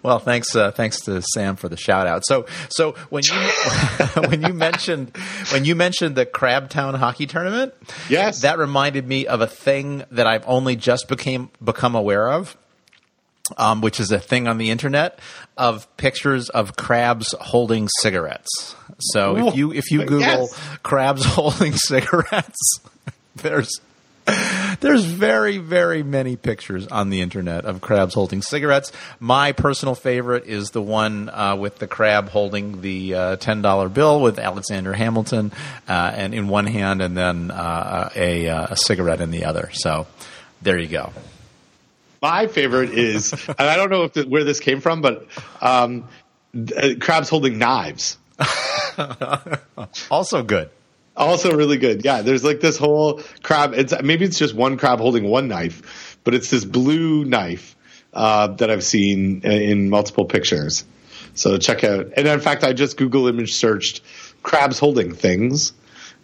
Well, 0.03 0.19
thanks, 0.19 0.57
uh, 0.57 0.71
thanks 0.71 1.03
to 1.03 1.21
Sam 1.21 1.57
for 1.57 1.69
the 1.69 1.77
shout 1.77 2.07
out. 2.07 2.25
So, 2.25 2.47
so 2.71 2.93
when 3.11 3.23
you 3.23 3.33
when 4.29 4.41
you 4.41 4.55
mentioned 4.55 5.15
when 5.53 5.67
you 5.67 5.75
mentioned 5.77 6.17
the 6.17 6.25
Crabtown 6.25 6.97
hockey 6.97 7.27
tournament, 7.27 7.75
Yes. 8.09 8.41
that 8.41 8.57
reminded 8.59 9.07
me 9.07 9.27
of 9.27 9.43
a 9.43 9.47
thing 9.47 10.05
that 10.11 10.27
I've 10.27 10.45
only 10.49 10.75
just 10.75 11.07
became 11.07 11.51
become 11.63 11.95
aware 11.95 12.31
of. 12.33 12.57
Um, 13.57 13.81
which 13.81 14.01
is 14.01 14.11
a 14.13 14.19
thing 14.21 14.49
on 14.49 14.59
the 14.59 14.71
internet 14.71 15.19
of 15.57 15.87
pictures 15.97 16.49
of 16.51 16.77
crabs 16.77 17.35
holding 17.41 17.89
cigarettes. 18.01 18.75
So 19.13 19.49
if 19.49 19.57
you 19.57 19.73
if 19.73 19.91
you 19.91 20.01
Google 20.05 20.21
Yes. 20.21 20.61
crabs 20.83 21.25
holding 21.37 21.73
cigarettes, 21.75 22.81
there's 23.37 23.81
There's 24.81 25.05
very, 25.05 25.59
very 25.59 26.03
many 26.05 26.37
pictures 26.37 26.87
on 26.87 27.11
the 27.11 27.21
internet 27.21 27.65
of 27.65 27.81
crabs 27.81 28.15
holding 28.15 28.43
cigarettes. 28.43 28.93
My 29.19 29.51
personal 29.53 29.95
favorite 29.97 30.47
is 30.47 30.71
the 30.71 30.81
one 30.81 31.29
uh, 31.29 31.57
with 31.57 31.79
the 31.79 31.87
crab 31.89 32.29
holding 32.29 32.81
the 32.81 33.15
uh, 33.15 33.37
ten 33.37 33.61
dollar 33.61 33.89
bill 33.89 34.21
with 34.21 34.39
Alexander 34.39 34.93
Hamilton, 34.93 35.51
uh, 35.89 36.13
and 36.15 36.33
in 36.35 36.49
one 36.49 36.67
hand, 36.67 37.03
and 37.03 37.17
then 37.17 37.51
uh, 37.51 38.11
a, 38.15 38.47
a 38.47 38.77
cigarette 38.77 39.21
in 39.21 39.31
the 39.33 39.45
other. 39.47 39.71
So 39.73 40.07
there 40.63 40.79
you 40.79 40.89
go. 40.89 41.13
My 42.23 42.47
favorite 42.47 42.91
is, 42.91 43.33
and 43.33 43.61
I 43.61 43.77
don't 43.77 43.91
know 43.91 44.05
if 44.05 44.13
the, 44.13 44.25
where 44.25 44.45
this 44.45 44.61
came 44.61 44.81
from, 44.81 45.01
but 45.01 45.27
um, 45.61 46.09
crabs 47.01 47.29
holding 47.29 47.59
knives. 47.59 48.19
also 50.11 50.43
good. 50.43 50.71
Also 51.17 51.53
really 51.57 51.77
good. 51.77 52.05
Yeah, 52.05 52.23
there's 52.23 52.45
like 52.45 52.61
this 52.61 52.77
whole 52.77 53.21
crab. 53.43 53.75
It's 53.75 53.93
maybe 54.03 54.25
it's 54.25 54.39
just 54.39 54.55
one 54.55 54.77
crab 54.77 55.01
holding 55.01 55.25
one 55.25 55.49
knife, 55.49 56.19
but 56.25 56.35
it's 56.35 56.51
this 56.51 56.65
blue 56.65 57.25
knife 57.25 57.77
uh, 58.13 58.49
that 58.49 58.71
I've 58.71 58.85
seen 58.85 59.43
in 59.43 59.91
multiple 59.91 60.25
pictures. 60.25 60.85
So 61.35 61.59
check 61.59 61.85
out. 61.85 62.13
And 62.17 62.27
in 62.27 62.41
fact, 62.41 62.65
I 62.65 62.73
just 62.73 62.97
Google 62.97 63.29
image 63.29 63.55
searched 63.55 64.03
crabs 64.43 64.79
holding 64.79 65.15
things, 65.15 65.73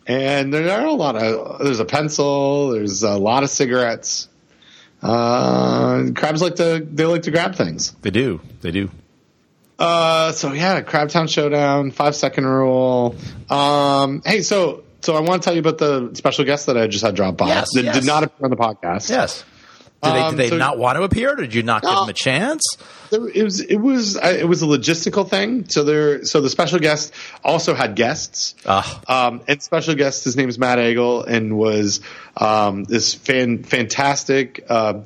and 0.06 0.52
there 0.52 0.70
are 0.80 0.86
a 0.86 0.92
lot 0.92 1.16
of. 1.16 1.58
There's 1.60 1.80
a 1.80 1.84
pencil. 1.84 2.70
There's 2.70 3.02
a 3.02 3.16
lot 3.16 3.42
of 3.42 3.50
cigarettes. 3.50 4.28
Uh, 5.02 6.10
crabs 6.14 6.42
like 6.42 6.56
to 6.56 6.86
they 6.90 7.04
like 7.04 7.22
to 7.22 7.30
grab 7.30 7.54
things. 7.54 7.92
They 8.02 8.10
do. 8.10 8.40
They 8.60 8.70
do. 8.70 8.90
Uh, 9.78 10.32
so 10.32 10.52
yeah, 10.52 10.80
Crabtown 10.82 11.28
Showdown, 11.28 11.90
five 11.90 12.16
second 12.16 12.46
rule. 12.46 13.14
Um, 13.50 14.22
hey, 14.24 14.42
so 14.42 14.84
so 15.02 15.14
I 15.14 15.20
want 15.20 15.42
to 15.42 15.46
tell 15.46 15.54
you 15.54 15.60
about 15.60 15.78
the 15.78 16.10
special 16.14 16.44
guest 16.44 16.66
that 16.66 16.76
I 16.76 16.86
just 16.86 17.04
had 17.04 17.14
drop 17.14 17.36
by 17.36 17.48
yes, 17.48 17.72
that 17.74 17.84
yes. 17.84 17.94
did 17.94 18.06
not 18.06 18.24
appear 18.24 18.44
on 18.46 18.50
the 18.50 18.56
podcast. 18.56 19.10
Yes. 19.10 19.44
Did 20.02 20.12
they, 20.12 20.28
did 20.30 20.36
they 20.38 20.44
Um, 20.44 20.50
so- 20.50 20.56
not 20.58 20.78
want 20.78 20.96
to 20.96 21.02
appear? 21.02 21.32
Or 21.32 21.36
did 21.36 21.54
you 21.54 21.62
not 21.62 21.82
give 21.82 21.90
them 21.90 22.08
a 22.08 22.12
chance? 22.12 22.62
It 23.12 23.44
was 23.44 23.60
it 23.60 23.76
was 23.76 24.16
uh, 24.16 24.36
it 24.38 24.46
was 24.48 24.62
a 24.62 24.66
logistical 24.66 25.28
thing. 25.28 25.68
So 25.68 25.84
there, 25.84 26.24
so 26.24 26.40
the 26.40 26.50
special 26.50 26.78
guest 26.80 27.12
also 27.44 27.72
had 27.74 27.94
guests. 27.94 28.54
Ah. 28.66 29.00
Um, 29.08 29.42
and 29.46 29.62
special 29.62 29.94
guest, 29.94 30.24
his 30.24 30.36
name 30.36 30.48
is 30.48 30.58
Matt 30.58 30.78
Agel, 30.78 31.24
and 31.26 31.56
was 31.56 32.00
um, 32.36 32.82
this 32.84 33.14
fan, 33.14 33.62
fantastic. 33.62 34.64
Uh, 34.68 35.00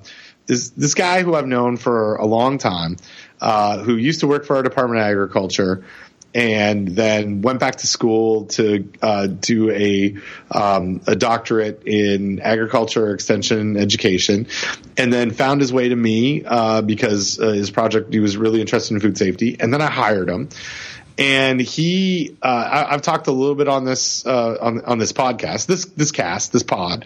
this 0.46 0.70
this 0.70 0.94
guy 0.94 1.22
who 1.22 1.34
I've 1.34 1.46
known 1.46 1.76
for 1.76 2.16
a 2.16 2.26
long 2.26 2.56
time, 2.58 2.96
uh, 3.40 3.78
who 3.78 3.96
used 3.96 4.20
to 4.20 4.26
work 4.26 4.46
for 4.46 4.56
our 4.56 4.62
Department 4.62 5.00
of 5.00 5.06
Agriculture, 5.06 5.84
and 6.34 6.88
then 6.88 7.42
went 7.42 7.58
back 7.58 7.76
to 7.76 7.86
school 7.86 8.46
to 8.46 8.88
uh, 9.02 9.26
do 9.26 9.70
a 9.70 10.16
um, 10.50 11.00
a 11.06 11.16
doctorate 11.16 11.82
in 11.86 12.40
agriculture 12.40 13.12
extension 13.12 13.76
education, 13.76 14.46
and 14.96 15.12
then 15.12 15.30
found 15.30 15.60
his 15.60 15.72
way 15.72 15.88
to 15.88 15.96
me 15.96 16.44
uh, 16.44 16.82
because 16.82 17.40
uh, 17.40 17.48
his 17.48 17.70
project 17.70 18.12
he 18.12 18.20
was 18.20 18.36
really 18.36 18.60
interested 18.60 18.94
in 18.94 19.00
food 19.00 19.18
safety, 19.18 19.56
and 19.58 19.72
then 19.72 19.80
I 19.80 19.90
hired 19.90 20.28
him 20.28 20.48
and 21.20 21.60
he 21.60 22.36
uh, 22.42 22.46
I, 22.46 22.94
I've 22.94 23.02
talked 23.02 23.26
a 23.26 23.32
little 23.32 23.54
bit 23.54 23.68
on 23.68 23.84
this 23.84 24.26
uh, 24.26 24.56
on 24.60 24.84
on 24.84 24.98
this 24.98 25.12
podcast 25.12 25.66
this 25.66 25.84
this 25.84 26.10
cast 26.10 26.52
this 26.52 26.62
pod 26.62 27.04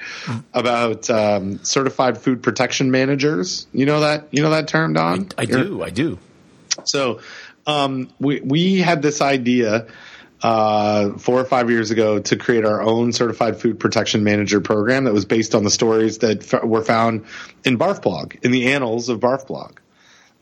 about 0.55 1.11
um, 1.11 1.63
certified 1.65 2.19
food 2.19 2.43
protection 2.43 2.91
managers 2.91 3.67
you 3.73 3.87
know 3.87 4.01
that 4.01 4.29
you 4.31 4.43
know 4.43 4.51
that 4.51 4.69
term 4.69 4.95
Don 4.95 5.29
I 5.37 5.45
do. 5.45 5.83
I 5.83 5.91
do. 5.91 6.19
so 6.85 7.21
um, 7.67 8.11
we 8.19 8.41
we 8.41 8.79
had 8.79 9.03
this 9.03 9.21
idea 9.21 9.87
uh, 10.43 11.17
four 11.17 11.41
or 11.41 11.45
five 11.45 11.71
years 11.71 11.91
ago 11.91 12.19
to 12.19 12.37
create 12.37 12.67
our 12.67 12.83
own 12.83 13.13
certified 13.13 13.59
food 13.61 13.81
protection 13.81 14.25
manager 14.25 14.61
program 14.61 15.05
that 15.05 15.15
was 15.15 15.25
based 15.25 15.55
on 15.55 15.65
the 15.65 15.71
stories 15.71 16.19
that 16.19 16.53
f- 16.53 16.65
were 16.65 16.85
found 16.85 17.25
in 17.65 17.79
Barf 17.79 18.03
Blog 18.03 18.35
in 18.43 18.51
the 18.51 18.73
annals 18.73 19.09
of 19.09 19.21
Barf 19.21 19.47
Blog, 19.47 19.81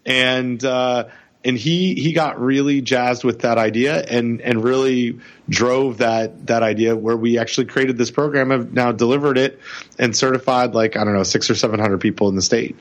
and 0.05 0.63
uh, 0.65 1.05
and 1.45 1.57
he 1.57 1.95
he 1.95 2.13
got 2.13 2.41
really 2.41 2.81
jazzed 2.81 3.23
with 3.23 3.41
that 3.41 3.59
idea 3.59 4.03
and 4.03 4.41
and 4.41 4.65
really 4.65 5.21
drove 5.49 5.99
that 5.99 6.47
that 6.47 6.63
idea 6.65 6.97
where 6.97 7.17
we 7.17 7.39
actually 7.39 7.67
created 7.67 7.97
this 7.97 8.11
program 8.11 8.51
have 8.51 8.73
now 8.73 8.93
delivered 8.93 9.39
it 9.39 9.61
and 9.99 10.17
certified 10.17 10.75
like 10.75 10.97
I 10.97 11.05
don't 11.05 11.15
know 11.15 11.23
six 11.23 11.51
or 11.51 11.55
seven 11.55 11.79
hundred 11.79 12.01
people 12.01 12.29
in 12.29 12.35
the 12.35 12.43
state. 12.43 12.77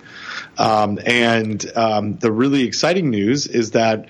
Um, 0.57 0.99
and 1.05 1.65
um, 1.75 2.15
the 2.17 2.31
really 2.31 2.63
exciting 2.63 3.09
news 3.09 3.47
is 3.47 3.71
that 3.71 4.07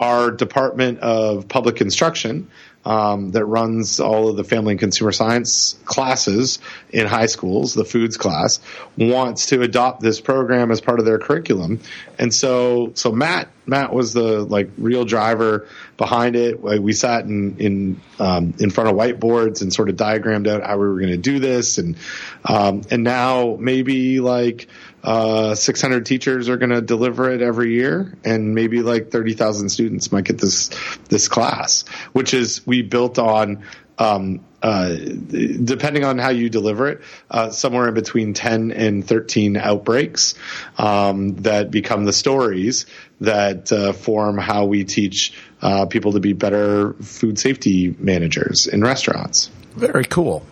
our 0.00 0.30
Department 0.30 0.98
of 1.00 1.48
Public 1.48 1.80
Instruction, 1.80 2.48
um, 2.84 3.30
that 3.30 3.44
runs 3.44 4.00
all 4.00 4.28
of 4.28 4.36
the 4.36 4.44
family 4.44 4.72
and 4.72 4.80
consumer 4.80 5.12
science 5.12 5.78
classes 5.84 6.58
in 6.90 7.06
high 7.06 7.26
schools, 7.26 7.74
the 7.74 7.84
foods 7.84 8.16
class, 8.16 8.58
wants 8.96 9.46
to 9.46 9.62
adopt 9.62 10.00
this 10.00 10.20
program 10.20 10.70
as 10.70 10.80
part 10.80 10.98
of 10.98 11.04
their 11.04 11.18
curriculum. 11.18 11.80
And 12.18 12.34
so, 12.34 12.92
so 12.94 13.12
Matt, 13.12 13.48
Matt 13.66 13.92
was 13.92 14.12
the 14.12 14.42
like 14.42 14.70
real 14.76 15.04
driver 15.04 15.68
behind 15.96 16.34
it. 16.34 16.60
We 16.60 16.92
sat 16.92 17.24
in 17.24 17.58
in 17.58 18.00
um, 18.18 18.54
in 18.58 18.70
front 18.70 18.90
of 18.90 18.96
whiteboards 18.96 19.62
and 19.62 19.72
sort 19.72 19.88
of 19.88 19.96
diagrammed 19.96 20.48
out 20.48 20.64
how 20.64 20.76
we 20.76 20.86
were 20.88 20.98
going 20.98 21.12
to 21.12 21.16
do 21.16 21.38
this, 21.38 21.78
and 21.78 21.96
um, 22.44 22.82
and 22.90 23.04
now 23.04 23.56
maybe 23.60 24.18
like 24.18 24.66
uh, 25.02 25.54
600 25.54 26.06
teachers 26.06 26.48
are 26.48 26.56
going 26.56 26.70
to 26.70 26.80
deliver 26.80 27.30
it 27.30 27.42
every 27.42 27.74
year, 27.74 28.16
and 28.24 28.54
maybe 28.54 28.82
like 28.82 29.10
30,000 29.10 29.68
students 29.68 30.12
might 30.12 30.24
get 30.24 30.38
this 30.38 30.70
this 31.08 31.28
class, 31.28 31.84
which 32.12 32.34
is 32.34 32.66
we 32.66 32.82
built 32.82 33.18
on. 33.18 33.64
Um, 33.98 34.44
uh, 34.62 34.94
depending 34.94 36.04
on 36.04 36.18
how 36.18 36.30
you 36.30 36.48
deliver 36.48 36.88
it, 36.88 37.00
uh, 37.30 37.50
somewhere 37.50 37.88
in 37.88 37.94
between 37.94 38.32
10 38.32 38.70
and 38.70 39.06
13 39.06 39.56
outbreaks 39.56 40.34
um, 40.78 41.34
that 41.42 41.70
become 41.72 42.04
the 42.04 42.12
stories 42.12 42.86
that 43.20 43.72
uh, 43.72 43.92
form 43.92 44.38
how 44.38 44.64
we 44.66 44.84
teach 44.84 45.34
uh, 45.60 45.86
people 45.86 46.12
to 46.12 46.20
be 46.20 46.32
better 46.32 46.94
food 46.94 47.40
safety 47.40 47.94
managers 47.98 48.68
in 48.68 48.82
restaurants 48.82 49.50
Very 49.74 50.04
cool. 50.04 50.44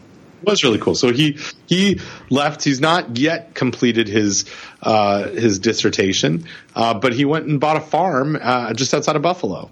Was 0.42 0.62
really 0.64 0.78
cool. 0.78 0.94
So 0.94 1.12
he 1.12 1.38
he 1.66 2.00
left. 2.28 2.64
He's 2.64 2.80
not 2.80 3.16
yet 3.16 3.54
completed 3.54 4.08
his 4.08 4.44
uh, 4.82 5.28
his 5.28 5.58
dissertation, 5.58 6.46
uh, 6.74 6.94
but 6.94 7.12
he 7.12 7.24
went 7.24 7.46
and 7.46 7.60
bought 7.60 7.76
a 7.76 7.80
farm 7.80 8.38
uh, 8.40 8.72
just 8.74 8.94
outside 8.94 9.16
of 9.16 9.22
Buffalo 9.22 9.70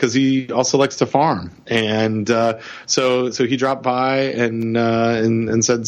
because 0.00 0.14
he 0.14 0.50
also 0.50 0.78
likes 0.78 0.96
to 0.96 1.06
farm. 1.06 1.50
And 1.66 2.30
uh, 2.30 2.60
so 2.86 3.30
so 3.30 3.46
he 3.46 3.56
dropped 3.56 3.82
by 3.82 4.20
and 4.32 4.76
uh, 4.76 5.20
and, 5.22 5.50
and 5.50 5.64
said 5.64 5.80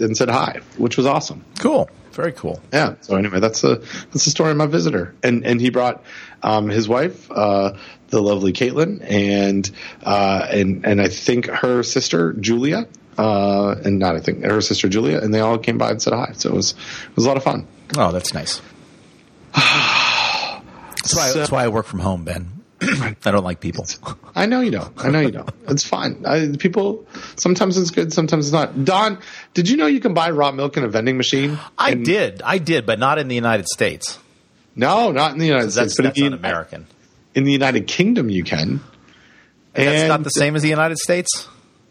and 0.00 0.16
said 0.16 0.28
hi, 0.28 0.60
which 0.76 0.96
was 0.96 1.06
awesome. 1.06 1.44
Cool. 1.60 1.88
Very 2.12 2.32
cool. 2.32 2.60
Yeah. 2.72 2.96
So 3.02 3.14
anyway, 3.16 3.38
that's 3.38 3.62
a 3.62 3.76
that's 3.76 4.24
the 4.24 4.30
story 4.30 4.50
of 4.50 4.56
my 4.56 4.66
visitor, 4.66 5.14
and 5.22 5.46
and 5.46 5.60
he 5.60 5.70
brought 5.70 6.02
um, 6.42 6.68
his 6.68 6.88
wife, 6.88 7.30
uh, 7.30 7.76
the 8.08 8.20
lovely 8.20 8.52
Caitlin, 8.52 9.04
and 9.08 9.70
uh, 10.02 10.46
and 10.50 10.84
and 10.84 11.00
I 11.00 11.06
think 11.06 11.46
her 11.46 11.84
sister 11.84 12.32
Julia, 12.32 12.88
uh, 13.20 13.74
and 13.84 13.98
not 13.98 14.16
I 14.16 14.20
think 14.20 14.44
her 14.44 14.60
sister 14.60 14.88
Julia, 14.88 15.18
and 15.18 15.32
they 15.34 15.40
all 15.40 15.58
came 15.58 15.78
by 15.78 15.90
and 15.90 16.00
said 16.02 16.12
hi. 16.12 16.32
So 16.34 16.50
it 16.50 16.54
was 16.54 16.72
it 16.72 17.16
was 17.16 17.24
a 17.24 17.28
lot 17.28 17.36
of 17.36 17.42
fun. 17.44 17.66
Oh, 17.98 18.12
that's 18.12 18.32
nice. 18.32 18.60
that's, 19.54 21.14
why, 21.14 21.28
So- 21.28 21.38
that's 21.38 21.50
why 21.50 21.64
I 21.64 21.68
work 21.68 21.86
from 21.86 22.00
home, 22.00 22.24
Ben. 22.24 22.52
I 22.82 23.14
don't 23.24 23.44
like 23.44 23.60
people. 23.60 23.84
I 24.34 24.46
know 24.46 24.60
you 24.62 24.70
don't. 24.70 24.92
I 25.04 25.10
know 25.10 25.20
you 25.20 25.30
don't. 25.32 25.50
It's 25.68 25.84
fine. 25.84 26.24
I, 26.26 26.48
people 26.58 27.06
sometimes 27.36 27.76
it's 27.76 27.90
good, 27.90 28.10
sometimes 28.12 28.46
it's 28.46 28.52
not. 28.54 28.86
Don, 28.86 29.18
did 29.52 29.68
you 29.68 29.76
know 29.76 29.86
you 29.86 30.00
can 30.00 30.14
buy 30.14 30.30
raw 30.30 30.50
milk 30.50 30.78
in 30.78 30.84
a 30.84 30.88
vending 30.88 31.18
machine? 31.18 31.58
I 31.76 31.90
And- 31.90 32.04
did. 32.06 32.40
I 32.42 32.56
did, 32.56 32.86
but 32.86 32.98
not 32.98 33.18
in 33.18 33.28
the 33.28 33.34
United 33.34 33.66
States. 33.68 34.18
No, 34.76 35.10
not 35.12 35.32
in 35.32 35.38
the 35.38 35.46
United 35.46 35.72
States, 35.72 35.94
but 35.96 36.04
that's 36.04 36.18
in, 36.18 36.30
not 36.30 36.40
the, 36.40 36.48
American. 36.48 36.86
in 37.34 37.44
the 37.44 37.52
United 37.52 37.86
Kingdom 37.86 38.30
you 38.30 38.44
can. 38.44 38.80
That's 39.74 40.08
not 40.08 40.22
the 40.24 40.30
same 40.30 40.56
as 40.56 40.62
the 40.62 40.68
United 40.70 40.96
States? 40.98 41.46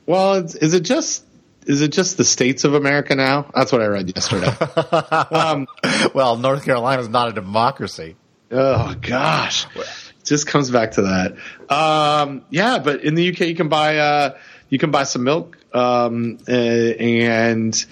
Well, 0.09 0.33
it's, 0.33 0.55
is 0.55 0.73
it 0.73 0.79
just 0.79 1.23
is 1.67 1.81
it 1.81 1.91
just 1.91 2.17
the 2.17 2.25
states 2.25 2.63
of 2.63 2.73
America 2.73 3.13
now? 3.13 3.45
That's 3.53 3.71
what 3.71 3.79
I 3.83 3.85
read 3.85 4.11
yesterday. 4.15 4.47
um, 5.35 5.67
Well, 6.15 6.35
North 6.35 6.65
Carolina 6.65 6.99
is 7.03 7.09
not 7.09 7.29
a 7.29 7.31
democracy. 7.31 8.15
oh 8.49 8.95
gosh, 8.99 9.67
it 9.75 9.85
just 10.25 10.47
comes 10.47 10.71
back 10.71 10.93
to 10.93 11.03
that. 11.03 11.35
Um, 11.71 12.41
yeah, 12.49 12.79
but 12.79 13.03
in 13.03 13.13
the 13.13 13.29
UK 13.29 13.41
you 13.41 13.55
can 13.55 13.69
buy 13.69 13.97
uh, 13.97 14.37
you 14.69 14.79
can 14.79 14.89
buy 14.89 15.03
some 15.03 15.23
milk 15.23 15.59
um, 15.75 16.39
uh, 16.47 16.53
and 16.53 17.85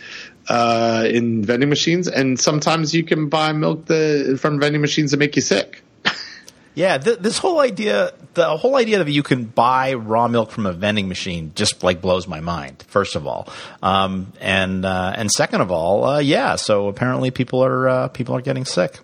uh, 0.50 1.06
in 1.08 1.46
vending 1.46 1.70
machines, 1.70 2.08
and 2.08 2.40
sometimes 2.40 2.96
you 2.96 3.04
can 3.04 3.30
buy 3.30 3.54
milk 3.54 3.86
that, 3.86 4.40
from 4.42 4.60
vending 4.60 4.82
machines 4.82 5.12
that 5.12 5.18
make 5.18 5.36
you 5.36 5.44
sick. 5.44 5.84
Yeah, 6.78 7.00
th- 7.00 7.18
this 7.18 7.40
whole 7.40 7.60
idea, 7.60 8.14
the 8.36 8.56
whole 8.56 8.76
idea 8.76 9.04
that 9.04 9.10
you 9.10 9.24
can 9.24 9.46
buy 9.46 9.96
raw 9.96 10.28
milk 10.28 10.52
from 10.52 10.68
a 10.68 10.74
vending 10.74 11.08
machine, 11.08 11.52
just 11.56 11.82
like 11.82 12.02
blows 12.02 12.28
my 12.28 12.40
mind. 12.40 12.86
First 12.88 13.16
of 13.16 13.26
all, 13.26 13.50
um, 13.82 14.32
and 14.40 14.86
uh, 14.86 15.12
and 15.16 15.32
second 15.32 15.62
of 15.62 15.72
all, 15.72 16.06
uh, 16.06 16.20
yeah. 16.20 16.56
So 16.56 16.88
apparently, 16.88 17.32
people 17.32 17.64
are 17.64 17.90
uh, 17.90 18.08
people 18.10 18.36
are 18.36 18.42
getting 18.42 18.64
sick. 18.64 19.00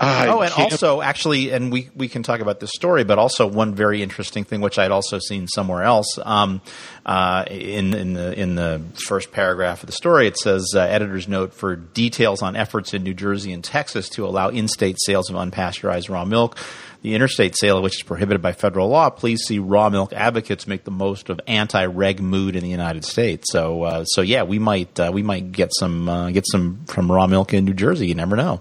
I 0.00 0.28
oh, 0.28 0.40
and 0.40 0.50
can't- 0.50 0.72
also, 0.72 1.02
actually, 1.02 1.50
and 1.50 1.70
we, 1.70 1.90
we 1.94 2.08
can 2.08 2.22
talk 2.22 2.40
about 2.40 2.58
this 2.58 2.70
story, 2.70 3.04
but 3.04 3.18
also 3.18 3.46
one 3.46 3.74
very 3.74 4.02
interesting 4.02 4.44
thing, 4.44 4.62
which 4.62 4.78
I'd 4.78 4.90
also 4.90 5.18
seen 5.18 5.46
somewhere 5.46 5.82
else. 5.82 6.18
Um, 6.24 6.62
uh, 7.04 7.44
in 7.48 7.92
in 7.94 8.14
the 8.14 8.32
in 8.38 8.54
the 8.54 8.82
first 9.06 9.30
paragraph 9.30 9.82
of 9.82 9.88
the 9.88 9.92
story, 9.92 10.26
it 10.26 10.38
says, 10.38 10.72
uh, 10.74 10.80
"Editor's 10.80 11.28
note 11.28 11.52
for 11.52 11.76
details 11.76 12.40
on 12.40 12.56
efforts 12.56 12.94
in 12.94 13.02
New 13.02 13.14
Jersey 13.14 13.52
and 13.52 13.62
Texas 13.62 14.08
to 14.10 14.26
allow 14.26 14.48
in-state 14.48 14.96
sales 15.00 15.28
of 15.28 15.36
unpasteurized 15.36 16.08
raw 16.08 16.24
milk." 16.24 16.56
The 17.02 17.14
interstate 17.14 17.56
sale 17.56 17.78
of 17.78 17.82
which 17.82 17.96
is 17.96 18.02
prohibited 18.02 18.42
by 18.42 18.52
federal 18.52 18.88
law. 18.88 19.08
Please 19.08 19.40
see 19.46 19.58
raw 19.58 19.88
milk 19.88 20.12
advocates 20.12 20.66
make 20.66 20.84
the 20.84 20.90
most 20.90 21.30
of 21.30 21.40
anti-reg 21.46 22.20
mood 22.20 22.56
in 22.56 22.62
the 22.62 22.68
United 22.68 23.06
States. 23.06 23.46
So, 23.50 23.84
uh, 23.84 24.04
so 24.04 24.20
yeah, 24.20 24.42
we 24.42 24.58
might 24.58 25.00
uh, 25.00 25.10
we 25.12 25.22
might 25.22 25.50
get 25.50 25.70
some 25.74 26.08
uh, 26.08 26.30
get 26.30 26.44
some 26.46 26.84
from 26.86 27.10
raw 27.10 27.26
milk 27.26 27.54
in 27.54 27.64
New 27.64 27.74
Jersey. 27.74 28.06
You 28.06 28.14
never 28.14 28.36
know. 28.36 28.60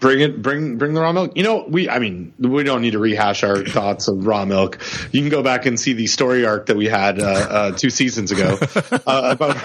Bring 0.00 0.20
it 0.20 0.42
bring 0.42 0.78
bring 0.78 0.94
the 0.94 1.00
raw 1.00 1.12
milk. 1.12 1.36
You 1.36 1.44
know 1.44 1.64
we 1.68 1.88
i 1.88 1.98
mean 1.98 2.32
we 2.38 2.64
don't 2.64 2.82
need 2.82 2.92
to 2.92 2.98
rehash 2.98 3.44
our 3.44 3.64
thoughts 3.64 4.08
of 4.08 4.26
raw 4.26 4.44
milk. 4.44 4.78
You 5.12 5.20
can 5.20 5.28
go 5.28 5.42
back 5.42 5.66
and 5.66 5.78
see 5.78 5.92
the 5.92 6.06
story 6.06 6.44
arc 6.44 6.66
that 6.66 6.76
we 6.76 6.86
had 6.86 7.20
uh, 7.20 7.26
uh, 7.26 7.72
two 7.72 7.90
seasons 7.90 8.32
ago 8.32 8.58
uh, 9.06 9.36
about, 9.38 9.56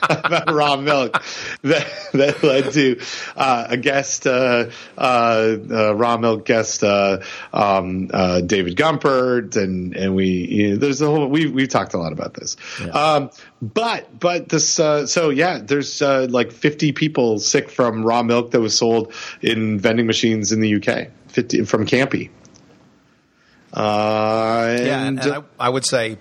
about 0.02 0.50
raw 0.50 0.76
milk 0.76 1.22
that 1.62 1.86
that 2.12 2.42
led 2.42 2.72
to 2.72 3.00
uh, 3.36 3.66
a 3.70 3.76
guest 3.76 4.26
uh, 4.26 4.70
uh, 4.98 5.56
uh, 5.70 5.94
raw 5.94 6.16
milk 6.16 6.44
guest 6.44 6.82
uh, 6.82 7.18
um, 7.52 8.10
uh, 8.12 8.40
david 8.40 8.76
gumpert. 8.76 9.56
And 9.56 9.96
and 9.96 10.14
we 10.14 10.26
you 10.26 10.70
know, 10.70 10.76
there's 10.76 11.00
a 11.00 11.06
whole 11.06 11.28
we 11.28 11.46
we've 11.46 11.68
talked 11.68 11.94
a 11.94 11.98
lot 11.98 12.12
about 12.12 12.34
this. 12.34 12.56
Um, 12.92 13.30
but 13.62 14.18
but 14.18 14.48
this 14.48 14.80
uh, 14.80 15.06
so 15.06 15.30
yeah 15.30 15.58
there's 15.58 16.00
uh, 16.02 16.26
like 16.30 16.52
50 16.52 16.92
people 16.92 17.38
sick 17.38 17.70
from 17.70 18.04
raw 18.04 18.22
milk 18.22 18.52
that 18.52 18.60
was 18.60 18.76
sold 18.76 19.12
in 19.42 19.78
vending 19.78 20.06
machines 20.06 20.52
in 20.52 20.60
the 20.60 20.74
UK 20.76 21.08
50 21.28 21.64
from 21.64 21.86
Campy 21.86 22.30
uh, 23.72 24.76
Yeah, 24.78 25.02
and, 25.04 25.20
and, 25.20 25.20
and 25.20 25.44
I, 25.58 25.66
I 25.66 25.68
would 25.68 25.86
say 25.86 26.18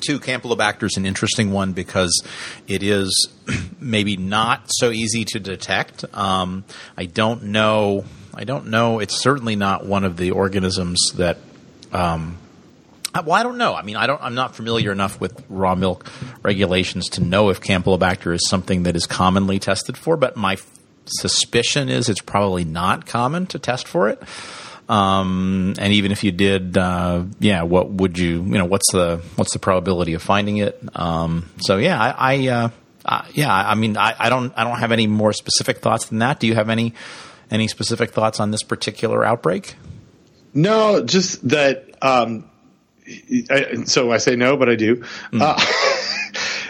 too, 0.00 0.18
Campylobacter 0.18 0.84
is 0.84 0.96
an 0.96 1.06
interesting 1.06 1.52
one 1.52 1.72
because 1.72 2.22
it 2.66 2.82
is 2.82 3.28
maybe 3.80 4.16
not 4.16 4.62
so 4.66 4.90
easy 4.90 5.24
to 5.26 5.40
detect. 5.40 6.04
Um, 6.14 6.64
I 6.96 7.06
don't 7.06 7.44
know. 7.44 8.04
I 8.34 8.44
don't 8.44 8.68
know. 8.68 8.98
It's 8.98 9.20
certainly 9.20 9.56
not 9.56 9.84
one 9.86 10.04
of 10.04 10.16
the 10.16 10.30
organisms 10.32 11.12
that. 11.16 11.38
Um, 11.92 12.38
well, 13.14 13.32
I 13.32 13.42
don't 13.42 13.58
know. 13.58 13.74
I 13.74 13.82
mean, 13.82 13.96
I 13.96 14.06
don't. 14.06 14.20
I'm 14.22 14.34
not 14.34 14.54
familiar 14.54 14.92
enough 14.92 15.20
with 15.20 15.44
raw 15.48 15.74
milk 15.74 16.06
regulations 16.42 17.08
to 17.10 17.22
know 17.22 17.50
if 17.50 17.60
Campylobacter 17.60 18.34
is 18.34 18.48
something 18.48 18.84
that 18.84 18.96
is 18.96 19.06
commonly 19.06 19.58
tested 19.58 19.96
for. 19.96 20.16
But 20.16 20.36
my 20.36 20.54
f- 20.54 20.78
suspicion 21.06 21.88
is 21.88 22.08
it's 22.08 22.20
probably 22.20 22.64
not 22.64 23.06
common 23.06 23.46
to 23.46 23.58
test 23.58 23.88
for 23.88 24.08
it. 24.08 24.22
Um, 24.88 25.74
and 25.78 25.92
even 25.92 26.10
if 26.10 26.24
you 26.24 26.32
did, 26.32 26.76
uh, 26.76 27.24
yeah, 27.38 27.62
what 27.62 27.90
would 27.90 28.18
you, 28.18 28.42
you 28.42 28.58
know, 28.58 28.64
what's 28.64 28.90
the 28.92 29.22
what's 29.36 29.52
the 29.52 29.60
probability 29.60 30.14
of 30.14 30.22
finding 30.22 30.58
it? 30.58 30.80
Um, 30.94 31.48
so 31.60 31.78
yeah, 31.78 32.00
I, 32.00 32.34
I 32.34 32.48
uh, 32.48 32.68
uh, 33.04 33.22
yeah, 33.32 33.54
I 33.54 33.74
mean, 33.76 33.96
I, 33.96 34.14
I 34.18 34.28
don't, 34.28 34.52
I 34.56 34.64
don't 34.64 34.78
have 34.78 34.92
any 34.92 35.06
more 35.06 35.32
specific 35.32 35.78
thoughts 35.78 36.06
than 36.06 36.18
that. 36.18 36.40
Do 36.40 36.46
you 36.46 36.54
have 36.54 36.68
any 36.68 36.94
any 37.50 37.68
specific 37.68 38.10
thoughts 38.10 38.40
on 38.40 38.50
this 38.50 38.62
particular 38.62 39.24
outbreak? 39.24 39.76
no 40.52 41.04
just 41.04 41.48
that 41.48 41.86
um, 42.02 42.49
I, 43.50 43.84
so 43.84 44.12
I 44.12 44.18
say 44.18 44.36
no 44.36 44.56
but 44.56 44.68
I 44.68 44.76
do 44.76 45.02
uh, 45.32 45.56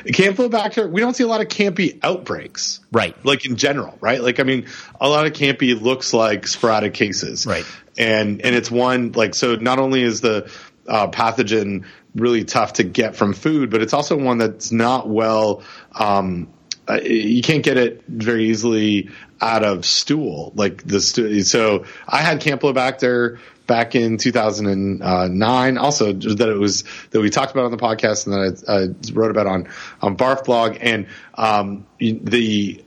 Campylobacter 0.06 0.90
we 0.90 1.00
don't 1.00 1.14
see 1.14 1.24
a 1.24 1.26
lot 1.26 1.40
of 1.40 1.48
campy 1.48 1.98
outbreaks 2.02 2.80
Right. 2.92 3.14
like 3.24 3.44
in 3.44 3.56
general, 3.56 3.98
right? 4.00 4.22
Like 4.22 4.40
I 4.40 4.44
mean, 4.44 4.66
a 5.00 5.08
lot 5.08 5.26
of 5.26 5.32
campy 5.32 5.80
looks 5.80 6.12
like 6.14 6.46
sporadic 6.48 6.94
cases, 6.94 7.46
Right. 7.46 7.66
And 7.98 8.40
and 8.42 8.54
it's 8.56 8.70
one 8.70 9.12
like 9.12 9.34
so. 9.34 9.56
Not 9.56 9.78
only 9.78 10.02
is 10.02 10.20
the 10.22 10.50
uh, 10.88 11.08
pathogen 11.08 11.84
really 12.14 12.44
tough 12.44 12.74
to 12.74 12.84
get 12.84 13.14
from 13.14 13.34
food, 13.34 13.70
but 13.70 13.82
it's 13.82 13.92
also 13.92 14.16
one 14.16 14.38
that's 14.38 14.72
not 14.72 15.08
well. 15.08 15.62
Um, 15.94 16.48
uh, 16.90 17.00
you 17.02 17.42
can't 17.42 17.62
get 17.62 17.76
it 17.76 18.02
very 18.08 18.50
easily 18.50 19.10
out 19.40 19.64
of 19.64 19.84
stool, 19.86 20.52
like 20.54 20.86
the 20.86 21.00
stu- 21.00 21.42
so. 21.42 21.84
I 22.06 22.18
had 22.18 22.40
Campylobacter 22.40 23.38
back 23.66 23.94
in 23.94 24.18
2009. 24.18 25.78
Also, 25.78 26.12
that 26.12 26.48
it 26.48 26.58
was 26.58 26.84
that 27.10 27.20
we 27.20 27.30
talked 27.30 27.52
about 27.52 27.66
on 27.66 27.70
the 27.70 27.76
podcast 27.76 28.26
and 28.26 28.34
that 28.34 28.68
I, 28.68 28.72
I 28.72 29.12
wrote 29.12 29.30
about 29.30 29.46
on 29.46 29.68
on 30.02 30.16
Barf 30.16 30.44
blog 30.44 30.78
and 30.80 31.06
um, 31.34 31.86
the 31.98 32.84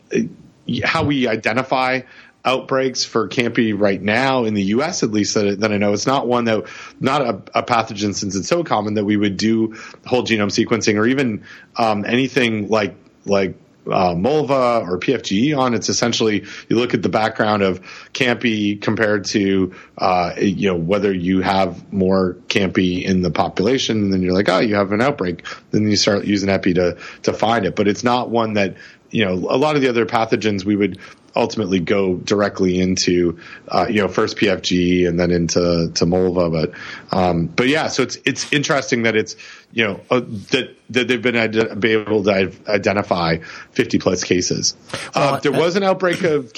how 0.83 1.05
we 1.05 1.27
identify 1.27 2.01
outbreaks 2.45 3.05
for 3.05 3.29
campy 3.29 3.73
right 3.77 4.01
now 4.01 4.43
in 4.43 4.53
the 4.53 4.63
U.S. 4.63 5.01
at 5.03 5.11
least 5.11 5.35
that, 5.35 5.61
that 5.61 5.71
I 5.71 5.77
know 5.77 5.93
it's 5.93 6.05
not 6.05 6.27
one 6.27 6.43
that 6.45 6.65
not 6.99 7.21
a, 7.21 7.59
a 7.59 7.63
pathogen 7.63 8.13
since 8.13 8.35
it's 8.35 8.49
so 8.49 8.65
common 8.65 8.95
that 8.95 9.05
we 9.05 9.15
would 9.15 9.37
do 9.37 9.75
whole 10.05 10.23
genome 10.23 10.51
sequencing 10.51 10.97
or 10.97 11.05
even 11.05 11.45
um, 11.77 12.03
anything 12.03 12.67
like 12.67 12.95
like 13.25 13.55
uh, 13.87 14.13
MLVA 14.13 14.87
or 14.87 14.97
PFGE 14.99 15.57
on. 15.57 15.73
It's 15.73 15.89
essentially 15.89 16.45
you 16.69 16.75
look 16.77 16.93
at 16.93 17.01
the 17.01 17.09
background 17.09 17.63
of 17.63 17.81
Campy 18.13 18.79
compared 18.79 19.25
to 19.25 19.73
uh, 19.97 20.33
you 20.37 20.67
know 20.67 20.77
whether 20.77 21.13
you 21.13 21.41
have 21.41 21.91
more 21.91 22.35
Campy 22.47 23.03
in 23.03 23.21
the 23.21 23.31
population, 23.31 24.03
and 24.03 24.13
then 24.13 24.21
you're 24.21 24.33
like, 24.33 24.49
oh, 24.49 24.59
you 24.59 24.75
have 24.75 24.91
an 24.91 25.01
outbreak. 25.01 25.45
Then 25.71 25.89
you 25.89 25.95
start 25.95 26.25
using 26.25 26.49
Epi 26.49 26.73
to 26.75 26.97
to 27.23 27.33
find 27.33 27.65
it, 27.65 27.75
but 27.75 27.87
it's 27.87 28.03
not 28.03 28.29
one 28.29 28.53
that 28.53 28.75
you 29.11 29.25
know 29.25 29.33
a 29.33 29.57
lot 29.57 29.75
of 29.75 29.81
the 29.81 29.89
other 29.89 30.05
pathogens 30.05 30.65
we 30.65 30.75
would 30.75 30.99
ultimately 31.35 31.79
go 31.79 32.15
directly 32.15 32.79
into 32.79 33.39
uh, 33.67 33.87
you 33.89 34.01
know 34.01 34.07
first 34.07 34.37
PFG 34.37 35.07
and 35.07 35.19
then 35.19 35.31
into 35.31 35.91
to 35.93 36.05
MLVA, 36.05 36.51
but 36.51 37.17
um, 37.17 37.47
but 37.47 37.67
yeah, 37.67 37.87
so 37.87 38.03
it's 38.03 38.17
it's 38.25 38.51
interesting 38.53 39.03
that 39.03 39.15
it's 39.15 39.35
you 39.71 39.85
know 39.85 39.99
uh, 40.09 40.21
that 40.51 40.75
that 40.89 41.07
they've 41.07 41.21
been 41.21 41.35
ide- 41.35 41.79
be 41.79 41.91
able 41.91 42.23
to 42.23 42.51
identify 42.67 43.37
50 43.71 43.99
plus 43.99 44.23
cases. 44.23 44.75
Well, 45.15 45.35
uh, 45.35 45.39
there 45.39 45.51
was 45.51 45.75
an 45.75 45.83
outbreak 45.83 46.23
of 46.23 46.51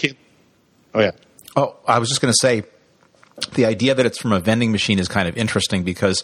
oh 0.94 1.02
yeah 1.02 1.12
Oh, 1.56 1.76
I 1.88 2.00
was 2.00 2.10
just 2.10 2.22
going 2.22 2.34
to 2.34 2.38
say 2.40 2.64
the 3.54 3.66
idea 3.66 3.96
that 3.96 4.06
it's 4.06 4.18
from 4.18 4.34
a 4.34 4.40
vending 4.40 4.72
machine 4.72 5.00
is 5.00 5.08
kind 5.08 5.28
of 5.28 5.38
interesting 5.38 5.84
because 5.84 6.24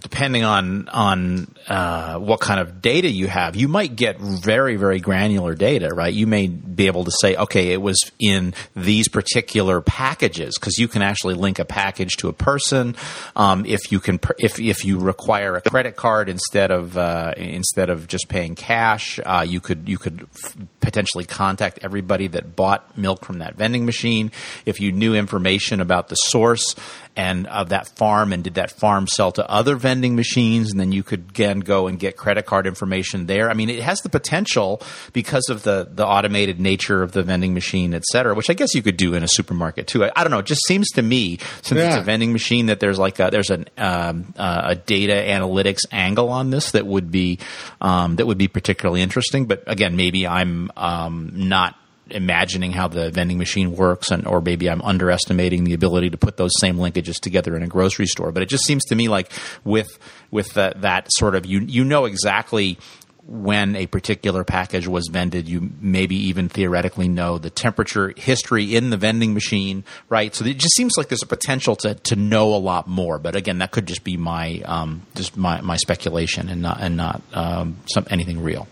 depending 0.00 0.44
on 0.44 0.88
on 0.88 1.54
uh, 1.68 2.18
what 2.18 2.40
kind 2.40 2.60
of 2.60 2.82
data 2.82 3.08
you 3.08 3.26
have, 3.26 3.56
you 3.56 3.68
might 3.68 3.96
get 3.96 4.18
very 4.18 4.76
very 4.76 5.00
granular 5.00 5.54
data, 5.54 5.88
right? 5.94 6.12
You 6.12 6.26
may 6.26 6.48
be 6.48 6.86
able 6.86 7.04
to 7.04 7.12
say, 7.20 7.36
okay, 7.36 7.72
it 7.72 7.80
was 7.80 7.98
in 8.18 8.54
these 8.74 9.08
particular 9.08 9.80
packages 9.80 10.58
because 10.58 10.78
you 10.78 10.88
can 10.88 11.02
actually 11.02 11.34
link 11.34 11.58
a 11.58 11.64
package 11.64 12.16
to 12.18 12.28
a 12.28 12.32
person. 12.32 12.96
Um, 13.36 13.64
if 13.66 13.92
you 13.92 14.00
can, 14.00 14.18
if 14.38 14.58
if 14.58 14.84
you 14.84 14.98
require 14.98 15.56
a 15.56 15.60
credit 15.60 15.96
card 15.96 16.28
instead 16.28 16.70
of 16.70 16.96
uh, 16.96 17.34
instead 17.36 17.90
of 17.90 18.06
just 18.08 18.28
paying 18.28 18.54
cash, 18.54 19.20
uh, 19.24 19.44
you 19.46 19.60
could 19.60 19.88
you 19.88 19.98
could 19.98 20.26
f- 20.34 20.56
potentially 20.80 21.24
contact 21.24 21.78
everybody 21.82 22.26
that 22.28 22.56
bought 22.56 22.96
milk 22.96 23.24
from 23.24 23.38
that 23.38 23.54
vending 23.56 23.84
machine. 23.84 24.32
If 24.66 24.80
you 24.80 24.92
knew 24.92 25.14
information 25.14 25.80
about 25.80 26.08
the 26.08 26.16
source 26.16 26.74
and 27.16 27.46
of 27.48 27.70
that 27.70 27.88
farm 27.96 28.32
and 28.32 28.44
did 28.44 28.54
that 28.54 28.70
farm 28.70 29.06
sell 29.06 29.32
to 29.32 29.48
other 29.50 29.76
vending 29.76 30.14
machines 30.14 30.70
and 30.70 30.78
then 30.78 30.92
you 30.92 31.02
could 31.02 31.30
again 31.30 31.60
go 31.60 31.86
and 31.86 31.98
get 31.98 32.16
credit 32.16 32.46
card 32.46 32.66
information 32.66 33.26
there. 33.26 33.50
I 33.50 33.54
mean 33.54 33.68
it 33.68 33.82
has 33.82 34.00
the 34.00 34.08
potential 34.08 34.80
because 35.12 35.48
of 35.48 35.62
the 35.64 35.88
the 35.90 36.06
automated 36.06 36.60
nature 36.60 37.02
of 37.02 37.12
the 37.12 37.22
vending 37.22 37.52
machine 37.52 37.94
et 37.94 38.04
cetera 38.04 38.34
which 38.34 38.48
i 38.48 38.54
guess 38.54 38.74
you 38.74 38.82
could 38.82 38.96
do 38.96 39.14
in 39.14 39.22
a 39.22 39.28
supermarket 39.28 39.86
too. 39.86 40.04
I, 40.04 40.12
I 40.14 40.24
don't 40.24 40.30
know. 40.30 40.38
It 40.38 40.46
just 40.46 40.64
seems 40.66 40.88
to 40.90 41.02
me 41.02 41.38
since 41.62 41.80
it's 41.80 41.96
a 41.96 42.02
vending 42.02 42.32
machine 42.32 42.66
that 42.66 42.80
there's 42.80 42.98
like 42.98 43.18
a, 43.18 43.28
there's 43.30 43.50
an 43.50 43.66
um, 43.76 44.32
uh, 44.36 44.62
a 44.66 44.74
data 44.76 45.12
analytics 45.12 45.80
angle 45.90 46.28
on 46.30 46.50
this 46.50 46.70
that 46.72 46.86
would 46.86 47.10
be 47.10 47.38
um, 47.80 48.16
that 48.16 48.26
would 48.26 48.38
be 48.38 48.48
particularly 48.48 49.02
interesting. 49.02 49.46
But 49.46 49.64
again 49.66 49.96
maybe 49.96 50.26
i'm 50.26 50.69
um, 50.76 51.30
not 51.34 51.76
imagining 52.10 52.72
how 52.72 52.88
the 52.88 53.10
vending 53.10 53.38
machine 53.38 53.76
works 53.76 54.10
and 54.10 54.26
or 54.26 54.40
maybe 54.40 54.68
I'm 54.68 54.82
underestimating 54.82 55.64
the 55.64 55.74
ability 55.74 56.10
to 56.10 56.18
put 56.18 56.36
those 56.36 56.52
same 56.60 56.76
linkages 56.76 57.20
together 57.20 57.56
in 57.56 57.62
a 57.62 57.66
grocery 57.66 58.06
store. 58.06 58.32
But 58.32 58.42
it 58.42 58.48
just 58.48 58.64
seems 58.64 58.84
to 58.86 58.94
me 58.94 59.08
like 59.08 59.30
with 59.64 59.98
with 60.30 60.54
that 60.54 60.82
that 60.82 61.06
sort 61.10 61.34
of 61.34 61.46
you 61.46 61.60
you 61.60 61.84
know 61.84 62.04
exactly 62.04 62.78
when 63.26 63.76
a 63.76 63.86
particular 63.86 64.42
package 64.42 64.88
was 64.88 65.08
vended. 65.08 65.48
You 65.48 65.70
maybe 65.80 66.16
even 66.16 66.48
theoretically 66.48 67.06
know 67.06 67.38
the 67.38 67.50
temperature 67.50 68.12
history 68.16 68.74
in 68.74 68.90
the 68.90 68.96
vending 68.96 69.34
machine 69.34 69.84
right? 70.08 70.34
So 70.34 70.44
it 70.44 70.58
just 70.58 70.74
seems 70.74 70.96
like 70.96 71.08
there's 71.08 71.22
a 71.22 71.26
potential 71.26 71.76
to 71.76 71.94
to 71.94 72.16
know 72.16 72.54
a 72.54 72.58
lot 72.58 72.88
more. 72.88 73.18
But 73.18 73.36
again 73.36 73.58
that 73.58 73.70
could 73.70 73.86
just 73.86 74.04
be 74.04 74.16
my 74.16 74.62
um 74.64 75.02
just 75.14 75.36
my 75.36 75.60
my 75.60 75.76
speculation 75.76 76.48
and 76.48 76.62
not 76.62 76.78
and 76.80 76.96
not 76.96 77.22
um 77.32 77.76
some 77.86 78.06
anything 78.10 78.42
real 78.42 78.66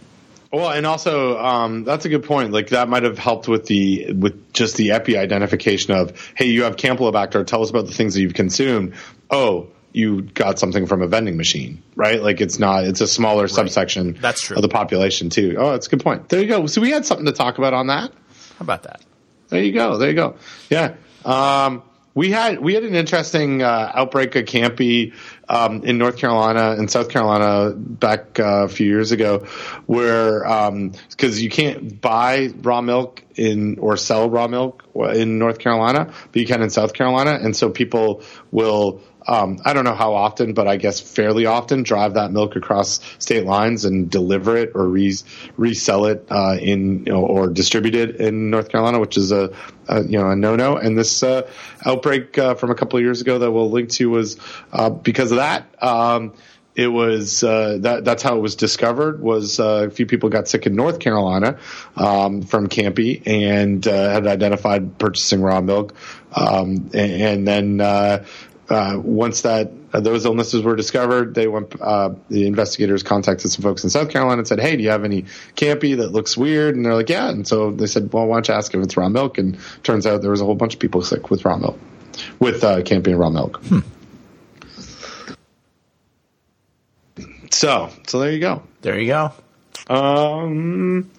Well, 0.50 0.70
and 0.70 0.86
also 0.86 1.36
um, 1.38 1.84
that's 1.84 2.06
a 2.06 2.08
good 2.08 2.24
point. 2.24 2.52
Like 2.52 2.68
that 2.68 2.88
might 2.88 3.02
have 3.02 3.18
helped 3.18 3.48
with 3.48 3.66
the 3.66 4.12
with 4.12 4.52
just 4.52 4.76
the 4.76 4.92
epi 4.92 5.16
identification 5.18 5.92
of, 5.94 6.32
hey, 6.34 6.46
you 6.46 6.62
have 6.62 6.76
Campylobacter. 6.76 7.46
Tell 7.46 7.62
us 7.62 7.70
about 7.70 7.86
the 7.86 7.92
things 7.92 8.14
that 8.14 8.22
you've 8.22 8.34
consumed. 8.34 8.94
Oh, 9.30 9.68
you 9.92 10.22
got 10.22 10.58
something 10.58 10.86
from 10.86 11.02
a 11.02 11.06
vending 11.06 11.36
machine, 11.36 11.82
right? 11.96 12.22
Like 12.22 12.40
it's 12.40 12.58
not. 12.58 12.84
It's 12.84 13.00
a 13.02 13.06
smaller 13.08 13.46
subsection. 13.48 14.16
That's 14.20 14.40
true. 14.40 14.56
of 14.56 14.62
the 14.62 14.68
population 14.68 15.28
too. 15.28 15.56
Oh, 15.58 15.72
that's 15.72 15.86
a 15.86 15.90
good 15.90 16.02
point. 16.02 16.28
There 16.30 16.40
you 16.40 16.46
go. 16.46 16.66
So 16.66 16.80
we 16.80 16.90
had 16.90 17.04
something 17.04 17.26
to 17.26 17.32
talk 17.32 17.58
about 17.58 17.74
on 17.74 17.88
that. 17.88 18.10
how 18.10 18.62
about 18.62 18.84
that 18.84 19.02
There 19.48 19.62
you 19.62 19.72
go. 19.72 19.98
There 19.98 20.08
you 20.08 20.14
go. 20.14 20.36
Yeah. 20.70 20.94
Um, 21.24 21.82
we 22.14 22.30
had 22.30 22.58
we 22.60 22.74
had 22.74 22.84
an 22.84 22.94
interesting 22.94 23.62
uh, 23.62 23.92
outbreak 23.94 24.34
of 24.34 24.44
Campy 24.44 25.14
um, 25.48 25.82
in 25.84 25.98
North 25.98 26.18
Carolina 26.18 26.72
and 26.78 26.90
South 26.90 27.08
Carolina 27.08 27.74
back 27.74 28.38
uh, 28.38 28.64
a 28.64 28.68
few 28.68 28.86
years 28.86 29.12
ago, 29.12 29.46
where 29.86 30.40
because 30.40 31.38
um, 31.38 31.42
you 31.42 31.50
can't 31.50 32.00
buy 32.00 32.50
raw 32.62 32.80
milk 32.80 33.24
in 33.34 33.78
or 33.78 33.96
sell 33.96 34.28
raw 34.28 34.48
milk 34.48 34.84
in 34.94 35.38
North 35.38 35.58
Carolina, 35.58 36.12
but 36.32 36.40
you 36.40 36.46
can 36.46 36.62
in 36.62 36.70
South 36.70 36.92
Carolina, 36.92 37.38
and 37.40 37.56
so 37.56 37.70
people 37.70 38.22
will 38.50 39.00
um, 39.28 39.58
I 39.62 39.74
don't 39.74 39.84
know 39.84 39.94
how 39.94 40.14
often, 40.14 40.54
but 40.54 40.66
I 40.66 40.76
guess 40.76 41.00
fairly 41.00 41.44
often, 41.44 41.82
drive 41.82 42.14
that 42.14 42.32
milk 42.32 42.56
across 42.56 43.00
state 43.18 43.44
lines 43.44 43.84
and 43.84 44.10
deliver 44.10 44.56
it 44.56 44.72
or 44.74 44.88
re- 44.88 45.14
resell 45.58 46.06
it 46.06 46.26
uh, 46.30 46.56
in 46.58 47.04
you 47.04 47.12
know, 47.12 47.20
or 47.20 47.48
distribute 47.48 47.94
it 47.94 48.16
in 48.16 48.48
North 48.48 48.70
Carolina, 48.70 48.98
which 48.98 49.18
is 49.18 49.30
a, 49.30 49.54
a 49.86 50.02
you 50.02 50.18
know 50.18 50.30
a 50.30 50.36
no 50.36 50.56
no. 50.56 50.76
And 50.78 50.96
this 50.96 51.22
uh, 51.22 51.48
outbreak 51.84 52.38
uh, 52.38 52.54
from 52.54 52.70
a 52.70 52.74
couple 52.74 52.98
of 52.98 53.04
years 53.04 53.20
ago 53.20 53.38
that 53.38 53.52
we'll 53.52 53.70
link 53.70 53.90
to 53.90 54.08
was 54.08 54.38
uh, 54.72 54.88
because 54.88 55.30
of 55.30 55.36
that. 55.36 55.66
Um, 55.82 56.32
it 56.78 56.86
was 56.86 57.42
uh, 57.42 57.78
that 57.80 58.04
that's 58.04 58.22
how 58.22 58.36
it 58.36 58.40
was 58.40 58.54
discovered. 58.54 59.20
Was 59.20 59.58
uh, 59.58 59.86
a 59.88 59.90
few 59.90 60.06
people 60.06 60.28
got 60.28 60.46
sick 60.46 60.64
in 60.64 60.76
North 60.76 61.00
Carolina 61.00 61.58
um, 61.96 62.42
from 62.42 62.68
Campy 62.68 63.20
and 63.26 63.86
uh, 63.86 64.10
had 64.10 64.28
identified 64.28 64.96
purchasing 64.96 65.42
raw 65.42 65.60
milk, 65.60 65.92
um, 66.32 66.88
and, 66.94 67.48
and, 67.48 67.48
then 67.48 68.24
uh, 68.68 69.00
once 69.02 69.42
that 69.42 69.70
uh, 69.92 70.00
those 70.00 70.24
illnesses 70.24 70.62
were 70.62 70.76
discovered, 70.76 71.34
they 71.34 71.48
went. 71.48 71.80
Uh, 71.80 72.14
the 72.28 72.46
investigators 72.46 73.02
contacted 73.02 73.50
some 73.50 73.62
folks 73.62 73.84
in 73.84 73.90
South 73.90 74.10
Carolina 74.10 74.40
and 74.40 74.48
said, 74.48 74.60
"Hey, 74.60 74.76
do 74.76 74.82
you 74.82 74.90
have 74.90 75.04
any 75.04 75.22
Campy 75.56 75.96
that 75.96 76.12
looks 76.12 76.36
weird?" 76.36 76.76
And 76.76 76.84
they're 76.84 76.94
like, 76.94 77.08
"Yeah." 77.08 77.30
And 77.30 77.48
so 77.48 77.70
they 77.70 77.86
said, 77.86 78.12
"Well, 78.12 78.26
why 78.26 78.36
don't 78.36 78.48
you 78.48 78.54
ask 78.54 78.74
if 78.74 78.82
it's 78.82 78.96
raw 78.96 79.08
milk?" 79.08 79.38
And 79.38 79.58
turns 79.82 80.06
out 80.06 80.20
there 80.20 80.30
was 80.30 80.40
a 80.40 80.44
whole 80.44 80.54
bunch 80.54 80.74
of 80.74 80.80
people 80.80 81.02
sick 81.02 81.30
with 81.30 81.44
raw 81.44 81.56
milk, 81.56 81.78
with 82.38 82.62
uh, 82.62 82.82
Campy 82.82 83.08
and 83.08 83.18
raw 83.18 83.30
milk. 83.30 83.58
Hmm. 83.64 83.80
So, 87.50 87.90
so 88.06 88.20
there 88.20 88.30
you 88.30 88.40
go. 88.40 88.62
There 88.82 88.98
you 89.00 89.06
go. 89.08 89.32
Um, 89.88 91.10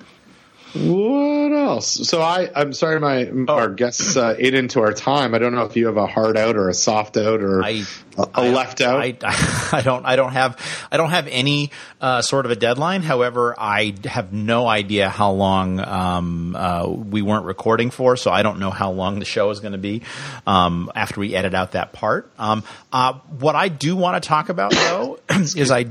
what 0.73 1.51
else? 1.51 2.07
So 2.07 2.21
I, 2.21 2.49
I'm 2.55 2.73
sorry, 2.73 2.99
my 2.99 3.27
oh. 3.27 3.45
our 3.47 3.69
guests 3.69 4.15
uh, 4.15 4.35
ate 4.37 4.53
into 4.53 4.81
our 4.81 4.93
time. 4.93 5.33
I 5.33 5.39
don't 5.39 5.53
know 5.53 5.63
if 5.63 5.75
you 5.75 5.87
have 5.87 5.97
a 5.97 6.05
hard 6.05 6.37
out 6.37 6.57
or 6.57 6.69
a 6.69 6.75
soft 6.75 7.17
out 7.17 7.41
or 7.41 7.63
I, 7.63 7.83
a, 8.15 8.21
a 8.21 8.29
I, 8.33 8.49
left 8.49 8.79
out. 8.81 9.01
I, 9.01 9.17
I, 9.71 9.81
don't. 9.81 10.05
I 10.05 10.15
don't 10.15 10.31
have. 10.31 10.59
I 10.91 10.97
don't 10.97 11.09
have 11.09 11.27
any 11.27 11.71
uh, 11.99 12.21
sort 12.21 12.45
of 12.45 12.51
a 12.51 12.55
deadline. 12.55 13.01
However, 13.01 13.55
I 13.57 13.95
have 14.05 14.31
no 14.31 14.67
idea 14.67 15.09
how 15.09 15.31
long 15.31 15.79
um, 15.79 16.55
uh, 16.55 16.87
we 16.87 17.23
weren't 17.23 17.45
recording 17.45 17.89
for, 17.89 18.15
so 18.15 18.29
I 18.29 18.43
don't 18.43 18.59
know 18.59 18.69
how 18.69 18.91
long 18.91 19.17
the 19.17 19.25
show 19.25 19.49
is 19.49 19.61
going 19.61 19.71
to 19.71 19.79
be 19.79 20.03
um, 20.45 20.91
after 20.93 21.19
we 21.19 21.33
edit 21.33 21.55
out 21.55 21.71
that 21.71 21.93
part. 21.93 22.31
Um, 22.37 22.63
uh, 22.93 23.13
what 23.39 23.55
I 23.55 23.69
do 23.69 23.95
want 23.95 24.21
to 24.21 24.27
talk 24.27 24.49
about 24.49 24.71
though 24.71 25.19
is 25.29 25.71
I 25.71 25.85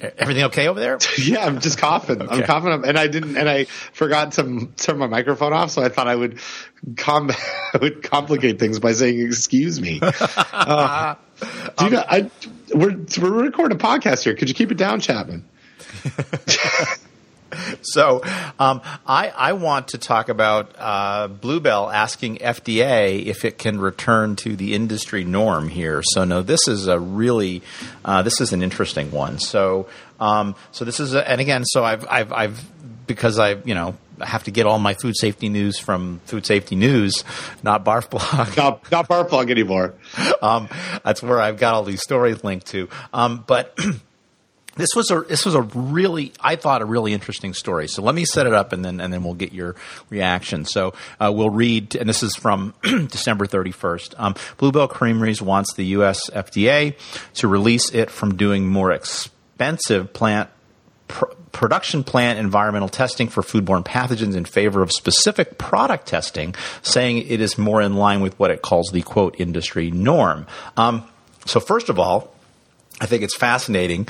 Everything 0.00 0.44
okay 0.44 0.68
over 0.68 0.80
there? 0.80 0.98
yeah, 1.18 1.44
I'm 1.44 1.60
just 1.60 1.78
coughing. 1.78 2.22
Okay. 2.22 2.34
I'm 2.34 2.42
coughing 2.44 2.72
up, 2.72 2.84
and 2.84 2.98
I 2.98 3.06
didn't, 3.06 3.36
and 3.36 3.48
I 3.48 3.64
forgot 3.64 4.32
to 4.32 4.68
turn 4.76 4.98
my 4.98 5.06
microphone 5.06 5.52
off, 5.52 5.70
so 5.70 5.82
I 5.82 5.90
thought 5.90 6.08
I 6.08 6.16
would, 6.16 6.38
com- 6.96 7.30
would 7.80 8.02
complicate 8.02 8.58
things 8.58 8.78
by 8.78 8.92
saying 8.92 9.20
"excuse 9.20 9.80
me." 9.80 10.00
Uh, 10.52 11.14
do 11.78 11.84
you 11.86 11.90
know, 11.92 12.04
I, 12.06 12.30
we're 12.74 12.96
we're 13.20 13.44
recording 13.44 13.76
a 13.76 13.80
podcast 13.80 14.24
here. 14.24 14.34
Could 14.34 14.50
you 14.50 14.54
keep 14.54 14.70
it 14.70 14.76
down, 14.76 15.00
Chapman? 15.00 15.44
so 17.82 18.22
um, 18.58 18.80
I, 19.06 19.28
I, 19.28 19.52
want 19.54 19.88
to 19.88 19.98
talk 19.98 20.28
about 20.28 20.74
uh, 20.78 21.28
Bluebell 21.28 21.90
asking 21.90 22.38
FDA 22.38 23.24
if 23.24 23.44
it 23.44 23.58
can 23.58 23.80
return 23.80 24.36
to 24.36 24.56
the 24.56 24.74
industry 24.74 25.24
norm 25.24 25.68
here. 25.68 26.02
So 26.02 26.24
no, 26.24 26.42
this 26.42 26.68
is 26.68 26.86
a 26.86 26.98
really 26.98 27.62
uh, 28.04 28.22
this 28.22 28.40
is 28.40 28.52
an 28.52 28.62
interesting 28.62 29.10
one. 29.10 29.38
So 29.38 29.88
um, 30.18 30.54
so 30.72 30.84
this 30.84 31.00
is 31.00 31.14
a, 31.14 31.28
and 31.28 31.40
again, 31.40 31.64
so 31.64 31.84
I've 31.84 32.06
I've, 32.08 32.32
I've 32.32 33.06
because 33.06 33.38
I 33.38 33.54
you 33.64 33.74
know 33.74 33.96
I 34.20 34.26
have 34.26 34.44
to 34.44 34.50
get 34.50 34.66
all 34.66 34.78
my 34.78 34.94
food 34.94 35.16
safety 35.16 35.48
news 35.48 35.78
from 35.78 36.20
Food 36.26 36.44
Safety 36.46 36.76
News, 36.76 37.24
not 37.62 37.84
Barf 37.84 38.10
Blog. 38.10 38.56
Not, 38.56 38.90
not 38.90 39.08
Barf 39.08 39.30
Blog 39.30 39.50
anymore. 39.50 39.94
um, 40.42 40.68
that's 41.02 41.22
where 41.22 41.40
I've 41.40 41.58
got 41.58 41.74
all 41.74 41.84
these 41.84 42.02
stories 42.02 42.44
linked 42.44 42.66
to. 42.68 42.88
Um, 43.12 43.44
but 43.46 43.76
this 44.80 44.90
was 44.96 45.10
a 45.10 45.20
this 45.20 45.44
was 45.44 45.54
a 45.54 45.62
really 45.62 46.32
I 46.40 46.56
thought 46.56 46.82
a 46.82 46.84
really 46.84 47.12
interesting 47.12 47.54
story. 47.54 47.88
So 47.88 48.02
let 48.02 48.14
me 48.14 48.24
set 48.24 48.46
it 48.46 48.54
up 48.54 48.72
and 48.72 48.84
then 48.84 49.00
and 49.00 49.12
then 49.12 49.22
we'll 49.22 49.34
get 49.34 49.52
your 49.52 49.76
reaction. 50.08 50.64
So 50.64 50.94
uh, 51.20 51.30
we'll 51.34 51.50
read, 51.50 51.94
and 51.94 52.08
this 52.08 52.22
is 52.22 52.34
from 52.34 52.74
December 52.82 53.46
thirty 53.46 53.72
first. 53.72 54.14
Um, 54.18 54.34
Bluebell 54.56 54.88
Creameries 54.88 55.42
wants 55.42 55.74
the 55.74 55.84
U.S. 55.86 56.30
FDA 56.30 56.96
to 57.34 57.48
release 57.48 57.90
it 57.94 58.10
from 58.10 58.36
doing 58.36 58.66
more 58.66 58.92
expensive 58.92 60.12
plant. 60.12 60.50
Pr- 61.08 61.26
production 61.52 62.04
plant 62.04 62.38
environmental 62.38 62.88
testing 62.88 63.28
for 63.28 63.42
foodborne 63.42 63.84
pathogens 63.84 64.36
in 64.36 64.44
favor 64.44 64.82
of 64.82 64.92
specific 64.92 65.58
product 65.58 66.06
testing, 66.06 66.54
saying 66.82 67.18
it 67.18 67.40
is 67.40 67.58
more 67.58 67.82
in 67.82 67.96
line 67.96 68.20
with 68.20 68.38
what 68.38 68.52
it 68.52 68.62
calls 68.62 68.90
the 68.92 69.02
quote 69.02 69.34
industry 69.40 69.90
norm. 69.90 70.46
Um, 70.76 71.04
so 71.46 71.58
first 71.58 71.88
of 71.88 71.98
all, 71.98 72.32
I 73.00 73.06
think 73.06 73.22
it's 73.22 73.36
fascinating 73.36 74.06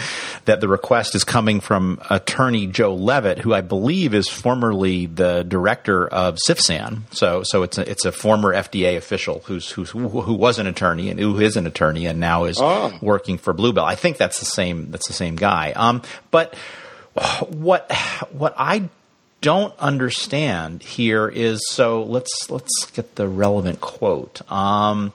that 0.47 0.61
the 0.61 0.69
request 0.69 1.15
is 1.15 1.23
coming 1.23 1.61
from 1.61 2.01
attorney 2.11 2.67
Joe 2.67 2.95
Levitt, 2.95 3.39
who 3.39 3.55
I 3.55 3.61
believe 3.61 4.15
is 4.15 4.29
formerly 4.29 5.07
the 5.07 5.45
director 5.45 6.09
of 6.09 6.39
CFSAN. 6.47 7.03
So, 7.15 7.43
so 7.45 7.63
it's 7.63 7.79
a, 7.79 7.89
it's 7.89 8.05
a 8.05 8.13
former 8.13 8.53
FDA 8.53 8.97
official 8.97 9.43
who's, 9.47 9.71
who's 9.71 9.91
who 9.91 10.35
was 10.35 10.59
an 10.59 10.67
attorney 10.67 11.09
and 11.11 11.21
who 11.21 11.39
is 11.41 11.57
an 11.57 11.67
attorney 11.67 12.07
and 12.07 12.19
now 12.19 12.45
is 12.45 12.59
oh. 12.61 12.93
working 13.01 13.39
for 13.39 13.53
Bluebell. 13.53 13.85
I 13.85 13.95
think 13.95 14.17
that's 14.17 14.41
the 14.41 14.47
same 14.47 14.91
that's 14.91 15.07
the 15.07 15.13
same 15.13 15.37
guy. 15.37 15.73
Um, 15.73 16.03
but 16.31 16.55
what 17.49 17.91
what 18.33 18.55
I 18.57 18.89
don't 19.41 19.77
understand 19.79 20.83
here 20.83 21.29
is 21.29 21.61
so 21.69 22.03
let's 22.03 22.51
let's 22.51 22.91
get 22.93 23.15
the 23.17 23.29
relevant 23.29 23.81
quote. 23.81 24.41
Um, 24.51 25.13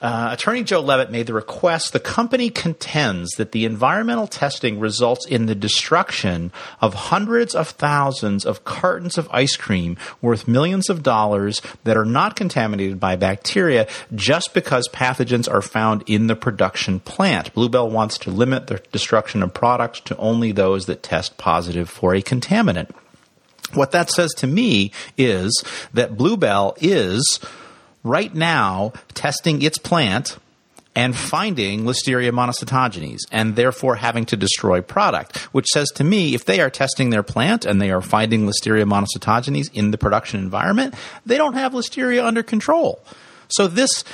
uh, 0.00 0.30
Attorney 0.32 0.64
Joe 0.64 0.80
Levitt 0.80 1.10
made 1.10 1.26
the 1.26 1.34
request. 1.34 1.92
The 1.92 2.00
company 2.00 2.48
contends 2.48 3.30
that 3.32 3.52
the 3.52 3.66
environmental 3.66 4.26
testing 4.26 4.80
results 4.80 5.26
in 5.26 5.46
the 5.46 5.54
destruction 5.54 6.52
of 6.80 6.94
hundreds 6.94 7.54
of 7.54 7.68
thousands 7.68 8.46
of 8.46 8.64
cartons 8.64 9.18
of 9.18 9.28
ice 9.30 9.56
cream 9.56 9.98
worth 10.22 10.48
millions 10.48 10.88
of 10.88 11.02
dollars 11.02 11.60
that 11.84 11.96
are 11.96 12.04
not 12.06 12.34
contaminated 12.34 12.98
by 12.98 13.14
bacteria 13.14 13.86
just 14.14 14.54
because 14.54 14.88
pathogens 14.88 15.52
are 15.52 15.62
found 15.62 16.02
in 16.06 16.28
the 16.28 16.36
production 16.36 17.00
plant. 17.00 17.52
Bluebell 17.52 17.90
wants 17.90 18.16
to 18.18 18.30
limit 18.30 18.68
the 18.68 18.82
destruction 18.92 19.42
of 19.42 19.52
products 19.52 20.00
to 20.00 20.16
only 20.16 20.52
those 20.52 20.86
that 20.86 21.02
test 21.02 21.36
positive 21.36 21.90
for 21.90 22.14
a 22.14 22.22
contaminant. 22.22 22.90
What 23.74 23.92
that 23.92 24.10
says 24.10 24.32
to 24.38 24.46
me 24.46 24.90
is 25.16 25.62
that 25.94 26.16
Bluebell 26.16 26.74
is 26.80 27.38
right 28.02 28.34
now 28.34 28.92
testing 29.14 29.62
its 29.62 29.78
plant 29.78 30.38
and 30.96 31.16
finding 31.16 31.84
Listeria 31.84 32.32
monocytogenes 32.32 33.20
and 33.30 33.54
therefore 33.54 33.96
having 33.96 34.24
to 34.26 34.36
destroy 34.36 34.80
product, 34.80 35.36
which 35.54 35.66
says 35.66 35.88
to 35.92 36.04
me 36.04 36.34
if 36.34 36.44
they 36.44 36.60
are 36.60 36.70
testing 36.70 37.10
their 37.10 37.22
plant 37.22 37.64
and 37.64 37.80
they 37.80 37.90
are 37.90 38.00
finding 38.00 38.46
Listeria 38.46 38.84
monocytogenes 38.84 39.72
in 39.72 39.92
the 39.92 39.98
production 39.98 40.40
environment, 40.40 40.94
they 41.24 41.36
don't 41.36 41.54
have 41.54 41.72
Listeria 41.72 42.24
under 42.24 42.42
control. 42.42 43.00
So 43.48 43.66
this 43.66 44.04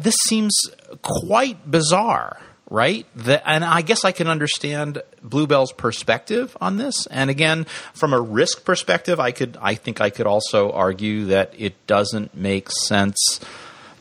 this 0.00 0.16
seems 0.26 0.54
quite 1.02 1.70
bizarre 1.70 2.40
right? 2.70 3.06
The, 3.14 3.48
and 3.48 3.64
I 3.64 3.82
guess 3.82 4.04
I 4.04 4.12
can 4.12 4.26
understand 4.26 5.02
Bluebell's 5.22 5.72
perspective 5.72 6.56
on 6.60 6.76
this. 6.76 7.06
And 7.06 7.30
again, 7.30 7.64
from 7.94 8.12
a 8.12 8.20
risk 8.20 8.64
perspective, 8.64 9.20
I 9.20 9.30
could, 9.30 9.56
I 9.60 9.74
think 9.74 10.00
I 10.00 10.10
could 10.10 10.26
also 10.26 10.72
argue 10.72 11.26
that 11.26 11.54
it 11.56 11.86
doesn't 11.86 12.34
make 12.34 12.70
sense 12.70 13.40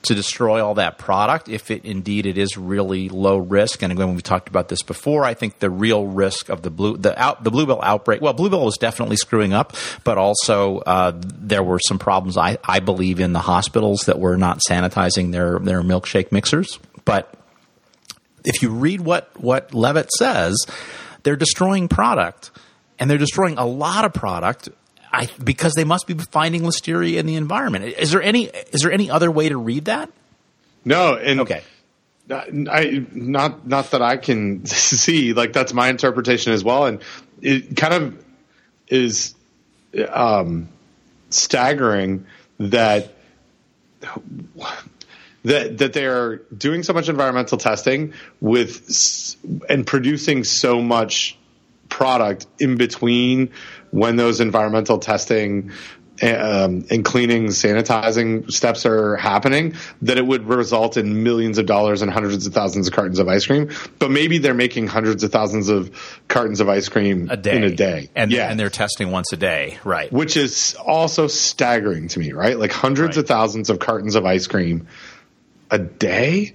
to 0.06 0.14
destroy 0.14 0.64
all 0.64 0.76
that 0.76 0.98
product 1.00 1.50
if 1.50 1.72
it 1.72 1.84
indeed 1.84 2.26
it 2.28 2.38
is 2.38 2.58
really 2.58 3.10
low 3.10 3.38
risk. 3.38 3.82
And 3.82 3.92
again, 3.92 4.16
we 4.16 4.22
talked 4.22 4.48
about 4.48 4.70
this 4.70 4.84
before. 4.84 5.26
I 5.26 5.34
think 5.34 5.60
the 5.60 5.70
real 5.70 6.06
risk 6.06 6.50
of 6.50 6.62
the 6.62 6.70
blue 6.70 6.96
the 6.98 7.20
out, 7.20 7.44
the 7.44 7.52
bluebell 7.52 7.82
outbreak. 7.82 8.22
Well, 8.22 8.34
bluebell 8.34 8.64
was 8.64 8.78
definitely 8.78 9.16
screwing 9.16 9.54
up, 9.54 9.76
but 10.04 10.18
also 10.20 10.78
uh, 10.80 11.14
there 11.16 11.64
were 11.64 11.80
some 11.80 11.98
problems. 11.98 12.38
I, 12.38 12.60
I 12.64 12.82
believe 12.82 13.20
in 13.20 13.34
the 13.34 13.40
hospitals 13.40 14.02
that 14.02 14.20
were 14.20 14.38
not 14.38 14.60
sanitizing 14.70 15.32
their 15.32 15.58
their 15.58 15.82
milkshake 15.82 16.32
mixers, 16.32 16.80
but 17.04 17.34
if 18.46 18.62
you 18.62 18.70
read 18.70 19.02
what 19.02 19.30
what 19.40 19.74
Levitt 19.74 20.12
says, 20.18 20.56
they're 21.24 21.36
destroying 21.36 21.88
product, 21.88 22.52
and 23.00 23.10
they're 23.10 23.18
destroying 23.18 23.58
a 23.58 23.66
lot 23.66 24.06
of 24.06 24.14
product. 24.14 24.70
I, 25.12 25.30
because 25.42 25.74
they 25.76 25.86
must 25.86 26.08
be 26.08 26.14
finding 26.14 26.64
listeria 26.64 27.20
in 27.20 27.26
the 27.26 27.36
environment. 27.36 27.86
Is 27.86 28.12
there 28.12 28.22
any 28.22 28.46
is 28.46 28.82
there 28.82 28.92
any 28.92 29.10
other 29.10 29.32
way 29.32 29.48
to 29.48 29.58
read 29.58 29.86
that? 29.86 30.12
No. 30.84 31.16
And 31.16 31.40
okay. 31.42 31.64
I 32.30 33.06
not 33.14 33.66
not 33.68 33.92
that 33.92 34.02
I 34.02 34.18
can 34.18 34.66
see. 34.66 35.34
Like 35.34 35.54
that's 35.54 35.74
my 35.74 35.90
interpretation 35.90 36.54
as 36.54 36.64
well, 36.64 36.86
and 36.86 37.02
it 37.42 37.78
kind 37.78 37.94
of 37.94 38.26
is 38.88 39.36
um, 40.10 40.68
staggering 41.30 42.26
that 42.60 43.14
that 45.46 45.78
that 45.80 45.94
they 45.94 46.06
are 46.06 46.38
doing 46.56 46.84
so 46.84 46.94
much 46.94 47.10
environmental 47.10 47.58
testing 47.58 48.14
with 48.42 49.36
and 49.70 49.88
producing 49.88 50.44
so 50.44 50.82
much 50.82 51.38
product 51.90 52.48
in 52.60 52.76
between 52.78 53.52
when 53.92 54.16
those 54.18 54.42
environmental 54.42 54.98
testing 55.00 55.72
um, 56.22 56.86
and 56.90 57.04
cleaning, 57.04 57.48
sanitizing 57.48 58.50
steps 58.50 58.86
are 58.86 59.18
happening, 59.18 59.76
that 60.02 60.18
it 60.18 60.26
would 60.26 60.48
result 60.48 60.96
in 60.96 61.24
millions 61.24 61.58
of 61.58 61.66
dollars 61.66 62.02
and 62.02 62.10
hundreds 62.10 62.48
of 62.48 62.54
thousands 62.54 62.88
of 62.88 62.94
cartons 62.94 63.20
of 63.20 63.28
ice 63.28 63.46
cream. 63.46 63.70
But 64.00 64.12
maybe 64.12 64.38
they're 64.38 64.54
making 64.54 64.88
hundreds 64.88 65.24
of 65.26 65.32
thousands 65.34 65.68
of 65.68 65.92
cartons 66.30 66.62
of 66.62 66.70
ice 66.70 66.88
cream 66.88 67.28
a 67.30 67.36
day 67.38 67.58
in 67.58 67.64
a 67.66 67.76
day, 67.76 68.10
and 68.16 68.32
yeah, 68.32 68.50
and 68.50 68.58
they're 68.58 68.70
testing 68.70 69.12
once 69.12 69.34
a 69.34 69.38
day, 69.38 69.78
right? 69.84 70.10
which 70.12 70.38
is 70.38 70.76
also 70.76 71.28
staggering 71.28 72.08
to 72.10 72.20
me, 72.20 72.32
right? 72.32 72.58
Like 72.58 72.72
hundreds 72.72 73.18
Right. 73.18 73.24
of 73.24 73.28
thousands 73.28 73.70
of 73.70 73.80
cartons 73.80 74.16
of 74.16 74.26
ice 74.26 74.48
cream 74.48 74.88
a 75.76 75.80
day 75.80 76.54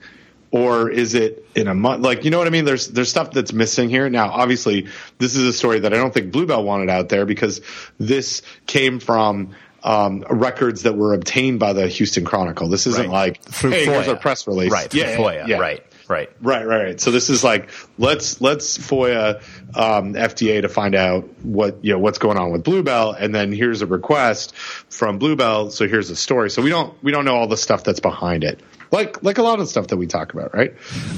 or 0.50 0.90
is 0.90 1.14
it 1.14 1.46
in 1.54 1.68
a 1.68 1.74
month 1.74 2.02
like 2.02 2.24
you 2.24 2.30
know 2.30 2.38
what 2.38 2.46
i 2.46 2.50
mean 2.50 2.64
there's 2.64 2.88
there's 2.88 3.08
stuff 3.08 3.30
that's 3.32 3.52
missing 3.52 3.88
here 3.88 4.08
now 4.08 4.30
obviously 4.30 4.88
this 5.18 5.36
is 5.36 5.46
a 5.46 5.52
story 5.52 5.80
that 5.80 5.92
i 5.92 5.96
don't 5.96 6.12
think 6.14 6.32
bluebell 6.32 6.64
wanted 6.64 6.90
out 6.90 7.08
there 7.08 7.26
because 7.26 7.60
this 7.98 8.42
came 8.66 8.98
from 8.98 9.54
um, 9.82 10.24
records 10.28 10.82
that 10.82 10.94
were 10.94 11.14
obtained 11.14 11.58
by 11.58 11.72
the 11.72 11.88
Houston 11.88 12.24
Chronicle. 12.24 12.68
This 12.68 12.86
isn't 12.86 13.08
Right. 13.08 13.38
like, 13.38 13.42
Through 13.44 13.70
hey, 13.70 13.86
here's 13.86 14.08
our 14.08 14.16
press 14.16 14.46
release. 14.46 14.70
right? 14.70 14.92
Yeah, 14.92 15.16
FOIA, 15.16 15.46
yeah. 15.46 15.58
right? 15.58 15.82
Right. 16.06 16.28
Right, 16.42 16.66
right, 16.66 16.84
right. 16.84 17.00
So 17.00 17.12
this 17.12 17.30
is 17.30 17.44
like 17.44 17.70
let's 17.96 18.40
let's 18.40 18.76
FOIA 18.76 19.36
um, 19.76 20.14
FDA 20.14 20.60
to 20.60 20.68
find 20.68 20.96
out 20.96 21.28
what 21.44 21.84
you 21.84 21.92
know 21.92 22.00
what's 22.00 22.18
going 22.18 22.36
on 22.36 22.50
with 22.50 22.64
Bluebell, 22.64 23.12
and 23.12 23.32
then 23.32 23.52
here's 23.52 23.80
a 23.80 23.86
request 23.86 24.56
from 24.56 25.18
Bluebell. 25.18 25.70
So 25.70 25.86
here's 25.86 26.10
a 26.10 26.16
story. 26.16 26.50
So 26.50 26.62
we 26.62 26.70
don't 26.70 27.00
we 27.02 27.12
don't 27.12 27.24
know 27.24 27.36
all 27.36 27.46
the 27.46 27.56
stuff 27.56 27.84
that's 27.84 28.00
behind 28.00 28.42
it, 28.42 28.60
like 28.90 29.22
like 29.22 29.38
a 29.38 29.42
lot 29.42 29.60
of 29.60 29.68
stuff 29.68 29.88
that 29.88 29.96
we 29.96 30.06
talk 30.06 30.32
about, 30.32 30.54
right? 30.54 30.74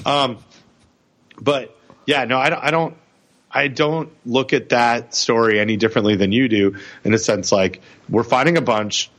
Um, 0.06 0.38
but 1.40 1.76
yeah, 2.06 2.24
no, 2.24 2.38
I 2.38 2.50
don't. 2.50 2.62
I 2.64 2.70
don't. 2.70 2.96
I 3.54 3.68
don't 3.68 4.10
look 4.24 4.52
at 4.54 4.70
that 4.70 5.14
story 5.14 5.60
any 5.60 5.76
differently 5.76 6.16
than 6.16 6.32
you 6.32 6.48
do. 6.48 6.76
In 7.04 7.12
a 7.14 7.18
sense, 7.18 7.52
like 7.52 7.82
we're 8.08 8.22
finding 8.24 8.56
a 8.56 8.62
bunch, 8.62 9.10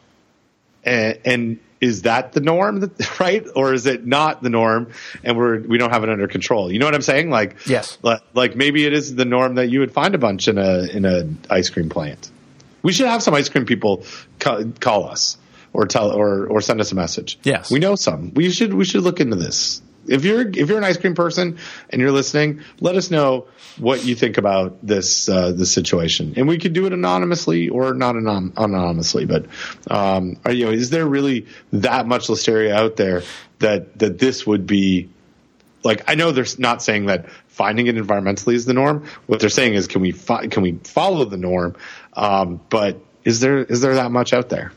and, 0.84 1.20
and 1.24 1.60
is 1.80 2.02
that 2.04 2.34
the 2.34 2.40
norm, 2.42 2.80
that- 2.82 3.20
right? 3.20 3.46
Or 3.56 3.74
is 3.74 3.86
it 3.86 4.06
not 4.08 4.42
the 4.42 4.50
norm, 4.50 4.92
and 5.24 5.38
we're 5.38 5.60
we 5.60 5.78
don't 5.78 5.92
have 5.92 6.04
it 6.04 6.10
under 6.10 6.28
control? 6.28 6.72
You 6.72 6.80
know 6.80 6.86
what 6.86 6.96
I'm 6.96 7.02
saying? 7.02 7.30
Like 7.30 7.68
Yes. 7.68 7.98
li- 8.02 8.18
like 8.34 8.56
maybe 8.56 8.86
it 8.86 8.94
is 8.94 9.16
the 9.16 9.26
norm 9.26 9.56
that 9.56 9.68
you 9.70 9.80
would 9.82 9.92
find 9.94 10.16
a 10.16 10.18
bunch 10.18 10.48
in 10.48 10.58
a 10.58 10.84
in 10.84 11.06
a 11.06 11.28
ice 11.50 11.70
cream 11.70 11.90
plant. 11.90 12.30
We 12.82 12.92
should 12.92 13.08
have 13.08 13.24
some 13.24 13.34
ice 13.34 13.50
cream 13.50 13.66
people 13.66 14.04
ca- 14.40 14.64
call 14.80 15.06
us 15.10 15.38
or 15.74 15.86
tell 15.88 16.12
or 16.12 16.46
or 16.46 16.62
send 16.62 16.80
us 16.80 16.92
a 16.92 16.96
message. 16.96 17.40
Yes. 17.44 17.72
we 17.72 17.80
know 17.80 17.96
some. 17.96 18.34
We 18.34 18.52
should 18.52 18.74
we 18.74 18.86
should 18.86 19.04
look 19.04 19.20
into 19.20 19.36
this. 19.36 19.82
If 20.08 20.26
you're 20.26 20.48
if 20.48 20.70
you're 20.70 20.78
an 20.78 20.84
ice 20.84 20.98
cream 20.98 21.16
person 21.16 21.58
and 21.90 22.02
you're 22.02 22.12
listening, 22.12 22.62
let 22.80 22.96
us 22.96 23.10
know 23.10 23.48
what 23.78 24.06
you 24.06 24.16
think 24.16 24.38
about 24.38 24.86
this 24.86 25.30
uh, 25.30 25.54
this 25.54 25.74
situation, 25.74 26.34
and 26.36 26.48
we 26.48 26.58
could 26.58 26.74
do 26.74 26.86
it 26.86 26.94
anonymously 26.94 27.70
or 27.70 27.94
not 27.94 28.16
anon- 28.16 28.54
anonymously. 28.58 29.26
But 29.26 29.46
um, 29.90 30.38
are, 30.46 30.52
you 30.52 30.66
know, 30.66 30.72
is 30.72 30.90
there 30.90 31.06
really 31.06 31.48
that 31.72 32.06
much 32.06 32.28
listeria 32.28 32.72
out 32.72 32.98
there 32.98 33.24
that 33.60 33.98
that 34.00 34.20
this 34.20 34.46
would 34.46 34.68
be 34.68 35.10
like 35.84 36.04
I 36.08 36.16
know 36.16 36.32
they're 36.32 36.46
not 36.58 36.84
saying 36.84 37.06
that 37.08 37.30
finding 37.48 37.88
it 37.88 37.96
environmentally 37.96 38.56
is 38.56 38.66
the 38.66 38.74
norm. 38.74 39.08
What 39.28 39.40
they're 39.40 39.50
saying 39.50 39.74
is 39.76 39.88
can 39.88 40.02
we 40.02 40.12
fi- 40.12 40.48
can 40.48 40.64
we 40.64 40.80
follow 40.84 41.26
the 41.26 41.38
norm? 41.38 41.76
Um, 42.14 42.60
but 42.70 43.00
is 43.24 43.40
there 43.40 43.60
is 43.60 43.82
there 43.82 43.96
that 43.96 44.12
much 44.12 44.34
out 44.34 44.50
there? 44.50 44.74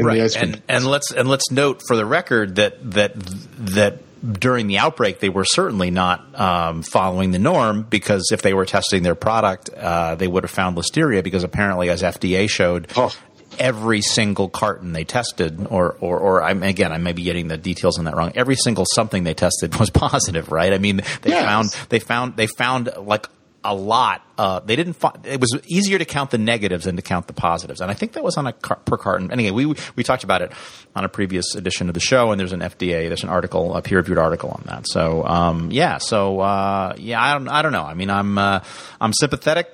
In 0.00 0.14
the 0.14 0.22
ice 0.22 0.36
cream 0.36 0.52
and 0.54 0.62
and 0.68 0.86
let's 0.86 1.12
and 1.12 1.28
let's 1.28 1.50
note 1.50 1.82
for 1.86 1.96
the 1.96 2.04
record 2.06 2.56
that 2.56 2.90
that 2.92 3.12
that 3.58 3.98
during 4.38 4.66
the 4.66 4.78
outbreak 4.78 5.18
they 5.20 5.30
were 5.30 5.44
certainly 5.46 5.90
not 5.90 6.38
um, 6.38 6.82
following 6.82 7.30
the 7.30 7.38
norm 7.38 7.82
because 7.88 8.28
if 8.32 8.42
they 8.42 8.52
were 8.52 8.66
testing 8.66 9.02
their 9.02 9.14
product, 9.14 9.70
uh, 9.70 10.14
they 10.14 10.28
would 10.28 10.44
have 10.44 10.50
found 10.50 10.76
listeria 10.76 11.24
because 11.24 11.42
apparently, 11.44 11.88
as 11.88 12.02
FDA 12.02 12.48
showed. 12.48 12.88
Oh. 12.96 13.14
Every 13.58 14.00
single 14.00 14.48
carton 14.48 14.92
they 14.92 15.04
tested, 15.04 15.66
or, 15.68 15.96
or, 16.00 16.18
or 16.18 16.42
I'm 16.42 16.62
again, 16.62 16.92
I 16.92 16.98
may 16.98 17.12
be 17.12 17.24
getting 17.24 17.48
the 17.48 17.58
details 17.58 17.98
on 17.98 18.04
that 18.06 18.16
wrong. 18.16 18.32
Every 18.34 18.54
single 18.56 18.86
something 18.94 19.24
they 19.24 19.34
tested 19.34 19.74
was 19.80 19.90
positive, 19.90 20.50
right? 20.52 20.72
I 20.72 20.78
mean, 20.78 21.02
they 21.22 21.30
Yes. 21.30 21.44
found 21.44 21.88
they 21.90 21.98
found 21.98 22.36
they 22.36 22.46
found 22.46 22.90
like 22.96 23.26
a 23.62 23.74
lot. 23.74 24.22
Uh, 24.38 24.60
they 24.60 24.76
didn't. 24.76 24.94
Fi- 24.94 25.14
it 25.24 25.40
was 25.40 25.58
easier 25.66 25.98
to 25.98 26.04
count 26.04 26.30
the 26.30 26.38
negatives 26.38 26.84
than 26.84 26.96
to 26.96 27.02
count 27.02 27.26
the 27.26 27.32
positives, 27.32 27.80
and 27.80 27.90
I 27.90 27.94
think 27.94 28.12
that 28.12 28.22
was 28.24 28.36
on 28.36 28.46
a 28.46 28.52
car- 28.52 28.78
per 28.84 28.96
carton. 28.96 29.30
Anyway, 29.30 29.50
we 29.50 29.74
we 29.96 30.02
talked 30.02 30.24
about 30.24 30.42
it 30.42 30.52
on 30.96 31.04
a 31.04 31.08
previous 31.08 31.54
edition 31.54 31.88
of 31.88 31.94
the 31.94 32.00
show, 32.00 32.30
and 32.30 32.40
there's 32.40 32.52
an 32.52 32.60
FDA, 32.60 33.08
there's 33.08 33.22
an 33.22 33.28
article, 33.28 33.76
a 33.76 33.82
peer 33.82 33.98
reviewed 33.98 34.18
article 34.18 34.50
on 34.50 34.62
that. 34.66 34.86
So 34.88 35.26
um, 35.26 35.70
yeah, 35.72 35.98
so 35.98 36.40
uh, 36.40 36.94
yeah, 36.96 37.22
I 37.22 37.32
don't, 37.34 37.48
I 37.48 37.62
don't 37.62 37.72
know. 37.72 37.84
I 37.84 37.94
mean, 37.94 38.10
I'm 38.10 38.38
uh, 38.38 38.60
I'm 39.00 39.12
sympathetic. 39.12 39.68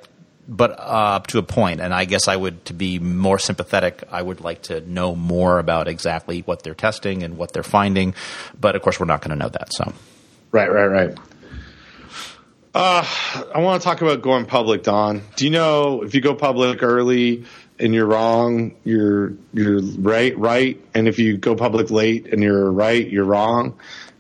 But 0.49 0.79
uh, 0.79 1.17
up 1.19 1.27
to 1.29 1.39
a 1.39 1.43
point, 1.43 1.81
and 1.81 1.93
I 1.93 2.05
guess 2.05 2.29
I 2.29 2.37
would 2.37 2.65
to 2.67 2.73
be 2.73 3.01
more 3.01 3.37
sympathetic. 3.37 4.05
I 4.13 4.23
would 4.23 4.43
like 4.43 4.63
to 4.63 4.81
know 4.81 5.17
more 5.17 5.59
about 5.59 5.89
exactly 5.89 6.43
what 6.43 6.63
they're 6.63 6.73
testing 6.73 7.25
and 7.25 7.37
what 7.37 7.53
they're 7.53 7.65
finding. 7.65 8.15
But 8.57 8.77
of 8.77 8.83
course, 8.83 9.01
we're 9.01 9.07
not 9.07 9.23
going 9.23 9.37
to 9.37 9.45
know 9.45 9.49
that. 9.49 9.73
So 9.73 9.93
Right, 10.53 10.71
right, 10.71 10.87
right. 10.87 11.19
Uh, 12.77 13.07
I 13.55 13.61
want 13.61 13.81
to 13.81 13.85
talk 13.87 14.03
about 14.03 14.21
going 14.21 14.45
public, 14.45 14.83
Don. 14.83 15.23
Do 15.37 15.47
you 15.47 15.51
know 15.51 16.03
if 16.03 16.15
you 16.15 16.21
go 16.21 16.35
public 16.35 16.83
early 16.83 17.47
and 17.79 17.95
you're 17.95 18.05
wrong, 18.05 18.75
you're 18.85 19.33
you're 19.55 19.81
right, 19.81 20.37
right, 20.37 20.79
and 20.93 21.09
if 21.09 21.19
you 21.19 21.39
go 21.39 21.57
public 21.57 21.91
late 21.91 22.27
and 22.31 22.43
you're 22.43 22.71
right, 22.71 23.09
you're 23.09 23.25
wrong. 23.25 23.79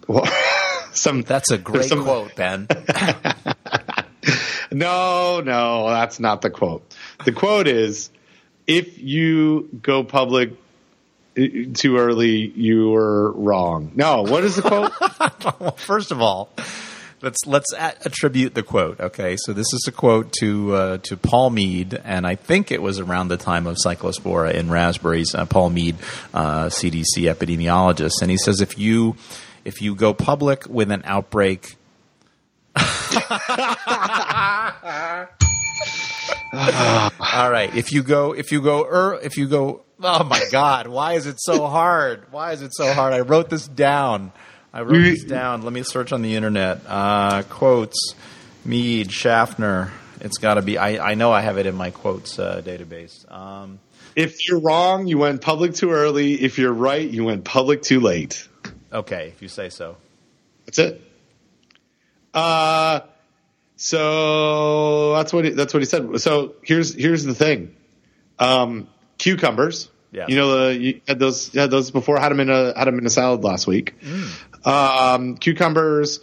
Well, 0.08 0.26
some 0.94 1.20
that's 1.20 1.50
a 1.50 1.58
great 1.58 1.84
some- 1.84 2.04
quote, 2.04 2.34
Ben. 2.34 2.66
No, 4.72 5.40
no, 5.40 5.90
that's 5.90 6.18
not 6.18 6.40
the 6.40 6.50
quote. 6.50 6.82
The 7.26 7.32
quote 7.32 7.68
is 7.68 8.10
if 8.66 8.98
you 8.98 9.68
go 9.82 10.02
public 10.02 10.52
too 11.34 11.98
early, 11.98 12.50
you 12.56 12.88
were 12.88 13.32
wrong. 13.32 13.92
No, 13.94 14.22
what 14.22 14.44
is 14.44 14.56
the 14.56 14.62
quote? 14.62 14.92
well, 15.60 15.76
first 15.76 16.10
of 16.10 16.20
all, 16.20 16.50
let's 17.22 17.44
let's 17.46 17.72
attribute 17.74 18.54
the 18.54 18.62
quote. 18.62 19.00
Okay, 19.00 19.36
so 19.38 19.52
this 19.52 19.72
is 19.72 19.84
a 19.86 19.92
quote 19.92 20.32
to 20.40 20.74
uh, 20.74 20.98
to 21.04 21.16
Paul 21.16 21.50
Mead, 21.50 22.00
and 22.04 22.26
I 22.26 22.34
think 22.34 22.70
it 22.70 22.82
was 22.82 22.98
around 23.00 23.28
the 23.28 23.36
time 23.36 23.66
of 23.66 23.76
cyclospora 23.84 24.54
in 24.54 24.70
raspberries. 24.70 25.34
Uh, 25.34 25.46
Paul 25.46 25.70
Mead, 25.70 25.96
uh, 26.34 26.66
CDC 26.66 27.32
epidemiologist, 27.32 28.22
and 28.22 28.30
he 28.30 28.36
says 28.36 28.60
if 28.60 28.78
you 28.78 29.16
if 29.64 29.82
you 29.82 29.94
go 29.94 30.14
public 30.14 30.66
with 30.68 30.90
an 30.90 31.02
outbreak. 31.04 31.76
All 36.52 37.50
right. 37.50 37.74
If 37.74 37.92
you 37.92 38.02
go, 38.02 38.32
if 38.32 38.52
you 38.52 38.60
go, 38.60 38.84
er, 38.84 39.18
if 39.22 39.36
you 39.36 39.48
go, 39.48 39.82
oh 40.02 40.24
my 40.24 40.42
God, 40.52 40.86
why 40.86 41.14
is 41.14 41.26
it 41.26 41.40
so 41.40 41.66
hard? 41.66 42.30
Why 42.30 42.52
is 42.52 42.62
it 42.62 42.74
so 42.74 42.92
hard? 42.92 43.12
I 43.12 43.20
wrote 43.20 43.50
this 43.50 43.66
down. 43.66 44.32
I 44.76 44.82
wrote 44.82 44.92
this 44.92 45.24
down. 45.24 45.62
Let 45.62 45.72
me 45.72 45.82
search 45.82 46.12
on 46.12 46.20
the 46.20 46.36
internet. 46.36 46.82
Uh, 46.86 47.44
quotes, 47.48 48.14
Mead, 48.62 49.10
Schaffner. 49.10 49.90
It's 50.20 50.36
got 50.36 50.54
to 50.54 50.62
be. 50.62 50.76
I, 50.76 51.12
I 51.12 51.14
know 51.14 51.32
I 51.32 51.40
have 51.40 51.56
it 51.56 51.64
in 51.64 51.74
my 51.74 51.90
quotes 51.90 52.38
uh, 52.38 52.60
database. 52.62 53.30
Um, 53.32 53.78
if 54.14 54.46
you're 54.46 54.60
wrong, 54.60 55.06
you 55.06 55.16
went 55.16 55.40
public 55.40 55.72
too 55.72 55.92
early. 55.92 56.34
If 56.34 56.58
you're 56.58 56.74
right, 56.74 57.08
you 57.08 57.24
went 57.24 57.44
public 57.44 57.80
too 57.80 58.00
late. 58.00 58.46
okay, 58.92 59.28
if 59.28 59.40
you 59.40 59.48
say 59.48 59.70
so. 59.70 59.96
That's 60.66 60.78
it. 60.78 61.00
Uh, 62.34 63.00
so 63.76 65.14
that's 65.14 65.32
what 65.32 65.46
he, 65.46 65.50
that's 65.52 65.72
what 65.72 65.80
he 65.80 65.86
said. 65.86 66.20
So 66.20 66.54
here's 66.62 66.94
here's 66.94 67.24
the 67.24 67.34
thing. 67.34 67.74
Um, 68.38 68.88
cucumbers. 69.16 69.88
Yeah. 70.12 70.26
You 70.28 70.36
know 70.36 70.66
the 70.68 70.76
you 70.76 71.00
had 71.06 71.18
those 71.18 71.54
you 71.54 71.60
had 71.60 71.70
those 71.70 71.90
before. 71.90 72.18
Had 72.18 72.30
them 72.30 72.40
in 72.40 72.50
a 72.50 72.76
had 72.76 72.86
them 72.86 72.98
in 72.98 73.06
a 73.06 73.10
salad 73.10 73.42
last 73.42 73.66
week. 73.66 73.94
Um, 74.66 75.36
cucumbers. 75.36 76.20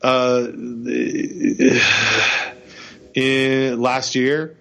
Uh, 0.00 0.46
in 3.14 3.80
last 3.80 4.14
year, 4.14 4.56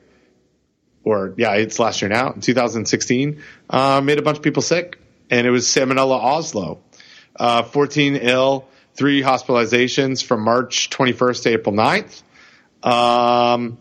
or 1.03 1.33
yeah, 1.37 1.53
it's 1.53 1.79
last 1.79 2.01
year 2.01 2.09
now, 2.09 2.33
in 2.33 2.41
2016, 2.41 3.41
uh, 3.69 4.01
made 4.01 4.19
a 4.19 4.21
bunch 4.21 4.37
of 4.37 4.43
people 4.43 4.61
sick, 4.61 4.99
and 5.29 5.47
it 5.47 5.49
was 5.49 5.65
Salmonella 5.65 6.19
Oslo. 6.19 6.79
Uh, 7.35 7.63
14 7.63 8.17
ill, 8.17 8.67
three 8.95 9.21
hospitalizations 9.21 10.23
from 10.23 10.43
March 10.43 10.89
21st 10.89 11.43
to 11.43 11.49
April 11.51 11.73
9th. 11.73 12.21
Um, 12.83 13.77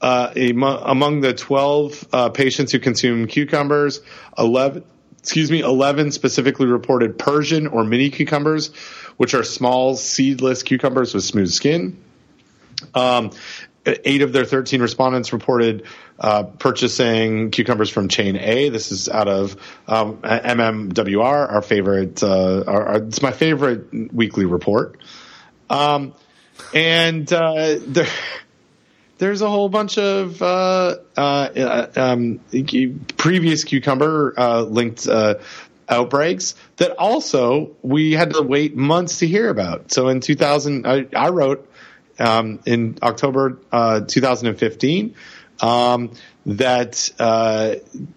uh, 0.00 0.32
among 0.34 1.20
the 1.20 1.34
12 1.34 2.08
uh, 2.12 2.28
patients 2.30 2.72
who 2.72 2.78
consumed 2.78 3.28
cucumbers, 3.28 4.00
11, 4.36 4.84
excuse 5.26 5.50
me, 5.50 5.58
11 5.58 6.12
specifically 6.12 6.66
reported 6.66 7.18
Persian 7.18 7.66
or 7.66 7.82
mini 7.82 8.10
cucumbers, 8.10 8.68
which 9.16 9.34
are 9.34 9.42
small 9.42 9.96
seedless 9.96 10.62
cucumbers 10.62 11.14
with 11.14 11.24
smooth 11.24 11.50
skin. 11.50 12.00
Um, 12.94 13.32
eight 13.84 14.22
of 14.22 14.32
their 14.32 14.44
13 14.44 14.80
respondents 14.80 15.32
reported 15.32 15.82
uh, 16.20 16.44
purchasing 16.44 17.50
cucumbers 17.50 17.90
from 17.90 18.06
Chain 18.06 18.36
A. 18.36 18.68
This 18.68 18.92
is 18.92 19.08
out 19.08 19.26
of 19.26 19.56
um, 19.88 20.18
MMWR, 20.18 21.52
our 21.52 21.60
favorite. 21.60 22.22
Uh, 22.22 22.62
our, 22.64 22.86
our, 22.86 22.96
it's 23.02 23.20
my 23.20 23.32
favorite 23.32 24.14
weekly 24.14 24.44
report. 24.44 24.96
Um, 25.68 26.14
and 26.72 27.32
uh, 27.32 27.80
there's 29.18 29.42
a 29.42 29.48
whole 29.48 29.68
bunch 29.68 29.98
of 29.98 30.40
uh, 30.42 30.96
uh, 31.16 31.86
um, 31.96 32.40
previous 33.16 33.64
cucumber 33.64 34.34
uh, 34.36 34.62
linked 34.62 35.08
outbreaks 35.88 36.54
that 36.76 36.92
also 36.92 37.76
we 37.82 38.12
had 38.12 38.32
to 38.32 38.42
wait 38.42 38.76
months 38.76 39.20
to 39.20 39.26
hear 39.26 39.48
about. 39.48 39.92
So 39.92 40.08
in 40.08 40.20
2000, 40.20 40.86
I, 40.86 41.06
I 41.14 41.28
wrote 41.28 41.70
um, 42.18 42.60
in 42.66 42.98
October 43.02 43.58
uh, 43.70 44.00
2015 44.00 45.14
um, 45.60 46.12
that 46.46 47.10
uh, 47.18 47.76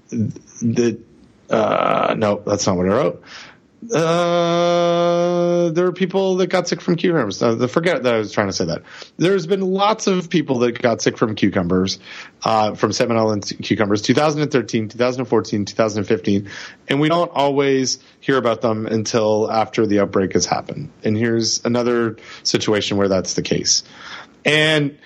the 0.10 1.00
uh, 1.50 2.14
no, 2.16 2.42
that's 2.46 2.68
not 2.68 2.78
what 2.78 2.86
I 2.86 2.90
wrote. 2.90 3.24
Uh, 3.82 5.70
there 5.70 5.86
are 5.86 5.94
people 5.94 6.36
that 6.38 6.48
got 6.48 6.68
sick 6.68 6.82
from 6.82 6.98
cucumbers. 6.98 7.42
Uh, 7.42 7.66
forget 7.68 8.04
that 8.04 8.14
I 8.14 8.18
was 8.18 8.34
trying 8.34 8.48
to 8.48 8.54
say 8.54 8.66
that. 8.66 8.84
There's 9.18 9.48
been 9.48 9.62
lots 9.62 10.08
of 10.08 10.30
people 10.30 10.60
that 10.60 10.82
got 10.82 11.02
sick 11.02 11.18
from 11.18 11.36
cucumbers, 11.36 12.00
uh, 12.44 12.76
from 12.76 12.92
salmonella 12.92 13.64
cucumbers, 13.64 14.02
2013, 14.02 14.90
2014, 14.90 15.66
2015, 15.66 16.50
and 16.90 17.00
we 17.00 17.08
don't 17.08 17.32
always 17.32 18.00
hear 18.20 18.38
about 18.38 18.60
them 18.62 18.86
until 18.86 19.50
after 19.50 19.88
the 19.88 20.02
outbreak 20.02 20.34
has 20.34 20.46
happened. 20.46 20.92
And 21.04 21.18
here's 21.18 21.64
another 21.64 22.18
situation 22.44 22.98
where 22.98 23.08
that's 23.08 23.36
the 23.36 23.44
case. 23.44 23.84
And 24.44 24.98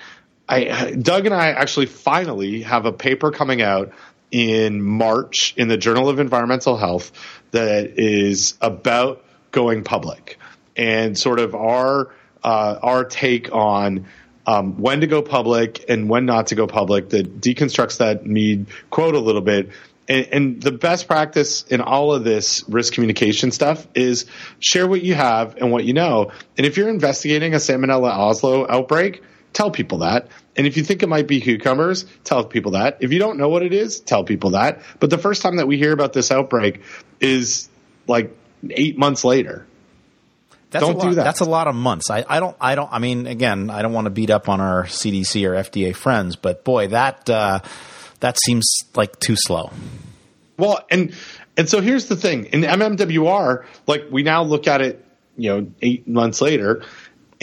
I, 0.50 0.96
Doug 1.00 1.26
and 1.26 1.34
I 1.34 1.50
actually 1.50 1.86
finally 1.86 2.64
have 2.64 2.86
a 2.86 2.92
paper 2.92 3.32
coming 3.32 3.62
out 3.62 3.94
in 4.34 4.82
March 4.82 5.54
in 5.58 5.68
the 5.68 5.78
Journal 5.78 6.10
of 6.10 6.20
Environmental 6.20 6.76
Health 6.76 7.12
that 7.52 8.00
is 8.00 8.58
about 8.62 9.24
going 9.52 9.84
public 9.84 10.40
and 10.76 11.18
sort 11.18 11.40
of 11.40 11.54
our 11.54 12.10
uh, 12.44 12.80
our 12.82 13.06
take 13.06 13.54
on 13.54 14.08
um, 14.48 14.82
when 14.82 15.02
to 15.02 15.08
go 15.08 15.22
public 15.22 15.86
and 15.88 16.10
when 16.10 16.26
not 16.26 16.48
to 16.48 16.56
go 16.56 16.66
public 16.66 17.10
that 17.10 17.40
deconstructs 17.40 18.00
that 18.00 18.26
Mead 18.26 18.66
quote 18.90 19.16
a 19.16 19.20
little 19.20 19.42
bit. 19.42 19.70
And, 20.10 20.28
and, 20.34 20.62
the 20.62 20.74
best 20.74 21.08
practice 21.08 21.64
in 21.64 21.80
all 21.80 22.12
of 22.12 22.26
this 22.26 22.66
risk 22.68 22.92
communication 22.92 23.52
stuff 23.52 23.88
is 23.96 24.26
share 24.60 24.86
what 24.86 25.02
you 25.02 25.14
have 25.14 25.56
and 25.56 25.72
what 25.72 25.86
you 25.86 25.94
know. 25.94 26.32
And 26.58 26.68
if 26.68 26.76
you're 26.76 26.90
investigating 26.90 27.54
a 27.54 27.58
Salmonella 27.58 28.10
Oslo 28.10 28.68
outbreak, 28.70 29.24
tell 29.54 29.72
people 29.72 30.00
that. 30.00 30.28
And 30.56 30.68
if 30.68 30.78
you 30.78 30.84
think 30.84 31.02
it 31.02 31.08
might 31.08 31.28
be 31.28 31.42
cucumbers, 31.42 32.06
tell 32.24 32.44
people 32.46 32.74
that. 32.74 32.98
If 33.00 33.12
you 33.12 33.20
don't 33.20 33.38
know 33.38 33.50
what 33.50 33.64
it 33.64 33.74
is, 33.74 34.00
tell 34.00 34.24
people 34.24 34.52
that. 34.52 34.82
But 35.00 35.10
the 35.10 35.18
first 35.18 35.42
time 35.42 35.58
that 35.58 35.68
we 35.68 35.78
hear 35.78 35.92
about 35.92 36.14
this 36.14 36.32
outbreak 36.32 36.82
is 37.20 37.70
like 38.08 38.36
eight 38.70 38.98
months 38.98 39.24
later. 39.24 39.66
That's 40.70 40.86
don't 40.86 41.00
do 41.00 41.14
that. 41.16 41.24
That's 41.24 41.42
a 41.42 41.46
lot 41.46 41.68
of 41.68 41.76
months. 41.76 42.10
I, 42.10 42.26
I 42.28 42.40
don't. 42.40 42.58
I 42.60 42.74
don't. 42.74 42.92
I 42.92 42.98
mean, 42.98 43.28
again, 43.28 43.70
I 43.70 43.84
don't 43.84 43.94
want 43.94 44.06
to 44.06 44.12
beat 44.12 44.32
up 44.32 44.50
on 44.50 44.60
our 44.60 44.86
CDC 44.86 45.48
or 45.48 45.54
FDA 45.54 45.96
friends, 45.96 46.36
but 46.36 46.64
boy, 46.64 46.88
that 46.88 47.30
uh, 47.30 47.60
that 48.22 48.40
seems 48.40 48.66
like 48.96 49.20
too 49.20 49.36
slow. 49.36 49.72
Well, 50.58 50.84
and 50.90 51.14
and 51.58 51.70
so 51.70 51.80
here's 51.80 52.08
the 52.08 52.16
thing 52.16 52.46
in 52.46 52.62
MMWR, 52.62 53.66
like 53.86 54.06
we 54.10 54.24
now 54.24 54.44
look 54.44 54.68
at 54.68 54.82
it, 54.82 55.06
you 55.38 55.50
know, 55.50 55.72
eight 55.82 56.08
months 56.08 56.42
later, 56.42 56.84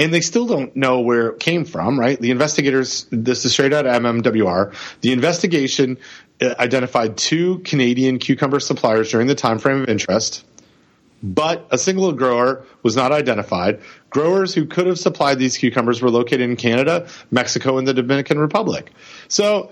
and 0.00 0.14
they 0.14 0.22
still 0.22 0.46
don't 0.46 0.74
know 0.74 1.00
where 1.00 1.28
it 1.28 1.40
came 1.40 1.66
from, 1.66 2.00
right? 2.00 2.18
The 2.18 2.30
investigators, 2.30 3.06
this 3.10 3.44
is 3.44 3.52
straight 3.52 3.74
out 3.74 3.86
of 3.86 3.94
MMWR. 4.02 4.74
The 5.02 5.12
investigation 5.12 5.98
uh, 6.40 6.54
identified 6.58 7.18
two 7.18 7.58
Canadian 7.58 8.18
cucumber 8.18 8.60
suppliers 8.60 9.10
during 9.10 9.26
the 9.26 9.34
time 9.34 9.58
frame 9.58 9.82
of 9.82 9.90
interest, 9.90 10.46
but 11.22 11.68
a 11.70 11.76
single 11.76 12.12
grower 12.12 12.64
was 12.82 12.96
not 12.96 13.12
identified. 13.12 13.82
Growers 14.08 14.54
who 14.54 14.64
could 14.64 14.86
have 14.86 14.98
supplied 14.98 15.38
these 15.38 15.58
cucumbers 15.58 16.00
were 16.00 16.10
located 16.10 16.40
in 16.40 16.56
Canada, 16.56 17.06
Mexico, 17.30 17.76
and 17.76 17.86
the 17.86 17.92
Dominican 17.92 18.38
Republic. 18.38 18.90
So, 19.28 19.70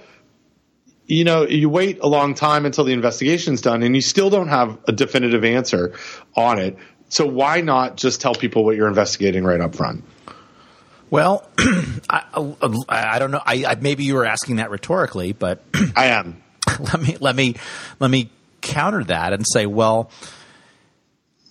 you 1.07 1.25
know, 1.25 1.47
you 1.47 1.71
wait 1.71 2.01
a 2.03 2.07
long 2.07 2.35
time 2.35 2.67
until 2.67 2.85
the 2.85 2.93
investigation's 2.93 3.63
done 3.63 3.83
and 3.83 3.95
you 3.95 4.03
still 4.03 4.29
don't 4.29 4.49
have 4.49 4.77
a 4.87 4.93
definitive 4.93 5.43
answer 5.43 5.95
on 6.37 6.59
it. 6.59 6.77
So 7.09 7.27
why 7.27 7.61
not 7.61 7.97
just 7.97 8.21
tell 8.21 8.35
people 8.35 8.65
what 8.65 8.77
you're 8.77 8.89
investigating 8.89 9.45
right 9.45 9.61
up 9.61 9.75
front? 9.75 10.05
Well, 11.11 11.49
I, 12.11 12.25
I, 12.89 13.19
don't 13.19 13.31
know. 13.31 13.41
I, 13.45 13.65
I, 13.67 13.75
maybe 13.77 14.05
you 14.05 14.15
were 14.15 14.27
asking 14.27 14.57
that 14.57 14.71
rhetorically, 14.71 15.33
but 15.33 15.63
I 15.97 16.07
am. 16.07 16.43
Let 16.79 17.01
me 17.01 17.17
let 17.19 17.35
me 17.35 17.57
let 17.99 18.11
me 18.11 18.31
counter 18.61 19.03
that 19.05 19.33
and 19.33 19.45
say, 19.51 19.67
well, 19.67 20.11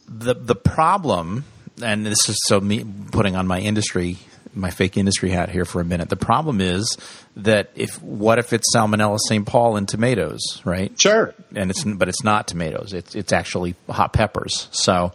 the 0.07 0.35
the 0.35 0.55
problem, 0.55 1.43
and 1.81 2.05
this 2.05 2.29
is 2.29 2.37
so 2.45 2.59
me 2.59 2.85
putting 3.11 3.35
on 3.35 3.47
my 3.47 3.59
industry 3.59 4.17
my 4.57 4.69
fake 4.69 4.97
industry 4.97 5.29
hat 5.29 5.49
here 5.49 5.65
for 5.65 5.79
a 5.79 5.85
minute. 5.85 6.09
The 6.09 6.15
problem 6.15 6.59
is 6.59 6.97
that 7.35 7.69
if 7.75 8.01
what 8.01 8.39
if 8.39 8.53
it's 8.53 8.75
Salmonella 8.75 9.19
St. 9.27 9.45
Paul 9.45 9.77
in 9.77 9.85
tomatoes, 9.85 10.61
right? 10.65 10.91
Sure. 10.99 11.33
And 11.55 11.71
it's 11.71 11.83
but 11.83 12.09
it's 12.09 12.23
not 12.23 12.47
tomatoes. 12.47 12.93
It's 12.93 13.15
it's 13.15 13.31
actually 13.31 13.75
hot 13.89 14.13
peppers. 14.13 14.67
So, 14.71 15.13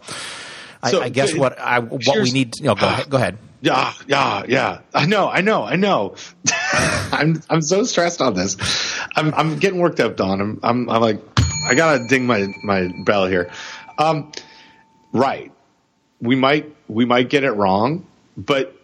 so 0.89 1.01
I, 1.01 1.05
I, 1.05 1.09
guess 1.09 1.35
what 1.35 1.59
I 1.59 1.79
what 1.79 2.21
we 2.21 2.31
need. 2.31 2.59
You 2.59 2.67
know, 2.67 2.75
go 2.75 2.87
ahead. 2.87 3.09
Go 3.09 3.17
ahead. 3.17 3.37
Yeah, 3.63 3.93
yeah, 4.07 4.43
yeah. 4.45 4.79
I 4.93 5.05
know, 5.05 5.29
I 5.29 5.39
know, 5.39 5.63
I 5.63 5.77
know. 5.77 6.15
I'm 7.13 7.41
I'm 7.49 7.61
so 7.61 7.85
stressed 7.85 8.19
on 8.19 8.33
this. 8.33 8.57
I'm 9.15 9.33
I'm 9.33 9.57
getting 9.57 9.79
worked 9.79 10.01
up, 10.01 10.17
Don. 10.17 10.41
I'm 10.41 10.59
I'm, 10.61 10.89
I'm 10.89 11.01
like 11.01 11.21
I 11.65 11.73
gotta 11.73 12.05
ding 12.09 12.25
my 12.25 12.53
my 12.61 12.91
bell 13.05 13.25
here. 13.25 13.49
Um, 13.97 14.33
right. 15.13 15.49
We 16.19 16.35
might 16.35 16.75
we 16.89 17.05
might 17.05 17.29
get 17.29 17.45
it 17.45 17.51
wrong, 17.51 18.05
but 18.35 18.75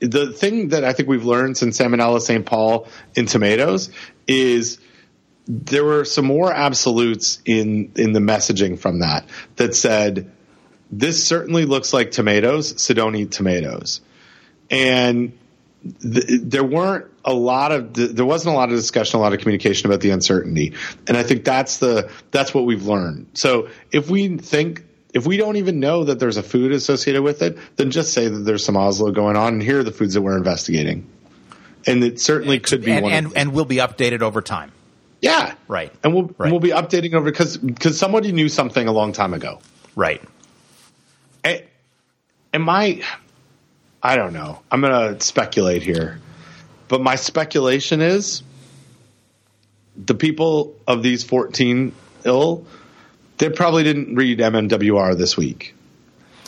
the 0.00 0.32
thing 0.32 0.68
that 0.68 0.84
I 0.84 0.92
think 0.92 1.08
we've 1.08 1.24
learned 1.24 1.56
since 1.56 1.78
Salmonella 1.78 2.20
St. 2.20 2.44
Paul 2.44 2.88
in 3.14 3.26
tomatoes 3.26 3.90
is 4.26 4.78
there 5.46 5.84
were 5.84 6.04
some 6.04 6.26
more 6.26 6.52
absolutes 6.52 7.40
in 7.44 7.92
in 7.96 8.12
the 8.12 8.20
messaging 8.20 8.78
from 8.78 9.00
that 9.00 9.26
that 9.56 9.74
said 9.74 10.30
this 10.90 11.24
certainly 11.24 11.66
looks 11.66 11.92
like 11.92 12.10
tomatoes, 12.10 12.82
so 12.82 12.94
don't 12.94 13.14
eat 13.14 13.30
tomatoes 13.30 14.00
and 14.70 15.36
th- 16.02 16.40
there 16.42 16.64
weren't 16.64 17.06
a 17.24 17.34
lot 17.34 17.72
of 17.72 17.94
there 17.94 18.24
wasn't 18.24 18.54
a 18.54 18.56
lot 18.56 18.70
of 18.70 18.76
discussion, 18.76 19.18
a 19.18 19.22
lot 19.22 19.32
of 19.34 19.40
communication 19.40 19.90
about 19.90 20.00
the 20.00 20.10
uncertainty, 20.10 20.74
and 21.06 21.16
I 21.16 21.22
think 21.22 21.44
that's 21.44 21.78
the 21.78 22.10
that's 22.30 22.54
what 22.54 22.64
we've 22.64 22.86
learned. 22.86 23.26
So 23.34 23.68
if 23.92 24.08
we 24.08 24.36
think 24.38 24.84
if 25.12 25.26
we 25.26 25.36
don't 25.36 25.56
even 25.56 25.80
know 25.80 26.04
that 26.04 26.18
there's 26.18 26.36
a 26.36 26.42
food 26.42 26.72
associated 26.72 27.22
with 27.22 27.42
it, 27.42 27.58
then 27.76 27.90
just 27.90 28.12
say 28.12 28.28
that 28.28 28.38
there's 28.40 28.64
some 28.64 28.76
Oslo 28.76 29.10
going 29.12 29.36
on, 29.36 29.54
and 29.54 29.62
here 29.62 29.80
are 29.80 29.82
the 29.82 29.92
foods 29.92 30.14
that 30.14 30.22
we're 30.22 30.36
investigating, 30.36 31.08
and 31.86 32.02
it 32.04 32.20
certainly 32.20 32.60
could 32.60 32.84
be 32.84 32.92
and, 32.92 33.02
one, 33.02 33.12
and, 33.12 33.32
and 33.36 33.52
will 33.52 33.64
be 33.64 33.76
updated 33.76 34.22
over 34.22 34.40
time. 34.40 34.72
Yeah, 35.20 35.54
right, 35.68 35.92
and 36.02 36.14
we'll 36.14 36.34
right. 36.38 36.50
we'll 36.50 36.60
be 36.60 36.70
updating 36.70 37.14
over 37.14 37.24
because 37.24 37.56
because 37.56 37.98
somebody 37.98 38.32
knew 38.32 38.48
something 38.48 38.86
a 38.86 38.92
long 38.92 39.12
time 39.12 39.34
ago, 39.34 39.60
right. 39.94 40.22
And, 41.44 41.62
and 42.52 42.62
my 42.62 43.02
I 44.02 44.16
don't 44.16 44.32
know. 44.32 44.60
I'm 44.70 44.80
going 44.80 45.14
to 45.14 45.24
speculate 45.24 45.82
here. 45.82 46.20
But 46.88 47.02
my 47.02 47.16
speculation 47.16 48.00
is 48.00 48.42
the 49.96 50.14
people 50.14 50.74
of 50.86 51.02
these 51.02 51.22
14 51.22 51.92
ill, 52.24 52.64
they 53.40 53.48
probably 53.48 53.82
didn't 53.82 54.14
read 54.14 54.38
MMWR 54.38 55.16
this 55.16 55.36
week 55.36 55.74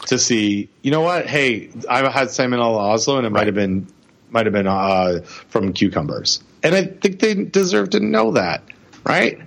to 0.06 0.18
see, 0.18 0.68
you 0.82 0.90
know 0.90 1.00
what? 1.00 1.26
Hey, 1.26 1.70
I 1.88 2.08
had 2.10 2.28
Salmonella 2.28 2.76
Oslo 2.76 3.16
and 3.16 3.26
it 3.26 3.30
right. 3.30 3.40
might 3.40 3.46
have 3.46 3.54
been 3.54 3.86
might 4.30 4.46
have 4.46 4.52
been 4.52 4.66
uh, 4.66 5.20
from 5.24 5.72
cucumbers. 5.72 6.42
And 6.62 6.74
I 6.74 6.84
think 6.84 7.18
they 7.18 7.34
deserve 7.34 7.90
to 7.90 8.00
know 8.00 8.32
that, 8.32 8.62
right? 9.04 9.40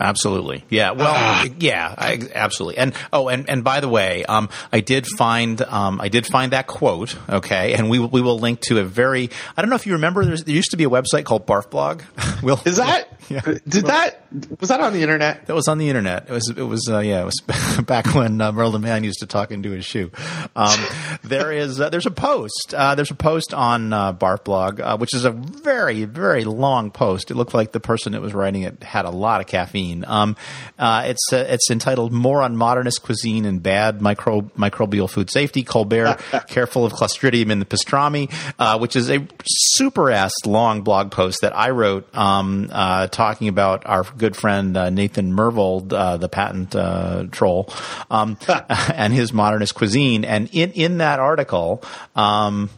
Absolutely. 0.00 0.64
Yeah. 0.70 0.92
Well, 0.92 1.12
ah. 1.14 1.46
yeah, 1.58 1.94
I, 1.96 2.18
absolutely. 2.34 2.78
And 2.78 2.94
oh, 3.12 3.28
and, 3.28 3.48
and 3.50 3.62
by 3.62 3.80
the 3.80 3.88
way, 3.88 4.24
um, 4.24 4.48
I 4.72 4.80
did 4.80 5.06
find 5.06 5.60
um, 5.60 6.00
I 6.00 6.08
did 6.08 6.26
find 6.26 6.52
that 6.52 6.66
quote. 6.66 7.16
Okay, 7.28 7.74
and 7.74 7.90
we 7.90 7.98
we 7.98 8.22
will 8.22 8.38
link 8.38 8.60
to 8.62 8.78
a 8.78 8.84
very. 8.84 9.30
I 9.56 9.62
don't 9.62 9.68
know 9.68 9.76
if 9.76 9.86
you 9.86 9.92
remember. 9.92 10.24
there 10.24 10.54
used 10.54 10.70
to 10.70 10.78
be 10.78 10.84
a 10.84 10.90
website 10.90 11.24
called 11.24 11.46
Barf 11.46 11.70
Blog. 11.70 12.02
we'll, 12.42 12.60
Is 12.64 12.76
that? 12.76 13.19
Yeah. 13.30 13.40
Did 13.66 13.86
that 13.86 14.26
was 14.58 14.68
that 14.70 14.80
on 14.80 14.92
the 14.92 15.02
internet? 15.02 15.46
That 15.46 15.54
was 15.54 15.68
on 15.68 15.78
the 15.78 15.88
internet. 15.88 16.28
It 16.28 16.32
was 16.32 16.52
it 16.54 16.62
was 16.62 16.88
uh, 16.90 16.98
yeah. 16.98 17.22
It 17.22 17.24
was 17.24 17.80
back 17.86 18.14
when 18.14 18.40
uh, 18.40 18.50
Merlin 18.50 18.82
Mann 18.82 19.04
used 19.04 19.20
to 19.20 19.26
talk 19.26 19.52
into 19.52 19.70
his 19.70 19.84
shoe. 19.84 20.10
Um, 20.56 20.78
there 21.22 21.52
is 21.52 21.80
uh, 21.80 21.90
there's 21.90 22.06
a 22.06 22.10
post. 22.10 22.74
Uh, 22.76 22.96
there's 22.96 23.10
a 23.10 23.14
post 23.14 23.54
on 23.54 23.92
uh, 23.92 24.12
Barf 24.12 24.44
Blog, 24.44 24.80
uh, 24.80 24.96
which 24.96 25.14
is 25.14 25.24
a 25.24 25.30
very 25.30 26.04
very 26.04 26.44
long 26.44 26.90
post. 26.90 27.30
It 27.30 27.36
looked 27.36 27.54
like 27.54 27.70
the 27.72 27.80
person 27.80 28.12
that 28.12 28.20
was 28.20 28.34
writing 28.34 28.62
it 28.62 28.82
had 28.82 29.04
a 29.04 29.10
lot 29.10 29.40
of 29.40 29.46
caffeine. 29.46 30.04
Um, 30.06 30.36
uh, 30.78 31.04
it's 31.06 31.32
uh, 31.32 31.46
it's 31.48 31.70
entitled 31.70 32.12
"More 32.12 32.42
on 32.42 32.56
Modernist 32.56 33.02
Cuisine 33.02 33.44
and 33.44 33.62
Bad 33.62 34.02
Micro 34.02 34.42
Microbial 34.58 35.08
Food 35.08 35.30
Safety." 35.30 35.62
Colbert 35.62 36.20
careful 36.48 36.84
of 36.84 36.92
Clostridium 36.92 37.50
in 37.50 37.60
the 37.60 37.64
pastrami, 37.64 38.32
uh, 38.58 38.78
which 38.78 38.96
is 38.96 39.08
a 39.08 39.26
super 39.44 40.10
ass 40.10 40.32
long 40.44 40.82
blog 40.82 41.12
post 41.12 41.42
that 41.42 41.56
I 41.56 41.70
wrote 41.70 42.12
um, 42.16 42.68
uh, 42.72 43.06
talking 43.20 43.48
about 43.48 43.84
our 43.84 44.02
good 44.16 44.34
friend 44.34 44.74
uh, 44.78 44.88
Nathan 44.88 45.34
Myhrvold, 45.34 45.92
uh, 45.92 46.16
the 46.16 46.30
patent 46.30 46.74
uh, 46.74 47.26
troll, 47.30 47.68
um, 48.10 48.38
and 48.94 49.12
his 49.12 49.30
modernist 49.30 49.74
cuisine. 49.74 50.24
And 50.24 50.48
in 50.52 50.72
in 50.72 50.98
that 50.98 51.20
article, 51.20 51.82
um, 52.16 52.70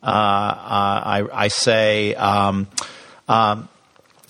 uh, 0.00 0.06
uh, 0.06 0.10
I, 0.10 1.26
I 1.32 1.48
say. 1.48 2.14
Um, 2.14 2.68
um, 3.26 3.68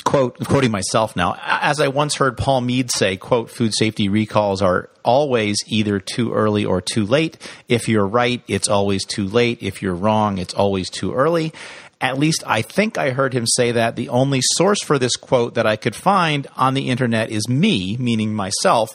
quote 0.04 0.38
quoting 0.46 0.70
myself 0.70 1.14
now 1.16 1.36
as 1.42 1.80
i 1.80 1.88
once 1.88 2.14
heard 2.14 2.38
paul 2.38 2.62
mead 2.62 2.90
say 2.90 3.14
quote 3.14 3.50
food 3.50 3.74
safety 3.74 4.08
recalls 4.08 4.62
are 4.62 4.88
always 5.04 5.58
either 5.66 6.00
too 6.00 6.32
early 6.32 6.64
or 6.64 6.80
too 6.80 7.04
late 7.04 7.36
if 7.68 7.90
you're 7.90 8.06
right 8.06 8.42
it's 8.48 8.68
always 8.68 9.04
too 9.04 9.26
late 9.26 9.62
if 9.62 9.82
you're 9.82 9.94
wrong 9.94 10.38
it's 10.38 10.54
always 10.54 10.88
too 10.88 11.12
early 11.12 11.52
at 12.00 12.18
least 12.18 12.42
i 12.46 12.62
think 12.62 12.96
i 12.96 13.10
heard 13.10 13.34
him 13.34 13.46
say 13.46 13.72
that 13.72 13.96
the 13.96 14.08
only 14.08 14.40
source 14.42 14.82
for 14.82 14.98
this 14.98 15.16
quote 15.16 15.54
that 15.54 15.66
i 15.66 15.76
could 15.76 15.94
find 15.94 16.46
on 16.56 16.74
the 16.74 16.88
internet 16.88 17.30
is 17.30 17.48
me 17.48 17.96
meaning 17.98 18.34
myself 18.34 18.90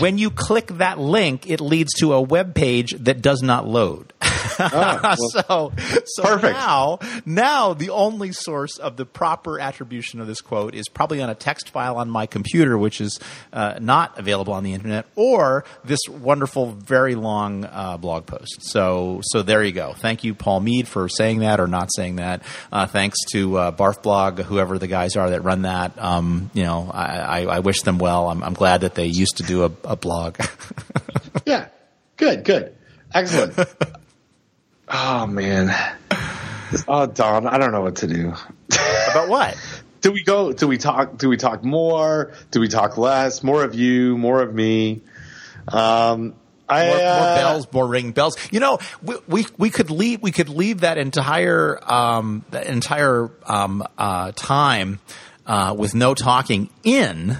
when 0.00 0.18
you 0.18 0.30
click 0.30 0.66
that 0.68 0.98
link 0.98 1.48
it 1.48 1.60
leads 1.60 1.92
to 1.92 2.12
a 2.12 2.20
web 2.20 2.54
page 2.54 2.92
that 2.98 3.22
does 3.22 3.42
not 3.42 3.66
load 3.66 4.12
well, 4.72 5.16
so, 5.30 5.72
so 6.04 6.22
perfect. 6.22 6.54
now, 6.54 6.98
now 7.24 7.74
the 7.74 7.90
only 7.90 8.32
source 8.32 8.78
of 8.78 8.96
the 8.96 9.06
proper 9.06 9.58
attribution 9.58 10.20
of 10.20 10.26
this 10.26 10.40
quote 10.40 10.74
is 10.74 10.88
probably 10.88 11.22
on 11.22 11.30
a 11.30 11.34
text 11.34 11.70
file 11.70 11.96
on 11.96 12.10
my 12.10 12.26
computer, 12.26 12.76
which 12.76 13.00
is 13.00 13.18
uh, 13.52 13.78
not 13.80 14.18
available 14.18 14.52
on 14.52 14.64
the 14.64 14.74
internet, 14.74 15.06
or 15.16 15.64
this 15.84 16.00
wonderful, 16.08 16.72
very 16.72 17.14
long 17.14 17.64
uh, 17.64 17.96
blog 17.96 18.26
post. 18.26 18.58
So, 18.62 19.20
so 19.24 19.42
there 19.42 19.62
you 19.62 19.72
go. 19.72 19.94
Thank 19.94 20.24
you, 20.24 20.34
Paul 20.34 20.60
Mead, 20.60 20.88
for 20.88 21.08
saying 21.08 21.40
that 21.40 21.60
or 21.60 21.66
not 21.66 21.90
saying 21.94 22.16
that. 22.16 22.39
Uh, 22.72 22.86
thanks 22.86 23.18
to 23.32 23.56
uh, 23.56 23.72
Barf 23.72 24.02
Blog, 24.02 24.40
whoever 24.40 24.78
the 24.78 24.86
guys 24.86 25.16
are 25.16 25.30
that 25.30 25.42
run 25.42 25.62
that. 25.62 25.98
Um, 25.98 26.50
you 26.54 26.64
know, 26.64 26.90
I, 26.92 27.04
I, 27.04 27.40
I 27.42 27.58
wish 27.60 27.82
them 27.82 27.98
well. 27.98 28.28
I'm, 28.28 28.42
I'm 28.42 28.54
glad 28.54 28.82
that 28.82 28.94
they 28.94 29.06
used 29.06 29.38
to 29.38 29.42
do 29.42 29.64
a, 29.64 29.72
a 29.84 29.96
blog. 29.96 30.38
yeah, 31.46 31.68
good, 32.16 32.44
good, 32.44 32.76
excellent. 33.12 33.54
oh 34.88 35.26
man, 35.26 35.74
oh 36.88 37.06
Don, 37.06 37.46
I 37.46 37.58
don't 37.58 37.72
know 37.72 37.82
what 37.82 37.96
to 37.96 38.06
do. 38.06 38.34
About 39.10 39.28
what? 39.28 39.56
do 40.00 40.12
we 40.12 40.22
go? 40.22 40.52
Do 40.52 40.66
we 40.66 40.78
talk? 40.78 41.16
Do 41.18 41.28
we 41.28 41.36
talk 41.36 41.62
more? 41.64 42.32
Do 42.50 42.60
we 42.60 42.68
talk 42.68 42.96
less? 42.96 43.42
More 43.42 43.64
of 43.64 43.74
you, 43.74 44.16
more 44.16 44.42
of 44.42 44.54
me. 44.54 45.02
Um, 45.68 46.34
I, 46.70 46.86
more, 46.86 46.96
more 46.96 47.04
uh, 47.04 47.34
bells, 47.36 47.72
more 47.72 47.86
ring 47.86 48.12
bells. 48.12 48.36
You 48.50 48.60
know, 48.60 48.78
we, 49.02 49.16
we 49.26 49.46
we 49.58 49.70
could 49.70 49.90
leave 49.90 50.22
we 50.22 50.32
could 50.32 50.48
leave 50.48 50.80
that 50.80 50.98
entire 50.98 51.78
um, 51.90 52.44
that 52.50 52.66
entire 52.66 53.30
um, 53.44 53.84
uh, 53.98 54.32
time 54.32 55.00
uh, 55.46 55.74
with 55.76 55.94
no 55.94 56.14
talking 56.14 56.70
in 56.84 57.36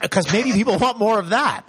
because 0.00 0.32
maybe 0.32 0.52
people 0.52 0.78
want 0.78 0.98
more 0.98 1.18
of 1.18 1.30
that. 1.30 1.68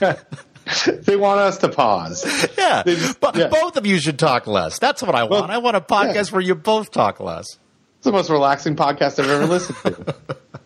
they 1.04 1.16
want 1.16 1.40
us 1.40 1.58
to 1.58 1.68
pause. 1.68 2.24
yeah, 2.56 2.82
just- 2.84 3.20
but 3.20 3.36
yeah. 3.36 3.48
both 3.48 3.76
of 3.76 3.86
you 3.86 3.98
should 3.98 4.18
talk 4.18 4.46
less. 4.46 4.78
That's 4.78 5.02
what 5.02 5.14
I 5.14 5.24
want. 5.24 5.48
Well, 5.48 5.50
I 5.50 5.58
want 5.58 5.76
a 5.76 5.80
podcast 5.80 6.32
where 6.32 6.40
you 6.40 6.54
both 6.54 6.90
talk 6.90 7.20
less. 7.20 7.46
It's 7.98 8.04
the 8.04 8.12
most 8.12 8.28
relaxing 8.30 8.76
podcast 8.76 9.18
I've 9.18 9.30
ever 9.30 9.46
listened 9.46 9.78
to. 9.96 10.14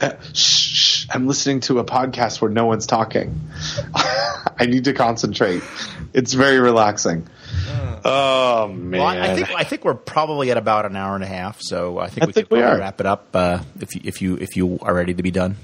Uh, 0.00 0.12
shh, 0.32 1.02
shh, 1.02 1.06
I'm 1.10 1.26
listening 1.26 1.60
to 1.60 1.78
a 1.78 1.84
podcast 1.84 2.40
where 2.40 2.50
no 2.50 2.66
one's 2.66 2.86
talking. 2.86 3.38
I 3.94 4.66
need 4.66 4.84
to 4.84 4.92
concentrate. 4.94 5.62
It's 6.14 6.32
very 6.32 6.58
relaxing. 6.58 7.26
Oh 8.02 8.68
man! 8.68 8.98
Well, 9.00 9.06
I, 9.06 9.32
I 9.32 9.34
think 9.34 9.50
I 9.50 9.64
think 9.64 9.84
we're 9.84 9.94
probably 9.94 10.50
at 10.50 10.56
about 10.56 10.86
an 10.86 10.96
hour 10.96 11.14
and 11.14 11.22
a 11.22 11.26
half, 11.26 11.58
so 11.60 11.98
I 11.98 12.08
think 12.08 12.22
I 12.22 12.26
we 12.28 12.32
think 12.32 12.48
could 12.48 12.56
we 12.56 12.62
probably 12.62 12.76
are. 12.78 12.80
wrap 12.80 13.00
it 13.00 13.06
up 13.06 13.26
uh, 13.34 13.60
if 13.78 13.94
you, 13.94 14.00
if 14.04 14.22
you 14.22 14.36
if 14.36 14.56
you 14.56 14.78
are 14.80 14.94
ready 14.94 15.12
to 15.14 15.22
be 15.22 15.30
done. 15.30 15.56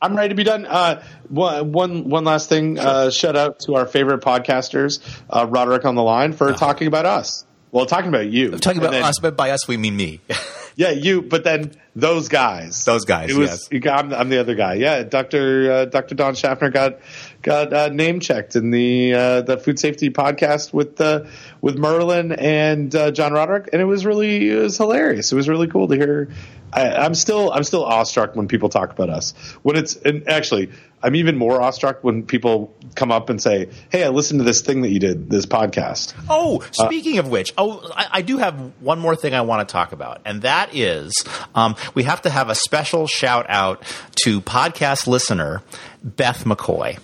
I'm 0.00 0.16
ready 0.16 0.30
to 0.30 0.34
be 0.34 0.42
done. 0.42 0.66
Uh, 0.66 1.04
one, 1.28 2.08
one, 2.08 2.24
last 2.24 2.48
thing. 2.48 2.76
Uh, 2.78 3.10
shout 3.10 3.36
out 3.36 3.60
to 3.66 3.76
our 3.76 3.86
favorite 3.86 4.20
podcasters, 4.20 5.00
uh, 5.30 5.46
Roderick 5.48 5.84
on 5.84 5.94
the 5.94 6.02
line, 6.02 6.32
for 6.32 6.52
talking 6.54 6.88
about 6.88 7.06
us. 7.06 7.44
Well, 7.70 7.86
talking 7.86 8.08
about 8.08 8.26
you. 8.26 8.52
I'm 8.52 8.58
Talking 8.58 8.80
about 8.80 8.92
then- 8.92 9.04
us, 9.04 9.18
but 9.20 9.36
by 9.36 9.50
us 9.50 9.68
we 9.68 9.76
mean 9.76 9.96
me. 9.96 10.20
Yeah, 10.76 10.90
you. 10.90 11.22
But 11.22 11.44
then 11.44 11.72
those 11.94 12.28
guys. 12.28 12.84
Those 12.84 13.04
guys, 13.04 13.30
It 13.30 13.36
was. 13.36 13.68
yes. 13.70 13.86
I'm, 13.86 14.12
I'm 14.12 14.28
the 14.28 14.38
other 14.38 14.54
guy. 14.54 14.74
Yeah, 14.74 15.02
Doctor 15.02 15.70
uh, 15.72 15.84
Doctor 15.86 16.14
Don 16.14 16.34
Schaffner 16.34 16.70
got 16.70 16.98
got 17.42 17.72
uh, 17.72 17.88
name 17.88 18.20
checked 18.20 18.56
in 18.56 18.70
the 18.70 19.14
uh, 19.14 19.42
the 19.42 19.58
food 19.58 19.78
safety 19.78 20.10
podcast 20.10 20.72
with 20.72 21.00
uh, 21.00 21.24
with 21.60 21.76
Merlin 21.76 22.32
and 22.32 22.94
uh, 22.94 23.10
John 23.10 23.32
Roderick, 23.32 23.70
and 23.72 23.82
it 23.82 23.84
was 23.84 24.06
really 24.06 24.50
it 24.50 24.56
was 24.56 24.76
hilarious. 24.76 25.32
It 25.32 25.36
was 25.36 25.48
really 25.48 25.68
cool 25.68 25.88
to 25.88 25.96
hear. 25.96 26.30
I, 26.72 26.90
I'm 26.92 27.14
still 27.14 27.52
I'm 27.52 27.64
still 27.64 27.84
awestruck 27.84 28.34
when 28.34 28.48
people 28.48 28.68
talk 28.68 28.90
about 28.90 29.10
us. 29.10 29.32
When 29.62 29.76
it's 29.76 29.96
and 29.96 30.28
actually, 30.28 30.70
I'm 31.02 31.16
even 31.16 31.36
more 31.36 31.60
awestruck 31.60 32.02
when 32.02 32.22
people 32.22 32.74
come 32.94 33.10
up 33.12 33.28
and 33.28 33.42
say, 33.42 33.68
"Hey, 33.90 34.04
I 34.04 34.08
listened 34.08 34.40
to 34.40 34.44
this 34.44 34.62
thing 34.62 34.82
that 34.82 34.90
you 34.90 34.98
did, 34.98 35.28
this 35.28 35.44
podcast." 35.44 36.14
Oh, 36.30 36.64
speaking 36.70 37.18
of 37.18 37.28
which, 37.28 37.52
oh, 37.58 37.90
I, 37.94 38.06
I 38.12 38.22
do 38.22 38.38
have 38.38 38.54
one 38.80 39.00
more 39.00 39.16
thing 39.16 39.34
I 39.34 39.42
want 39.42 39.68
to 39.68 39.72
talk 39.72 39.92
about, 39.92 40.22
and 40.24 40.42
that 40.42 40.74
is 40.74 41.12
um, 41.54 41.76
we 41.94 42.04
have 42.04 42.22
to 42.22 42.30
have 42.30 42.48
a 42.48 42.54
special 42.54 43.06
shout 43.06 43.46
out 43.48 43.82
to 44.24 44.40
podcast 44.40 45.06
listener 45.06 45.62
Beth 46.02 46.44
McCoy. 46.44 46.98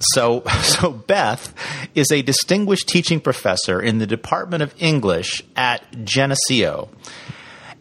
So, 0.00 0.42
so 0.62 0.90
Beth 0.92 1.54
is 1.94 2.10
a 2.10 2.22
distinguished 2.22 2.88
teaching 2.88 3.20
professor 3.20 3.80
in 3.80 3.98
the 3.98 4.06
Department 4.06 4.62
of 4.62 4.74
English 4.78 5.42
at 5.56 6.04
Geneseo. 6.04 6.88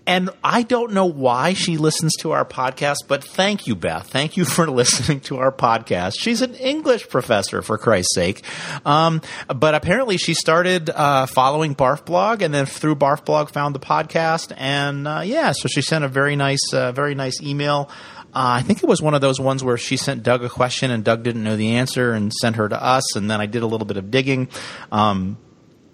And 0.10 0.32
I 0.44 0.64
don't 0.64 0.94
know 0.94 1.06
why 1.06 1.54
she 1.54 1.78
listens 1.78 2.14
to 2.22 2.32
our 2.32 2.44
podcast, 2.44 2.96
but 3.08 3.24
thank 3.24 3.68
you, 3.68 3.76
Beth. 3.76 4.08
Thank 4.08 4.38
you 4.38 4.44
for 4.44 4.68
listening 4.72 5.20
to 5.22 5.38
our 5.38 5.52
podcast. 5.52 6.14
She's 6.18 6.42
an 6.42 6.56
English 6.56 7.10
professor, 7.10 7.62
for 7.62 7.78
Christ's 7.78 8.16
sake. 8.16 8.44
Um, 8.88 9.22
but 9.48 9.76
apparently, 9.76 10.18
she 10.18 10.34
started 10.34 10.90
uh, 10.90 11.28
following 11.28 11.76
Barf 11.76 12.06
Blog, 12.06 12.42
and 12.42 12.52
then 12.52 12.66
through 12.66 12.96
Barf 12.96 13.24
Blog 13.24 13.52
found 13.52 13.76
the 13.76 13.80
podcast. 13.80 14.52
And 14.58 15.08
uh, 15.08 15.22
yeah, 15.24 15.52
so 15.52 15.68
she 15.68 15.84
sent 15.84 16.04
a 16.04 16.08
very 16.08 16.36
nice, 16.36 16.74
uh, 16.74 16.92
very 16.92 17.14
nice 17.14 17.40
email. 17.44 17.92
Uh, 18.34 18.60
I 18.60 18.62
think 18.62 18.84
it 18.84 18.88
was 18.88 19.02
one 19.02 19.14
of 19.14 19.22
those 19.22 19.40
ones 19.40 19.64
where 19.64 19.78
she 19.78 19.98
sent 19.98 20.24
Doug 20.24 20.44
a 20.44 20.50
question, 20.50 20.92
and 20.92 21.04
Doug 21.04 21.24
didn't 21.24 21.44
know 21.44 21.56
the 21.56 21.76
answer, 21.76 22.14
and 22.14 22.32
sent 22.34 22.58
her 22.58 22.70
to 22.70 22.82
us. 22.82 23.16
And 23.16 23.30
then 23.30 23.42
I 23.42 23.46
did 23.46 23.64
a 23.64 23.68
little 23.68 23.88
bit 23.88 23.98
of 23.98 24.12
digging. 24.12 24.50
Um, 24.92 25.38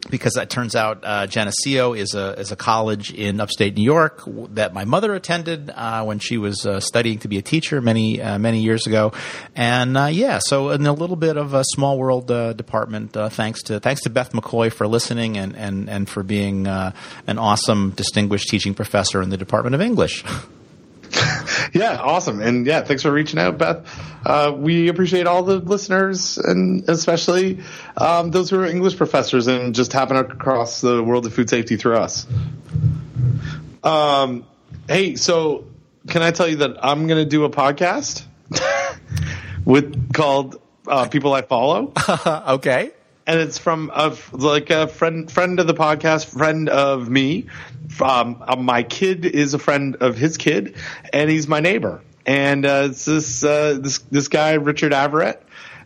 because 0.09 0.37
it 0.37 0.49
turns 0.49 0.75
out 0.75 1.03
uh, 1.03 1.27
Geneseo 1.27 1.93
is 1.93 2.13
a 2.13 2.39
is 2.39 2.51
a 2.51 2.55
college 2.55 3.11
in 3.11 3.39
upstate 3.39 3.75
New 3.75 3.83
York 3.83 4.21
that 4.51 4.73
my 4.73 4.85
mother 4.85 5.13
attended 5.15 5.71
uh, 5.73 6.03
when 6.03 6.19
she 6.19 6.37
was 6.37 6.65
uh, 6.65 6.79
studying 6.79 7.19
to 7.19 7.27
be 7.27 7.37
a 7.37 7.41
teacher 7.41 7.81
many 7.81 8.21
uh, 8.21 8.37
many 8.37 8.61
years 8.61 8.87
ago, 8.87 9.13
and 9.55 9.97
uh, 9.97 10.05
yeah, 10.05 10.39
so 10.39 10.69
in 10.69 10.85
a 10.85 10.93
little 10.93 11.15
bit 11.15 11.37
of 11.37 11.53
a 11.53 11.63
small 11.63 11.97
world 11.97 12.29
uh, 12.29 12.53
department. 12.53 13.13
Thanks 13.13 13.63
to 13.63 13.79
thanks 13.79 14.01
to 14.01 14.09
Beth 14.09 14.31
McCoy 14.31 14.71
for 14.71 14.87
listening 14.87 15.37
and 15.37 15.55
and 15.55 15.89
and 15.89 16.09
for 16.09 16.23
being 16.23 16.67
an 16.67 17.37
awesome 17.37 17.91
distinguished 17.91 18.49
teaching 18.49 18.73
professor 18.73 19.21
in 19.21 19.29
the 19.29 19.37
Department 19.37 19.75
of 19.75 19.81
English. 19.81 20.23
Yeah, 21.73 21.97
awesome. 21.97 22.41
And 22.41 22.65
yeah, 22.65 22.83
thanks 22.83 23.03
for 23.03 23.11
reaching 23.11 23.37
out, 23.37 23.57
Beth. 23.57 23.85
Uh, 24.25 24.53
we 24.55 24.87
appreciate 24.87 25.27
all 25.27 25.43
the 25.43 25.57
listeners 25.59 26.37
and 26.37 26.87
especially 26.87 27.59
um, 27.97 28.31
those 28.31 28.49
who 28.49 28.61
are 28.61 28.65
English 28.65 28.95
professors 28.95 29.47
and 29.47 29.75
just 29.75 29.91
happen 29.91 30.15
across 30.15 30.79
the 30.79 31.03
world 31.03 31.25
of 31.25 31.33
food 31.33 31.49
safety 31.49 31.75
through 31.75 31.97
us. 31.97 32.25
Um, 33.83 34.45
hey, 34.87 35.15
so 35.15 35.65
can 36.07 36.21
I 36.21 36.31
tell 36.31 36.47
you 36.47 36.57
that 36.57 36.77
I'm 36.83 37.07
going 37.07 37.21
to 37.21 37.29
do 37.29 37.43
a 37.43 37.49
podcast 37.49 38.23
with 39.65 40.13
called 40.13 40.61
uh, 40.87 41.09
People 41.09 41.33
I 41.33 41.41
Follow? 41.41 41.91
okay. 42.27 42.91
And 43.27 43.39
it's 43.39 43.57
from 43.57 43.91
a 43.93 44.15
like 44.31 44.69
a 44.69 44.87
friend 44.87 45.31
friend 45.31 45.59
of 45.59 45.67
the 45.67 45.73
podcast, 45.73 46.25
friend 46.27 46.69
of 46.69 47.09
me. 47.09 47.47
Um, 48.01 48.43
uh, 48.47 48.55
my 48.55 48.83
kid 48.83 49.25
is 49.25 49.53
a 49.53 49.59
friend 49.59 49.97
of 49.97 50.17
his 50.17 50.37
kid, 50.37 50.75
and 51.13 51.29
he's 51.29 51.47
my 51.47 51.59
neighbor. 51.59 52.01
And 52.25 52.65
uh, 52.65 52.87
it's 52.89 53.05
this 53.05 53.43
uh, 53.43 53.77
this 53.79 53.99
this 53.99 54.27
guy 54.27 54.53
Richard 54.53 54.91
Averett. 54.91 55.41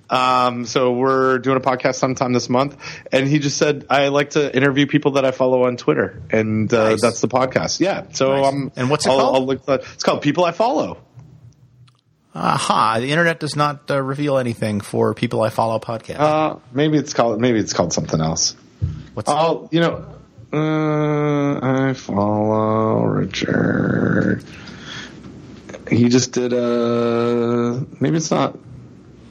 Um, 0.09 0.65
so 0.65 0.93
we're 0.93 1.37
doing 1.37 1.57
a 1.57 1.59
podcast 1.59 1.95
sometime 1.95 2.33
this 2.33 2.49
month, 2.49 2.77
and 3.11 3.27
he 3.27 3.37
just 3.37 3.57
said 3.57 3.85
I 3.91 4.07
like 4.07 4.31
to 4.31 4.55
interview 4.55 4.87
people 4.87 5.11
that 5.11 5.25
I 5.25 5.29
follow 5.31 5.65
on 5.65 5.77
Twitter, 5.77 6.19
and 6.31 6.73
uh, 6.73 6.89
Nice. 6.89 7.01
that's 7.01 7.21
the 7.21 7.27
podcast. 7.27 7.79
Yeah, 7.79 8.05
so 8.13 8.35
Nice. 8.37 8.45
um, 8.47 8.71
And 8.75 8.89
what's 8.89 9.05
it 9.05 9.09
I'll, 9.11 9.19
called? 9.19 9.35
I'll 9.35 9.45
look, 9.45 9.61
it's 9.67 10.01
called 10.03 10.23
People 10.23 10.45
I 10.45 10.51
Follow. 10.51 10.97
Aha! 12.35 12.99
The 12.99 13.09
internet 13.11 13.39
does 13.39 13.55
not 13.55 13.89
uh, 13.89 14.01
reveal 14.01 14.37
anything 14.37 14.81
for 14.81 15.13
people 15.13 15.41
I 15.41 15.49
follow 15.49 15.79
podcast. 15.79 16.19
Uh, 16.19 16.57
maybe 16.71 16.97
it's 16.97 17.13
called 17.13 17.41
maybe 17.41 17.59
it's 17.59 17.73
called 17.73 17.91
something 17.91 18.21
else. 18.21 18.55
What's 19.13 19.29
Oh, 19.29 19.67
you 19.71 19.79
know, 19.79 20.05
uh, 20.53 21.87
I 21.89 21.93
follow 21.93 23.03
Richard. 23.05 24.43
He 25.89 26.09
just 26.09 26.31
did 26.33 26.53
a. 26.53 27.83
Maybe 27.99 28.17
it's 28.17 28.29
not. 28.31 28.57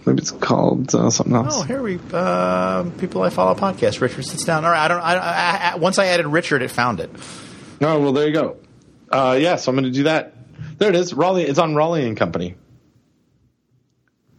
Maybe 0.05 0.21
it's 0.23 0.31
called 0.31 0.95
uh, 0.95 1.11
something 1.11 1.35
else. 1.35 1.55
Oh, 1.59 1.63
here 1.63 1.83
we 1.83 2.01
uh, 2.13 2.85
people 2.99 3.23
I 3.23 3.31
follow 3.31 3.55
podcast. 3.55 4.01
Richard 4.01 4.25
sits 4.25 4.45
down. 4.45 4.65
All 4.65 4.71
right, 4.73 4.85
I 4.85 4.89
don't. 4.89 5.01
I, 5.01 5.15
I, 5.15 5.73
I, 5.73 5.77
once 5.77 5.99
I 5.99 6.07
added 6.07 6.27
Richard, 6.27 6.63
it 6.63 6.71
found 6.71 6.99
it. 7.01 7.11
Oh, 7.81 8.01
well, 8.01 8.13
there 8.13 8.27
you 8.27 8.35
go. 8.35 8.57
Uh, 9.11 9.39
yeah, 9.41 9.57
so 9.57 9.71
I'm 9.71 9.77
going 9.77 9.85
to 9.85 9.97
do 9.97 10.05
that. 10.05 10.35
There 10.79 10.89
it 10.89 10.97
is. 10.97 11.15
Raleigh. 11.15 11.45
It's 11.45 11.59
on 11.61 11.75
Raleigh 11.77 12.07
and 12.07 12.17
Company. 12.17 12.57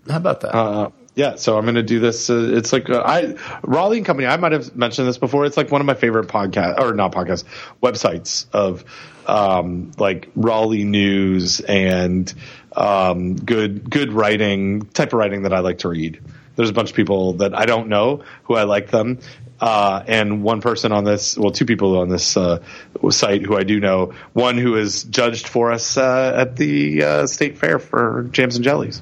How 0.09 0.17
about 0.17 0.41
that? 0.41 0.55
Uh, 0.55 0.89
yeah, 1.15 1.35
so 1.35 1.57
I'm 1.57 1.65
going 1.65 1.75
to 1.75 1.83
do 1.83 1.99
this. 1.99 2.29
Uh, 2.29 2.51
it's 2.53 2.71
like 2.73 2.89
uh, 2.89 3.03
I 3.05 3.35
Raleigh 3.63 3.97
and 3.97 4.05
Company. 4.05 4.27
I 4.27 4.37
might 4.37 4.53
have 4.53 4.75
mentioned 4.75 5.07
this 5.07 5.17
before. 5.17 5.45
It's 5.45 5.57
like 5.57 5.71
one 5.71 5.81
of 5.81 5.87
my 5.87 5.93
favorite 5.93 6.27
podcast 6.27 6.79
or 6.79 6.93
not 6.93 7.11
podcast 7.11 7.43
websites 7.83 8.45
of 8.53 8.85
um, 9.27 9.91
like 9.97 10.29
Raleigh 10.35 10.85
news 10.85 11.59
and 11.59 12.33
um, 12.75 13.35
good 13.35 13.89
good 13.89 14.13
writing 14.13 14.85
type 14.87 15.09
of 15.09 15.19
writing 15.19 15.43
that 15.43 15.53
I 15.53 15.59
like 15.59 15.79
to 15.79 15.89
read. 15.89 16.21
There's 16.55 16.69
a 16.69 16.73
bunch 16.73 16.89
of 16.89 16.95
people 16.95 17.33
that 17.33 17.57
I 17.57 17.65
don't 17.65 17.87
know 17.87 18.23
who 18.43 18.55
I 18.55 18.63
like 18.63 18.89
them, 18.89 19.19
uh, 19.59 20.03
and 20.07 20.41
one 20.43 20.61
person 20.61 20.91
on 20.91 21.03
this, 21.03 21.37
well, 21.37 21.51
two 21.51 21.65
people 21.65 21.97
on 21.99 22.09
this 22.09 22.37
uh, 22.37 22.63
site 23.09 23.41
who 23.41 23.57
I 23.57 23.63
do 23.63 23.79
know. 23.79 24.13
One 24.33 24.57
who 24.57 24.75
is 24.75 25.03
judged 25.03 25.47
for 25.47 25.71
us 25.71 25.97
uh, 25.97 26.33
at 26.35 26.55
the 26.55 27.03
uh, 27.03 27.27
state 27.27 27.57
fair 27.57 27.79
for 27.79 28.27
jams 28.31 28.55
and 28.55 28.63
jellies. 28.63 29.01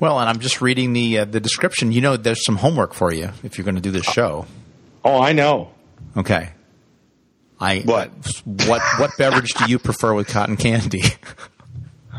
Well, 0.00 0.18
and 0.18 0.28
I'm 0.28 0.40
just 0.40 0.60
reading 0.60 0.92
the 0.92 1.18
uh, 1.20 1.24
the 1.26 1.40
description. 1.40 1.92
You 1.92 2.00
know, 2.00 2.16
there's 2.16 2.44
some 2.44 2.56
homework 2.56 2.94
for 2.94 3.12
you 3.12 3.30
if 3.42 3.56
you're 3.58 3.64
going 3.64 3.76
to 3.76 3.80
do 3.80 3.90
this 3.90 4.04
show. 4.04 4.46
Oh, 5.04 5.20
I 5.20 5.32
know. 5.32 5.70
Okay. 6.16 6.50
I 7.60 7.80
What? 7.80 8.10
what 8.44 8.82
what 8.98 9.10
beverage 9.18 9.52
do 9.54 9.66
you 9.70 9.78
prefer 9.78 10.14
with 10.14 10.28
cotton 10.28 10.56
candy? 10.56 11.02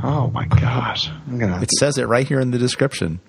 Oh 0.03 0.32
my 0.32 0.45
gosh! 0.45 1.12
Gonna. 1.28 1.62
It 1.62 1.70
says 1.78 1.99
it 1.99 2.06
right 2.08 2.28
here 2.28 2.40
in 2.40 2.49
the 2.49 2.58
description. 2.58 3.20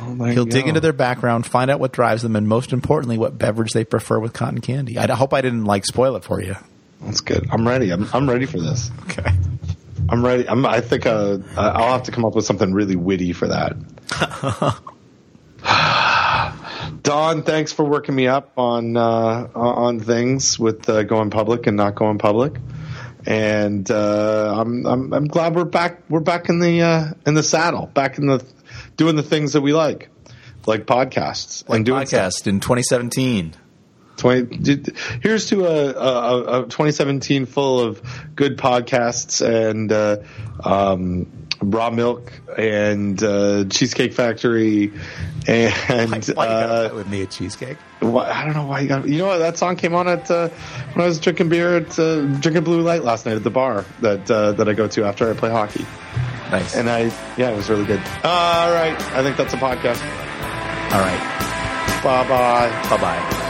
oh, 0.00 0.14
He'll 0.24 0.44
you 0.44 0.50
dig 0.50 0.66
into 0.66 0.80
their 0.80 0.94
background, 0.94 1.44
find 1.44 1.70
out 1.70 1.78
what 1.78 1.92
drives 1.92 2.22
them, 2.22 2.36
and 2.36 2.48
most 2.48 2.72
importantly, 2.72 3.18
what 3.18 3.36
beverage 3.36 3.72
they 3.72 3.84
prefer 3.84 4.18
with 4.18 4.32
cotton 4.32 4.62
candy. 4.62 4.96
I 4.96 5.12
hope 5.14 5.34
I 5.34 5.42
didn't 5.42 5.66
like 5.66 5.84
spoil 5.84 6.16
it 6.16 6.24
for 6.24 6.40
you. 6.40 6.56
That's 7.02 7.20
good. 7.20 7.46
I'm 7.50 7.68
ready. 7.68 7.90
I'm 7.90 8.08
I'm 8.14 8.30
ready 8.30 8.46
for 8.46 8.58
this. 8.58 8.90
Okay. 9.02 9.30
I'm 10.08 10.24
ready. 10.24 10.48
I'm, 10.48 10.64
I 10.64 10.80
think 10.80 11.06
uh, 11.06 11.38
I'll 11.56 11.92
have 11.92 12.04
to 12.04 12.12
come 12.12 12.24
up 12.24 12.34
with 12.34 12.44
something 12.44 12.72
really 12.72 12.96
witty 12.96 13.32
for 13.32 13.48
that. 13.48 13.76
Don, 17.02 17.42
thanks 17.42 17.72
for 17.72 17.84
working 17.84 18.14
me 18.14 18.26
up 18.26 18.52
on 18.56 18.96
uh, 18.96 19.48
on 19.54 20.00
things 20.00 20.58
with 20.58 20.88
uh, 20.88 21.02
going 21.04 21.30
public 21.30 21.66
and 21.66 21.76
not 21.76 21.94
going 21.94 22.18
public, 22.18 22.56
and 23.24 23.88
uh, 23.90 24.54
I'm, 24.58 24.86
I'm 24.86 25.12
I'm 25.12 25.26
glad 25.26 25.54
we're 25.54 25.64
back. 25.64 26.02
We're 26.08 26.20
back 26.20 26.48
in 26.48 26.60
the 26.60 26.82
uh, 26.82 27.12
in 27.26 27.34
the 27.34 27.42
saddle, 27.42 27.86
back 27.86 28.18
in 28.18 28.26
the 28.26 28.44
doing 28.96 29.16
the 29.16 29.22
things 29.22 29.52
that 29.52 29.60
we 29.60 29.72
like, 29.72 30.08
like 30.66 30.86
podcasts 30.86 31.64
and 31.68 31.84
doing 31.84 32.06
stuff. 32.06 32.32
Podcast 32.32 32.46
in 32.46 32.60
2017. 32.60 33.54
20, 34.16 34.82
here's 35.22 35.46
to 35.50 35.64
a, 35.66 35.92
a, 35.92 36.60
a 36.60 36.62
2017 36.64 37.46
full 37.46 37.80
of 37.80 38.00
good 38.34 38.56
podcasts 38.58 39.44
and 39.44 39.92
uh, 39.92 40.18
um, 40.64 41.26
raw 41.62 41.90
milk 41.90 42.32
and 42.58 43.22
uh, 43.22 43.64
cheesecake 43.70 44.12
factory 44.12 44.92
and 45.46 45.72
Why 46.10 46.16
you 46.18 46.34
got 46.34 46.92
uh, 46.92 46.94
with 46.94 47.08
me 47.08 47.22
a 47.22 47.26
cheesecake? 47.26 47.76
why, 48.00 48.30
I 48.30 48.44
don't 48.44 48.54
know 48.54 48.64
why 48.66 48.80
you 48.80 48.88
got 48.88 49.08
you 49.08 49.18
know 49.18 49.26
what 49.26 49.38
that 49.38 49.56
song 49.56 49.76
came 49.76 49.94
on 49.94 50.06
at 50.06 50.30
uh, 50.30 50.48
when 50.92 51.02
I 51.04 51.08
was 51.08 51.18
drinking 51.18 51.48
beer 51.48 51.76
at 51.78 51.98
uh, 51.98 52.22
drinking 52.40 52.64
blue 52.64 52.82
light 52.82 53.02
last 53.04 53.24
night 53.26 53.36
at 53.36 53.42
the 53.44 53.50
bar 53.50 53.84
that 54.00 54.30
uh, 54.30 54.52
that 54.52 54.68
I 54.68 54.74
go 54.74 54.86
to 54.88 55.04
after 55.04 55.30
I 55.30 55.34
play 55.34 55.50
hockey 55.50 55.84
Nice. 56.50 56.76
and 56.76 56.90
I 56.90 57.04
yeah 57.38 57.50
it 57.50 57.56
was 57.56 57.70
really 57.70 57.86
good 57.86 58.00
all 58.22 58.72
right 58.72 59.00
I 59.14 59.22
think 59.22 59.36
that's 59.38 59.54
a 59.54 59.56
podcast 59.56 60.02
All 60.92 61.00
right. 61.00 62.02
bye 62.04 62.28
bye 62.28 62.88
Bye 62.90 63.00
bye. 63.00 63.42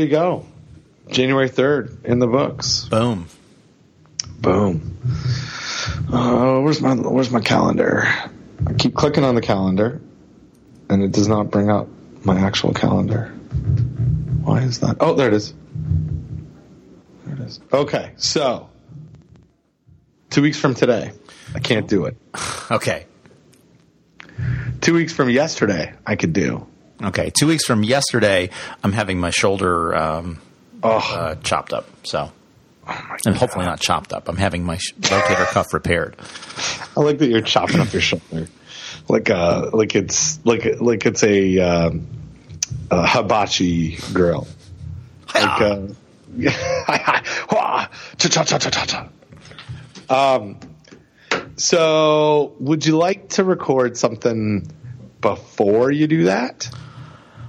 You 0.00 0.08
go 0.08 0.44
January 1.08 1.48
3rd 1.48 2.04
in 2.04 2.18
the 2.18 2.26
books 2.26 2.86
Boom. 2.88 3.26
Boom. 4.40 4.96
Uh, 6.12 6.60
where's 6.60 6.80
my 6.80 6.94
Where's 6.94 7.30
my 7.30 7.40
calendar? 7.40 8.04
I 8.66 8.72
keep 8.78 8.94
clicking 8.94 9.24
on 9.24 9.34
the 9.34 9.40
calendar, 9.40 10.00
and 10.88 11.02
it 11.02 11.12
does 11.12 11.28
not 11.28 11.50
bring 11.50 11.70
up 11.70 11.88
my 12.24 12.38
actual 12.38 12.72
calendar. 12.72 13.26
Why 14.42 14.60
is 14.60 14.80
that? 14.80 14.96
Oh, 15.00 15.14
there 15.14 15.28
it 15.28 15.34
is. 15.34 15.54
There 17.24 17.34
it 17.34 17.40
is. 17.40 17.60
Okay, 17.72 18.12
so 18.16 18.70
two 20.30 20.42
weeks 20.42 20.58
from 20.58 20.74
today, 20.74 21.12
I 21.54 21.60
can't 21.60 21.88
do 21.88 22.06
it. 22.06 22.16
Okay. 22.70 23.06
Two 24.82 24.92
weeks 24.92 25.14
from 25.14 25.30
yesterday, 25.30 25.94
I 26.06 26.16
could 26.16 26.34
do. 26.34 26.66
Okay. 27.02 27.30
Two 27.38 27.46
weeks 27.46 27.64
from 27.64 27.84
yesterday, 27.84 28.50
I'm 28.82 28.92
having 28.92 29.18
my 29.20 29.30
shoulder 29.30 29.94
um, 29.94 30.40
Oh, 30.82 30.98
uh, 30.98 31.34
chopped 31.36 31.72
up. 31.72 31.88
So, 32.04 32.30
oh 32.86 33.06
my 33.08 33.16
and 33.26 33.36
hopefully 33.36 33.64
not 33.66 33.80
chopped 33.80 34.12
up. 34.12 34.28
I'm 34.28 34.36
having 34.36 34.64
my 34.64 34.76
sh- 34.76 34.92
rotator 35.00 35.46
cuff 35.46 35.72
repaired. 35.74 36.16
I 36.96 37.00
like 37.00 37.18
that 37.18 37.28
you're 37.28 37.40
chopping 37.40 37.80
up 37.80 37.92
your 37.92 38.02
shoulder, 38.02 38.48
like 39.08 39.28
uh, 39.30 39.70
like 39.72 39.94
it's 39.96 40.38
like 40.44 40.80
like 40.80 41.04
it's 41.06 41.22
a, 41.24 41.58
um, 41.58 42.06
a 42.90 43.06
hibachi 43.06 43.96
grill. 44.12 44.46
Like, 45.34 45.60
uh. 45.60 45.80
Um, 50.10 50.58
so 51.56 52.54
would 52.60 52.86
you 52.86 52.96
like 52.96 53.30
to 53.30 53.44
record 53.44 53.96
something 53.96 54.70
before 55.20 55.90
you 55.90 56.06
do 56.06 56.24
that, 56.24 56.70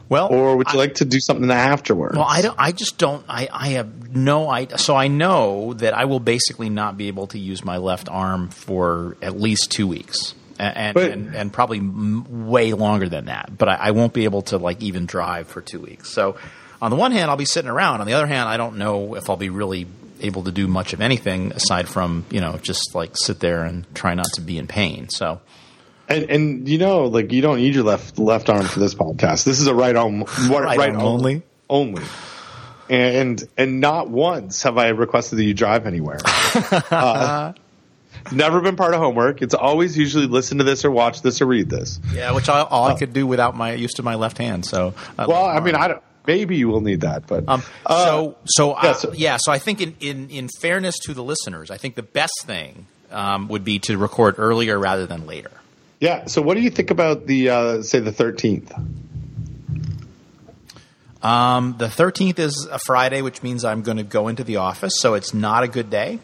Well, 0.09 0.27
or 0.33 0.57
would 0.57 0.67
you 0.73 0.79
I- 0.79 0.83
like 0.83 0.95
to 0.95 1.05
do 1.05 1.19
something 1.19 1.49
afterwards? 1.51 2.17
Well, 2.17 2.25
I 2.27 2.41
don't. 2.41 2.55
I 2.57 2.71
just 2.71 2.97
don't. 2.97 3.23
I, 3.29 3.47
I 3.51 3.67
have 3.69 4.13
no. 4.15 4.49
I 4.49 4.65
so 4.65 4.95
I 4.95 5.07
know 5.07 5.73
that 5.75 5.93
I 5.95 6.05
will 6.05 6.19
basically 6.19 6.69
not 6.69 6.97
be 6.97 7.07
able 7.07 7.27
to 7.27 7.37
use 7.39 7.63
my 7.63 7.77
left 7.77 8.09
arm 8.09 8.49
for 8.49 9.17
at 9.21 9.39
least 9.39 9.71
two 9.71 9.87
weeks, 9.87 10.33
and 10.57 10.75
and, 10.77 10.93
But- 10.95 11.11
and, 11.11 11.35
and 11.35 11.53
probably 11.53 11.77
m- 11.77 12.47
way 12.49 12.73
longer 12.73 13.07
than 13.07 13.25
that. 13.25 13.55
But 13.55 13.69
I, 13.69 13.75
I 13.75 13.91
won't 13.91 14.13
be 14.13 14.23
able 14.23 14.41
to 14.43 14.57
like 14.57 14.81
even 14.81 15.05
drive 15.05 15.47
for 15.47 15.61
two 15.61 15.79
weeks. 15.79 16.09
So, 16.09 16.37
on 16.81 16.89
the 16.89 16.97
one 16.97 17.11
hand, 17.11 17.29
I'll 17.29 17.37
be 17.37 17.45
sitting 17.45 17.69
around. 17.69 18.01
On 18.01 18.07
the 18.07 18.13
other 18.13 18.27
hand, 18.27 18.49
I 18.49 18.57
don't 18.57 18.77
know 18.77 19.13
if 19.15 19.29
I'll 19.29 19.37
be 19.37 19.49
really 19.49 19.85
able 20.21 20.43
to 20.45 20.51
do 20.51 20.67
much 20.67 20.91
of 20.93 21.01
anything 21.01 21.51
aside 21.53 21.87
from 21.87 22.25
you 22.31 22.41
know 22.41 22.57
just 22.61 22.95
like 22.95 23.11
sit 23.15 23.39
there 23.39 23.63
and 23.63 23.85
try 23.93 24.15
not 24.15 24.27
to 24.33 24.41
be 24.41 24.57
in 24.57 24.65
pain. 24.67 25.07
So. 25.09 25.39
And, 26.09 26.29
and 26.31 26.67
you 26.67 26.79
know, 26.79 27.05
like 27.05 27.31
you 27.31 27.41
don't 27.41 27.57
need 27.57 27.75
your 27.75 27.83
left 27.83 28.17
left 28.17 28.49
arm 28.49 28.65
for 28.65 28.79
this 28.79 28.95
podcast. 28.95 29.43
This 29.43 29.59
is 29.59 29.67
a 29.67 29.75
right 29.75 29.95
arm, 29.95 30.23
right, 30.49 30.77
right 30.77 30.89
arm 30.89 31.01
only, 31.01 31.43
only. 31.69 32.03
And 32.89 33.47
and 33.55 33.79
not 33.79 34.09
once 34.09 34.63
have 34.63 34.79
I 34.79 34.87
requested 34.87 35.37
that 35.37 35.43
you 35.43 35.53
drive 35.53 35.85
anywhere. 35.85 36.17
uh, 36.89 37.53
never 38.31 38.61
been 38.61 38.75
part 38.75 38.95
of 38.95 38.99
homework. 38.99 39.43
It's 39.43 39.53
always 39.53 39.95
usually 39.95 40.25
listen 40.25 40.57
to 40.57 40.63
this 40.63 40.83
or 40.83 40.89
watch 40.89 41.21
this 41.21 41.41
or 41.41 41.45
read 41.45 41.69
this. 41.69 41.99
Yeah, 42.11 42.31
which 42.31 42.49
I, 42.49 42.61
all 42.61 42.87
I 42.87 42.97
could 42.97 43.13
do 43.13 43.27
without 43.27 43.55
my 43.55 43.73
use 43.73 43.93
to 43.93 44.03
my 44.03 44.15
left 44.15 44.39
hand. 44.39 44.65
So 44.65 44.95
I 45.17 45.27
well, 45.27 45.45
I 45.45 45.59
mean, 45.59 45.75
I 45.75 45.89
don't. 45.89 46.03
Maybe 46.25 46.57
you 46.57 46.67
will 46.67 46.81
need 46.81 47.01
that, 47.01 47.27
but 47.27 47.47
um, 47.47 47.63
uh, 47.85 48.05
so 48.05 48.37
so, 48.45 48.83
yeah, 48.83 48.93
so 48.93 49.13
yeah. 49.13 49.37
So 49.39 49.51
I 49.51 49.59
think 49.59 49.81
in, 49.81 49.95
in 49.99 50.29
in 50.29 50.49
fairness 50.59 50.95
to 51.05 51.13
the 51.13 51.23
listeners, 51.23 51.71
I 51.71 51.77
think 51.77 51.95
the 51.95 52.03
best 52.03 52.43
thing 52.45 52.87
um, 53.11 53.47
would 53.47 53.63
be 53.63 53.79
to 53.79 53.97
record 53.97 54.35
earlier 54.37 54.77
rather 54.77 55.05
than 55.05 55.25
later. 55.27 55.51
Yeah. 55.99 56.25
So, 56.25 56.41
what 56.41 56.55
do 56.55 56.61
you 56.61 56.69
think 56.69 56.91
about 56.91 57.27
the 57.27 57.49
uh, 57.49 57.81
say 57.81 57.99
the 57.99 58.11
thirteenth? 58.11 58.71
Um, 61.21 61.75
the 61.77 61.89
thirteenth 61.89 62.39
is 62.39 62.67
a 62.71 62.79
Friday, 62.79 63.21
which 63.21 63.43
means 63.43 63.65
I'm 63.65 63.81
going 63.81 63.97
to 63.97 64.03
go 64.03 64.27
into 64.27 64.43
the 64.43 64.57
office, 64.57 64.93
so 64.99 65.13
it's 65.15 65.33
not 65.33 65.63
a 65.63 65.67
good 65.67 65.89
day. 65.89 66.19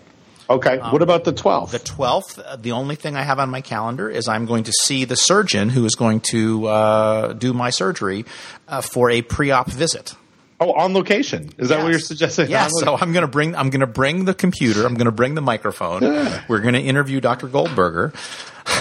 Okay. 0.49 0.77
Um, 0.77 0.91
what 0.91 1.02
about 1.02 1.23
the 1.23 1.34
twelfth? 1.34 1.73
The 1.73 1.80
twelfth. 1.80 2.39
Uh, 2.39 2.56
the 2.56 2.72
only 2.72 2.95
thing 2.95 3.18
I 3.18 3.23
have 3.23 3.39
on 3.39 3.49
my 3.49 3.61
calendar 3.61 4.10
is 4.10 4.27
I'm 4.27 4.45
going 4.45 4.64
to 4.65 4.72
see 4.84 5.03
the 5.03 5.15
surgeon 5.15 5.69
who 5.69 5.84
is 5.85 5.95
going 5.95 6.22
to 6.31 6.68
uh, 6.68 7.34
do 7.34 7.53
my 7.53 7.69
surgery 7.69 8.26
uh, 8.68 8.81
for 8.81 9.10
a 9.10 9.22
pre-op 9.22 9.68
visit. 9.68 10.15
Oh, 10.60 10.72
on 10.72 10.93
location. 10.93 11.49
Is 11.57 11.68
that 11.68 11.84
what 11.84 11.89
you're 11.89 11.99
suggesting? 11.99 12.49
Yeah. 12.49 12.69
So 12.69 12.95
I'm 12.95 13.11
going 13.11 13.26
to 13.26 13.31
bring 13.31 13.56
I'm 13.56 13.69
going 13.69 13.81
to 13.81 13.88
bring 13.88 14.23
the 14.23 14.34
computer. 14.34 14.85
I'm 14.85 14.93
going 14.93 15.06
to 15.06 15.11
bring 15.11 15.35
the 15.35 15.41
microphone. 15.41 16.03
Yeah. 16.03 16.43
We're 16.47 16.61
going 16.61 16.76
to 16.76 16.81
interview 16.81 17.19
Dr. 17.19 17.47
Goldberger. 17.47 18.14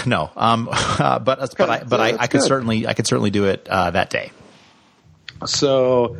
no, 0.09 0.29
um, 0.35 0.69
uh, 0.71 1.19
but 1.19 1.55
but 1.57 1.69
I 1.69 1.83
but 1.83 1.99
I, 1.99 2.15
I 2.17 2.27
could 2.27 2.41
good. 2.41 2.47
certainly 2.47 2.87
I 2.87 2.93
could 2.93 3.07
certainly 3.07 3.31
do 3.31 3.45
it 3.45 3.67
uh, 3.69 3.91
that 3.91 4.09
day. 4.09 4.31
So 5.45 6.17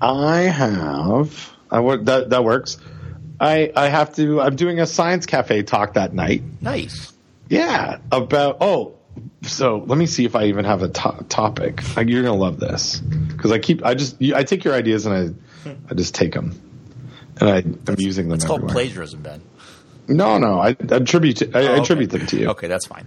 I 0.00 0.42
have 0.42 1.50
I 1.70 1.80
work 1.80 2.04
that 2.04 2.30
that 2.30 2.44
works. 2.44 2.78
I 3.40 3.72
I 3.74 3.88
have 3.88 4.14
to. 4.16 4.40
I'm 4.40 4.56
doing 4.56 4.80
a 4.80 4.86
science 4.86 5.26
cafe 5.26 5.62
talk 5.62 5.94
that 5.94 6.14
night. 6.14 6.42
Nice. 6.60 7.12
Yeah. 7.48 7.98
About 8.12 8.58
oh. 8.60 8.94
So 9.42 9.84
let 9.86 9.98
me 9.98 10.06
see 10.06 10.24
if 10.24 10.34
I 10.34 10.44
even 10.46 10.64
have 10.64 10.82
a 10.82 10.88
to- 10.88 11.24
topic. 11.28 11.82
you're 11.96 12.22
gonna 12.22 12.34
love 12.34 12.58
this 12.58 12.98
because 12.98 13.52
I 13.52 13.58
keep 13.58 13.84
I 13.84 13.94
just 13.94 14.20
I 14.22 14.44
take 14.44 14.64
your 14.64 14.74
ideas 14.74 15.06
and 15.06 15.36
I 15.66 15.70
I 15.90 15.94
just 15.94 16.14
take 16.14 16.32
them 16.32 16.60
and 17.40 17.48
I 17.48 17.56
I'm 17.58 17.96
using 17.98 18.28
them. 18.28 18.36
It's 18.36 18.44
called 18.44 18.68
plagiarism, 18.68 19.22
Ben. 19.22 19.42
No, 20.06 20.38
no, 20.38 20.60
I 20.60 20.70
attribute 20.70 21.42
I, 21.42 21.46
oh, 21.54 21.58
okay. 21.58 21.80
attribute 21.80 22.10
them 22.10 22.26
to 22.26 22.36
you. 22.38 22.48
Okay, 22.50 22.68
that's 22.68 22.86
fine. 22.86 23.06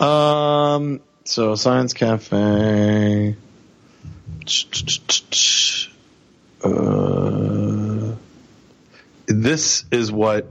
Um. 0.00 1.00
So 1.24 1.54
science 1.54 1.92
cafe. 1.92 3.36
Uh, 6.64 8.14
this 9.26 9.84
is 9.90 10.10
what 10.10 10.46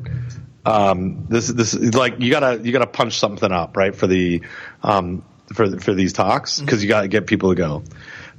um, 0.65 1.25
this 1.29 1.47
this 1.47 1.73
is 1.73 1.93
like 1.93 2.19
you 2.19 2.31
gotta 2.31 2.61
you 2.63 2.71
gotta 2.71 2.87
punch 2.87 3.17
something 3.17 3.51
up 3.51 3.75
right 3.75 3.95
for 3.95 4.07
the 4.07 4.41
um, 4.83 5.23
for 5.53 5.79
for 5.79 5.93
these 5.93 6.13
talks 6.13 6.59
because 6.59 6.79
mm-hmm. 6.79 6.83
you 6.83 6.89
gotta 6.89 7.07
get 7.07 7.27
people 7.27 7.49
to 7.49 7.55
go. 7.55 7.83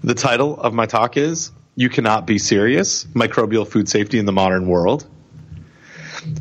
The 0.05 0.15
title 0.15 0.59
of 0.59 0.73
my 0.73 0.87
talk 0.87 1.17
is 1.17 1.51
"You 1.77 1.89
Cannot 1.89 2.27
Be 2.27 2.39
Serious: 2.39 3.05
Microbial 3.05 3.67
Food 3.67 3.89
Safety 3.89 4.19
in 4.19 4.27
the 4.27 4.33
Modern 4.33 4.67
World." 4.67 5.07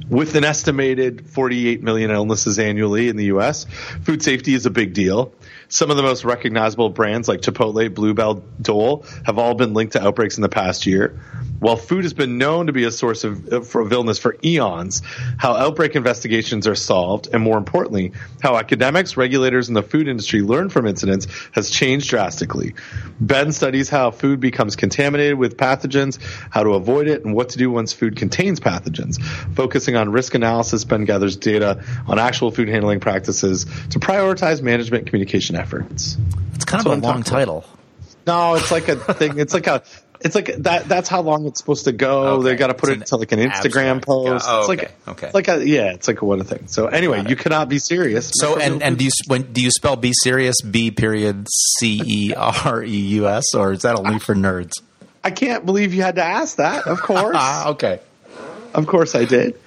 With 0.10 0.36
an 0.36 0.44
estimated 0.44 1.28
48 1.30 1.82
million 1.82 2.12
illnesses 2.12 2.60
annually 2.60 3.10
in 3.10 3.16
the 3.16 3.26
U.S., 3.26 3.66
food 4.04 4.22
safety 4.22 4.54
is 4.54 4.66
a 4.66 4.70
big 4.70 4.94
deal. 4.94 5.34
Some 5.72 5.90
of 5.90 5.96
the 5.96 6.04
most 6.04 6.26
recognizable 6.26 6.90
brands 6.90 7.30
like 7.30 7.40
Chipotle, 7.40 7.94
Bluebell, 7.94 8.44
Dole 8.62 9.06
have 9.26 9.40
all 9.40 9.54
been 9.54 9.74
linked 9.74 9.94
to 9.94 10.04
outbreaks 10.04 10.38
in 10.38 10.42
the 10.42 10.50
past 10.50 10.86
year. 10.86 11.18
While 11.60 11.78
food 11.78 12.04
has 12.04 12.14
been 12.14 12.38
known 12.38 12.68
to 12.68 12.74
be 12.74 12.84
a 12.84 12.92
source 12.92 13.24
of, 13.24 13.54
uh, 13.54 13.62
of 13.62 13.94
illness 13.94 14.18
for 14.18 14.36
eons, 14.44 15.02
how 15.38 15.54
outbreak 15.54 15.96
investigations 15.96 16.68
are 16.68 16.76
solved, 16.76 17.30
and 17.32 17.42
more 17.42 17.58
importantly, 17.58 18.12
how 18.42 18.58
academics, 18.58 19.16
regulators, 19.16 19.70
and 19.70 19.78
the 19.78 19.84
food 19.84 20.10
industry 20.10 20.42
learn 20.42 20.68
from 20.68 20.88
incidents 20.88 21.28
has 21.54 21.70
changed 21.70 22.10
drastically. 22.10 22.74
Ben 23.22 23.54
studies 23.54 23.88
how 23.88 24.12
food 24.12 24.42
becomes 24.42 24.76
contaminated 24.76 25.38
with 25.38 25.56
pathogens, 25.56 26.20
how 26.50 26.64
to 26.64 26.72
avoid 26.72 27.08
it, 27.08 27.24
and 27.24 27.34
what 27.34 27.50
to 27.50 27.58
do 27.58 27.72
once 27.72 27.94
food 27.94 28.18
contains 28.18 28.60
pathogens. 28.60 29.24
Focusing 29.56 29.96
on 29.96 30.12
risk 30.12 30.34
analysis, 30.34 30.84
Ben 30.84 31.06
gathers 31.06 31.38
data 31.38 31.82
on 32.08 32.20
actual 32.20 32.52
food 32.52 32.68
handling 32.68 33.00
practices 33.00 33.66
to 33.92 34.00
prioritize 34.00 34.62
management 34.62 35.06
communication 35.06 35.56
efforts. 35.62 36.18
It's 36.56 36.66
kind 36.66 36.84
That's 36.84 36.86
of 36.86 37.04
a 37.04 37.08
long 37.08 37.24
title. 37.24 37.66
No, 38.28 38.56
it's 38.56 38.72
like 38.72 38.88
a 38.88 38.96
thing. 38.96 39.40
It's 39.40 39.54
like 39.54 39.68
a 39.68 39.84
it's 40.24 40.36
like 40.36 40.56
that. 40.58 40.88
That's 40.88 41.10
how 41.10 41.22
long 41.22 41.48
it's 41.48 41.60
supposed 41.60 41.86
to 41.86 41.92
go. 41.92 42.22
Okay. 42.32 42.44
They 42.44 42.56
got 42.56 42.68
to 42.68 42.74
put 42.74 42.90
it's 42.90 42.98
it 42.98 43.02
into 43.02 43.16
like 43.18 43.32
an 43.32 43.40
Instagram 43.40 43.98
abstract. 43.98 44.06
post. 44.06 44.46
Oh, 44.48 44.60
it's 44.60 44.70
okay. 44.70 44.82
like 44.84 45.08
okay. 45.08 45.26
It's 45.28 45.34
like 45.34 45.48
a 45.48 45.68
yeah. 45.68 45.94
It's 45.94 46.08
like 46.08 46.22
a 46.22 46.26
one 46.26 46.44
thing. 46.44 46.68
So 46.68 46.88
anyway, 46.88 47.24
you 47.28 47.36
cannot 47.36 47.70
be 47.70 47.80
serious. 47.80 48.32
So 48.34 48.60
and 48.60 48.84
and 48.84 48.98
do 48.98 49.06
you 49.06 49.12
when 49.28 49.52
do 49.52 49.62
you 49.62 49.72
spell 49.72 49.96
be 49.96 50.14
serious 50.14 50.62
B 50.62 50.92
period 50.92 51.48
C 51.50 52.02
E 52.06 52.34
R 52.36 52.84
E 52.84 52.90
U 52.90 53.28
S 53.28 53.56
or 53.56 53.74
is 53.74 53.82
that 53.82 53.96
only 53.98 54.20
for 54.20 54.36
nerds? 54.36 54.74
I 55.24 55.32
can't 55.32 55.66
believe 55.66 55.94
you 55.94 56.02
had 56.02 56.16
to 56.16 56.24
ask 56.24 56.58
that. 56.58 56.88
Of 56.88 57.02
course. 57.02 57.36
Ah, 57.40 57.70
okay. 57.70 58.00
Of 58.74 58.88
course 58.88 59.16
I 59.16 59.26
did. 59.26 59.60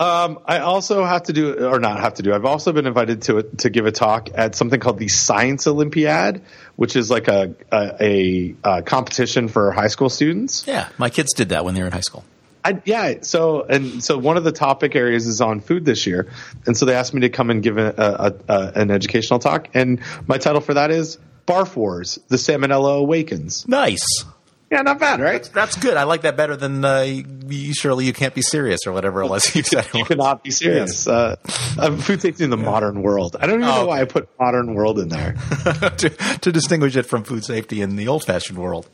Um, 0.00 0.38
I 0.46 0.60
also 0.60 1.04
have 1.04 1.24
to 1.24 1.32
do, 1.32 1.66
or 1.66 1.80
not 1.80 2.00
have 2.00 2.14
to 2.14 2.22
do. 2.22 2.32
I've 2.32 2.44
also 2.44 2.72
been 2.72 2.86
invited 2.86 3.22
to 3.22 3.42
to 3.58 3.70
give 3.70 3.86
a 3.86 3.92
talk 3.92 4.30
at 4.34 4.54
something 4.54 4.78
called 4.78 4.98
the 4.98 5.08
Science 5.08 5.66
Olympiad, 5.66 6.42
which 6.76 6.94
is 6.94 7.10
like 7.10 7.28
a 7.28 7.54
a, 7.72 8.54
a 8.62 8.82
competition 8.82 9.48
for 9.48 9.72
high 9.72 9.88
school 9.88 10.08
students. 10.08 10.64
Yeah, 10.66 10.88
my 10.98 11.10
kids 11.10 11.32
did 11.34 11.48
that 11.48 11.64
when 11.64 11.74
they 11.74 11.80
were 11.80 11.86
in 11.86 11.92
high 11.92 12.00
school. 12.00 12.24
I, 12.64 12.80
yeah, 12.84 13.14
so 13.22 13.62
and 13.62 14.02
so 14.04 14.18
one 14.18 14.36
of 14.36 14.44
the 14.44 14.52
topic 14.52 14.94
areas 14.94 15.26
is 15.26 15.40
on 15.40 15.60
food 15.60 15.84
this 15.84 16.06
year, 16.06 16.28
and 16.66 16.76
so 16.76 16.86
they 16.86 16.94
asked 16.94 17.14
me 17.14 17.22
to 17.22 17.28
come 17.28 17.50
and 17.50 17.62
give 17.62 17.78
a, 17.78 17.88
a, 17.96 18.52
a, 18.52 18.72
an 18.74 18.90
educational 18.90 19.38
talk, 19.38 19.68
and 19.74 20.00
my 20.26 20.38
title 20.38 20.60
for 20.60 20.74
that 20.74 20.90
is 20.90 21.18
Barf 21.46 21.74
Wars: 21.76 22.18
The 22.28 22.36
Salmonella 22.36 22.98
Awakens. 22.98 23.66
Nice. 23.66 24.24
Yeah, 24.70 24.82
not 24.82 24.98
bad, 24.98 25.20
right? 25.20 25.32
That's, 25.42 25.48
that's 25.48 25.76
good. 25.76 25.96
I 25.96 26.02
like 26.02 26.22
that 26.22 26.36
better 26.36 26.54
than 26.54 26.84
uh, 26.84 27.00
you, 27.00 27.72
surely 27.72 28.04
you 28.04 28.12
can't 28.12 28.34
be 28.34 28.42
serious 28.42 28.80
or 28.86 28.92
whatever 28.92 29.22
it 29.22 29.28
was 29.28 29.54
you 29.56 29.62
said. 29.62 29.86
you 29.94 30.04
cannot 30.04 30.44
be 30.44 30.50
serious. 30.50 31.06
Yes. 31.06 31.08
Uh, 31.08 31.36
uh, 31.78 31.96
food 31.96 32.20
safety 32.20 32.44
in 32.44 32.50
the 32.50 32.58
yeah. 32.58 32.64
modern 32.64 33.02
world. 33.02 33.36
I 33.40 33.46
don't 33.46 33.60
even 33.60 33.68
oh, 33.68 33.80
know 33.80 33.86
why 33.86 34.02
I 34.02 34.04
put 34.04 34.28
modern 34.38 34.74
world 34.74 34.98
in 34.98 35.08
there 35.08 35.32
to, 35.96 36.10
to 36.10 36.52
distinguish 36.52 36.96
it 36.96 37.04
from 37.04 37.24
food 37.24 37.46
safety 37.46 37.80
in 37.80 37.96
the 37.96 38.08
old-fashioned 38.08 38.58
world. 38.58 38.86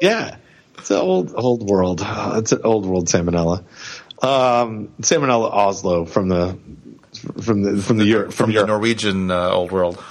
Yeah, 0.00 0.36
it's 0.78 0.90
an 0.90 0.96
old 0.96 1.34
old 1.34 1.68
world. 1.68 2.00
it's 2.02 2.52
an 2.52 2.62
old 2.64 2.86
world 2.86 3.08
salmonella. 3.08 3.64
Um, 4.22 4.88
salmonella 5.00 5.52
Oslo 5.52 6.04
from 6.06 6.28
the 6.28 6.58
from 7.42 7.62
the 7.62 7.82
from 7.82 7.98
the, 7.98 8.04
the 8.04 8.10
Europe, 8.10 8.32
from, 8.32 8.46
from 8.46 8.54
the 8.54 8.66
Norwegian 8.66 9.30
uh, 9.30 9.50
old 9.50 9.72
world. 9.72 10.02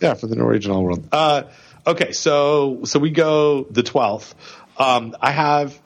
Yeah, 0.00 0.14
from 0.14 0.30
the 0.30 0.36
Norwegian 0.36 0.72
old 0.72 0.84
world. 0.84 1.08
Uh, 1.12 1.44
okay, 1.86 2.12
so 2.12 2.80
so 2.84 2.98
we 2.98 3.10
go 3.10 3.64
the 3.64 3.82
twelfth. 3.82 4.34
Um, 4.78 5.16
I 5.20 5.30
have 5.30 5.78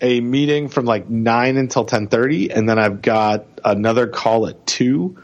a 0.00 0.20
meeting 0.20 0.68
from 0.68 0.84
like 0.84 1.08
nine 1.08 1.56
until 1.56 1.84
ten 1.84 2.08
thirty, 2.08 2.50
and 2.50 2.68
then 2.68 2.78
I've 2.78 3.02
got 3.02 3.46
another 3.64 4.06
call 4.06 4.46
at 4.46 4.66
two 4.66 5.18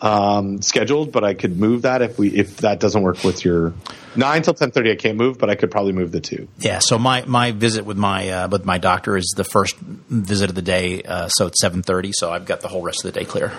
um, 0.00 0.60
scheduled. 0.62 1.12
But 1.12 1.24
I 1.24 1.34
could 1.34 1.58
move 1.58 1.82
that 1.82 2.02
if 2.02 2.18
we 2.18 2.28
if 2.28 2.58
that 2.58 2.80
doesn't 2.80 3.02
work 3.02 3.24
with 3.24 3.44
your 3.44 3.74
nine 4.16 4.42
till 4.42 4.54
ten 4.54 4.70
thirty. 4.70 4.90
I 4.90 4.96
can't 4.96 5.16
move, 5.16 5.38
but 5.38 5.50
I 5.50 5.54
could 5.54 5.70
probably 5.70 5.92
move 5.92 6.12
the 6.12 6.20
two. 6.20 6.48
Yeah. 6.58 6.80
So 6.80 6.98
my 6.98 7.24
my 7.26 7.52
visit 7.52 7.84
with 7.84 7.96
my 7.96 8.28
uh, 8.28 8.48
with 8.48 8.64
my 8.64 8.78
doctor 8.78 9.16
is 9.16 9.32
the 9.36 9.44
first 9.44 9.76
visit 9.78 10.50
of 10.50 10.54
the 10.54 10.62
day. 10.62 11.02
Uh, 11.02 11.28
so 11.28 11.46
it's 11.46 11.60
seven 11.60 11.82
thirty. 11.82 12.12
So 12.12 12.30
I've 12.30 12.44
got 12.44 12.60
the 12.60 12.68
whole 12.68 12.82
rest 12.82 13.04
of 13.04 13.12
the 13.12 13.20
day 13.20 13.24
clear. 13.24 13.52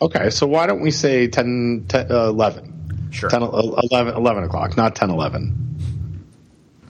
Okay. 0.00 0.30
So 0.30 0.46
why 0.46 0.66
don't 0.66 0.82
we 0.82 0.90
say 0.90 1.26
10, 1.26 1.86
10 1.88 2.12
uh, 2.12 2.28
11? 2.28 3.12
Sure. 3.12 3.30
10, 3.30 3.40
11, 3.40 4.14
11 4.14 4.44
o'clock, 4.44 4.76
not 4.76 4.94
ten 4.94 5.08
eleven. 5.08 5.78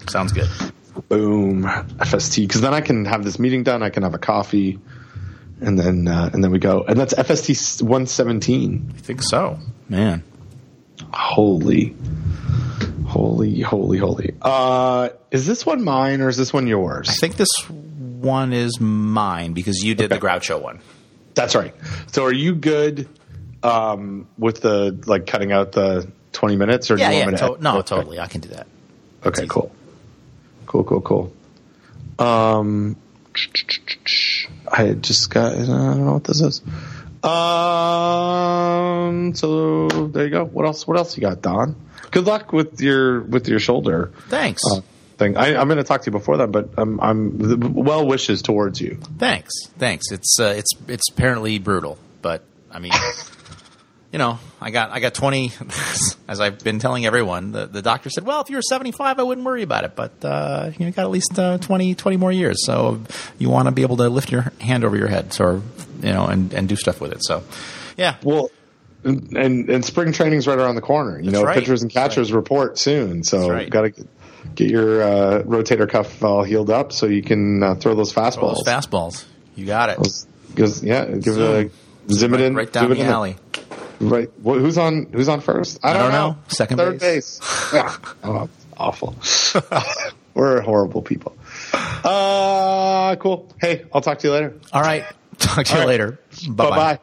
Sounds 0.08 0.32
good 0.32 0.48
boom 1.08 1.62
FST 1.64 2.42
because 2.42 2.60
then 2.60 2.74
I 2.74 2.80
can 2.80 3.04
have 3.04 3.24
this 3.24 3.38
meeting 3.38 3.62
done. 3.62 3.82
I 3.82 3.90
can 3.90 4.02
have 4.02 4.14
a 4.14 4.18
coffee, 4.18 4.78
and 5.60 5.78
then 5.78 6.08
uh, 6.08 6.30
and 6.32 6.42
then 6.42 6.50
we 6.50 6.58
go. 6.58 6.84
And 6.86 6.98
that's 6.98 7.14
FST 7.14 7.82
one 7.82 8.06
seventeen. 8.06 8.92
I 8.96 8.98
think 9.00 9.22
so, 9.22 9.58
man. 9.88 10.22
Holy, 11.12 11.94
holy, 13.06 13.60
holy, 13.60 13.98
holy. 13.98 14.34
Uh, 14.40 15.10
is 15.30 15.46
this 15.46 15.64
one 15.64 15.84
mine 15.84 16.20
or 16.20 16.28
is 16.28 16.36
this 16.36 16.52
one 16.52 16.66
yours? 16.66 17.08
I 17.08 17.12
think 17.12 17.36
this 17.36 17.50
one 17.68 18.52
is 18.52 18.80
mine 18.80 19.52
because 19.52 19.82
you 19.82 19.94
did 19.94 20.12
okay. 20.12 20.18
the 20.18 20.26
Groucho 20.26 20.60
one. 20.60 20.80
That's 21.34 21.54
right. 21.54 21.74
So 22.12 22.24
are 22.24 22.32
you 22.32 22.54
good 22.54 23.08
um, 23.62 24.26
with 24.38 24.62
the 24.62 24.98
like 25.06 25.26
cutting 25.26 25.52
out 25.52 25.72
the 25.72 26.10
twenty 26.32 26.56
minutes 26.56 26.90
or 26.90 26.98
yeah, 26.98 27.10
do 27.10 27.16
you 27.16 27.20
yeah, 27.22 27.36
to- 27.36 27.58
no, 27.60 27.82
totally. 27.82 28.18
I 28.18 28.26
can 28.26 28.40
do 28.40 28.48
that. 28.50 28.66
Okay, 29.24 29.46
cool. 29.48 29.72
Cool, 30.84 31.00
cool, 31.00 31.00
cool. 31.00 31.32
Um, 32.18 32.96
I 34.70 34.92
just 34.92 35.30
got. 35.30 35.54
I 35.54 35.64
don't 35.64 36.04
know 36.04 36.12
what 36.12 36.24
this 36.24 36.42
is. 36.42 36.60
Um. 37.96 39.34
So 39.34 39.88
there 39.88 40.24
you 40.24 40.30
go. 40.30 40.44
What 40.44 40.66
else? 40.66 40.86
What 40.86 40.98
else 40.98 41.16
you 41.16 41.22
got, 41.22 41.40
Don? 41.40 41.76
Good 42.10 42.26
luck 42.26 42.52
with 42.52 42.80
your 42.82 43.22
with 43.22 43.48
your 43.48 43.58
shoulder 43.58 44.12
Thanks. 44.28 44.62
uh, 44.70 44.82
thing. 45.16 45.38
I, 45.38 45.56
I'm 45.56 45.66
going 45.66 45.78
to 45.78 45.84
talk 45.84 46.02
to 46.02 46.06
you 46.06 46.12
before 46.12 46.36
that, 46.38 46.52
but 46.52 46.70
I'm, 46.76 47.00
I'm 47.00 47.74
well 47.74 48.06
wishes 48.06 48.42
towards 48.42 48.78
you. 48.80 48.98
Thanks. 49.18 49.52
Thanks. 49.78 50.12
It's 50.12 50.38
uh, 50.38 50.54
it's 50.56 50.72
it's 50.88 51.08
apparently 51.10 51.58
brutal, 51.58 51.96
but 52.20 52.42
I 52.70 52.80
mean, 52.80 52.92
you 54.12 54.18
know, 54.18 54.38
I 54.60 54.70
got 54.70 54.90
I 54.90 55.00
got 55.00 55.14
20 55.14 55.52
as 56.28 56.40
I've 56.40 56.58
been 56.60 56.78
telling 56.78 57.06
everyone. 57.06 57.52
The 57.52 57.66
the 57.66 57.82
doctor 57.82 58.10
said, 58.10 58.24
"Well, 58.24 58.40
if 58.40 58.50
you 58.50 58.56
were 58.56 58.62
75, 58.62 59.18
I 59.18 59.22
wouldn't 59.22 59.44
worry 59.44 59.62
about 59.62 59.84
it, 59.84 59.94
but 59.96 60.24
uh, 60.24 60.70
you 60.78 60.90
got 60.90 61.02
at 61.02 61.10
least 61.10 61.38
uh, 61.38 61.58
20 61.58 61.94
20 61.94 62.16
more 62.16 62.32
years. 62.32 62.64
So 62.64 63.00
you 63.38 63.50
want 63.50 63.66
to 63.66 63.72
be 63.72 63.82
able 63.82 63.98
to 63.98 64.08
lift 64.08 64.30
your 64.30 64.52
hand 64.60 64.84
over 64.84 64.96
your 64.96 65.08
head 65.08 65.36
or 65.40 65.62
you 66.02 66.12
know 66.12 66.26
and 66.26 66.52
and 66.54 66.68
do 66.68 66.76
stuff 66.76 67.00
with 67.00 67.12
it." 67.12 67.24
So 67.24 67.42
yeah. 67.96 68.16
Well, 68.22 68.50
and 69.04 69.68
and, 69.68 69.84
spring 69.84 70.12
training's 70.12 70.46
right 70.46 70.58
around 70.58 70.74
the 70.74 70.80
corner. 70.80 71.20
You 71.20 71.30
know, 71.30 71.42
right. 71.42 71.58
pitchers 71.58 71.82
and 71.82 71.90
That's 71.90 72.14
catchers 72.14 72.32
report 72.32 72.78
soon, 72.78 73.22
so 73.22 73.38
That's 73.38 73.50
right. 73.50 73.70
got 73.70 73.82
to 73.82 74.06
get, 74.54 74.70
your 74.70 75.02
uh, 75.02 75.42
rotator 75.42 75.88
cuff 75.88 76.22
all 76.24 76.42
healed 76.42 76.70
up 76.70 76.92
so 76.92 77.06
you 77.06 77.22
can 77.22 77.62
uh, 77.62 77.74
throw 77.76 77.94
those 77.94 78.12
fastballs. 78.12 78.56
those 78.56 78.66
fastballs. 78.66 79.24
You 79.54 79.66
got 79.66 79.90
it. 79.90 79.98
Because 80.48 80.82
yeah, 80.82 81.04
give 81.04 81.38
it 81.38 81.72
a 82.08 82.12
zoom 82.12 82.34
it 82.34 82.36
right, 82.36 82.46
in, 82.46 82.54
right 82.54 82.72
down 82.72 82.90
the 82.90 82.96
in. 82.96 83.36
Right, 84.00 84.28
Wh- 84.42 84.58
who's 84.58 84.76
on? 84.78 85.06
Who's 85.12 85.28
on 85.28 85.40
first? 85.40 85.78
I, 85.82 85.92
don't 85.94 86.12
know. 86.12 86.36
Second 86.48 86.76
third 86.76 86.98
base. 87.00 87.38
base. 87.38 87.70
Ah, 87.72 88.00
oh, 88.24 88.48
awful. 88.76 89.14
We're 90.34 90.60
horrible 90.60 91.00
people. 91.02 91.36
Uh 91.72 93.16
cool. 93.16 93.48
Hey, 93.60 93.84
I'll 93.92 94.02
talk 94.02 94.18
to 94.18 94.26
you 94.28 94.32
later. 94.34 94.54
All 94.72 94.82
right. 94.82 95.04
Talk 95.38 95.64
to 95.66 95.72
you 95.72 95.80
All 95.80 95.86
right. 95.86 95.88
later. 95.88 96.20
Bye 96.48 96.70
bye. 96.70 96.98